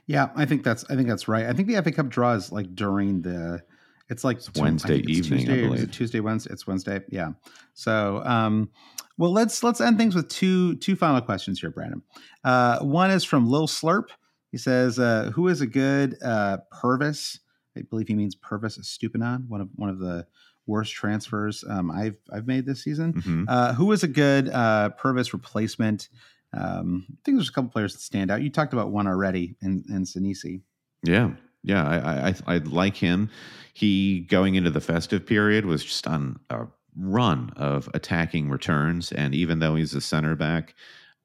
Yeah, 0.06 0.30
I 0.34 0.46
think 0.46 0.64
that's 0.64 0.84
I 0.88 0.94
think 0.94 1.08
that's 1.08 1.28
right. 1.28 1.44
I 1.44 1.52
think 1.52 1.68
the 1.68 1.82
FA 1.82 1.92
Cup 1.92 2.08
draw 2.08 2.32
is 2.32 2.50
like 2.50 2.74
during 2.74 3.20
the 3.20 3.62
it's 4.08 4.24
like 4.24 4.38
it's 4.38 4.52
Wednesday 4.54 4.98
it's 4.98 5.08
evening, 5.08 5.40
Tuesday, 5.40 5.64
I 5.64 5.68
believe. 5.68 5.90
Tuesday, 5.90 6.20
Wednesday. 6.20 6.52
It's 6.52 6.66
Wednesday. 6.66 7.00
Yeah. 7.08 7.32
So, 7.72 8.22
um, 8.24 8.70
well, 9.16 9.32
let's 9.32 9.62
let's 9.62 9.80
end 9.80 9.98
things 9.98 10.14
with 10.14 10.28
two 10.28 10.76
two 10.76 10.96
final 10.96 11.20
questions 11.20 11.60
here, 11.60 11.70
Brandon. 11.70 12.02
Uh, 12.42 12.80
one 12.80 13.10
is 13.10 13.24
from 13.24 13.48
Lil 13.48 13.66
Slurp. 13.66 14.08
He 14.52 14.58
says, 14.58 14.98
uh, 14.98 15.30
"Who 15.34 15.48
is 15.48 15.60
a 15.60 15.66
good 15.66 16.16
uh, 16.22 16.58
Pervis? 16.72 17.38
I 17.76 17.82
believe 17.82 18.08
he 18.08 18.14
means 18.14 18.36
Pervis 18.36 18.78
Estupiñán, 18.78 19.48
one 19.48 19.60
of 19.60 19.68
one 19.74 19.88
of 19.88 19.98
the 19.98 20.26
worst 20.66 20.92
transfers 20.94 21.64
um, 21.68 21.90
I've 21.90 22.16
I've 22.32 22.46
made 22.46 22.66
this 22.66 22.82
season. 22.82 23.14
Mm-hmm. 23.14 23.44
Uh, 23.48 23.74
who 23.74 23.92
is 23.92 24.02
a 24.02 24.08
good 24.08 24.48
uh, 24.48 24.90
Pervis 25.00 25.32
replacement? 25.32 26.08
Um, 26.52 27.06
I 27.10 27.16
think 27.24 27.36
there's 27.36 27.48
a 27.48 27.52
couple 27.52 27.70
players 27.70 27.94
that 27.94 28.00
stand 28.00 28.30
out. 28.30 28.42
You 28.42 28.50
talked 28.50 28.72
about 28.72 28.90
one 28.90 29.06
already 29.06 29.56
in, 29.60 29.84
in 29.88 30.04
Senesi. 30.04 30.60
Yeah. 31.02 31.32
Yeah. 31.64 31.84
I, 31.84 32.28
I, 32.28 32.34
I 32.54 32.58
like 32.58 32.96
him. 32.96 33.28
He, 33.72 34.20
going 34.20 34.54
into 34.54 34.70
the 34.70 34.80
festive 34.80 35.26
period, 35.26 35.66
was 35.66 35.82
just 35.82 36.06
on 36.06 36.38
a 36.50 36.66
run 36.96 37.50
of 37.56 37.88
attacking 37.92 38.48
returns. 38.48 39.10
And 39.10 39.34
even 39.34 39.58
though 39.58 39.74
he's 39.74 39.94
a 39.94 40.00
center 40.00 40.36
back, 40.36 40.76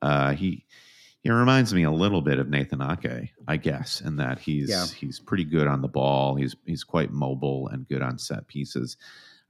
uh, 0.01 0.33
he, 0.33 0.65
he 1.21 1.29
reminds 1.29 1.73
me 1.73 1.83
a 1.83 1.91
little 1.91 2.21
bit 2.21 2.39
of 2.39 2.49
Nathan 2.49 2.81
Ake, 2.81 3.31
I 3.47 3.57
guess, 3.57 4.01
in 4.01 4.15
that 4.15 4.39
he's 4.39 4.69
yeah. 4.69 4.85
he's 4.85 5.19
pretty 5.19 5.43
good 5.43 5.67
on 5.67 5.81
the 5.81 5.87
ball. 5.87 6.35
He's 6.35 6.55
he's 6.65 6.83
quite 6.83 7.11
mobile 7.11 7.67
and 7.67 7.87
good 7.87 8.01
on 8.01 8.17
set 8.17 8.47
pieces. 8.47 8.95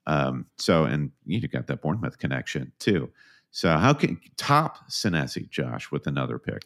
Um, 0.08 0.48
so, 0.58 0.86
and 0.86 1.12
you 1.26 1.48
got 1.48 1.68
that 1.68 1.82
Bournemouth 1.82 2.18
connection 2.18 2.72
too. 2.80 3.12
So 3.52 3.78
how 3.78 3.94
can 3.94 4.20
top 4.36 4.90
Senesi, 4.90 5.48
Josh, 5.50 5.92
with 5.92 6.08
another 6.08 6.40
pick? 6.40 6.64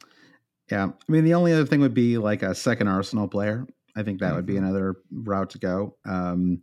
Yeah. 0.71 0.85
I 0.85 1.11
mean, 1.11 1.25
the 1.25 1.33
only 1.33 1.51
other 1.51 1.65
thing 1.65 1.81
would 1.81 1.93
be 1.93 2.17
like 2.17 2.41
a 2.41 2.55
second 2.55 2.87
Arsenal 2.87 3.27
player. 3.27 3.67
I 3.95 4.03
think 4.03 4.19
that 4.19 4.27
mm-hmm. 4.27 4.35
would 4.35 4.45
be 4.45 4.53
mm-hmm. 4.53 4.65
another 4.65 4.95
route 5.11 5.51
to 5.51 5.59
go. 5.59 5.97
Um, 6.05 6.61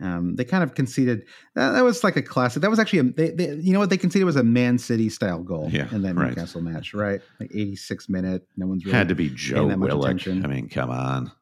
um, 0.00 0.36
they 0.36 0.44
kind 0.44 0.62
of 0.62 0.74
conceded 0.74 1.24
that, 1.54 1.72
that, 1.72 1.82
was 1.82 2.04
like 2.04 2.16
a 2.16 2.22
classic. 2.22 2.60
That 2.60 2.70
was 2.70 2.78
actually 2.78 2.98
a, 2.98 3.02
they, 3.04 3.30
they, 3.30 3.54
you 3.54 3.72
know 3.72 3.78
what 3.78 3.88
they 3.88 3.96
conceded 3.96 4.26
was 4.26 4.36
a 4.36 4.42
Man 4.42 4.78
City 4.78 5.08
style 5.08 5.42
goal 5.42 5.70
yeah, 5.72 5.88
in 5.90 6.02
that 6.02 6.14
right. 6.14 6.28
Newcastle 6.28 6.60
match, 6.60 6.92
right? 6.92 7.20
Like 7.40 7.50
86 7.54 8.08
minute. 8.08 8.46
No 8.56 8.66
one's 8.66 8.84
really 8.84 8.96
had 8.96 9.08
to 9.08 9.14
be 9.14 9.30
Joe 9.30 9.66
Willock. 9.66 10.28
I 10.28 10.32
mean, 10.32 10.68
come 10.68 10.90
on. 10.90 11.32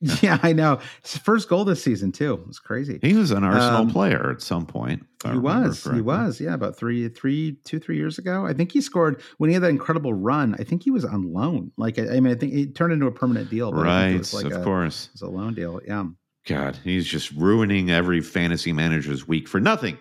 Yeah, 0.22 0.38
I 0.42 0.52
know. 0.52 0.80
His 1.02 1.16
first 1.16 1.48
goal 1.48 1.64
this 1.64 1.82
season 1.82 2.12
too. 2.12 2.34
It 2.34 2.46
was 2.46 2.58
crazy. 2.58 2.98
He 3.00 3.14
was 3.14 3.30
an 3.30 3.42
Arsenal 3.42 3.82
um, 3.82 3.90
player 3.90 4.30
at 4.30 4.42
some 4.42 4.66
point. 4.66 5.04
He 5.24 5.38
was. 5.38 5.82
He 5.84 6.02
was. 6.02 6.40
Yeah, 6.40 6.52
about 6.52 6.76
three, 6.76 7.08
three, 7.08 7.56
two, 7.64 7.78
three 7.78 7.96
years 7.96 8.18
ago. 8.18 8.44
I 8.44 8.52
think 8.52 8.72
he 8.72 8.82
scored 8.82 9.22
when 9.38 9.48
he 9.48 9.54
had 9.54 9.62
that 9.62 9.70
incredible 9.70 10.12
run. 10.12 10.54
I 10.58 10.64
think 10.64 10.82
he 10.82 10.90
was 10.90 11.04
on 11.04 11.32
loan. 11.32 11.72
Like, 11.78 11.98
I, 11.98 12.16
I 12.16 12.20
mean, 12.20 12.34
I 12.34 12.34
think 12.34 12.52
it 12.52 12.74
turned 12.74 12.92
into 12.92 13.06
a 13.06 13.12
permanent 13.12 13.48
deal. 13.48 13.72
right. 13.72 14.30
Like 14.34 14.46
of 14.46 14.52
a, 14.52 14.64
course. 14.64 15.06
It 15.06 15.12
was 15.14 15.22
a 15.22 15.28
loan 15.28 15.54
deal. 15.54 15.80
Yeah. 15.86 16.04
God, 16.46 16.78
he's 16.84 17.06
just 17.06 17.30
ruining 17.32 17.90
every 17.90 18.20
fantasy 18.20 18.72
manager's 18.72 19.26
week 19.26 19.48
for 19.48 19.60
nothing. 19.60 19.96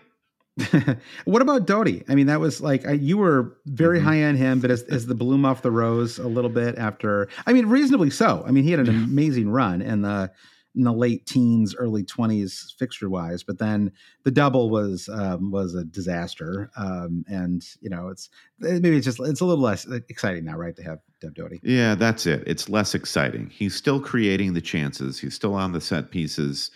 what 1.26 1.42
about 1.42 1.66
Doty? 1.66 2.04
I 2.08 2.16
mean, 2.16 2.28
that 2.28 2.40
was 2.40 2.62
like 2.62 2.86
I, 2.86 2.92
you 2.92 3.18
were 3.18 3.58
very 3.66 3.98
mm-hmm. 3.98 4.08
high 4.08 4.24
on 4.26 4.36
him, 4.36 4.60
but 4.60 4.70
as, 4.70 4.84
as 4.84 5.08
the 5.08 5.16
bloom 5.16 5.46
off 5.46 5.64
the 5.64 5.72
rose 5.72 6.20
a 6.20 6.28
little 6.28 6.50
bit 6.50 6.78
after. 6.78 7.28
I 7.48 7.54
mean, 7.54 7.66
reasonably 7.66 8.12
so. 8.12 8.44
I 8.46 8.52
mean, 8.52 8.64
he 8.64 8.72
had 8.72 8.80
an 8.80 8.90
amazing 8.90 9.50
run, 9.50 9.82
and 9.82 10.06
the 10.06 10.32
in 10.76 10.84
the 10.84 10.94
late 10.94 11.26
teens, 11.26 11.76
early 11.76 12.04
twenties, 12.04 12.74
fixture 12.78 13.10
wise. 13.10 13.42
But 13.42 13.58
then 13.58 13.92
the 14.24 14.32
double 14.32 14.70
was 14.70 15.10
um, 15.10 15.50
was 15.50 15.74
a 15.74 15.84
disaster, 15.84 16.70
um, 16.78 17.26
and 17.28 17.64
you 17.82 17.90
know 17.90 18.10
it's 18.10 18.30
maybe 18.60 18.98
it's 18.98 19.06
just 19.06 19.20
it's 19.22 19.42
a 19.42 19.46
little 19.46 19.64
less 19.64 19.88
exciting 20.10 20.46
now, 20.46 20.58
right? 20.58 20.76
To 20.76 20.84
have 20.84 21.00
Dev 21.20 21.34
Doty. 21.34 21.62
Yeah, 21.64 21.96
that's 21.96 22.28
it. 22.28 22.44
It's 22.46 22.70
less 22.70 22.94
exciting. 22.94 23.50
He's 23.50 23.76
still 23.76 24.00
creating 24.00 24.54
the 24.54 24.62
chances. 24.62 25.20
He's 25.20 25.34
still 25.34 25.56
on 25.56 25.72
the 25.72 25.82
set 25.82 26.12
pieces. 26.12 26.70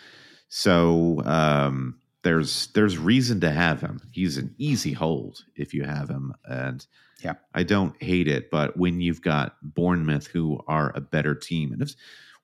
So 0.49 1.21
um, 1.25 1.99
there's 2.23 2.67
there's 2.67 2.97
reason 2.97 3.39
to 3.41 3.51
have 3.51 3.81
him. 3.81 4.01
He's 4.11 4.37
an 4.37 4.53
easy 4.57 4.93
hold 4.93 5.43
if 5.55 5.73
you 5.73 5.83
have 5.83 6.09
him, 6.09 6.33
and 6.45 6.85
yeah, 7.23 7.35
I 7.53 7.63
don't 7.63 8.01
hate 8.01 8.27
it. 8.27 8.49
But 8.51 8.77
when 8.77 9.01
you've 9.01 9.21
got 9.21 9.55
Bournemouth, 9.61 10.27
who 10.27 10.59
are 10.67 10.91
a 10.95 11.01
better 11.01 11.35
team, 11.35 11.71
and 11.71 11.81
if 11.81 11.93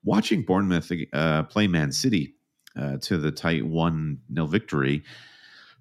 watching 0.02 0.42
Bournemouth 0.42 0.90
uh, 1.12 1.44
play 1.44 1.66
Man 1.66 1.92
City 1.92 2.34
uh, 2.76 2.98
to 2.98 3.18
the 3.18 3.32
tight 3.32 3.66
1 3.66 4.18
0 4.34 4.46
victory 4.46 5.02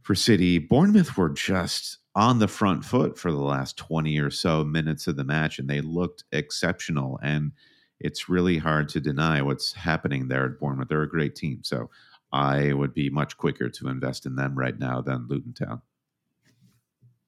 for 0.02 0.16
City, 0.16 0.58
Bournemouth 0.58 1.18
were 1.18 1.30
just 1.30 2.00
on 2.16 2.40
the 2.40 2.48
front 2.48 2.86
foot 2.86 3.18
for 3.18 3.32
the 3.32 3.40
last 3.40 3.78
20 3.78 4.20
or 4.20 4.30
so 4.30 4.64
minutes 4.64 5.08
of 5.08 5.16
the 5.16 5.24
match, 5.24 5.60
and 5.60 5.70
they 5.70 5.82
looked 5.82 6.24
exceptional. 6.32 7.20
And 7.24 7.52
it's 8.00 8.30
really 8.30 8.58
hard 8.58 8.90
to 8.90 9.00
deny 9.00 9.42
what's 9.42 9.74
happening 9.74 10.28
there 10.28 10.46
at 10.46 10.60
Bournemouth. 10.60 10.90
They're 10.90 11.04
a 11.04 11.10
great 11.10 11.36
team. 11.36 11.62
So 11.64 11.90
I 12.34 12.74
would 12.74 12.94
be 12.94 13.10
much 13.12 13.38
quicker 13.38 13.70
to 13.70 13.88
invest 13.88 14.26
in 14.26 14.36
them 14.36 14.56
right 14.58 14.78
now 14.78 15.02
than 15.02 15.28
Luton 15.30 15.54
Town. 15.54 15.82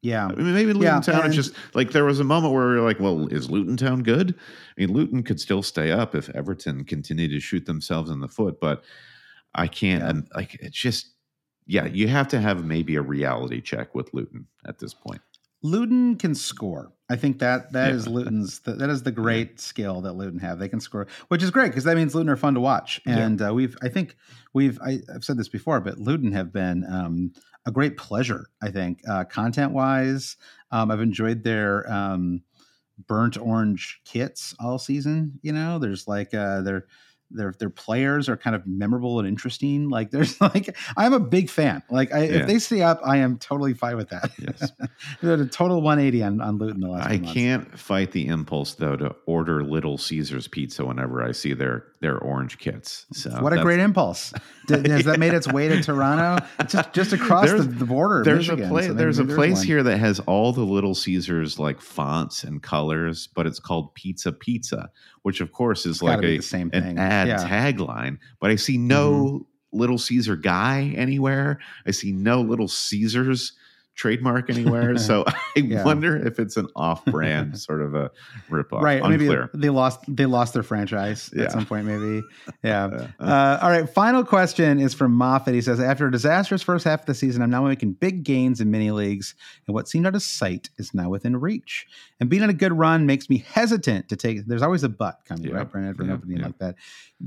Yeah. 0.01 0.25
I 0.25 0.33
mean, 0.33 0.53
maybe 0.53 0.73
Luton 0.73 0.81
yeah, 0.81 0.99
Town 0.99 1.29
is 1.29 1.35
just 1.35 1.53
like 1.73 1.91
there 1.91 2.05
was 2.05 2.19
a 2.19 2.23
moment 2.23 2.53
where 2.53 2.67
we 2.69 2.75
were 2.75 2.81
like, 2.81 2.99
well, 2.99 3.27
is 3.27 3.49
Luton 3.49 3.77
Town 3.77 4.03
good? 4.03 4.35
I 4.35 4.81
mean, 4.81 4.93
Luton 4.93 5.23
could 5.23 5.39
still 5.39 5.63
stay 5.63 5.91
up 5.91 6.15
if 6.15 6.29
Everton 6.31 6.83
continue 6.83 7.27
to 7.29 7.39
shoot 7.39 7.65
themselves 7.65 8.09
in 8.09 8.19
the 8.19 8.27
foot, 8.27 8.59
but 8.59 8.83
I 9.53 9.67
can't. 9.67 10.03
Yeah. 10.03 10.09
And 10.09 10.27
like, 10.35 10.55
it's 10.55 10.77
just, 10.77 11.13
yeah, 11.67 11.85
you 11.85 12.07
have 12.07 12.27
to 12.29 12.41
have 12.41 12.65
maybe 12.65 12.95
a 12.95 13.01
reality 13.01 13.61
check 13.61 13.95
with 13.95 14.13
Luton 14.13 14.47
at 14.67 14.79
this 14.79 14.93
point. 14.93 15.21
Luton 15.61 16.15
can 16.17 16.35
score. 16.35 16.91
I 17.09 17.15
think 17.15 17.39
that 17.39 17.71
that 17.73 17.89
yeah. 17.89 17.95
is 17.95 18.07
Luton's 18.07 18.59
that 18.59 18.89
is 18.89 19.03
the 19.03 19.11
great 19.11 19.59
skill 19.59 20.01
that 20.01 20.13
Luton 20.13 20.39
have. 20.39 20.57
They 20.57 20.69
can 20.69 20.79
score, 20.79 21.07
which 21.27 21.43
is 21.43 21.51
great 21.51 21.67
because 21.69 21.83
that 21.83 21.95
means 21.95 22.15
Luton 22.15 22.29
are 22.29 22.35
fun 22.35 22.55
to 22.55 22.59
watch. 22.59 22.99
And 23.05 23.39
yeah. 23.39 23.49
uh, 23.49 23.53
we've 23.53 23.77
I 23.83 23.89
think 23.89 24.15
we've 24.53 24.79
I, 24.81 24.99
have 25.11 25.23
said 25.23 25.37
this 25.37 25.49
before, 25.49 25.79
but 25.81 25.99
Luton 25.99 26.31
have 26.31 26.51
been 26.51 26.83
um, 26.91 27.33
a 27.65 27.71
great 27.71 27.97
pleasure. 27.97 28.47
I 28.61 28.71
think 28.71 29.01
uh, 29.07 29.25
content 29.25 29.71
wise, 29.71 30.37
um, 30.71 30.89
I've 30.89 31.01
enjoyed 31.01 31.43
their 31.43 31.91
um, 31.91 32.41
burnt 33.07 33.37
orange 33.37 34.01
kits 34.03 34.55
all 34.59 34.79
season. 34.79 35.39
You 35.43 35.53
know, 35.53 35.77
there's 35.77 36.07
like 36.07 36.33
uh, 36.33 36.61
they're 36.61 36.87
their 37.31 37.53
their 37.59 37.69
players 37.69 38.29
are 38.29 38.37
kind 38.37 38.55
of 38.55 38.65
memorable 38.65 39.19
and 39.19 39.27
interesting. 39.27 39.89
Like 39.89 40.11
there's 40.11 40.39
like 40.41 40.75
I'm 40.97 41.13
a 41.13 41.19
big 41.19 41.49
fan. 41.49 41.83
Like 41.89 42.13
I, 42.13 42.23
yeah. 42.23 42.31
if 42.41 42.47
they 42.47 42.59
stay 42.59 42.81
up, 42.81 42.99
I 43.03 43.17
am 43.17 43.37
totally 43.37 43.73
fine 43.73 43.97
with 43.97 44.09
that. 44.09 44.31
Yes, 44.39 44.71
they're 45.21 45.33
a 45.33 45.45
total 45.45 45.81
180 45.81 46.23
on 46.23 46.41
on 46.41 46.57
Luton 46.57 46.81
the 46.81 46.87
last. 46.87 47.07
I 47.07 47.17
can't 47.17 47.77
fight 47.77 48.11
the 48.11 48.27
impulse 48.27 48.75
though 48.75 48.95
to 48.95 49.15
order 49.25 49.63
Little 49.63 49.97
Caesars 49.97 50.47
pizza 50.47 50.85
whenever 50.85 51.23
I 51.23 51.31
see 51.31 51.53
their 51.53 51.85
their 52.05 52.19
orange 52.19 52.59
kits. 52.59 53.07
So 53.13 53.31
what 53.41 53.51
a 53.51 53.61
great 53.61 53.79
impulse! 53.79 54.31
Did, 54.67 54.85
has 54.87 55.05
that 55.05 55.19
made 55.19 55.33
its 55.33 55.47
way 55.47 55.67
to 55.67 55.81
Toronto? 55.81 56.45
Just 56.67 56.93
just 56.93 57.13
across 57.13 57.49
the, 57.49 57.63
the, 57.63 57.85
border. 57.85 58.23
There's 58.23 58.47
Michigan, 58.47 58.65
a 58.65 58.69
place. 58.69 58.85
so 58.85 58.93
there's 58.93 59.17
a 59.19 59.23
there's 59.23 59.35
place 59.35 59.57
one. 59.57 59.65
here 59.65 59.83
that 59.83 59.97
has 59.97 60.19
all 60.21 60.53
the 60.53 60.63
Little 60.63 60.93
Caesars 60.93 61.57
like 61.57 61.81
fonts 61.81 62.43
and 62.43 62.61
colors, 62.61 63.27
but 63.33 63.47
it's 63.47 63.59
called 63.59 63.95
Pizza 63.95 64.31
Pizza, 64.31 64.91
which 65.23 65.41
of 65.41 65.51
course 65.51 65.87
is 65.87 65.95
It's 65.95 66.03
like 66.03 66.23
a 66.23 66.41
same 66.41 66.69
an 66.73 66.99
ad 66.99 67.27
Yeah. 67.27 67.37
Mm-hmm. 67.37 67.83
tagline. 67.83 68.19
But 68.39 68.51
I 68.51 68.55
see 68.55 68.77
no 68.77 69.47
Little 69.73 69.97
Caesar 69.97 70.35
guy 70.35 70.93
anywhere. 70.95 71.59
I 71.87 71.91
see 71.91 72.11
no 72.11 72.41
Little 72.41 72.67
Caesars 72.67 73.53
trademark 73.95 74.49
anywhere. 74.49 74.97
so 74.99 75.23
I 75.27 75.33
Yeah. 75.55 75.83
wonder 75.83 76.15
if 76.17 76.37
it's 76.39 76.57
an 76.57 76.67
off-brand 76.75 77.57
sort 77.67 77.81
of 77.81 77.95
a 77.95 78.11
ripoff. 78.49 78.81
Right, 78.81 79.01
Unclear. 79.01 79.49
maybe 79.53 79.61
they 79.61 79.69
lost 79.69 79.99
they 80.07 80.25
lost 80.25 80.53
their 80.53 80.63
franchise 80.63 81.29
Yeah. 81.33 81.43
at 81.45 81.51
some 81.53 81.65
point. 81.65 81.85
Maybe, 81.85 82.21
yeah. 82.63 82.85
Uh, 82.85 83.07
Uh, 83.19 83.59
all 83.61 83.69
right, 83.69 83.89
final 83.89 84.23
question 84.23 84.79
is 84.79 84.93
from 84.93 85.13
Moffat. 85.13 85.53
He 85.53 85.61
says, 85.61 85.79
After 85.79 86.07
a 86.07 86.11
disastrous 86.11 86.61
first 86.61 86.83
half 86.85 87.01
of 87.01 87.05
the 87.05 87.13
season, 87.13 87.41
I'm 87.41 87.49
now 87.49 87.63
making 87.63 87.93
big 87.93 88.23
gains 88.23 88.59
in 88.61 88.69
mini 88.69 88.91
leagues, 88.91 89.33
and 89.67 89.73
what 89.73 89.87
seemed 89.87 90.05
out 90.07 90.15
of 90.15 90.21
sight 90.23 90.69
is 90.77 90.93
now 90.93 91.09
within 91.09 91.37
reach. 91.37 91.87
And 92.19 92.29
being 92.29 92.43
on 92.43 92.49
a 92.49 92.53
good 92.53 92.73
run 92.73 93.05
makes 93.05 93.29
me 93.29 93.37
hesitant 93.47 94.09
to 94.09 94.15
take. 94.15 94.45
There's 94.45 94.61
always 94.61 94.83
a 94.83 94.89
but 94.89 95.19
coming, 95.25 95.45
Yeah, 95.45 95.55
right, 95.57 95.71
Brandon, 95.71 95.93
for 95.93 96.03
yeah. 96.27 96.45
like 96.45 96.57
that. 96.59 96.75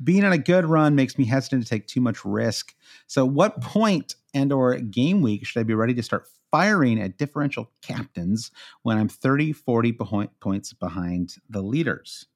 Being 0.04 0.24
on 0.24 0.32
a 0.32 0.38
good 0.38 0.64
run 0.66 0.94
makes 0.94 1.18
me 1.18 1.24
hesitant 1.24 1.62
to 1.64 1.68
take 1.68 1.86
too 1.86 2.00
much 2.00 2.24
risk. 2.24 2.74
So, 3.06 3.24
what 3.24 3.60
point 3.62 4.16
and 4.34 4.52
or 4.52 4.76
game 4.76 5.22
week 5.22 5.46
should 5.46 5.60
I 5.60 5.62
be 5.62 5.74
ready 5.74 5.94
to 5.94 6.02
start 6.02 6.26
firing 6.50 7.00
at 7.00 7.18
differential 7.18 7.70
captains 7.82 8.50
when 8.82 8.98
I'm 8.98 9.08
30, 9.08 9.52
40 9.52 9.92
point, 9.92 10.40
points 10.40 10.72
behind 10.72 11.36
the 11.48 11.62
leaders? 11.62 12.26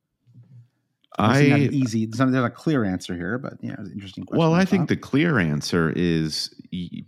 Obviously 1.19 1.51
not 1.51 1.61
I 1.61 1.63
easy. 1.65 2.07
There's 2.07 2.33
not, 2.33 2.45
a 2.45 2.51
clear 2.51 2.85
answer 2.85 3.15
here, 3.15 3.37
but 3.37 3.55
yeah, 3.61 3.73
it's 3.73 3.89
an 3.89 3.93
interesting 3.93 4.25
question. 4.25 4.39
Well, 4.39 4.55
I 4.55 4.65
think 4.65 4.89
the 4.89 4.97
clear 4.97 5.39
answer 5.39 5.93
is 5.95 6.55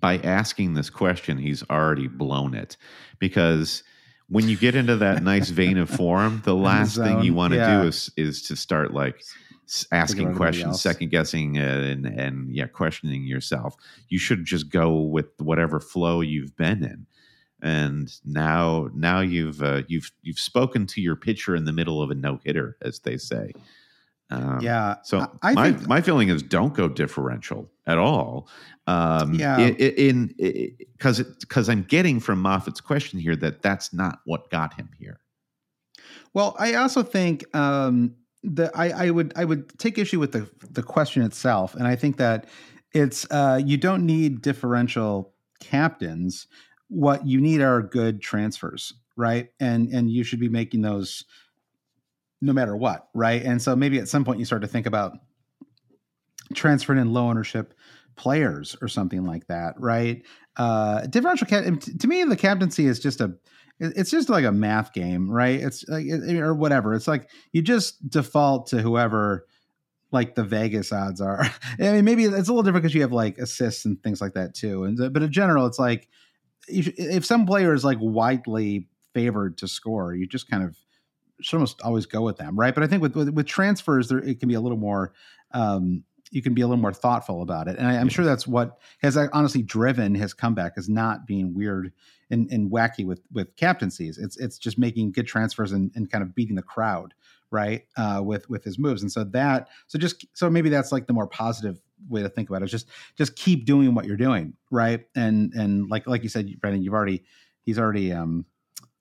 by 0.01 0.19
asking 0.19 0.75
this 0.75 0.91
question, 0.91 1.39
he's 1.39 1.63
already 1.71 2.09
blown 2.09 2.55
it. 2.55 2.77
Because 3.19 3.83
when 4.29 4.49
you 4.49 4.59
get 4.59 4.75
into 4.75 4.97
that 4.97 5.23
nice 5.23 5.49
vein 5.49 5.79
of 5.79 5.89
form, 5.89 6.43
the 6.45 6.55
last 6.57 6.97
thing 6.97 7.23
you 7.23 7.33
want 7.33 7.53
to 7.53 7.59
yeah. 7.59 7.81
do 7.81 7.89
is 7.89 8.11
is 8.17 8.43
to 8.43 8.57
start 8.57 8.93
like 8.93 9.23
asking 9.93 10.35
questions, 10.35 10.81
second 10.81 11.11
guessing, 11.11 11.59
uh, 11.59 11.63
and 11.63 12.07
and 12.07 12.55
yeah, 12.55 12.67
questioning 12.67 13.25
yourself. 13.25 13.77
You 14.09 14.19
should 14.19 14.45
just 14.45 14.71
go 14.71 15.01
with 15.01 15.27
whatever 15.39 15.81
flow 15.81 16.21
you've 16.21 16.57
been 16.57 16.83
in. 16.85 17.07
And 17.63 18.13
now, 18.27 18.91
now 18.95 19.21
you've 19.21 19.63
uh, 19.63 19.83
you've 19.89 20.11
you've 20.23 20.39
spoken 20.39 20.87
to 20.89 21.01
your 21.01 21.17
pitcher 21.17 21.57
in 21.57 21.65
the 21.65 21.73
middle 21.73 22.03
of 22.03 22.11
a 22.11 22.15
no 22.15 22.39
hitter, 22.45 22.77
as 22.83 23.01
they 23.01 23.17
say. 23.17 23.53
Um, 24.31 24.61
yeah. 24.61 24.97
so 25.03 25.21
I, 25.43 25.51
I 25.51 25.55
my 25.55 25.73
think 25.73 25.89
my 25.89 26.01
feeling 26.01 26.29
is 26.29 26.43
don't 26.43 26.75
go 26.75 26.89
differential 26.89 27.71
at 27.87 27.99
all. 27.99 28.49
Um, 28.87 29.35
Yeah. 29.35 29.59
In 29.59 30.35
because 30.97 31.23
because 31.41 31.69
I'm 31.69 31.83
getting 31.83 32.21
from 32.21 32.43
Moffat's 32.43 32.81
question 32.81 33.19
here 33.19 33.37
that 33.37 33.63
that's 33.63 33.93
not 33.93 34.21
what 34.25 34.51
got 34.51 34.75
him 34.75 34.91
here. 34.99 35.21
Well, 36.35 36.57
I 36.59 36.75
also 36.75 37.03
think 37.03 37.45
um, 37.55 38.15
that 38.45 38.77
I, 38.77 39.07
I 39.07 39.11
would 39.11 39.33
I 39.37 39.45
would 39.45 39.79
take 39.79 39.99
issue 39.99 40.21
with 40.21 40.33
the 40.33 40.49
the 40.71 40.83
question 40.83 41.23
itself, 41.23 41.75
and 41.75 41.87
I 41.87 41.97
think 41.97 42.19
that 42.19 42.47
it's 42.93 43.27
uh, 43.31 43.61
you 43.65 43.77
don't 43.77 44.07
need 44.07 44.43
differential 44.43 45.33
captains. 45.61 46.47
What 46.89 47.27
you 47.27 47.41
need 47.41 47.61
are 47.61 47.83
good 47.83 48.21
transfers, 48.21 48.93
right? 49.17 49.49
And 49.59 49.89
and 49.89 50.11
you 50.11 50.25
should 50.25 50.41
be 50.41 50.49
making 50.49 50.83
those 50.83 51.25
no 52.41 52.53
matter 52.53 52.77
what, 52.77 53.09
right? 53.15 53.43
And 53.43 53.61
so 53.61 53.75
maybe 53.75 53.99
at 53.99 54.09
some 54.09 54.25
point 54.25 54.39
you 54.39 54.45
start 54.45 54.63
to 54.63 54.69
think 54.69 54.87
about 54.87 55.13
transferring 56.53 57.01
in 57.01 57.13
low 57.13 57.29
ownership 57.29 57.73
players 58.17 58.77
or 58.83 58.89
something 58.89 59.25
like 59.25 59.47
that, 59.47 59.75
right? 59.81 60.23
Uh, 60.57 61.07
differential 61.07 61.47
cap- 61.47 61.65
to 61.81 62.07
me, 62.07 62.25
the 62.25 62.37
captaincy 62.37 62.87
is 62.87 63.01
just 63.01 63.21
a 63.21 63.35
it's 63.81 64.11
just 64.11 64.29
like 64.29 64.45
a 64.45 64.53
math 64.53 64.93
game, 64.93 65.29
right? 65.29 65.61
It's 65.61 65.85
like 65.89 66.07
or 66.07 66.55
whatever. 66.55 66.95
It's 66.95 67.09
like 67.09 67.29
you 67.53 67.61
just 67.61 68.09
default 68.09 68.69
to 68.69 68.81
whoever 68.81 69.47
like 70.13 70.37
the 70.37 70.45
Vegas 70.45 70.93
odds 70.93 71.21
are. 71.21 71.43
I 71.81 71.93
mean, 71.93 72.05
maybe 72.05 72.25
it's 72.25 72.49
a 72.49 72.53
little 72.53 72.63
different 72.63 72.85
because 72.85 72.95
you 72.95 73.03
have 73.03 73.13
like 73.13 73.39
assists 73.39 73.85
and 73.85 74.01
things 74.03 74.21
like 74.21 74.35
that 74.35 74.55
too. 74.55 74.85
And 74.85 75.13
but 75.13 75.23
in 75.23 75.33
general, 75.33 75.67
it's 75.67 75.79
like 75.79 76.09
if, 76.69 77.27
some 77.27 77.47
player 77.47 77.75
is 77.75 77.85
like 77.85 77.99
widely 78.01 78.89
favored 79.13 79.59
to 79.59 79.69
score, 79.69 80.15
you 80.15 80.27
just 80.27 80.49
kind 80.49 80.63
of 80.63 80.77
should 81.41 81.57
almost 81.57 81.83
always 81.83 82.07
go 82.07 82.23
with 82.23 82.37
them, 82.37 82.57
right? 82.59 82.75
But 82.75 82.85
I 82.85 82.87
think 82.87 83.03
with 83.03 83.17
with, 83.17 83.31
with 83.31 83.47
transfers, 83.47 84.09
there 84.09 84.19
it 84.19 84.39
can 84.39 84.49
be 84.49 84.55
a 84.55 84.61
little 84.61 84.79
more. 84.79 85.13
Um, 85.53 86.05
you 86.35 86.43
can 86.43 86.53
be 86.53 86.63
a 86.63 86.67
little 86.67 86.83
more 86.83 86.93
thoughtful 86.93 87.43
about 87.43 87.69
it, 87.69 87.79
and 87.79 87.87
I, 87.87 87.97
I'm 87.99 88.09
sure 88.09 88.25
that's 88.25 88.47
what 88.47 88.79
has 89.03 89.17
honestly 89.17 89.63
driven 89.63 90.15
his 90.15 90.35
comeback 90.35 90.77
is 90.77 90.89
not 90.89 91.27
being 91.27 91.55
weird 91.55 91.93
and, 92.31 92.51
and 92.51 92.71
wacky 92.71 93.07
with 93.07 93.21
with 93.33 93.55
captaincies. 93.57 94.19
It's 94.19 94.37
it's 94.37 94.59
just 94.59 94.79
making 94.79 95.13
good 95.13 95.27
transfers 95.27 95.73
and, 95.73 95.91
and 95.95 96.11
kind 96.11 96.23
of 96.23 96.35
beating 96.35 96.57
the 96.57 96.63
crowd, 96.63 97.15
right? 97.51 97.85
Uh, 97.97 98.21
with 98.25 98.49
with 98.51 98.65
his 98.65 98.79
moves, 98.79 99.03
and 99.03 99.13
so 99.13 99.25
that 99.25 99.69
so 99.87 99.99
just 99.99 100.27
so 100.33 100.51
maybe 100.51 100.69
that's 100.69 100.93
like 100.93 101.07
the 101.07 101.13
more 101.13 101.27
positive 101.27 101.81
way 102.09 102.23
to 102.23 102.29
think 102.29 102.49
about 102.49 102.63
it. 102.63 102.67
Is 102.67 102.71
just 102.71 102.89
just 103.17 103.37
keep 103.37 103.65
doing 103.65 103.95
what 103.95 104.05
you're 104.05 104.17
doing, 104.17 104.55
right? 104.71 105.07
And 105.15 105.53
and 105.55 105.89
like 105.89 106.07
like 106.07 106.23
you 106.23 106.29
said, 106.29 106.61
Brendan, 106.61 106.83
you've 106.83 106.95
already 106.95 107.25
he's 107.63 107.79
already 107.79 108.13
um 108.13 108.45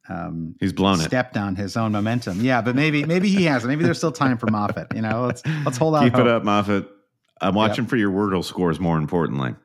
um 0.10 0.56
He's 0.60 0.74
blown 0.74 1.00
it. 1.00 1.06
stepped 1.06 1.38
on 1.38 1.56
his 1.56 1.78
own 1.78 1.94
momentum. 1.94 2.42
Yeah, 2.42 2.62
but 2.62 2.76
maybe 2.76 3.06
maybe 3.06 3.30
he 3.30 3.46
hasn't. 3.46 3.70
Maybe 3.70 3.84
there's 3.84 3.98
still 3.98 4.12
time 4.12 4.38
for 4.38 4.48
Moffat. 4.48 4.94
You 4.94 5.02
know, 5.02 5.26
let's 5.26 5.44
let's 5.66 5.78
hold 5.78 5.96
out. 5.96 6.04
Keep 6.04 6.18
it 6.20 6.28
up, 6.28 6.44
Moffat. 6.44 6.90
I'm 7.42 7.56
watching 7.56 7.86
for 7.86 7.98
your 7.98 8.12
Wordle 8.12 8.44
scores. 8.44 8.80
More 8.80 8.98
importantly, 8.98 9.56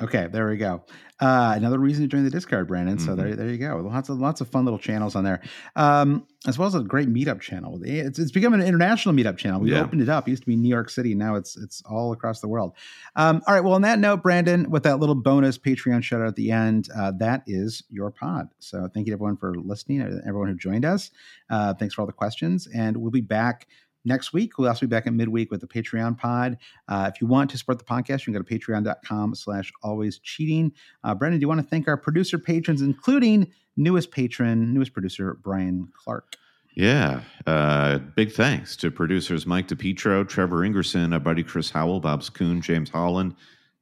Okay, 0.00 0.28
there 0.30 0.48
we 0.48 0.56
go. 0.56 0.84
Uh, 1.18 1.54
another 1.56 1.76
reason 1.76 2.04
to 2.04 2.08
join 2.08 2.22
the 2.22 2.30
Discord, 2.30 2.68
Brandon. 2.68 3.00
So 3.00 3.14
Mhm. 3.14 3.16
there, 3.16 3.34
there 3.34 3.48
you 3.50 3.58
go. 3.58 3.78
Lots 3.78 4.08
of 4.08 4.18
lots 4.20 4.40
of 4.40 4.46
fun 4.46 4.64
little 4.64 4.78
channels 4.78 5.16
on 5.16 5.24
there, 5.24 5.40
um, 5.74 6.24
as 6.46 6.56
well 6.56 6.68
as 6.68 6.76
a 6.76 6.84
great 6.84 7.12
meetup 7.12 7.40
channel. 7.40 7.80
It's, 7.82 8.16
it's 8.20 8.30
become 8.30 8.54
an 8.54 8.62
international 8.62 9.12
meetup 9.12 9.36
channel. 9.38 9.60
We 9.60 9.72
Yeah. 9.72 9.82
opened 9.82 10.00
it 10.02 10.08
up. 10.08 10.28
It 10.28 10.30
used 10.30 10.44
to 10.44 10.46
be 10.46 10.54
New 10.54 10.68
York 10.68 10.88
City. 10.88 11.16
Now 11.16 11.34
it's 11.34 11.56
it's 11.56 11.82
all 11.84 12.12
across 12.12 12.40
the 12.40 12.46
world. 12.46 12.74
Um, 13.16 13.42
all 13.48 13.54
right. 13.54 13.64
Well, 13.64 13.72
on 13.74 13.82
that 13.82 13.98
note, 13.98 14.22
Brandon, 14.22 14.70
with 14.70 14.84
that 14.84 15.00
little 15.00 15.16
bonus 15.16 15.58
Patreon 15.58 16.04
shout 16.04 16.20
out 16.20 16.28
at 16.28 16.36
the 16.36 16.52
end, 16.52 16.88
uh, 16.94 17.10
that 17.18 17.42
is 17.48 17.82
your 17.90 18.12
pod. 18.12 18.50
So 18.60 18.88
thank 18.94 19.08
you 19.08 19.10
to 19.10 19.14
everyone 19.16 19.36
for 19.36 19.56
listening. 19.56 20.00
Everyone 20.24 20.46
who 20.46 20.54
joined 20.54 20.84
us. 20.84 21.10
Uh, 21.50 21.74
thanks 21.74 21.96
for 21.96 22.02
all 22.02 22.06
the 22.06 22.12
questions, 22.12 22.68
and 22.72 22.96
we'll 22.98 23.10
be 23.10 23.20
back. 23.20 23.66
Next 24.04 24.32
week, 24.32 24.58
we'll 24.58 24.68
also 24.68 24.86
be 24.86 24.90
back 24.90 25.06
at 25.06 25.12
midweek 25.12 25.50
with 25.50 25.60
the 25.60 25.66
Patreon 25.66 26.16
pod. 26.16 26.56
Uh, 26.88 27.10
if 27.12 27.20
you 27.20 27.26
want 27.26 27.50
to 27.50 27.58
support 27.58 27.78
the 27.78 27.84
podcast, 27.84 28.20
you 28.26 28.32
can 28.32 28.34
go 28.34 28.42
to 28.42 28.58
patreon.com 28.58 29.34
slash 29.34 29.72
always 29.82 30.18
cheating. 30.20 30.72
Uh, 31.04 31.14
Brendan, 31.14 31.40
do 31.40 31.44
you 31.44 31.48
want 31.48 31.60
to 31.60 31.66
thank 31.66 31.88
our 31.88 31.96
producer 31.96 32.38
patrons, 32.38 32.80
including 32.82 33.50
newest 33.76 34.10
patron, 34.10 34.72
newest 34.72 34.92
producer, 34.92 35.38
Brian 35.42 35.88
Clark? 35.94 36.36
yeah. 36.78 37.22
Uh, 37.44 37.98
big 37.98 38.30
thanks 38.30 38.76
to 38.76 38.88
producers 38.88 39.46
Mike 39.46 39.66
DePietro, 39.66 40.26
Trevor 40.26 40.58
Ingerson, 40.58 41.12
our 41.12 41.18
buddy 41.18 41.42
Chris 41.42 41.70
Howell, 41.70 41.98
Bob 41.98 42.22
Schoon, 42.22 42.62
James 42.62 42.88
Holland, 42.88 43.34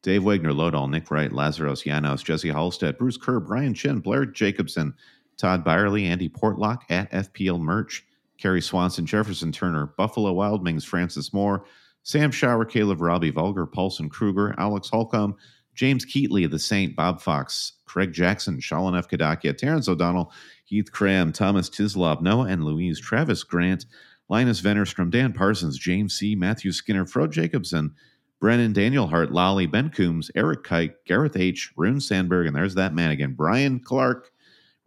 Dave 0.03 0.25
Wagner, 0.25 0.53
Lodal, 0.53 0.89
Nick 0.89 1.11
Wright, 1.11 1.31
Lazarus 1.31 1.83
Janos, 1.83 2.23
Jesse 2.23 2.49
Halstead, 2.49 2.97
Bruce 2.97 3.19
Kerr, 3.19 3.39
Brian 3.39 3.75
Chin, 3.75 4.01
Blair 4.01 4.25
Jacobson, 4.25 4.95
Todd 5.37 5.63
Byerly, 5.63 6.07
Andy 6.07 6.31
Portlock 6.31 6.83
at 6.89 7.13
FPL 7.13 7.61
Merch, 7.61 8.06
Kerry 8.39 8.61
Swanson, 8.61 9.07
Jefferson 9.07 9.53
Turner, 9.53 9.87
Buffalo 9.97 10.35
Wildlings, 10.35 10.85
Francis 10.85 11.33
Moore, 11.33 11.65
Sam 12.03 12.31
Shower, 12.31 12.65
Caleb 12.65 13.01
Robbie, 13.01 13.31
Vulgar, 13.31 13.67
Paulson 13.67 14.09
Kruger, 14.09 14.55
Alex 14.59 14.89
Holcomb, 14.89 15.37
James 15.75 16.07
Keatley, 16.07 16.51
The 16.51 16.59
Saint, 16.59 16.97
Bob 16.97 17.21
Fox, 17.21 17.75
Craig 17.85 18.13
Jackson, 18.13 18.59
Shalon 18.59 18.97
F. 18.97 19.09
Kadakia, 19.09 19.57
Terrence 19.57 19.89
O'Donnell, 19.89 20.33
Heath 20.65 20.91
Cram, 20.91 21.33
Thomas 21.33 21.69
Tislop, 21.69 22.23
Noah 22.23 22.47
and 22.47 22.65
Louise, 22.65 23.01
Travis 23.01 23.45
Grant, 23.45 23.87
Linus 24.29 24.61
Vennerstrom, 24.61 25.11
Dan 25.11 25.33
Parsons, 25.33 25.79
James 25.79 26.15
C., 26.15 26.35
Matthew 26.35 26.73
Skinner, 26.73 27.07
Fro 27.07 27.27
Jacobson, 27.27 27.95
Brennan, 28.41 28.73
Daniel 28.73 29.07
Hart, 29.07 29.33
Lolly, 29.33 29.67
Ben 29.67 29.91
Coombs, 29.91 30.31
Eric 30.35 30.65
Kite, 30.65 31.05
Gareth 31.07 31.37
H., 31.37 31.73
Rune 31.77 32.01
Sandberg, 32.01 32.47
and 32.47 32.57
there's 32.57 32.75
that 32.75 32.95
man 32.95 33.11
again, 33.11 33.35
Brian 33.35 33.81
Clark. 33.81 34.31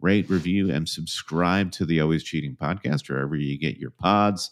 Rate, 0.00 0.30
review, 0.30 0.70
and 0.70 0.88
subscribe 0.88 1.72
to 1.72 1.84
the 1.84 2.00
Always 2.00 2.22
Cheating 2.22 2.56
podcast 2.60 3.08
wherever 3.08 3.36
you 3.36 3.58
get 3.58 3.78
your 3.78 3.90
pods. 3.90 4.50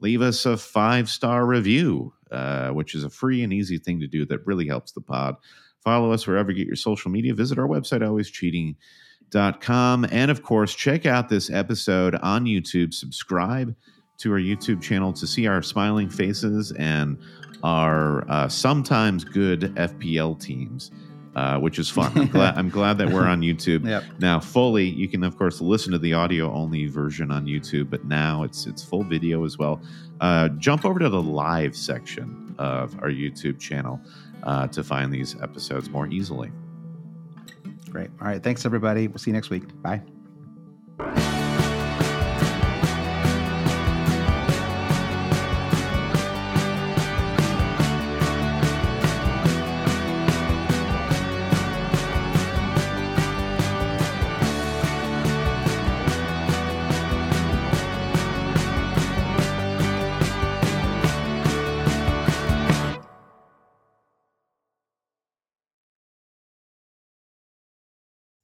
Leave 0.00 0.22
us 0.22 0.44
a 0.46 0.56
five 0.56 1.08
star 1.08 1.46
review, 1.46 2.12
uh, 2.30 2.70
which 2.70 2.94
is 2.94 3.04
a 3.04 3.10
free 3.10 3.42
and 3.42 3.52
easy 3.52 3.78
thing 3.78 4.00
to 4.00 4.06
do 4.06 4.26
that 4.26 4.46
really 4.46 4.66
helps 4.66 4.92
the 4.92 5.00
pod. 5.00 5.36
Follow 5.82 6.12
us 6.12 6.26
wherever 6.26 6.50
you 6.50 6.58
get 6.58 6.66
your 6.66 6.76
social 6.76 7.10
media. 7.10 7.34
Visit 7.34 7.58
our 7.58 7.68
website, 7.68 8.02
alwayscheating.com. 8.02 10.06
And 10.10 10.30
of 10.30 10.42
course, 10.42 10.74
check 10.74 11.06
out 11.06 11.28
this 11.28 11.50
episode 11.50 12.16
on 12.16 12.44
YouTube. 12.44 12.92
Subscribe 12.92 13.74
to 14.18 14.32
our 14.32 14.38
YouTube 14.38 14.82
channel 14.82 15.12
to 15.12 15.26
see 15.26 15.46
our 15.46 15.62
smiling 15.62 16.10
faces 16.10 16.72
and 16.72 17.18
our 17.62 18.28
uh, 18.30 18.48
sometimes 18.48 19.24
good 19.24 19.74
FPL 19.76 20.40
teams. 20.40 20.90
Uh, 21.36 21.58
which 21.60 21.78
is 21.78 21.88
fun. 21.88 22.10
I'm 22.16 22.26
glad, 22.26 22.56
I'm 22.58 22.68
glad 22.70 22.98
that 22.98 23.10
we're 23.12 23.26
on 23.26 23.42
YouTube 23.42 23.86
Yep. 23.86 24.02
now. 24.18 24.40
Fully, 24.40 24.86
you 24.88 25.06
can 25.06 25.22
of 25.22 25.36
course 25.36 25.60
listen 25.60 25.92
to 25.92 25.98
the 25.98 26.14
audio 26.14 26.50
only 26.52 26.86
version 26.86 27.30
on 27.30 27.44
YouTube, 27.46 27.90
but 27.90 28.04
now 28.06 28.42
it's 28.42 28.66
it's 28.66 28.82
full 28.82 29.04
video 29.04 29.44
as 29.44 29.58
well. 29.58 29.80
Uh, 30.20 30.48
jump 30.58 30.84
over 30.84 30.98
to 30.98 31.08
the 31.10 31.22
live 31.22 31.76
section 31.76 32.54
of 32.58 32.94
our 33.02 33.10
YouTube 33.10 33.58
channel 33.60 34.00
uh, 34.44 34.66
to 34.68 34.82
find 34.82 35.12
these 35.12 35.40
episodes 35.42 35.90
more 35.90 36.06
easily. 36.08 36.50
Great. 37.90 38.10
All 38.20 38.26
right. 38.26 38.42
Thanks, 38.42 38.64
everybody. 38.64 39.06
We'll 39.08 39.18
see 39.18 39.30
you 39.30 39.34
next 39.34 39.50
week. 39.50 39.64
Bye. 39.82 40.15